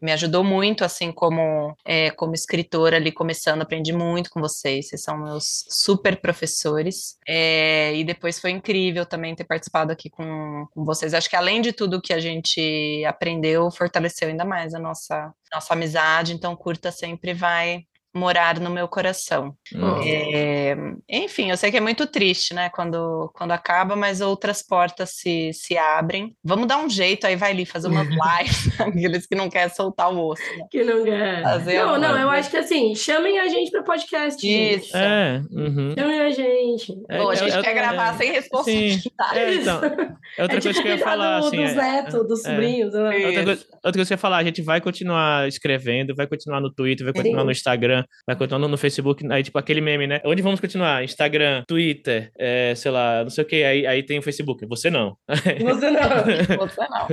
me 0.00 0.12
ajudou 0.12 0.44
muito, 0.44 0.84
assim, 0.84 1.10
como, 1.10 1.74
é, 1.82 2.10
como 2.10 2.34
escritora 2.34 2.96
ali, 2.96 3.10
começando, 3.10 3.62
aprendi 3.62 3.94
muito 3.94 4.28
com 4.28 4.40
vocês, 4.40 4.88
vocês 4.88 5.02
são 5.02 5.16
meus 5.16 5.64
super 5.70 6.20
professores, 6.20 7.16
é, 7.26 7.94
e 7.94 8.04
depois 8.04 8.38
foi 8.38 8.50
incrível 8.50 9.06
também 9.06 9.34
ter 9.34 9.44
participado 9.44 9.90
aqui 9.90 10.10
com, 10.10 10.66
com 10.74 10.84
vocês. 10.84 11.14
Acho 11.14 11.30
que 11.30 11.36
além 11.36 11.62
de 11.62 11.72
tudo 11.72 12.00
que 12.00 12.12
a 12.12 12.20
gente 12.20 13.02
aprendeu, 13.06 13.69
fortaleceu 13.70 14.28
ainda 14.28 14.44
mais 14.44 14.74
a 14.74 14.78
nossa, 14.78 15.32
nossa 15.52 15.74
amizade, 15.74 16.32
então 16.32 16.56
curta 16.56 16.90
sempre 16.92 17.34
vai 17.34 17.84
morar 18.14 18.58
no 18.58 18.70
meu 18.70 18.88
coração. 18.88 19.54
Uhum. 19.74 20.02
É, 20.02 20.76
enfim, 21.08 21.50
eu 21.50 21.56
sei 21.56 21.70
que 21.70 21.76
é 21.76 21.80
muito 21.80 22.06
triste, 22.06 22.54
né, 22.54 22.68
quando, 22.70 23.30
quando 23.34 23.52
acaba, 23.52 23.94
mas 23.94 24.20
outras 24.20 24.62
portas 24.62 25.10
se, 25.14 25.52
se 25.52 25.76
abrem. 25.76 26.34
Vamos 26.42 26.66
dar 26.66 26.78
um 26.78 26.88
jeito, 26.88 27.26
aí 27.26 27.36
vai 27.36 27.52
ali 27.52 27.64
fazer 27.64 27.88
umas 27.88 28.08
lives, 28.10 28.80
aqueles 28.80 29.26
que 29.26 29.34
não 29.34 29.48
querem 29.48 29.72
soltar 29.74 30.12
o 30.12 30.28
osso. 30.28 30.42
Né? 30.42 30.66
Que 30.70 30.82
não 30.82 31.04
quer. 31.04 31.42
Fazer 31.42 31.78
não, 31.78 31.98
não, 31.98 32.18
eu 32.18 32.30
acho 32.30 32.50
que 32.50 32.56
assim, 32.56 32.94
chamem 32.94 33.38
a 33.38 33.48
gente 33.48 33.70
para 33.70 33.82
podcast. 33.82 34.46
Isso. 34.46 34.96
É, 34.96 35.42
uhum. 35.50 35.94
Chamem 35.96 36.20
a 36.20 36.30
gente. 36.30 36.92
É, 37.08 37.18
Bom, 37.18 37.30
a 37.30 37.34
gente 37.34 37.56
é, 37.56 37.62
quer 37.62 37.70
é, 37.70 37.74
gravar 37.74 38.14
sem 38.14 38.32
responsabilidade. 38.32 39.10
É, 39.34 39.54
então, 39.54 39.80
é 40.36 40.42
outra 40.42 40.60
coisa 40.60 40.72
tipo 40.72 40.82
que 40.82 40.88
eu 40.88 40.96
ia 40.96 40.98
falar. 40.98 41.40
Do, 41.40 41.46
assim, 41.46 41.64
dos 41.64 41.74
netos, 41.74 42.28
dos 42.28 42.42
sobrinhos. 42.42 42.92
Né? 42.92 43.26
Outra, 43.26 43.44
coisa, 43.44 43.66
outra 43.72 43.92
coisa 43.92 44.08
que 44.08 44.12
eu 44.12 44.14
ia 44.14 44.18
falar, 44.18 44.38
a 44.38 44.44
gente 44.44 44.62
vai 44.62 44.80
continuar 44.80 45.48
escrevendo, 45.48 46.14
vai 46.14 46.26
continuar 46.26 46.60
no 46.60 46.72
Twitter, 46.72 47.04
vai 47.04 47.14
continuar 47.14 47.44
no 47.44 47.50
Instagram, 47.50 47.99
vai 48.26 48.36
continuar 48.36 48.68
no 48.68 48.78
Facebook, 48.78 49.26
aí 49.30 49.42
tipo 49.42 49.58
aquele 49.58 49.80
meme, 49.80 50.06
né? 50.06 50.20
Onde 50.24 50.42
vamos 50.42 50.60
continuar? 50.60 51.04
Instagram, 51.04 51.64
Twitter, 51.66 52.30
é, 52.38 52.74
sei 52.74 52.90
lá, 52.90 53.22
não 53.22 53.30
sei 53.30 53.44
o 53.44 53.46
que, 53.46 53.62
aí, 53.62 53.86
aí 53.86 54.02
tem 54.02 54.18
o 54.18 54.22
Facebook. 54.22 54.66
Você 54.66 54.90
não. 54.90 55.16
Você 55.28 55.90
não. 55.90 56.00
Você 56.68 56.88
não. 56.88 57.08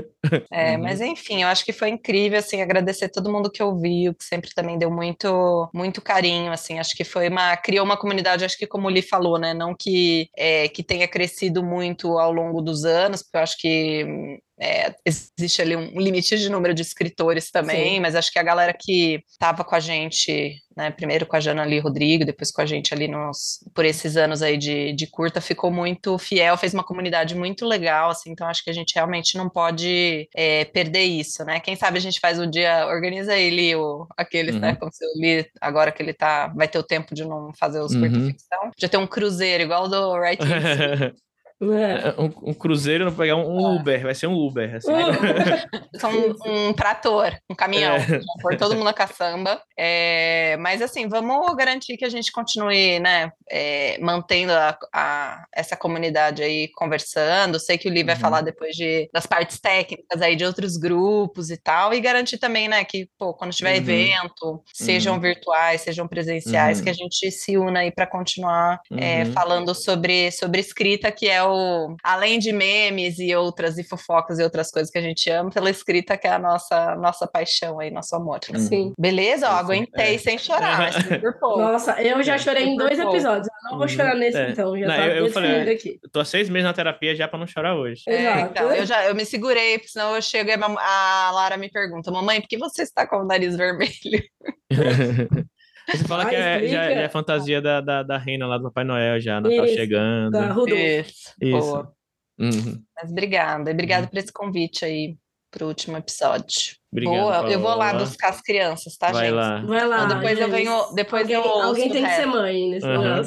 É, 0.51 0.75
uhum. 0.75 0.83
Mas 0.83 1.01
enfim, 1.01 1.41
eu 1.41 1.47
acho 1.47 1.63
que 1.65 1.73
foi 1.73 1.89
incrível, 1.89 2.39
assim, 2.39 2.61
agradecer 2.61 3.09
todo 3.09 3.31
mundo 3.31 3.49
que 3.49 3.61
ouviu, 3.63 4.13
que 4.13 4.23
sempre 4.23 4.49
também 4.53 4.77
deu 4.77 4.91
muito, 4.91 5.69
muito 5.73 6.01
carinho, 6.01 6.51
assim, 6.51 6.79
acho 6.79 6.95
que 6.95 7.03
foi 7.03 7.29
uma, 7.29 7.55
criou 7.57 7.85
uma 7.85 7.97
comunidade, 7.97 8.45
acho 8.45 8.57
que 8.57 8.67
como 8.67 8.87
o 8.87 8.89
Li 8.89 9.01
falou, 9.01 9.37
né, 9.39 9.53
não 9.53 9.75
que, 9.77 10.29
é, 10.35 10.67
que 10.67 10.83
tenha 10.83 11.07
crescido 11.07 11.63
muito 11.63 12.17
ao 12.17 12.31
longo 12.31 12.61
dos 12.61 12.85
anos, 12.85 13.21
porque 13.23 13.37
eu 13.37 13.41
acho 13.41 13.57
que 13.57 14.39
é, 14.59 14.95
existe 15.05 15.61
ali 15.61 15.75
um 15.75 15.99
limite 15.99 16.35
de 16.35 16.49
número 16.49 16.73
de 16.73 16.81
escritores 16.81 17.51
também, 17.51 17.95
Sim. 17.95 17.99
mas 17.99 18.15
acho 18.15 18.31
que 18.31 18.39
a 18.39 18.43
galera 18.43 18.73
que 18.73 19.23
estava 19.29 19.63
com 19.63 19.75
a 19.75 19.79
gente, 19.79 20.55
né, 20.75 20.89
primeiro 20.89 21.27
com 21.27 21.35
a 21.35 21.39
Jana 21.39 21.61
ali 21.61 21.77
Rodrigo, 21.77 22.25
depois 22.25 22.51
com 22.51 22.61
a 22.61 22.65
gente 22.65 22.91
ali 22.91 23.07
nos, 23.07 23.59
por 23.75 23.85
esses 23.85 24.17
anos 24.17 24.41
aí 24.41 24.57
de, 24.57 24.93
de 24.93 25.05
curta, 25.07 25.39
ficou 25.39 25.69
muito 25.69 26.17
fiel, 26.17 26.57
fez 26.57 26.73
uma 26.73 26.83
comunidade 26.83 27.35
muito 27.35 27.65
legal, 27.65 28.09
assim, 28.09 28.31
então 28.31 28.47
acho 28.47 28.63
que 28.63 28.69
a 28.71 28.73
gente 28.73 28.95
realmente 28.95 29.37
não 29.37 29.47
pode 29.47 30.27
é, 30.35 30.65
perder 30.65 31.03
isso, 31.03 31.45
né? 31.45 31.59
Quem 31.59 31.75
sabe 31.75 31.97
a 31.97 32.01
gente 32.01 32.19
faz 32.19 32.39
um 32.39 32.49
dia, 32.49 32.87
organiza 32.87 33.37
ele, 33.37 33.75
o, 33.75 34.07
aqueles, 34.17 34.55
né, 34.55 34.69
uhum. 34.69 34.73
né, 34.73 34.79
como 34.79 34.91
se 34.91 35.05
eu 35.05 35.09
li 35.15 35.45
agora 35.61 35.91
que 35.91 36.01
ele 36.01 36.13
tá, 36.13 36.47
vai 36.47 36.67
ter 36.67 36.79
o 36.79 36.83
tempo 36.83 37.13
de 37.13 37.23
não 37.23 37.51
fazer 37.59 37.79
os 37.79 37.93
uhum. 37.93 38.01
curta 38.01 38.19
ficção, 38.25 38.71
já 38.75 38.89
tem 38.89 38.99
um 38.99 39.07
cruzeiro 39.07 39.61
igual 39.61 39.87
do 39.87 40.19
Right 40.19 40.41
É. 41.61 42.09
é. 42.09 42.21
Um, 42.21 42.49
um, 42.51 42.53
cruzeiro 42.53 43.05
não 43.05 43.13
pegar 43.13 43.35
um, 43.35 43.49
um, 43.49 43.75
Uber, 43.75 44.03
vai 44.03 44.13
ser 44.13 44.27
um 44.27 44.33
Uber. 44.33 44.75
Assim. 44.75 44.91
São 45.99 46.11
um, 46.11 46.35
um, 46.69 46.73
trator, 46.73 47.35
um 47.49 47.55
caminhão, 47.55 47.95
é. 47.95 48.19
por 48.41 48.55
todo 48.55 48.75
mundo 48.75 48.89
a 48.89 48.93
caçamba. 48.93 49.61
É, 49.77 50.55
mas 50.57 50.81
assim, 50.81 51.07
vamos 51.07 51.55
garantir 51.55 51.97
que 51.97 52.05
a 52.05 52.09
gente 52.09 52.31
continue, 52.31 52.99
né, 52.99 53.31
é, 53.49 53.97
mantendo 53.99 54.53
a, 54.53 54.77
a, 54.93 55.45
essa 55.53 55.75
comunidade 55.75 56.43
aí 56.43 56.67
conversando. 56.75 57.59
Sei 57.59 57.77
que 57.77 57.89
o 57.89 57.91
Li 57.91 58.03
vai 58.03 58.15
uhum. 58.15 58.21
falar 58.21 58.41
depois 58.41 58.75
de, 58.75 59.09
das 59.11 59.25
partes 59.25 59.59
técnicas 59.59 60.21
aí 60.21 60.35
de 60.35 60.45
outros 60.45 60.77
grupos 60.77 61.49
e 61.49 61.57
tal, 61.57 61.93
e 61.93 61.99
garantir 61.99 62.37
também, 62.37 62.67
né, 62.67 62.83
que 62.83 63.09
pô, 63.17 63.33
quando 63.33 63.53
tiver 63.53 63.71
uhum. 63.71 63.77
evento, 63.77 64.63
sejam 64.73 65.15
uhum. 65.15 65.19
virtuais, 65.19 65.81
sejam 65.81 66.07
presenciais, 66.07 66.81
que 66.81 66.89
a 66.89 66.91
uhum. 66.91 66.97
gente 66.97 67.31
se 67.31 67.57
una 67.57 67.79
aí 67.79 67.91
para 67.91 68.05
continuar 68.05 68.79
é, 68.95 69.23
uhum. 69.23 69.31
falando 69.31 69.73
sobre, 69.73 70.31
sobre 70.31 70.61
escrita, 70.61 71.11
que 71.11 71.27
é 71.27 71.46
o, 71.47 71.95
além 72.03 72.39
de 72.39 72.51
memes 72.51 73.19
e 73.19 73.35
outras, 73.35 73.77
e 73.77 73.83
fofocas 73.83 74.39
e 74.39 74.43
outras 74.43 74.71
coisas 74.71 74.91
que 74.91 74.97
a 74.97 75.01
gente 75.01 75.29
ama, 75.29 75.49
pela 75.49 75.69
escrita, 75.69 76.17
que 76.17 76.27
é 76.27 76.31
a 76.31 76.39
nossa, 76.39 76.95
nossa 76.95 77.27
paixão 77.27 77.79
aí, 77.79 77.89
nosso 77.89 78.15
amor. 78.15 78.39
Sim. 78.57 78.93
Beleza? 78.97 79.49
Ó, 79.49 79.53
aguentei 79.53 80.15
é. 80.15 80.17
sem 80.17 80.37
chorar, 80.37 80.77
mas 80.77 81.03
por 81.19 81.39
pouco. 81.39 81.59
Nossa, 81.59 82.01
eu 82.01 82.21
já 82.23 82.37
chorei 82.37 82.65
em 82.65 82.75
dois 82.75 82.97
episódios. 82.99 83.47
Eu 83.47 83.71
não 83.71 83.77
vou 83.77 83.87
chorar 83.87 84.13
uhum. 84.13 84.19
nesse, 84.19 84.37
é. 84.37 84.49
então. 84.51 84.77
Já 84.77 84.87
não, 84.87 85.05
eu, 85.05 85.25
eu 85.25 85.31
falei, 85.31 85.71
aqui. 85.71 85.99
Eu 86.03 86.09
tô 86.09 86.19
há 86.19 86.25
seis 86.25 86.49
meses 86.49 86.65
na 86.65 86.73
terapia 86.73 87.15
já 87.15 87.27
pra 87.27 87.39
não 87.39 87.47
chorar 87.47 87.75
hoje. 87.75 88.03
É, 88.07 88.41
então, 88.41 88.71
eu 88.71 88.85
já 88.85 89.05
eu 89.05 89.15
me 89.15 89.25
segurei, 89.25 89.77
porque 89.77 89.91
senão 89.91 90.15
eu 90.15 90.21
chego 90.21 90.49
e 90.49 90.53
a 90.53 91.31
Lara 91.31 91.57
me 91.57 91.69
pergunta, 91.69 92.11
mamãe, 92.11 92.41
por 92.41 92.47
que 92.47 92.57
você 92.57 92.83
está 92.83 93.07
com 93.07 93.17
o 93.17 93.25
nariz 93.25 93.55
vermelho? 93.57 94.23
Você 95.89 96.03
fala 96.03 96.25
que 96.25 96.35
é, 96.35 96.67
já, 96.67 96.83
já, 96.83 97.01
é 97.01 97.09
fantasia 97.09 97.61
da, 97.61 97.79
da, 97.79 98.03
da 98.03 98.17
reina 98.17 98.45
lá 98.45 98.57
do 98.57 98.65
Papai 98.65 98.83
Noel, 98.83 99.19
já, 99.19 99.39
Natal 99.39 99.65
Isso, 99.65 99.75
chegando. 99.75 100.31
Da 100.31 100.49
Isso, 100.49 101.33
Isso. 101.41 101.59
Boa. 101.59 101.93
Uhum. 102.39 102.83
Mas 102.95 103.11
obrigada, 103.11 103.71
obrigada 103.71 104.03
uhum. 104.03 104.09
por 104.09 104.17
esse 104.17 104.31
convite 104.31 104.85
aí 104.85 105.17
pro 105.49 105.67
último 105.67 105.97
episódio. 105.97 106.75
Obrigado, 106.91 107.15
Boa, 107.15 107.33
Paola. 107.33 107.51
eu 107.51 107.59
vou 107.59 107.75
lá 107.75 107.93
buscar 107.93 108.29
as 108.29 108.41
crianças, 108.41 108.97
tá, 108.97 109.11
Vai 109.11 109.25
gente? 109.25 109.35
Lá. 109.35 109.61
Vai 109.61 109.87
lá. 109.87 110.05
Então, 110.05 110.19
depois 110.19 110.39
eu 110.39 110.49
venho, 110.49 110.93
depois 110.93 111.21
alguém, 111.23 111.35
eu 111.35 111.43
Alguém 111.43 111.89
tem 111.89 112.03
que 112.03 112.11
ser 112.11 112.25
mãe 112.25 112.69
nesse 112.69 112.85
uhum, 112.85 112.95
lugar. 112.95 113.23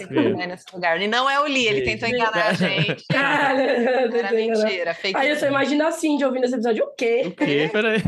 nesse 0.47 0.75
lugar. 0.75 1.01
E 1.01 1.09
não 1.09 1.29
é 1.29 1.41
o 1.41 1.47
Li, 1.47 1.67
ele 1.67 1.83
tentou 1.83 2.09
enganar 2.09 2.49
a 2.49 2.53
gente. 2.55 3.05
Cara, 3.11 3.61
era 3.63 4.33
mentira. 4.33 4.95
Fake 4.95 5.17
Aí 5.17 5.31
eu 5.31 5.37
só 5.37 5.47
imagino 5.47 5.87
assim, 5.87 6.17
de 6.17 6.25
ouvindo 6.25 6.45
esse 6.45 6.55
episódio, 6.55 6.85
o 6.85 6.95
quê? 6.95 7.23
O 7.27 7.31
quê? 7.33 7.69
Peraí. 7.73 8.01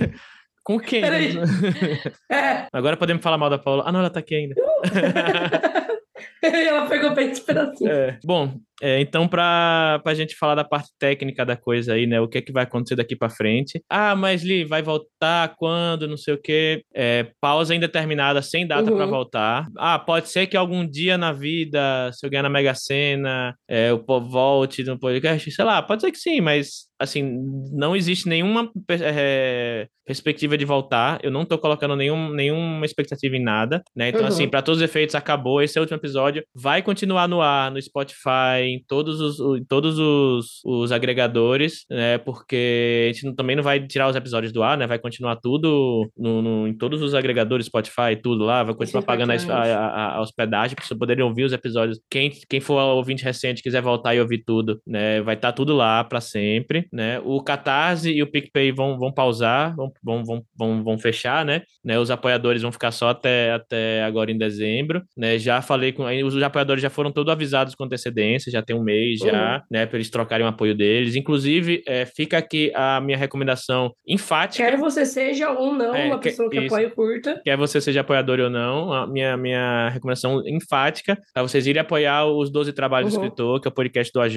Com 0.65 0.79
quem? 0.79 1.01
Peraí. 1.01 1.35
é. 2.31 2.67
Agora 2.73 2.97
podemos 2.97 3.23
falar 3.23 3.39
mal 3.39 3.51
da 3.51 3.59
Paula. 3.59 3.85
Ah, 3.87 3.93
não, 3.93 4.01
ela 4.01 4.11
tá 4.11 4.21
aqui 4.21 4.35
ainda. 4.35 4.55
ela 6.43 6.87
pegou 6.89 7.15
bem 7.15 7.33
de 7.33 7.41
pedacinho. 7.41 7.91
É. 7.91 8.19
Bom, 8.25 8.61
é, 8.85 9.01
então, 9.01 9.29
para 9.29 10.03
a 10.05 10.15
gente 10.15 10.35
falar 10.35 10.57
da 10.57 10.65
parte 10.65 10.91
técnica 10.99 11.47
da 11.47 11.57
coisa 11.57 11.95
aí, 11.95 12.05
né? 12.05 12.21
O 12.21 12.27
que 12.27 12.39
é 12.39 12.43
que 12.43 12.51
vai 12.51 12.65
acontecer 12.65 12.97
daqui 12.97 13.15
para 13.15 13.31
frente? 13.31 13.81
Ah, 13.89 14.17
mas 14.17 14.43
Li, 14.43 14.65
vai 14.65 14.83
voltar 14.83 15.55
quando? 15.57 16.09
Não 16.09 16.17
sei 16.17 16.35
o 16.35 16.43
quê. 16.43 16.83
É, 16.93 17.29
pausa 17.41 17.77
indeterminada, 17.77 18.43
sem 18.43 18.67
data 18.67 18.91
uhum. 18.91 18.97
para 18.97 19.07
voltar. 19.07 19.69
Ah, 19.79 20.01
pode 20.01 20.31
ser 20.31 20.49
que 20.49 20.57
algum 20.57 20.85
dia 20.85 21.17
na 21.17 21.33
vida, 21.33 22.11
se 22.13 22.27
eu 22.27 22.31
ganhar 22.31 22.43
na 22.43 22.49
Mega 22.49 22.75
Sena, 22.75 23.55
é, 23.69 23.95
povo 23.97 24.29
volte 24.29 24.83
no 24.83 24.99
podcast. 24.99 25.49
Sei 25.49 25.65
lá, 25.65 25.81
pode 25.81 26.03
ser 26.03 26.11
que 26.11 26.19
sim, 26.19 26.41
mas 26.41 26.91
assim, 27.03 27.37
não 27.73 27.97
existe 27.97 28.29
nenhuma 28.29 28.71
é, 28.89 29.89
perspectiva 30.07 30.57
de 30.57 30.65
voltar. 30.65 31.19
Eu 31.23 31.31
não 31.31 31.45
tô 31.45 31.59
colocando 31.59 31.97
nenhum, 31.97 32.33
nenhuma 32.33 32.87
expectativa 32.87 33.37
em 33.37 33.43
nada, 33.43 33.83
né? 33.95 34.09
Então, 34.09 34.21
assim, 34.21 34.29
uhum. 34.29 34.35
assim, 34.35 34.49
para 34.49 34.63
todos 34.63 34.81
os 34.81 34.85
efeitos, 34.85 35.15
acabou. 35.15 35.61
Esse 35.61 35.79
é 35.79 35.81
o 35.81 35.83
último 35.83 35.99
episódio. 35.99 36.45
Vai 36.55 36.83
continuar 36.83 37.29
no 37.29 37.41
ar, 37.41 37.71
no 37.71 37.81
Spotify, 37.83 38.72
em 38.75 38.85
todos 38.87 39.21
os, 39.21 39.59
em 39.59 39.65
todos 39.65 39.99
os, 39.99 40.61
os 40.65 40.93
agregadores, 40.93 41.85
né? 41.91 42.19
Porque 42.19 43.09
a 43.11 43.13
gente 43.13 43.35
também 43.35 43.57
não 43.57 43.63
vai 43.63 43.87
tirar 43.87 44.09
os 44.09 44.17
episódios 44.17 44.53
do 44.53 44.63
ar, 44.63 44.77
né? 44.77 44.87
Vai 44.87 44.99
continuar 44.99 45.37
tudo 45.37 46.11
no, 46.17 46.43
no 46.43 46.69
em 46.69 46.77
todos 46.77 47.03
os 47.03 47.15
agregadores, 47.15 47.67
Spotify, 47.67 48.17
tudo 48.23 48.45
lá. 48.45 48.63
Vai 48.63 48.75
continuar 48.75 49.03
pagando 49.03 49.33
a, 49.33 49.55
a, 49.55 50.17
a, 50.17 50.21
hospedagem 50.21 50.75
para 50.75 50.85
vocês 50.85 50.99
poderem 50.99 51.25
ouvir 51.25 51.45
os 51.45 51.53
episódios. 51.53 52.01
Quem, 52.11 52.31
quem 52.49 52.61
for 52.61 52.81
ouvinte 52.81 53.25
recente 53.25 53.63
quiser 53.63 53.83
voltar 53.83 54.15
e 54.15 54.21
ouvir 54.21 54.43
tudo, 54.45 54.81
né? 54.87 55.21
Vai 55.23 55.35
estar 55.35 55.49
tá 55.49 55.53
tudo 55.53 55.75
lá 55.75 56.05
para 56.05 56.21
sempre, 56.21 56.87
né? 56.93 57.21
O 57.25 57.43
Catarse 57.43 58.11
e 58.11 58.23
o 58.23 58.31
PicPay 58.31 58.73
vão, 58.73 58.99
vão 58.99 59.13
pausar, 59.13 59.75
vão, 59.75 59.93
vão, 60.03 60.25
vão, 60.25 60.43
vão, 60.57 60.85
vão 60.85 60.99
fechar, 60.99 61.45
né? 61.45 61.63
né? 61.85 61.99
Os 61.99 62.11
apoiadores 62.11 62.63
vão 62.63 62.73
ficar 62.73 62.93
só 62.93 63.11
até, 63.11 63.53
até 63.53 64.03
agora 64.05 64.31
em 64.31 64.39
dezembro, 64.39 65.03
né? 65.17 65.39
Já 65.39 65.61
falei 65.61 65.93
com... 65.93 66.05
Os 66.25 66.41
apoiadores 66.43 66.83
já 66.83 66.91
foram 66.91 67.11
todos 67.11 67.33
avisados 67.33 67.75
com 67.75 67.85
antecedência, 67.85 68.51
já 68.53 68.63
tem 68.63 68.77
um 68.77 68.83
mês 68.83 69.21
já, 69.21 69.57
uhum. 69.57 69.63
né, 69.71 69.87
para 69.87 69.97
eles 69.97 70.11
trocarem 70.11 70.45
o 70.45 70.49
apoio 70.49 70.75
deles. 70.75 71.17
Inclusive, 71.17 71.83
é, 71.87 72.05
fica 72.07 72.39
aqui 72.39 72.71
a 72.75 73.01
minha 73.01 73.17
recomendação 73.17 73.93
enfática. 74.07 74.65
Quer 74.65 74.77
você 74.77 75.05
seja 75.05 75.51
ou 75.51 75.75
não 75.75 75.95
é, 75.95 76.07
uma 76.07 76.19
pessoa 76.19 76.49
que, 76.49 76.59
que 76.59 76.67
apoia 76.67 76.91
curta. 76.91 77.41
Quer 77.45 77.57
você 77.57 77.81
seja 77.81 78.01
apoiador 78.01 78.41
ou 78.41 78.51
não, 78.51 78.93
a 78.93 79.07
minha, 79.07 79.37
minha 79.37 79.89
recomendação 79.89 80.43
enfática 80.47 81.19
para 81.33 81.43
vocês 81.43 81.67
irem 81.67 81.81
apoiar 81.81 82.27
os 82.27 82.51
12 82.51 82.73
Trabalhos 82.73 83.15
uhum. 83.15 83.21
do 83.21 83.25
Escritor, 83.25 83.61
que 83.61 83.69
é 83.69 83.71
o 83.71 83.75
podcast 83.75 84.13
do 84.13 84.21
AJ, 84.21 84.37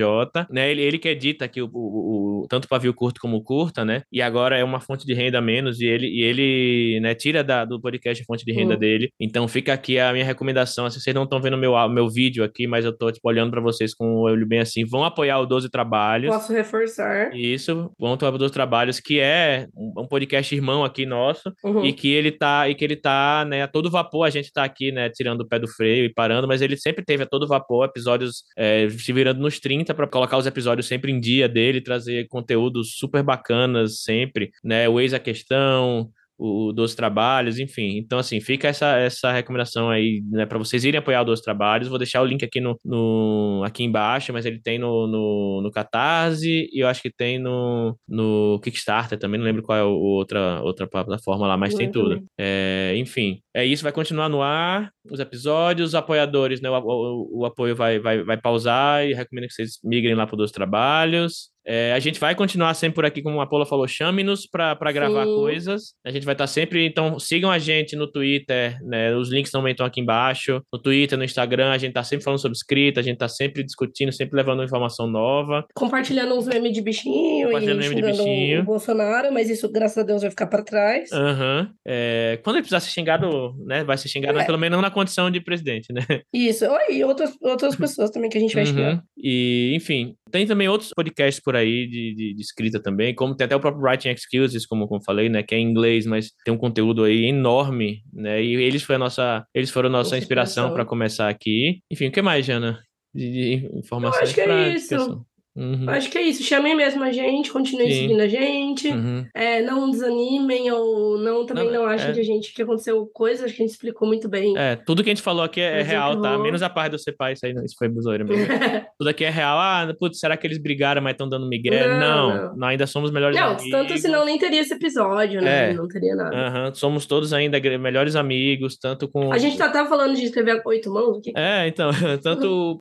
né? 0.49 0.69
Ele, 0.69 0.81
ele 0.81 0.97
que 0.97 1.07
edita 1.07 1.45
aqui 1.45 1.61
o, 1.61 1.69
o, 1.71 2.43
o 2.43 2.47
tanto 2.47 2.65
o 2.65 2.67
pavio 2.67 2.93
curto 2.93 3.19
como 3.19 3.37
o 3.37 3.43
curta, 3.43 3.85
né? 3.85 4.01
E 4.11 4.21
agora 4.21 4.57
é 4.57 4.63
uma 4.63 4.79
fonte 4.79 5.05
de 5.05 5.13
renda 5.13 5.41
menos 5.41 5.79
e 5.79 5.85
ele, 5.85 6.07
e 6.07 6.23
ele 6.23 6.99
né, 7.01 7.15
tira 7.15 7.43
da, 7.43 7.65
do 7.65 7.79
podcast 7.79 8.21
a 8.21 8.25
fonte 8.25 8.45
de 8.45 8.53
renda 8.53 8.73
uhum. 8.73 8.79
dele. 8.79 9.09
Então 9.19 9.47
fica 9.47 9.73
aqui 9.73 9.99
a 9.99 10.11
minha 10.11 10.25
recomendação. 10.25 10.89
Se 10.89 10.99
vocês 10.99 11.15
não 11.15 11.23
estão 11.23 11.41
vendo 11.41 11.57
meu, 11.57 11.73
meu 11.89 12.09
vídeo 12.09 12.43
aqui, 12.43 12.67
mas 12.67 12.85
eu 12.85 12.95
tô 12.95 13.11
tipo, 13.11 13.27
olhando 13.27 13.51
para 13.51 13.61
vocês 13.61 13.93
com 13.93 14.04
o 14.13 14.19
olho 14.21 14.45
bem 14.45 14.59
assim, 14.59 14.85
vão 14.85 15.03
apoiar 15.03 15.39
o 15.39 15.45
12 15.45 15.69
Trabalhos. 15.69 16.33
Posso 16.33 16.53
reforçar. 16.53 17.35
Isso, 17.35 17.91
vão 17.99 18.13
apoiar 18.13 18.33
o 18.33 18.37
12 18.37 18.53
Trabalhos, 18.53 18.99
que 18.99 19.19
é 19.19 19.67
um 19.75 20.07
podcast 20.07 20.53
irmão 20.53 20.83
aqui 20.83 21.05
nosso 21.05 21.51
uhum. 21.63 21.85
e 21.85 21.93
que 21.93 22.11
ele 22.11 22.31
tá 22.31 22.69
e 22.69 22.75
que 22.75 22.83
ele 22.83 22.95
tá, 22.95 23.45
né, 23.47 23.63
a 23.63 23.67
todo 23.67 23.89
vapor. 23.89 24.25
A 24.25 24.29
gente 24.29 24.51
tá 24.51 24.63
aqui, 24.63 24.91
né, 24.91 25.09
tirando 25.09 25.41
o 25.41 25.47
pé 25.47 25.59
do 25.59 25.67
freio 25.67 26.05
e 26.05 26.13
parando, 26.13 26.47
mas 26.47 26.61
ele 26.61 26.77
sempre 26.77 27.03
teve 27.03 27.23
a 27.23 27.27
todo 27.27 27.47
vapor 27.47 27.85
episódios 27.85 28.43
é, 28.57 28.89
se 28.89 29.11
virando 29.11 29.39
nos 29.39 29.59
30 29.59 29.93
para 29.93 30.07
colocar 30.07 30.37
os 30.37 30.45
episódios 30.45 30.87
sempre 30.87 31.11
em 31.11 31.19
dia 31.19 31.47
dele, 31.47 31.81
trazer 31.81 32.27
conteúdos 32.27 32.95
super 32.97 33.23
bacanas 33.23 34.01
sempre, 34.01 34.51
né? 34.63 34.87
O 34.87 34.99
Ex 34.99 35.13
a 35.13 35.19
Questão, 35.19 36.09
o 36.37 36.73
dos 36.73 36.95
trabalhos, 36.95 37.59
enfim. 37.59 37.97
Então, 37.97 38.19
assim, 38.19 38.39
fica 38.41 38.67
essa, 38.67 38.97
essa 38.97 39.31
recomendação 39.31 39.89
aí, 39.89 40.21
né, 40.29 40.45
para 40.45 40.57
vocês 40.57 40.83
irem 40.83 40.99
apoiar 40.99 41.21
o 41.21 41.25
dos 41.25 41.41
trabalhos. 41.41 41.87
Vou 41.87 41.97
deixar 41.97 42.21
o 42.21 42.25
link 42.25 42.43
aqui 42.43 42.59
no, 42.59 42.79
no 42.83 43.61
aqui 43.65 43.83
embaixo, 43.83 44.33
mas 44.33 44.45
ele 44.45 44.59
tem 44.61 44.77
no, 44.77 45.07
no, 45.07 45.61
no, 45.61 45.71
Catarse 45.71 46.69
e 46.71 46.83
eu 46.83 46.87
acho 46.87 47.01
que 47.01 47.11
tem 47.11 47.39
no, 47.39 47.97
no 48.07 48.59
Kickstarter 48.63 49.17
também, 49.17 49.39
não 49.39 49.45
lembro 49.45 49.63
qual 49.63 49.77
é 49.77 49.81
a 49.81 49.85
outra, 49.85 50.61
outra 50.61 50.87
plataforma 50.87 51.47
lá, 51.47 51.57
mas 51.57 51.73
tem 51.73 51.91
tudo. 51.91 52.23
É, 52.37 52.93
enfim, 52.97 53.39
é 53.53 53.65
isso, 53.65 53.83
vai 53.83 53.91
continuar 53.91 54.29
no 54.29 54.41
ar, 54.41 54.91
os 55.09 55.19
episódios, 55.19 55.89
os 55.89 55.95
apoiadores, 55.95 56.61
né, 56.61 56.69
o, 56.69 56.77
o, 56.77 57.41
o 57.41 57.45
apoio 57.45 57.75
vai, 57.75 57.99
vai, 57.99 58.23
vai 58.23 58.37
pausar 58.37 59.05
e 59.05 59.13
recomendo 59.13 59.47
que 59.47 59.53
vocês 59.53 59.79
migrem 59.83 60.15
lá 60.15 60.25
para 60.27 60.41
os 60.41 60.51
trabalhos. 60.51 61.54
É, 61.65 61.93
a 61.93 61.99
gente 61.99 62.19
vai 62.19 62.35
continuar 62.35 62.73
sempre 62.75 62.95
por 62.95 63.05
aqui, 63.05 63.21
como 63.21 63.41
a 63.41 63.47
Paula 63.47 63.65
falou, 63.65 63.87
chame-nos 63.87 64.45
para 64.45 64.91
gravar 64.91 65.25
Sim. 65.25 65.35
coisas. 65.35 65.93
A 66.05 66.11
gente 66.11 66.25
vai 66.25 66.33
estar 66.33 66.43
tá 66.43 66.47
sempre, 66.47 66.85
então 66.85 67.17
sigam 67.19 67.49
a 67.49 67.57
gente 67.57 67.95
no 67.95 68.09
Twitter, 68.09 68.77
né? 68.83 69.15
Os 69.15 69.31
links 69.31 69.51
também 69.51 69.71
estão 69.71 69.85
aqui 69.85 69.99
embaixo. 69.99 70.61
No 70.71 70.79
Twitter, 70.79 71.17
no 71.17 71.23
Instagram, 71.23 71.71
a 71.71 71.77
gente 71.77 71.93
tá 71.93 72.03
sempre 72.03 72.23
falando 72.23 72.39
sobre 72.39 72.55
escrita, 72.55 72.99
a 72.99 73.03
gente 73.03 73.17
tá 73.17 73.27
sempre 73.27 73.63
discutindo, 73.63 74.11
sempre 74.11 74.37
levando 74.37 74.63
informação 74.63 75.07
nova. 75.07 75.65
Compartilhando 75.73 76.35
uns 76.35 76.47
memes 76.47 76.71
de 76.71 76.81
bichinho 76.81 77.47
Compartilhando 77.47 77.83
e 77.83 77.89
meme 77.89 77.95
de 77.95 78.07
bichinho. 78.11 78.61
o 78.61 78.63
Bolsonaro, 78.63 79.33
mas 79.33 79.49
isso, 79.49 79.71
graças 79.71 79.97
a 79.97 80.03
Deus, 80.03 80.21
vai 80.21 80.29
ficar 80.29 80.47
para 80.47 80.63
trás. 80.63 81.09
Uhum. 81.11 81.67
É, 81.85 82.39
quando 82.43 82.57
ele 82.57 82.63
precisar 82.63 82.79
ser 82.79 82.91
xingado, 82.91 83.55
né? 83.65 83.83
Vai 83.83 83.97
ser 83.97 84.07
xingado, 84.07 84.39
é. 84.39 84.45
pelo 84.45 84.59
menos 84.59 84.75
não 84.75 84.81
na 84.81 84.91
condição 84.91 85.31
de 85.31 85.41
presidente, 85.41 85.91
né? 85.91 86.01
Isso. 86.33 86.65
E 86.89 87.03
outras, 87.03 87.35
outras 87.41 87.75
pessoas 87.75 88.11
também 88.11 88.29
que 88.29 88.37
a 88.37 88.41
gente 88.41 88.53
vai 88.53 88.63
uhum. 88.63 88.69
xingar. 88.69 89.03
E, 89.17 89.73
enfim, 89.75 90.15
tem 90.31 90.45
também 90.45 90.67
outros 90.67 90.91
podcasts 90.95 91.41
por 91.41 91.55
aí 91.55 91.87
de, 91.87 92.13
de, 92.15 92.33
de, 92.33 92.41
escrita 92.41 92.81
também, 92.81 93.13
como 93.13 93.35
tem 93.35 93.45
até 93.45 93.55
o 93.55 93.59
próprio 93.59 93.83
Writing 93.83 94.09
Excuses, 94.09 94.65
como, 94.65 94.87
como 94.87 95.03
falei, 95.03 95.29
né, 95.29 95.43
que 95.43 95.55
é 95.55 95.57
em 95.57 95.69
inglês, 95.69 96.05
mas 96.05 96.31
tem 96.43 96.53
um 96.53 96.57
conteúdo 96.57 97.03
aí 97.03 97.25
enorme, 97.25 98.03
né, 98.13 98.43
e 98.43 98.55
eles, 98.55 98.83
foi 98.83 98.95
a 98.95 98.99
nossa, 98.99 99.45
eles 99.53 99.69
foram 99.69 99.89
a 99.89 99.91
nossa 99.91 100.17
inspiração 100.17 100.73
para 100.73 100.85
começar 100.85 101.29
aqui. 101.29 101.79
Enfim, 101.91 102.07
o 102.07 102.11
que 102.11 102.21
mais, 102.21 102.45
Jana? 102.45 102.83
De, 103.13 103.31
de 103.31 103.77
informações 103.77 104.21
Eu 104.21 104.23
acho 104.23 104.33
que 104.33 104.41
é 104.41 104.73
isso. 104.73 105.25
Uhum. 105.55 105.89
Acho 105.89 106.09
que 106.09 106.17
é 106.17 106.21
isso. 106.21 106.43
Chamem 106.43 106.75
mesmo 106.75 107.03
a 107.03 107.11
gente, 107.11 107.51
continuem 107.51 107.89
Sim. 107.89 108.01
seguindo 108.01 108.19
a 108.19 108.27
gente. 108.27 108.89
Uhum. 108.89 109.25
É, 109.33 109.61
não 109.61 109.89
desanimem 109.89 110.69
ou 110.71 111.17
não 111.17 111.45
também 111.45 111.65
não, 111.65 111.83
não 111.83 111.85
achem 111.85 112.09
é... 112.09 112.13
que 112.13 112.19
a 112.19 112.23
gente 112.23 112.53
que 112.53 112.61
aconteceu 112.61 113.05
coisas 113.13 113.51
que 113.51 113.61
a 113.61 113.65
gente 113.65 113.73
explicou 113.73 114.07
muito 114.07 114.27
bem. 114.27 114.57
É, 114.57 114.75
tudo 114.75 115.03
que 115.03 115.09
a 115.09 115.13
gente 115.13 115.23
falou 115.23 115.43
aqui 115.43 115.61
é, 115.61 115.79
é 115.79 115.83
real, 115.83 116.19
tá? 116.21 116.37
Menos 116.37 116.61
a 116.61 116.69
parte 116.69 116.91
do 116.91 116.99
ser 116.99 117.13
pai, 117.13 117.33
isso 117.33 117.45
aí 117.45 117.53
isso 117.63 117.75
foi 117.77 117.87
buzoeira 117.87 118.23
mesmo. 118.23 118.45
tudo 118.99 119.09
aqui 119.09 119.23
é 119.23 119.29
real. 119.29 119.57
Ah, 119.57 119.95
putz, 119.97 120.19
será 120.19 120.35
que 120.35 120.45
eles 120.45 120.57
brigaram, 120.57 121.01
mas 121.01 121.13
estão 121.13 121.29
dando 121.29 121.47
migué? 121.47 121.87
Não, 121.87 121.99
não, 121.99 122.55
não, 122.55 122.67
ainda 122.67 122.85
somos 122.85 123.11
melhores 123.11 123.37
não, 123.37 123.47
amigos. 123.47 123.69
Não, 123.69 123.79
tanto 123.79 123.97
senão 123.97 124.25
nem 124.25 124.37
teria 124.37 124.61
esse 124.61 124.73
episódio, 124.73 125.41
né? 125.41 125.71
É. 125.71 125.73
Não 125.73 125.87
teria 125.87 126.15
nada. 126.15 126.35
Uhum. 126.35 126.75
Somos 126.75 127.05
todos 127.05 127.31
ainda 127.31 127.59
melhores 127.77 128.15
amigos, 128.15 128.77
tanto 128.77 129.07
com. 129.07 129.31
A 129.31 129.37
gente 129.37 129.57
tá, 129.57 129.69
tá 129.69 129.85
falando 129.85 130.15
de 130.15 130.25
escrever 130.25 130.61
oito 130.65 130.91
mãos 130.91 131.17
aqui. 131.17 131.31
É, 131.35 131.67
então, 131.67 131.89
tanto 132.21 132.79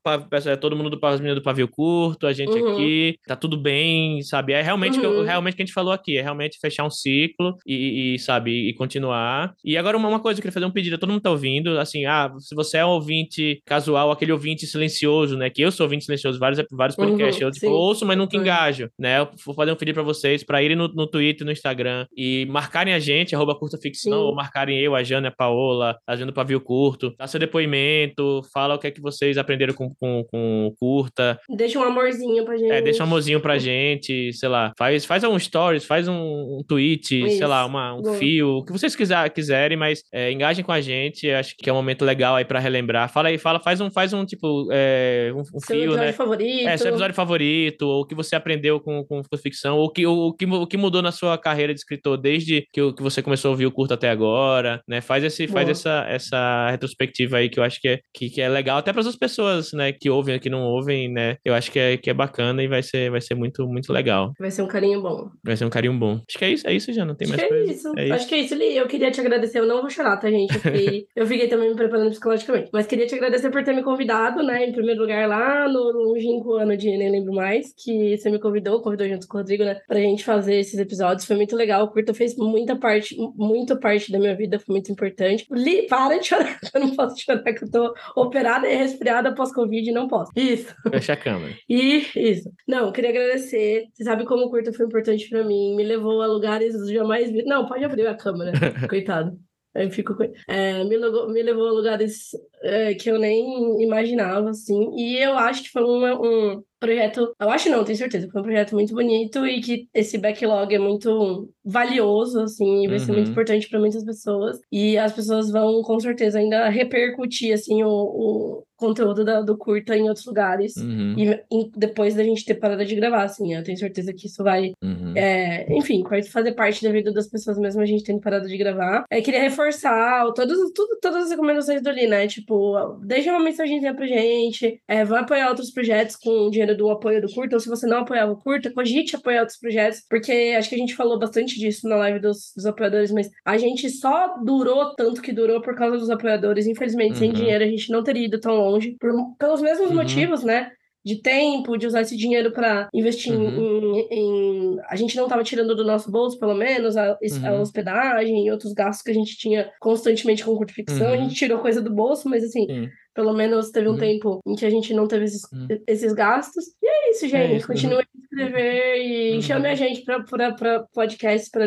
todo 0.59 0.75
mundo 0.75 0.89
do, 0.89 1.35
do 1.35 1.41
Pavio 1.41 1.67
Curto, 1.67 2.27
a 2.27 2.33
gente 2.33 2.64
uhum. 2.65 2.73
aqui, 2.73 3.17
tá 3.27 3.35
tudo 3.35 3.57
bem, 3.57 4.21
sabe? 4.21 4.53
É 4.53 4.61
realmente, 4.61 4.99
uhum. 4.99 5.21
que, 5.21 5.25
realmente 5.25 5.55
que 5.55 5.61
a 5.61 5.65
gente 5.65 5.73
falou 5.73 5.93
aqui, 5.93 6.17
é 6.17 6.21
realmente 6.21 6.57
fechar 6.59 6.85
um 6.85 6.89
ciclo 6.89 7.55
e, 7.65 8.15
e 8.15 8.19
sabe, 8.19 8.69
e 8.69 8.73
continuar. 8.73 9.53
E 9.63 9.77
agora 9.77 9.97
uma, 9.97 10.09
uma, 10.09 10.19
coisa, 10.19 10.39
eu 10.39 10.41
queria 10.41 10.53
fazer 10.53 10.65
um 10.65 10.71
pedido, 10.71 10.97
todo 10.97 11.11
mundo 11.11 11.21
tá 11.21 11.31
ouvindo, 11.31 11.77
assim, 11.79 12.05
ah, 12.05 12.31
se 12.39 12.55
você 12.55 12.77
é 12.77 12.85
um 12.85 12.89
ouvinte 12.89 13.61
casual, 13.65 14.11
aquele 14.11 14.31
ouvinte 14.31 14.65
silencioso, 14.65 15.37
né? 15.37 15.49
Que 15.49 15.61
eu 15.61 15.71
sou 15.71 15.85
ouvinte 15.85 16.05
silencioso, 16.05 16.39
vários, 16.39 16.63
vários 16.71 16.97
uhum, 16.97 17.05
podcasts, 17.05 17.41
uhum, 17.41 17.47
eu 17.47 17.51
tipo, 17.51 17.69
ouço, 17.69 18.05
mas 18.05 18.17
nunca 18.17 18.35
engajo, 18.35 18.89
né? 18.97 19.19
Eu 19.19 19.29
vou 19.45 19.55
fazer 19.55 19.71
um 19.71 19.75
pedido 19.75 19.95
para 19.95 20.03
vocês 20.03 20.43
para 20.43 20.61
irem 20.61 20.75
no, 20.75 20.87
no 20.87 21.07
Twitter, 21.07 21.45
no 21.45 21.51
Instagram 21.51 22.05
e 22.15 22.45
marcarem 22.49 22.93
a 22.93 22.99
gente, 22.99 23.35
arroba 23.35 23.55
curta 23.55 23.77
ficção, 23.77 24.19
ou 24.19 24.35
marcarem 24.35 24.79
eu, 24.79 24.95
a 24.95 25.03
Jana, 25.03 25.29
a 25.29 25.31
Paola, 25.31 25.97
a 26.07 26.15
Jana 26.15 26.31
Pavio 26.31 26.61
Curto, 26.61 27.13
dá 27.17 27.27
seu 27.27 27.39
depoimento, 27.39 28.41
fala 28.53 28.75
o 28.75 28.79
que 28.79 28.87
é 28.87 28.91
que 28.91 29.01
vocês 29.01 29.37
aprenderam 29.37 29.73
com, 29.73 29.93
com, 29.95 30.23
com 30.29 30.73
curta. 30.79 31.39
Deixa 31.49 31.79
um 31.79 31.83
amorzinho 31.83 32.43
pra 32.45 32.54
gente. 32.57 32.71
É, 32.71 32.81
deixa 32.81 33.03
um 33.03 33.07
amorzinho 33.07 33.39
pra 33.39 33.57
gente, 33.57 34.33
sei 34.33 34.49
lá, 34.49 34.73
faz, 34.77 35.05
faz 35.05 35.23
um 35.23 35.37
stories, 35.37 35.85
faz 35.85 36.07
um, 36.07 36.13
um 36.13 36.63
tweet, 36.67 37.23
Isso. 37.25 37.37
sei 37.37 37.47
lá, 37.47 37.65
uma, 37.65 37.95
um 37.95 38.01
Boa. 38.01 38.15
fio, 38.15 38.49
o 38.57 38.65
que 38.65 38.71
vocês 38.71 38.95
quiser, 38.95 39.29
quiserem, 39.29 39.77
mas 39.77 40.03
é, 40.13 40.31
engajem 40.31 40.63
com 40.63 40.71
a 40.71 40.81
gente, 40.81 41.29
acho 41.29 41.55
que 41.57 41.69
é 41.69 41.73
um 41.73 41.77
momento 41.77 42.03
legal 42.05 42.35
aí 42.35 42.45
para 42.45 42.59
relembrar. 42.59 43.11
Fala 43.11 43.29
aí, 43.29 43.37
fala, 43.37 43.59
faz 43.59 43.81
um, 43.81 43.89
faz 43.91 44.13
um 44.13 44.25
tipo, 44.25 44.67
é, 44.71 45.31
um, 45.33 45.39
um 45.39 45.59
seu 45.59 45.75
fio, 45.75 45.83
episódio 45.83 46.05
né? 46.05 46.13
favorito. 46.13 46.67
É, 46.67 46.77
seu 46.77 46.89
episódio 46.89 47.15
favorito, 47.15 47.81
ou 47.83 48.01
o 48.01 48.05
que 48.05 48.15
você 48.15 48.35
aprendeu 48.35 48.79
com, 48.79 49.03
com 49.03 49.21
ficção, 49.37 49.77
ou 49.77 49.91
que, 49.91 50.05
o, 50.05 50.33
que, 50.33 50.45
o 50.45 50.67
que 50.67 50.77
mudou 50.77 51.01
na 51.01 51.11
sua 51.11 51.37
carreira 51.37 51.73
de 51.73 51.79
escritor 51.79 52.17
desde 52.17 52.67
que, 52.73 52.93
que 52.93 53.03
você 53.03 53.21
começou 53.21 53.49
a 53.49 53.51
ouvir 53.51 53.65
o 53.65 53.71
curto 53.71 53.93
até 53.93 54.09
agora, 54.09 54.81
né? 54.87 55.01
Faz, 55.01 55.23
esse, 55.23 55.47
faz 55.47 55.69
essa, 55.69 56.05
essa 56.09 56.69
retrospectiva 56.71 57.37
aí 57.37 57.49
que 57.49 57.59
eu 57.59 57.63
acho 57.63 57.79
que 57.79 57.87
é, 57.87 57.99
que, 58.13 58.29
que 58.29 58.41
é 58.41 58.49
legal, 58.49 58.77
até 58.77 58.91
para 58.91 59.01
as 59.01 59.15
pessoas, 59.15 59.71
né, 59.73 59.91
que 59.91 60.09
ouvem, 60.09 60.39
que 60.39 60.49
não 60.49 60.61
ouvem, 60.61 61.11
né? 61.11 61.37
Eu 61.43 61.53
acho 61.53 61.71
que 61.71 61.79
é, 61.79 61.97
que 61.97 62.09
é 62.09 62.13
bacana 62.13 62.44
e 62.53 62.67
vai 62.67 62.83
ser, 62.83 63.09
vai 63.09 63.21
ser 63.21 63.35
muito, 63.35 63.67
muito 63.67 63.91
legal. 63.91 64.33
Vai 64.39 64.51
ser 64.51 64.61
um 64.61 64.67
carinho 64.67 65.01
bom. 65.01 65.29
Vai 65.43 65.55
ser 65.55 65.65
um 65.65 65.69
carinho 65.69 65.97
bom. 65.97 66.19
Acho 66.27 66.37
que 66.37 66.45
é 66.45 66.49
isso, 66.51 66.67
é 66.67 66.73
isso, 66.73 66.93
já 66.93 67.05
não 67.05 67.15
tem 67.15 67.27
Acho 67.27 67.37
mais 67.37 67.47
que 67.47 67.53
é 67.53 67.57
coisa. 67.57 67.71
Isso. 67.71 67.93
É 67.97 68.03
isso. 68.05 68.13
Acho 68.13 68.27
que 68.27 68.35
é 68.35 68.37
isso, 68.39 68.55
Li. 68.55 68.77
Eu 68.77 68.87
queria 68.87 69.11
te 69.11 69.21
agradecer. 69.21 69.59
Eu 69.59 69.65
não 69.65 69.81
vou 69.81 69.89
chorar, 69.89 70.17
tá, 70.17 70.29
gente? 70.29 70.53
Eu 70.53 70.59
fiquei, 70.59 71.07
eu 71.15 71.27
fiquei 71.27 71.47
também 71.47 71.69
me 71.69 71.75
preparando 71.75 72.09
psicologicamente. 72.09 72.69
Mas 72.73 72.87
queria 72.87 73.05
te 73.05 73.15
agradecer 73.15 73.49
por 73.49 73.63
ter 73.63 73.73
me 73.73 73.83
convidado, 73.83 74.43
né? 74.43 74.65
Em 74.67 74.71
primeiro 74.71 75.01
lugar, 75.01 75.27
lá 75.27 75.67
no 75.67 75.91
longínquo 75.91 76.53
ano 76.53 76.75
de 76.77 76.89
Nem 76.97 77.11
Lembro 77.11 77.33
Mais, 77.33 77.73
que 77.77 78.17
você 78.17 78.29
me 78.29 78.39
convidou, 78.39 78.81
convidou 78.81 79.07
junto 79.07 79.27
com 79.27 79.37
o 79.37 79.41
Rodrigo, 79.41 79.63
né? 79.63 79.79
Pra 79.87 79.99
gente 79.99 80.23
fazer 80.23 80.55
esses 80.55 80.77
episódios. 80.79 81.25
Foi 81.25 81.35
muito 81.35 81.55
legal. 81.55 81.85
O 81.85 81.89
Curta 81.89 82.13
fez 82.13 82.35
muita 82.37 82.75
parte, 82.75 83.15
muita 83.35 83.75
parte 83.77 84.11
da 84.11 84.19
minha 84.19 84.35
vida. 84.35 84.59
Foi 84.59 84.73
muito 84.73 84.91
importante. 84.91 85.45
Li, 85.51 85.87
para 85.87 86.17
de 86.17 86.27
chorar. 86.27 86.59
Eu 86.73 86.81
não 86.81 86.95
posso 86.95 87.21
chorar, 87.21 87.43
que 87.43 87.63
eu 87.63 87.71
tô 87.71 87.93
operada 88.15 88.67
e 88.67 88.75
resfriada 88.75 89.33
pós-Covid 89.33 89.91
não 89.91 90.07
posso. 90.07 90.31
Isso. 90.35 90.75
Fecha 90.89 91.13
a 91.13 91.17
câmera. 91.17 91.53
E 91.69 92.05
isso. 92.31 92.51
Não, 92.67 92.91
queria 92.91 93.09
agradecer. 93.09 93.85
Você 93.93 94.03
sabe 94.03 94.25
como 94.25 94.45
o 94.45 94.49
Curta 94.49 94.73
foi 94.73 94.85
importante 94.85 95.29
para 95.29 95.43
mim. 95.43 95.75
Me 95.75 95.83
levou 95.83 96.21
a 96.21 96.27
lugares 96.27 96.75
jamais 96.89 97.31
vi. 97.31 97.43
Não, 97.43 97.65
pode 97.65 97.83
abrir 97.83 98.07
a 98.07 98.15
câmera. 98.15 98.51
Coitado. 98.89 99.37
Eu 99.75 99.91
fico 99.91 100.15
é, 100.47 100.85
me, 100.85 100.95
levou, 100.95 101.29
me 101.29 101.43
levou 101.43 101.67
a 101.67 101.71
lugares 101.71 102.29
é, 102.63 102.93
que 102.93 103.11
eu 103.11 103.19
nem 103.19 103.83
imaginava, 103.83 104.49
assim. 104.49 104.89
E 104.95 105.17
eu 105.17 105.37
acho 105.37 105.63
que 105.63 105.69
foi 105.69 105.83
um, 105.83 106.05
um 106.23 106.63
projeto. 106.85 107.35
Eu 107.39 107.49
acho 107.49 107.69
não, 107.69 107.83
tenho 107.83 107.97
certeza. 107.97 108.29
Foi 108.31 108.41
um 108.41 108.43
projeto 108.43 108.73
muito 108.73 108.93
bonito 108.93 109.45
e 109.45 109.61
que 109.61 109.87
esse 109.93 110.17
backlog 110.17 110.73
é 110.73 110.79
muito 110.79 111.49
valioso, 111.63 112.41
assim, 112.41 112.83
e 112.83 112.87
vai 112.87 112.97
uhum. 112.97 113.05
ser 113.05 113.11
muito 113.11 113.25
uhum. 113.25 113.31
importante 113.31 113.69
para 113.69 113.79
muitas 113.79 114.03
pessoas. 114.03 114.59
E 114.71 114.97
as 114.97 115.11
pessoas 115.13 115.49
vão, 115.49 115.81
com 115.81 115.99
certeza, 115.99 116.39
ainda 116.39 116.69
repercutir, 116.69 117.53
assim, 117.53 117.83
o, 117.83 117.89
o 117.89 118.63
conteúdo 118.77 119.23
da, 119.23 119.41
do 119.41 119.57
curta 119.57 119.95
em 119.95 120.07
outros 120.07 120.25
lugares. 120.25 120.75
Uhum. 120.77 121.15
E, 121.17 121.29
e, 121.31 121.71
depois 121.75 122.13
da 122.13 122.23
gente 122.23 122.45
ter 122.45 122.55
parado 122.55 122.85
de 122.85 122.95
gravar, 122.95 123.23
assim, 123.23 123.53
eu 123.53 123.63
tenho 123.63 123.77
certeza 123.77 124.13
que 124.13 124.27
isso 124.27 124.43
vai, 124.43 124.73
uhum. 124.83 125.13
é, 125.15 125.65
enfim, 125.75 126.03
vai 126.03 126.21
fazer 126.23 126.53
parte 126.53 126.83
da 126.83 126.91
vida 126.91 127.11
das 127.11 127.27
pessoas 127.27 127.57
mesmo 127.57 127.81
a 127.81 127.85
gente 127.85 128.03
tendo 128.03 128.19
parado 128.19 128.47
de 128.47 128.57
gravar. 128.57 129.05
É, 129.09 129.21
queria 129.21 129.41
reforçar 129.41 130.31
todas, 130.33 130.57
tudo, 130.73 130.99
todas 131.01 131.25
as 131.25 131.29
recomendações 131.31 131.81
do 131.81 131.89
Li, 131.89 132.07
né? 132.07 132.27
Tipo, 132.27 132.99
deixa 133.03 133.31
uma 133.31 133.43
mensagenzinha 133.43 133.93
pra 133.93 134.05
gente, 134.05 134.79
é, 134.87 135.03
vai 135.03 135.21
apoiar 135.21 135.49
outros 135.49 135.71
projetos 135.71 136.15
com 136.15 136.29
o 136.29 136.51
do 136.75 136.89
apoio 136.89 137.21
do 137.21 137.31
curta, 137.33 137.55
ou 137.55 137.59
se 137.59 137.69
você 137.69 137.87
não 137.87 137.99
apoiava 137.99 138.31
o 138.31 138.37
curta, 138.37 138.71
cogite 138.71 139.15
apoiar 139.15 139.41
outros 139.41 139.57
projetos, 139.57 140.01
porque 140.09 140.53
acho 140.57 140.69
que 140.69 140.75
a 140.75 140.77
gente 140.77 140.95
falou 140.95 141.17
bastante 141.19 141.59
disso 141.59 141.87
na 141.87 141.95
live 141.97 142.19
dos, 142.19 142.51
dos 142.55 142.65
apoiadores, 142.65 143.11
mas 143.11 143.29
a 143.45 143.57
gente 143.57 143.89
só 143.89 144.35
durou 144.43 144.95
tanto 144.95 145.21
que 145.21 145.31
durou 145.31 145.61
por 145.61 145.75
causa 145.75 145.97
dos 145.97 146.09
apoiadores. 146.09 146.67
Infelizmente, 146.67 147.13
uhum. 147.13 147.19
sem 147.19 147.33
dinheiro, 147.33 147.63
a 147.63 147.67
gente 147.67 147.91
não 147.91 148.03
teria 148.03 148.25
ido 148.25 148.39
tão 148.39 148.55
longe, 148.55 148.95
por, 148.99 149.11
pelos 149.37 149.61
mesmos 149.61 149.89
uhum. 149.89 149.95
motivos, 149.95 150.43
né? 150.43 150.71
de 151.05 151.21
tempo, 151.21 151.77
de 151.77 151.85
usar 151.85 152.01
esse 152.01 152.17
dinheiro 152.17 152.51
para 152.51 152.89
investir 152.91 153.31
uhum. 153.31 153.95
em, 153.95 154.07
em, 154.09 154.77
A 154.89 154.95
gente 154.95 155.15
não 155.15 155.25
estava 155.25 155.43
tirando 155.43 155.75
do 155.75 155.85
nosso 155.85 156.09
bolso, 156.09 156.39
pelo 156.39 156.55
menos, 156.55 156.97
a, 156.97 157.11
uhum. 157.11 157.47
a, 157.47 157.61
hospedagem 157.61 158.47
e 158.47 158.51
outros 158.51 158.73
gastos 158.73 159.03
que 159.03 159.11
a 159.11 159.13
gente 159.13 159.37
tinha 159.37 159.71
constantemente 159.79 160.43
com 160.43 160.55
curta 160.55 160.73
ficção. 160.73 161.07
A 161.07 161.11
uhum. 161.11 161.17
gente 161.19 161.35
tirou 161.35 161.59
coisa 161.59 161.79
do 161.79 161.93
bolso, 161.93 162.27
mas 162.27 162.43
assim. 162.43 162.89
Pelo 163.15 163.33
menos 163.33 163.71
teve 163.71 163.87
um 163.87 163.93
uhum. 163.93 163.97
tempo 163.97 164.41
em 164.45 164.55
que 164.55 164.65
a 164.65 164.69
gente 164.69 164.93
não 164.93 165.07
teve 165.07 165.23
esses, 165.23 165.41
uhum. 165.51 165.67
esses 165.87 166.11
gastos. 166.11 166.65
E 166.83 166.87
é 166.87 167.11
isso, 167.11 167.27
gente. 167.29 167.53
É 167.53 167.55
isso. 167.55 167.67
Continue 167.67 167.99
a 167.99 168.05
escrever 168.21 168.97
e 168.97 169.35
uhum. 169.35 169.41
chame 169.41 169.69
a 169.69 169.75
gente 169.75 170.03
para 170.03 170.85
podcasts, 170.93 171.49
para 171.49 171.65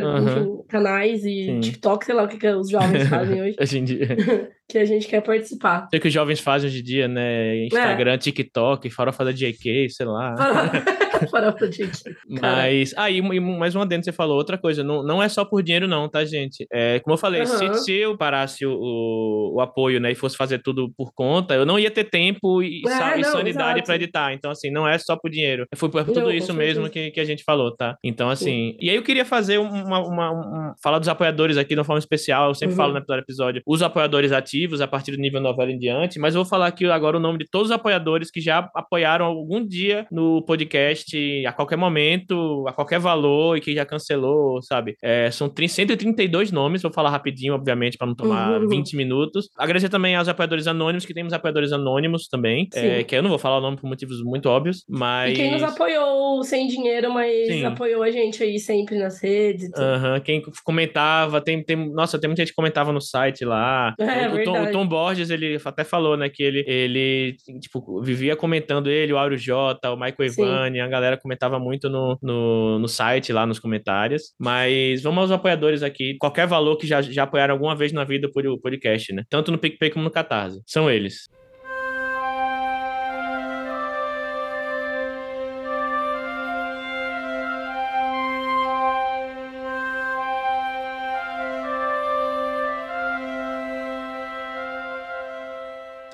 canais 0.68 1.24
e 1.24 1.46
Sim. 1.46 1.60
TikTok, 1.60 2.04
sei 2.04 2.14
lá 2.14 2.24
o 2.24 2.28
que, 2.28 2.36
que 2.36 2.48
os 2.48 2.68
jovens 2.68 3.08
fazem 3.08 3.40
hoje. 3.40 3.56
hoje 3.58 3.78
em 3.78 3.84
dia. 3.84 4.08
que 4.68 4.76
a 4.76 4.84
gente 4.84 5.08
quer 5.08 5.22
participar. 5.22 5.88
Sei 5.90 5.98
que 5.98 6.08
os 6.08 6.12
jovens 6.12 6.40
fazem 6.40 6.68
hoje 6.68 6.80
em 6.80 6.84
dia, 6.84 7.08
né? 7.08 7.64
Instagram, 7.64 8.12
é. 8.12 8.18
TikTok, 8.18 8.90
farofa 8.90 9.24
da 9.24 9.32
JK, 9.32 9.88
sei 9.88 10.04
lá. 10.04 10.34
farofa 11.30 11.60
da 11.60 11.66
JK. 11.68 12.14
Mas, 12.28 12.92
ah, 12.94 13.10
e, 13.10 13.16
e 13.16 13.40
mais 13.40 13.74
uma 13.74 13.86
dentro 13.86 14.04
você 14.04 14.12
falou, 14.12 14.36
outra 14.36 14.58
coisa, 14.58 14.84
não, 14.84 15.02
não 15.02 15.22
é 15.22 15.28
só 15.28 15.42
por 15.42 15.62
dinheiro 15.62 15.88
não, 15.88 16.06
tá, 16.06 16.22
gente? 16.22 16.66
É, 16.70 17.00
como 17.00 17.14
eu 17.14 17.18
falei, 17.18 17.46
se, 17.46 17.74
se 17.76 17.92
eu 17.92 18.14
parasse 18.18 18.66
o, 18.66 18.74
o, 18.74 19.54
o, 19.54 19.60
apoio, 19.62 19.98
né, 20.00 20.12
e 20.12 20.14
fosse 20.14 20.36
fazer 20.36 20.58
tudo 20.58 20.92
por 20.94 21.14
conta, 21.14 21.37
eu 21.50 21.66
não 21.66 21.78
ia 21.78 21.90
ter 21.90 22.04
tempo 22.04 22.62
e, 22.62 22.82
é, 22.86 23.18
e 23.18 23.22
não, 23.22 23.32
sanidade 23.32 23.82
para 23.82 23.94
editar. 23.94 24.32
Então, 24.32 24.50
assim, 24.50 24.70
não 24.70 24.86
é 24.86 24.98
só 24.98 25.16
por 25.16 25.30
dinheiro. 25.30 25.66
Foi 25.74 25.88
por 25.88 26.04
tudo 26.04 26.20
não, 26.20 26.32
isso 26.32 26.52
mesmo 26.54 26.88
que, 26.88 27.10
que 27.10 27.20
a 27.20 27.24
gente 27.24 27.44
falou, 27.44 27.74
tá? 27.74 27.96
Então, 28.02 28.30
assim, 28.30 28.72
Sim. 28.72 28.76
e 28.80 28.90
aí 28.90 28.96
eu 28.96 29.02
queria 29.02 29.24
fazer 29.24 29.58
uma, 29.58 30.00
uma, 30.00 30.30
uma, 30.30 30.74
falar 30.82 30.98
dos 30.98 31.08
apoiadores 31.08 31.56
aqui 31.56 31.74
de 31.74 31.80
uma 31.80 31.84
forma 31.84 31.98
especial, 31.98 32.48
eu 32.48 32.54
sempre 32.54 32.72
uhum. 32.72 32.76
falo 32.76 32.92
no 32.92 33.14
episódio, 33.16 33.62
os 33.66 33.82
apoiadores 33.82 34.32
ativos 34.32 34.80
a 34.80 34.86
partir 34.86 35.12
do 35.12 35.18
nível 35.18 35.40
novela 35.40 35.70
em 35.70 35.78
diante, 35.78 36.18
mas 36.18 36.34
eu 36.34 36.42
vou 36.42 36.48
falar 36.48 36.66
aqui 36.66 36.86
agora 36.86 37.16
o 37.16 37.20
nome 37.20 37.38
de 37.38 37.46
todos 37.50 37.68
os 37.70 37.72
apoiadores 37.72 38.30
que 38.30 38.40
já 38.40 38.68
apoiaram 38.74 39.26
algum 39.26 39.64
dia 39.66 40.06
no 40.10 40.42
podcast, 40.42 41.16
a 41.46 41.52
qualquer 41.52 41.76
momento, 41.76 42.64
a 42.66 42.72
qualquer 42.72 42.98
valor 42.98 43.56
e 43.56 43.60
que 43.60 43.74
já 43.74 43.84
cancelou, 43.84 44.62
sabe? 44.62 44.96
É, 45.02 45.30
são 45.30 45.52
132 45.68 46.52
nomes, 46.52 46.82
vou 46.82 46.92
falar 46.92 47.10
rapidinho, 47.10 47.54
obviamente, 47.54 47.96
para 47.96 48.06
não 48.06 48.14
tomar 48.14 48.60
uhum. 48.60 48.68
20 48.68 48.96
minutos. 48.96 49.48
Agradecer 49.56 49.88
também 49.88 50.16
aos 50.16 50.28
apoiadores 50.28 50.66
anônimos, 50.66 51.04
que 51.04 51.14
temos 51.28 51.32
apoiadores 51.32 51.72
anônimos 51.72 52.26
também, 52.28 52.68
é, 52.74 53.04
que 53.04 53.14
eu 53.14 53.22
não 53.22 53.28
vou 53.28 53.38
falar 53.38 53.58
o 53.58 53.60
nome 53.60 53.76
por 53.76 53.88
motivos 53.88 54.22
muito 54.22 54.48
óbvios, 54.48 54.84
mas... 54.88 55.32
E 55.32 55.36
quem 55.36 55.52
nos 55.52 55.62
apoiou 55.62 56.42
sem 56.42 56.66
dinheiro, 56.66 57.12
mas 57.12 57.46
Sim. 57.46 57.64
apoiou 57.64 58.02
a 58.02 58.10
gente 58.10 58.42
aí 58.42 58.58
sempre 58.58 58.98
nas 58.98 59.22
redes. 59.22 59.68
Uhum. 59.68 60.20
Quem 60.24 60.42
comentava, 60.64 61.40
tem, 61.40 61.62
tem... 61.62 61.76
Nossa, 61.92 62.18
tem 62.18 62.28
muita 62.28 62.42
gente 62.42 62.50
que 62.50 62.56
comentava 62.56 62.92
no 62.92 63.00
site 63.00 63.44
lá. 63.44 63.94
É, 63.98 64.28
o, 64.28 64.44
Tom, 64.44 64.62
o, 64.62 64.72
Tom, 64.72 64.86
Borges, 64.86 65.30
ele 65.30 65.60
até 65.62 65.84
falou, 65.84 66.16
né, 66.16 66.28
que 66.28 66.42
ele, 66.42 66.64
ele 66.66 67.36
tipo, 67.60 68.00
vivia 68.02 68.34
comentando 68.34 68.88
ele, 68.88 69.12
o 69.12 69.18
Auro 69.18 69.36
J, 69.36 69.90
o 69.90 69.96
Michael 69.96 70.16
Evani, 70.20 70.80
a 70.80 70.88
galera 70.88 71.16
comentava 71.16 71.58
muito 71.58 71.88
no, 71.88 72.18
no, 72.22 72.78
no, 72.78 72.88
site, 72.88 73.32
lá 73.32 73.46
nos 73.46 73.58
comentários. 73.58 74.32
Mas 74.38 75.02
vamos 75.02 75.22
aos 75.22 75.30
apoiadores 75.30 75.82
aqui. 75.82 76.16
Qualquer 76.18 76.46
valor 76.46 76.76
que 76.76 76.86
já, 76.86 77.02
já 77.02 77.24
apoiaram 77.24 77.54
alguma 77.54 77.74
vez 77.74 77.92
na 77.92 78.04
vida 78.04 78.30
por 78.32 78.46
o 78.46 78.58
podcast, 78.58 79.12
né? 79.12 79.24
Tanto 79.28 79.52
no 79.52 79.58
PicPay 79.58 79.90
como 79.90 80.04
no 80.04 80.10
Catarse. 80.10 80.60
São 80.66 80.90
eles. 80.90 81.17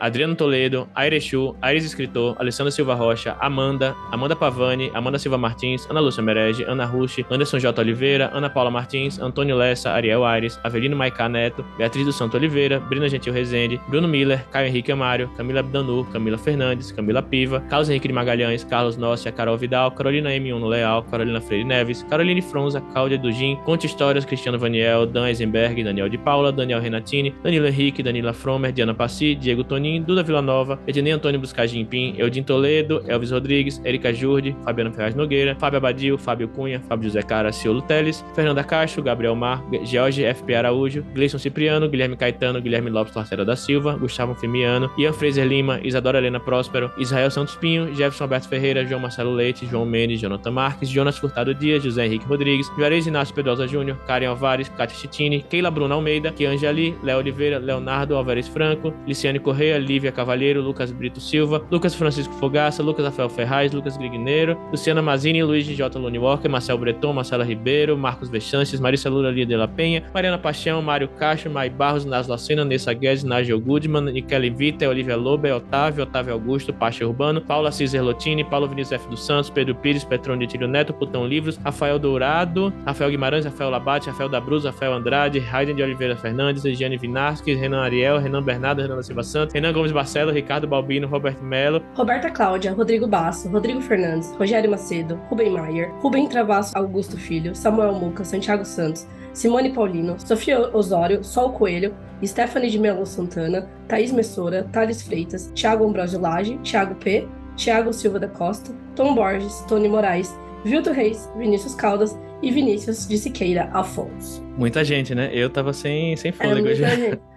Adriano 0.05 0.37
Toledo, 0.37 0.87
Airechu, 0.95 1.57
Aires 1.63 1.83
Escritor, 1.83 2.37
Alessandra 2.39 2.71
Silva 2.71 2.95
Rocha, 2.95 3.39
Amanda, 3.41 3.97
Amanda 4.13 4.37
Pavani, 4.37 4.91
Amanda 4.95 5.19
Silva 5.19 5.39
Martins, 5.39 5.87
Ana 5.89 5.99
Lúcia 5.99 6.23
Merege, 6.23 6.63
Ana 6.69 6.87
Rushi, 6.87 7.25
Anderson 7.31 7.59
J. 7.59 7.81
Oliveira, 7.81 8.31
Ana 8.35 8.51
Paula 8.51 8.71
Martins, 8.71 9.19
Antônio 9.19 9.57
Lessa, 9.57 9.93
Ariel 9.93 10.23
Aires, 10.27 10.59
Avelino 10.63 10.95
Maicá 10.95 11.27
Neto, 11.27 11.65
Beatriz 11.79 12.05
do 12.05 12.13
Santo 12.13 12.37
Oliveira, 12.37 12.81
Brina 12.81 13.09
Gentil 13.09 13.33
Rezende, 13.33 13.81
Bruno 13.89 14.07
Miller, 14.07 14.45
Caio 14.53 14.69
Henrique 14.69 14.93
Amário, 14.93 15.31
Camila 15.39 15.61
Abdanu, 15.61 16.05
Camila 16.13 16.37
Fernandes, 16.37 16.93
Camila 16.93 17.23
Piva, 17.23 17.61
Carlos 17.71 17.89
Henrique 17.89 18.09
de 18.09 18.13
Magalhães, 18.13 18.63
Carlos 18.63 18.99
Nócia, 18.99 19.33
Carol 19.33 19.57
Vidal, 19.57 19.91
Carolina 19.93 20.29
M1 20.29 20.69
Leal, 20.69 21.03
Carolina 21.05 21.41
Freire 21.41 21.65
Neves, 21.65 22.03
Caroline 22.11 22.43
Fronza, 22.43 22.83
Cláudia 22.93 23.17
Dugin, 23.17 23.57
Conte 23.65 23.87
Histórias, 23.87 24.27
Cristiano 24.27 24.59
Vaniel, 24.59 25.07
Dan 25.07 25.25
Eisenberg, 25.25 25.83
Daniel 25.83 26.11
de 26.11 26.19
Paula, 26.19 26.53
Daniel 26.53 26.83
Renatini, 26.83 27.35
Danilo 27.43 27.67
Henrique, 27.67 28.03
Danila 28.03 28.35
Fromer, 28.35 28.71
Diana 28.71 28.93
Passi, 28.93 29.35
Diego 29.35 29.65
Toninho, 29.65 29.94
Duda 30.03 30.23
Villanova, 30.23 30.79
Ednei 30.87 31.13
Antônio 31.13 31.41
Buscagem 31.41 31.85
Pim, 31.85 32.15
Eudin 32.19 32.43
Toledo, 32.43 33.03
Elvis 33.07 33.31
Rodrigues, 33.31 33.81
Erika 33.85 34.13
Jurde, 34.13 34.57
Fabiano 34.65 34.93
Ferraz 34.93 35.15
Nogueira, 35.15 35.55
Fábio 35.57 35.79
Abadio, 35.79 36.19
Fábio 36.19 36.49
Cunha, 36.49 36.81
Fábio 36.89 37.09
José 37.09 37.23
Cara, 37.23 37.53
Ciolo 37.53 37.83
Teles, 37.83 38.25
Fernanda 38.35 38.63
Castro, 38.65 39.03
Gabriel 39.03 39.35
Mar, 39.35 39.63
George 39.85 40.25
FP 40.25 40.55
Araújo, 40.55 41.05
Gleison 41.15 41.39
Cipriano, 41.39 41.89
Guilherme 41.89 42.17
Caetano, 42.17 42.61
Guilherme 42.61 42.91
Lopes 42.91 43.13
Torcera 43.13 43.45
da 43.45 43.57
Silva, 43.57 43.97
Gustavo 43.97 44.35
Femiano, 44.35 44.91
Ian 44.99 45.13
Fraser 45.13 45.47
Lima, 45.47 45.81
Isadora 45.83 46.19
Helena 46.19 46.41
Próspero, 46.41 46.91
Israel 46.99 47.31
Santos 47.31 47.57
Pinho, 47.57 47.95
Jefferson 47.95 48.25
Alberto 48.25 48.49
Ferreira, 48.49 48.85
João 48.87 49.01
Marcelo 49.01 49.33
Leite, 49.33 49.67
João 49.67 49.85
Mendes, 49.87 50.21
Jonathan 50.21 50.51
Marques, 50.51 50.89
Jonas 50.89 51.19
Furtado 51.19 51.55
Dias, 51.55 51.83
José 51.83 52.07
Henrique 52.07 52.27
Rodrigues, 52.27 52.69
Juarez 52.77 53.07
Inácio 53.07 53.35
Pedrosa 53.35 53.67
Júnior, 53.67 53.97
Karen 54.07 54.29
Alvares, 54.29 54.69
Cátia 54.69 54.97
Chitini, 54.97 55.43
Keila 55.43 55.71
Bruna 55.71 55.95
Almeida, 55.95 56.33
Kianja 56.33 56.69
Ali, 56.69 56.95
Léo 57.03 57.19
Oliveira, 57.19 57.59
Leonardo 57.59 58.17
Alvarez 58.17 58.49
Franco, 58.49 58.93
Liciane 59.07 59.39
Correia, 59.39 59.79
Lívia 59.85 60.11
Cavalheiro, 60.11 60.61
Lucas 60.61 60.91
Brito 60.91 61.21
Silva, 61.21 61.65
Lucas 61.71 61.95
Francisco 61.95 62.33
Fogaça, 62.35 62.83
Lucas 62.83 63.05
Rafael 63.05 63.29
Ferraz, 63.29 63.73
Lucas 63.73 63.97
Grigneiro, 63.97 64.59
Luciana 64.71 65.03
Mazini, 65.03 65.43
Luiz 65.43 65.67
J. 65.67 65.99
Lone 65.99 66.19
Walker, 66.19 66.49
Marcel 66.49 66.79
Breton, 66.79 67.13
Marcela 67.13 67.45
Ribeiro, 67.45 67.97
Marcos 67.97 68.29
Vechances, 68.29 68.81
Marissa 68.81 69.09
Lula 69.09 69.31
Lia 69.31 69.47
de 69.47 69.57
la 69.57 69.69
Penha, 69.69 70.03
Mariana 70.13 70.39
Paixão, 70.39 70.81
Mário 70.83 71.09
Castro, 71.09 71.51
Mai 71.51 71.69
Barros, 71.69 72.05
Nas 72.05 72.27
Lacena, 72.27 72.65
Nessa 72.65 72.93
Guedes, 72.93 73.25
Nigel 73.25 73.61
Goodman, 73.61 74.13
Nikele 74.13 74.51
Vita, 74.51 74.89
Olivia 74.89 75.17
Lobe, 75.17 75.53
Otávio, 75.53 76.03
Otávio 76.05 76.33
Augusto, 76.33 76.73
Pacha 76.73 77.07
Urbano, 77.07 77.41
Paula 77.41 77.71
Ciser 77.71 78.03
Lotini, 78.03 78.43
Paulo 78.45 78.67
Vinícius 78.67 78.93
F. 79.01 79.09
dos 79.09 79.25
Santos, 79.25 79.51
Pedro 79.51 79.75
Pires, 79.75 80.05
Petrone 80.05 80.39
de 80.41 80.47
Tírio 80.47 80.67
Neto, 80.67 80.95
Putão 80.95 81.27
Livros, 81.27 81.57
Rafael 81.57 81.99
Dourado, 81.99 82.73
Rafael 82.87 83.11
Guimarães, 83.11 83.45
Rafael 83.45 83.71
Labate, 83.71 84.09
Rafael 84.09 84.29
da 84.29 84.41
Bruz, 84.41 84.65
Rafael 84.65 84.93
Andrade, 84.95 85.39
Raiden 85.39 85.75
de 85.75 85.83
Oliveira 85.83 86.17
Fernandes, 86.17 86.65
Regiane 86.65 86.97
Vinarski, 86.97 87.55
Renan 87.55 87.83
Ariel, 87.83 88.19
Renan 88.19 88.43
Bernardo, 88.43 88.83
Renan 88.83 88.97
da 88.97 89.03
Silva 89.03 89.23
Santos, 89.23 89.55
Renan 89.55 89.73
Gomes 89.75 89.93
Barcelo, 89.93 90.33
Ricardo 90.33 90.67
Balbino, 90.67 91.07
Roberto 91.07 91.43
Melo, 91.43 91.83
Roberta 91.95 92.31
Cláudia, 92.31 92.73
Rodrigo 92.73 93.07
Basso, 93.07 93.49
Rodrigo 93.49 93.81
Fernandes, 93.81 94.33
Rogério 94.37 94.71
Macedo, 94.71 95.21
Rubem 95.29 95.51
Maier, 95.51 95.93
Rubem 96.01 96.29
Travasso 96.29 96.73
Augusto 96.79 97.19
Filho, 97.19 97.55
Samuel 97.55 97.95
Muca, 97.95 98.25
Santiago 98.25 98.65
Santos, 98.65 99.07
Simone 99.35 99.73
Paulino, 99.73 100.17
Sofia 100.19 100.71
Osório, 100.75 101.23
Sol 101.25 101.53
Coelho, 101.53 101.95
Stephanie 102.25 102.71
de 102.71 102.79
Melo 102.79 103.05
Santana, 103.05 103.69
Thaís 103.89 104.13
Messora, 104.13 104.65
Thales 104.73 105.03
Freitas, 105.03 105.51
Thiago 105.55 105.85
Ambrosio 105.87 106.21
Lage, 106.21 106.59
Thiago 106.63 106.95
P., 106.95 107.27
Thiago 107.57 107.93
Silva 107.93 108.19
da 108.19 108.29
Costa, 108.29 108.73
Tom 108.97 109.15
Borges, 109.15 109.61
Tony 109.69 109.89
Moraes, 109.89 110.35
Vilto 110.65 110.93
Reis, 110.93 111.31
Vinícius 111.37 111.75
Caldas 111.75 112.19
e 112.43 112.51
Vinícius 112.51 113.07
de 113.07 113.19
Siqueira 113.19 113.71
Afonso. 113.73 114.43
Muita 114.57 114.85
gente, 114.85 115.15
né? 115.15 115.31
Eu 115.33 115.51
tava 115.51 115.73
sem, 115.73 116.17
sem 116.17 116.33
fôlego 116.33 116.69
é, 116.69 116.75
já. 116.75 116.89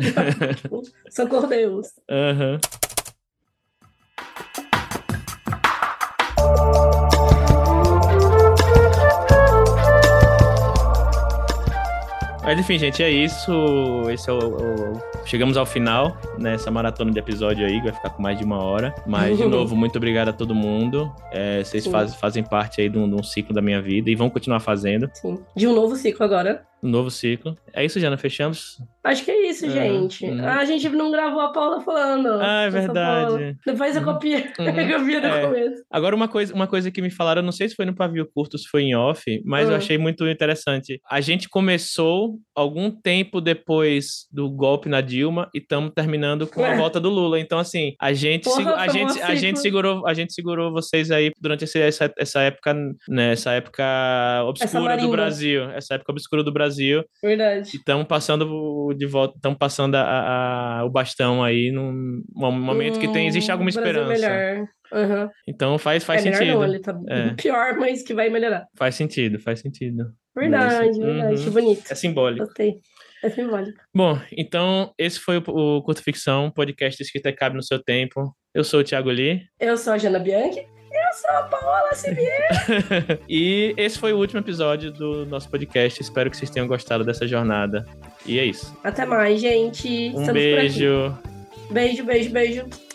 Gente. 0.00 0.92
Socorro 1.10 1.46
Deus. 1.46 1.88
Uhum. 2.10 2.58
Mas 12.46 12.60
enfim, 12.60 12.78
gente, 12.78 13.02
é 13.02 13.10
isso. 13.10 14.08
Esse 14.08 14.30
é 14.30 14.32
o, 14.32 14.38
o... 14.38 15.15
Chegamos 15.26 15.56
ao 15.56 15.66
final 15.66 16.16
nessa 16.38 16.70
maratona 16.70 17.10
de 17.10 17.18
episódio 17.18 17.66
aí, 17.66 17.78
que 17.80 17.86
vai 17.86 17.92
ficar 17.92 18.10
com 18.10 18.22
mais 18.22 18.38
de 18.38 18.44
uma 18.44 18.62
hora. 18.62 18.94
Mas, 19.04 19.36
de 19.36 19.42
novo, 19.44 19.74
muito 19.74 19.96
obrigado 19.96 20.28
a 20.28 20.32
todo 20.32 20.54
mundo. 20.54 21.12
É, 21.32 21.64
vocês 21.64 21.84
faz, 21.84 22.14
fazem 22.14 22.44
parte 22.44 22.80
aí 22.80 22.88
de 22.88 22.96
um, 22.96 23.08
de 23.08 23.16
um, 23.16 23.24
ciclo 23.24 23.52
da 23.52 23.60
minha 23.60 23.82
vida 23.82 24.08
e 24.08 24.14
vão 24.14 24.30
continuar 24.30 24.60
fazendo. 24.60 25.10
Sim. 25.14 25.40
De 25.56 25.66
um 25.66 25.74
novo 25.74 25.96
ciclo 25.96 26.24
agora. 26.24 26.64
Um 26.80 26.88
novo 26.88 27.10
ciclo. 27.10 27.56
É 27.72 27.84
isso, 27.84 27.98
Jana, 27.98 28.16
fechamos? 28.16 28.80
Acho 29.02 29.24
que 29.24 29.30
é 29.30 29.50
isso, 29.50 29.68
gente. 29.68 30.24
Uhum. 30.24 30.44
Ah, 30.44 30.58
a 30.58 30.64
gente 30.64 30.88
não 30.90 31.10
gravou 31.10 31.40
a 31.40 31.50
Paula 31.50 31.80
falando. 31.80 32.28
Ah, 32.40 32.62
é 32.62 32.70
verdade. 32.70 33.56
Depois 33.64 33.96
eu 33.96 34.04
copiei. 34.04 34.44
Uhum. 34.58 34.66
eu 35.10 35.20
do 35.20 35.26
é. 35.26 35.40
começo. 35.40 35.82
Agora, 35.90 36.14
uma 36.14 36.28
coisa, 36.28 36.54
uma 36.54 36.66
coisa 36.66 36.90
que 36.90 37.02
me 37.02 37.10
falaram, 37.10 37.42
não 37.42 37.50
sei 37.50 37.68
se 37.68 37.74
foi 37.74 37.86
no 37.86 37.94
pavio 37.94 38.28
curto, 38.32 38.58
se 38.58 38.68
foi 38.68 38.82
em 38.82 38.94
off, 38.94 39.24
mas 39.44 39.66
uhum. 39.66 39.72
eu 39.72 39.76
achei 39.76 39.98
muito 39.98 40.28
interessante. 40.28 41.00
A 41.10 41.20
gente 41.20 41.48
começou 41.48 42.38
algum 42.54 42.90
tempo 42.90 43.40
depois 43.40 44.26
do 44.30 44.48
golpe 44.50 44.88
na 44.88 45.00
Dilma 45.00 45.15
e 45.54 45.58
estamos 45.58 45.92
terminando 45.94 46.46
com 46.46 46.64
a 46.64 46.74
volta 46.74 47.00
do 47.00 47.08
Lula. 47.08 47.38
Então, 47.38 47.58
assim, 47.58 47.94
a 48.00 48.12
gente, 48.12 48.44
Porra, 48.44 48.74
a, 48.76 48.88
gente, 48.88 49.20
a 49.20 49.34
gente 49.34 49.58
segurou, 49.60 50.06
a 50.06 50.14
gente 50.14 50.32
segurou 50.32 50.72
vocês 50.72 51.10
aí 51.10 51.30
durante 51.40 51.64
esse, 51.64 51.80
essa, 51.80 52.12
essa 52.18 52.40
época, 52.40 52.74
né, 53.08 53.32
essa 53.32 53.52
época 53.52 53.84
obscura 54.46 54.96
do 54.96 55.10
Brasil, 55.10 55.70
essa 55.70 55.94
época 55.94 56.12
obscura 56.12 56.42
do 56.42 56.52
Brasil. 56.52 57.04
Verdade. 57.22 57.70
E 57.74 57.76
estamos 57.76 58.06
passando 58.06 58.94
de 58.96 59.06
volta, 59.06 59.36
estamos 59.36 59.58
passando 59.58 59.94
a, 59.94 60.80
a, 60.80 60.84
o 60.84 60.90
bastão 60.90 61.42
aí 61.42 61.70
num, 61.70 62.22
num 62.34 62.52
momento 62.52 62.96
hum, 62.96 63.00
que 63.00 63.08
tem 63.08 63.26
existe 63.26 63.50
alguma 63.50 63.70
esperança. 63.70 64.12
Melhor. 64.12 64.66
Uhum. 64.92 65.28
Então 65.48 65.78
faz, 65.78 66.04
faz 66.04 66.24
é 66.24 66.32
sentido. 66.32 66.66
Não, 66.66 66.80
tá 66.80 66.98
É. 67.08 67.34
pior, 67.34 67.76
mas 67.78 68.02
que 68.02 68.14
vai 68.14 68.28
melhorar. 68.28 68.66
Faz 68.76 68.94
sentido, 68.94 69.38
faz 69.40 69.60
sentido. 69.60 70.12
Verdade, 70.36 70.98
verdade. 70.98 71.46
Uhum. 71.46 71.50
Bonito. 71.50 71.82
É 71.90 71.94
simbólico. 71.94 72.44
Gostei. 72.44 72.74
É 73.22 73.30
simbólico. 73.30 73.78
Bom, 73.94 74.18
então 74.36 74.92
esse 74.98 75.18
foi 75.18 75.38
o, 75.38 75.42
o 75.46 75.82
Curto 75.82 76.02
Ficção, 76.02 76.50
podcast 76.50 77.02
Escrita 77.02 77.32
Cabe 77.32 77.56
no 77.56 77.62
Seu 77.62 77.82
Tempo. 77.82 78.34
Eu 78.54 78.64
sou 78.64 78.80
o 78.80 78.84
Thiago 78.84 79.10
Lee. 79.10 79.42
Eu 79.58 79.76
sou 79.76 79.92
a 79.92 79.98
Jana 79.98 80.18
Bianchi. 80.18 80.60
Eu 80.60 81.12
sou 81.12 81.30
a 81.30 81.42
Paola 81.42 81.94
Sibier. 81.94 82.48
e 83.28 83.74
esse 83.76 83.98
foi 83.98 84.12
o 84.12 84.18
último 84.18 84.40
episódio 84.40 84.90
do 84.90 85.26
nosso 85.26 85.50
podcast. 85.50 86.00
Espero 86.00 86.30
que 86.30 86.36
vocês 86.36 86.50
tenham 86.50 86.66
gostado 86.66 87.04
dessa 87.04 87.26
jornada. 87.26 87.84
E 88.24 88.38
é 88.38 88.44
isso. 88.44 88.74
Até 88.82 89.04
mais, 89.04 89.40
gente. 89.40 89.88
Um 90.14 90.20
Estamos 90.20 90.32
beijo. 90.32 91.18
Beijo, 91.70 92.04
beijo, 92.04 92.30
beijo. 92.30 92.85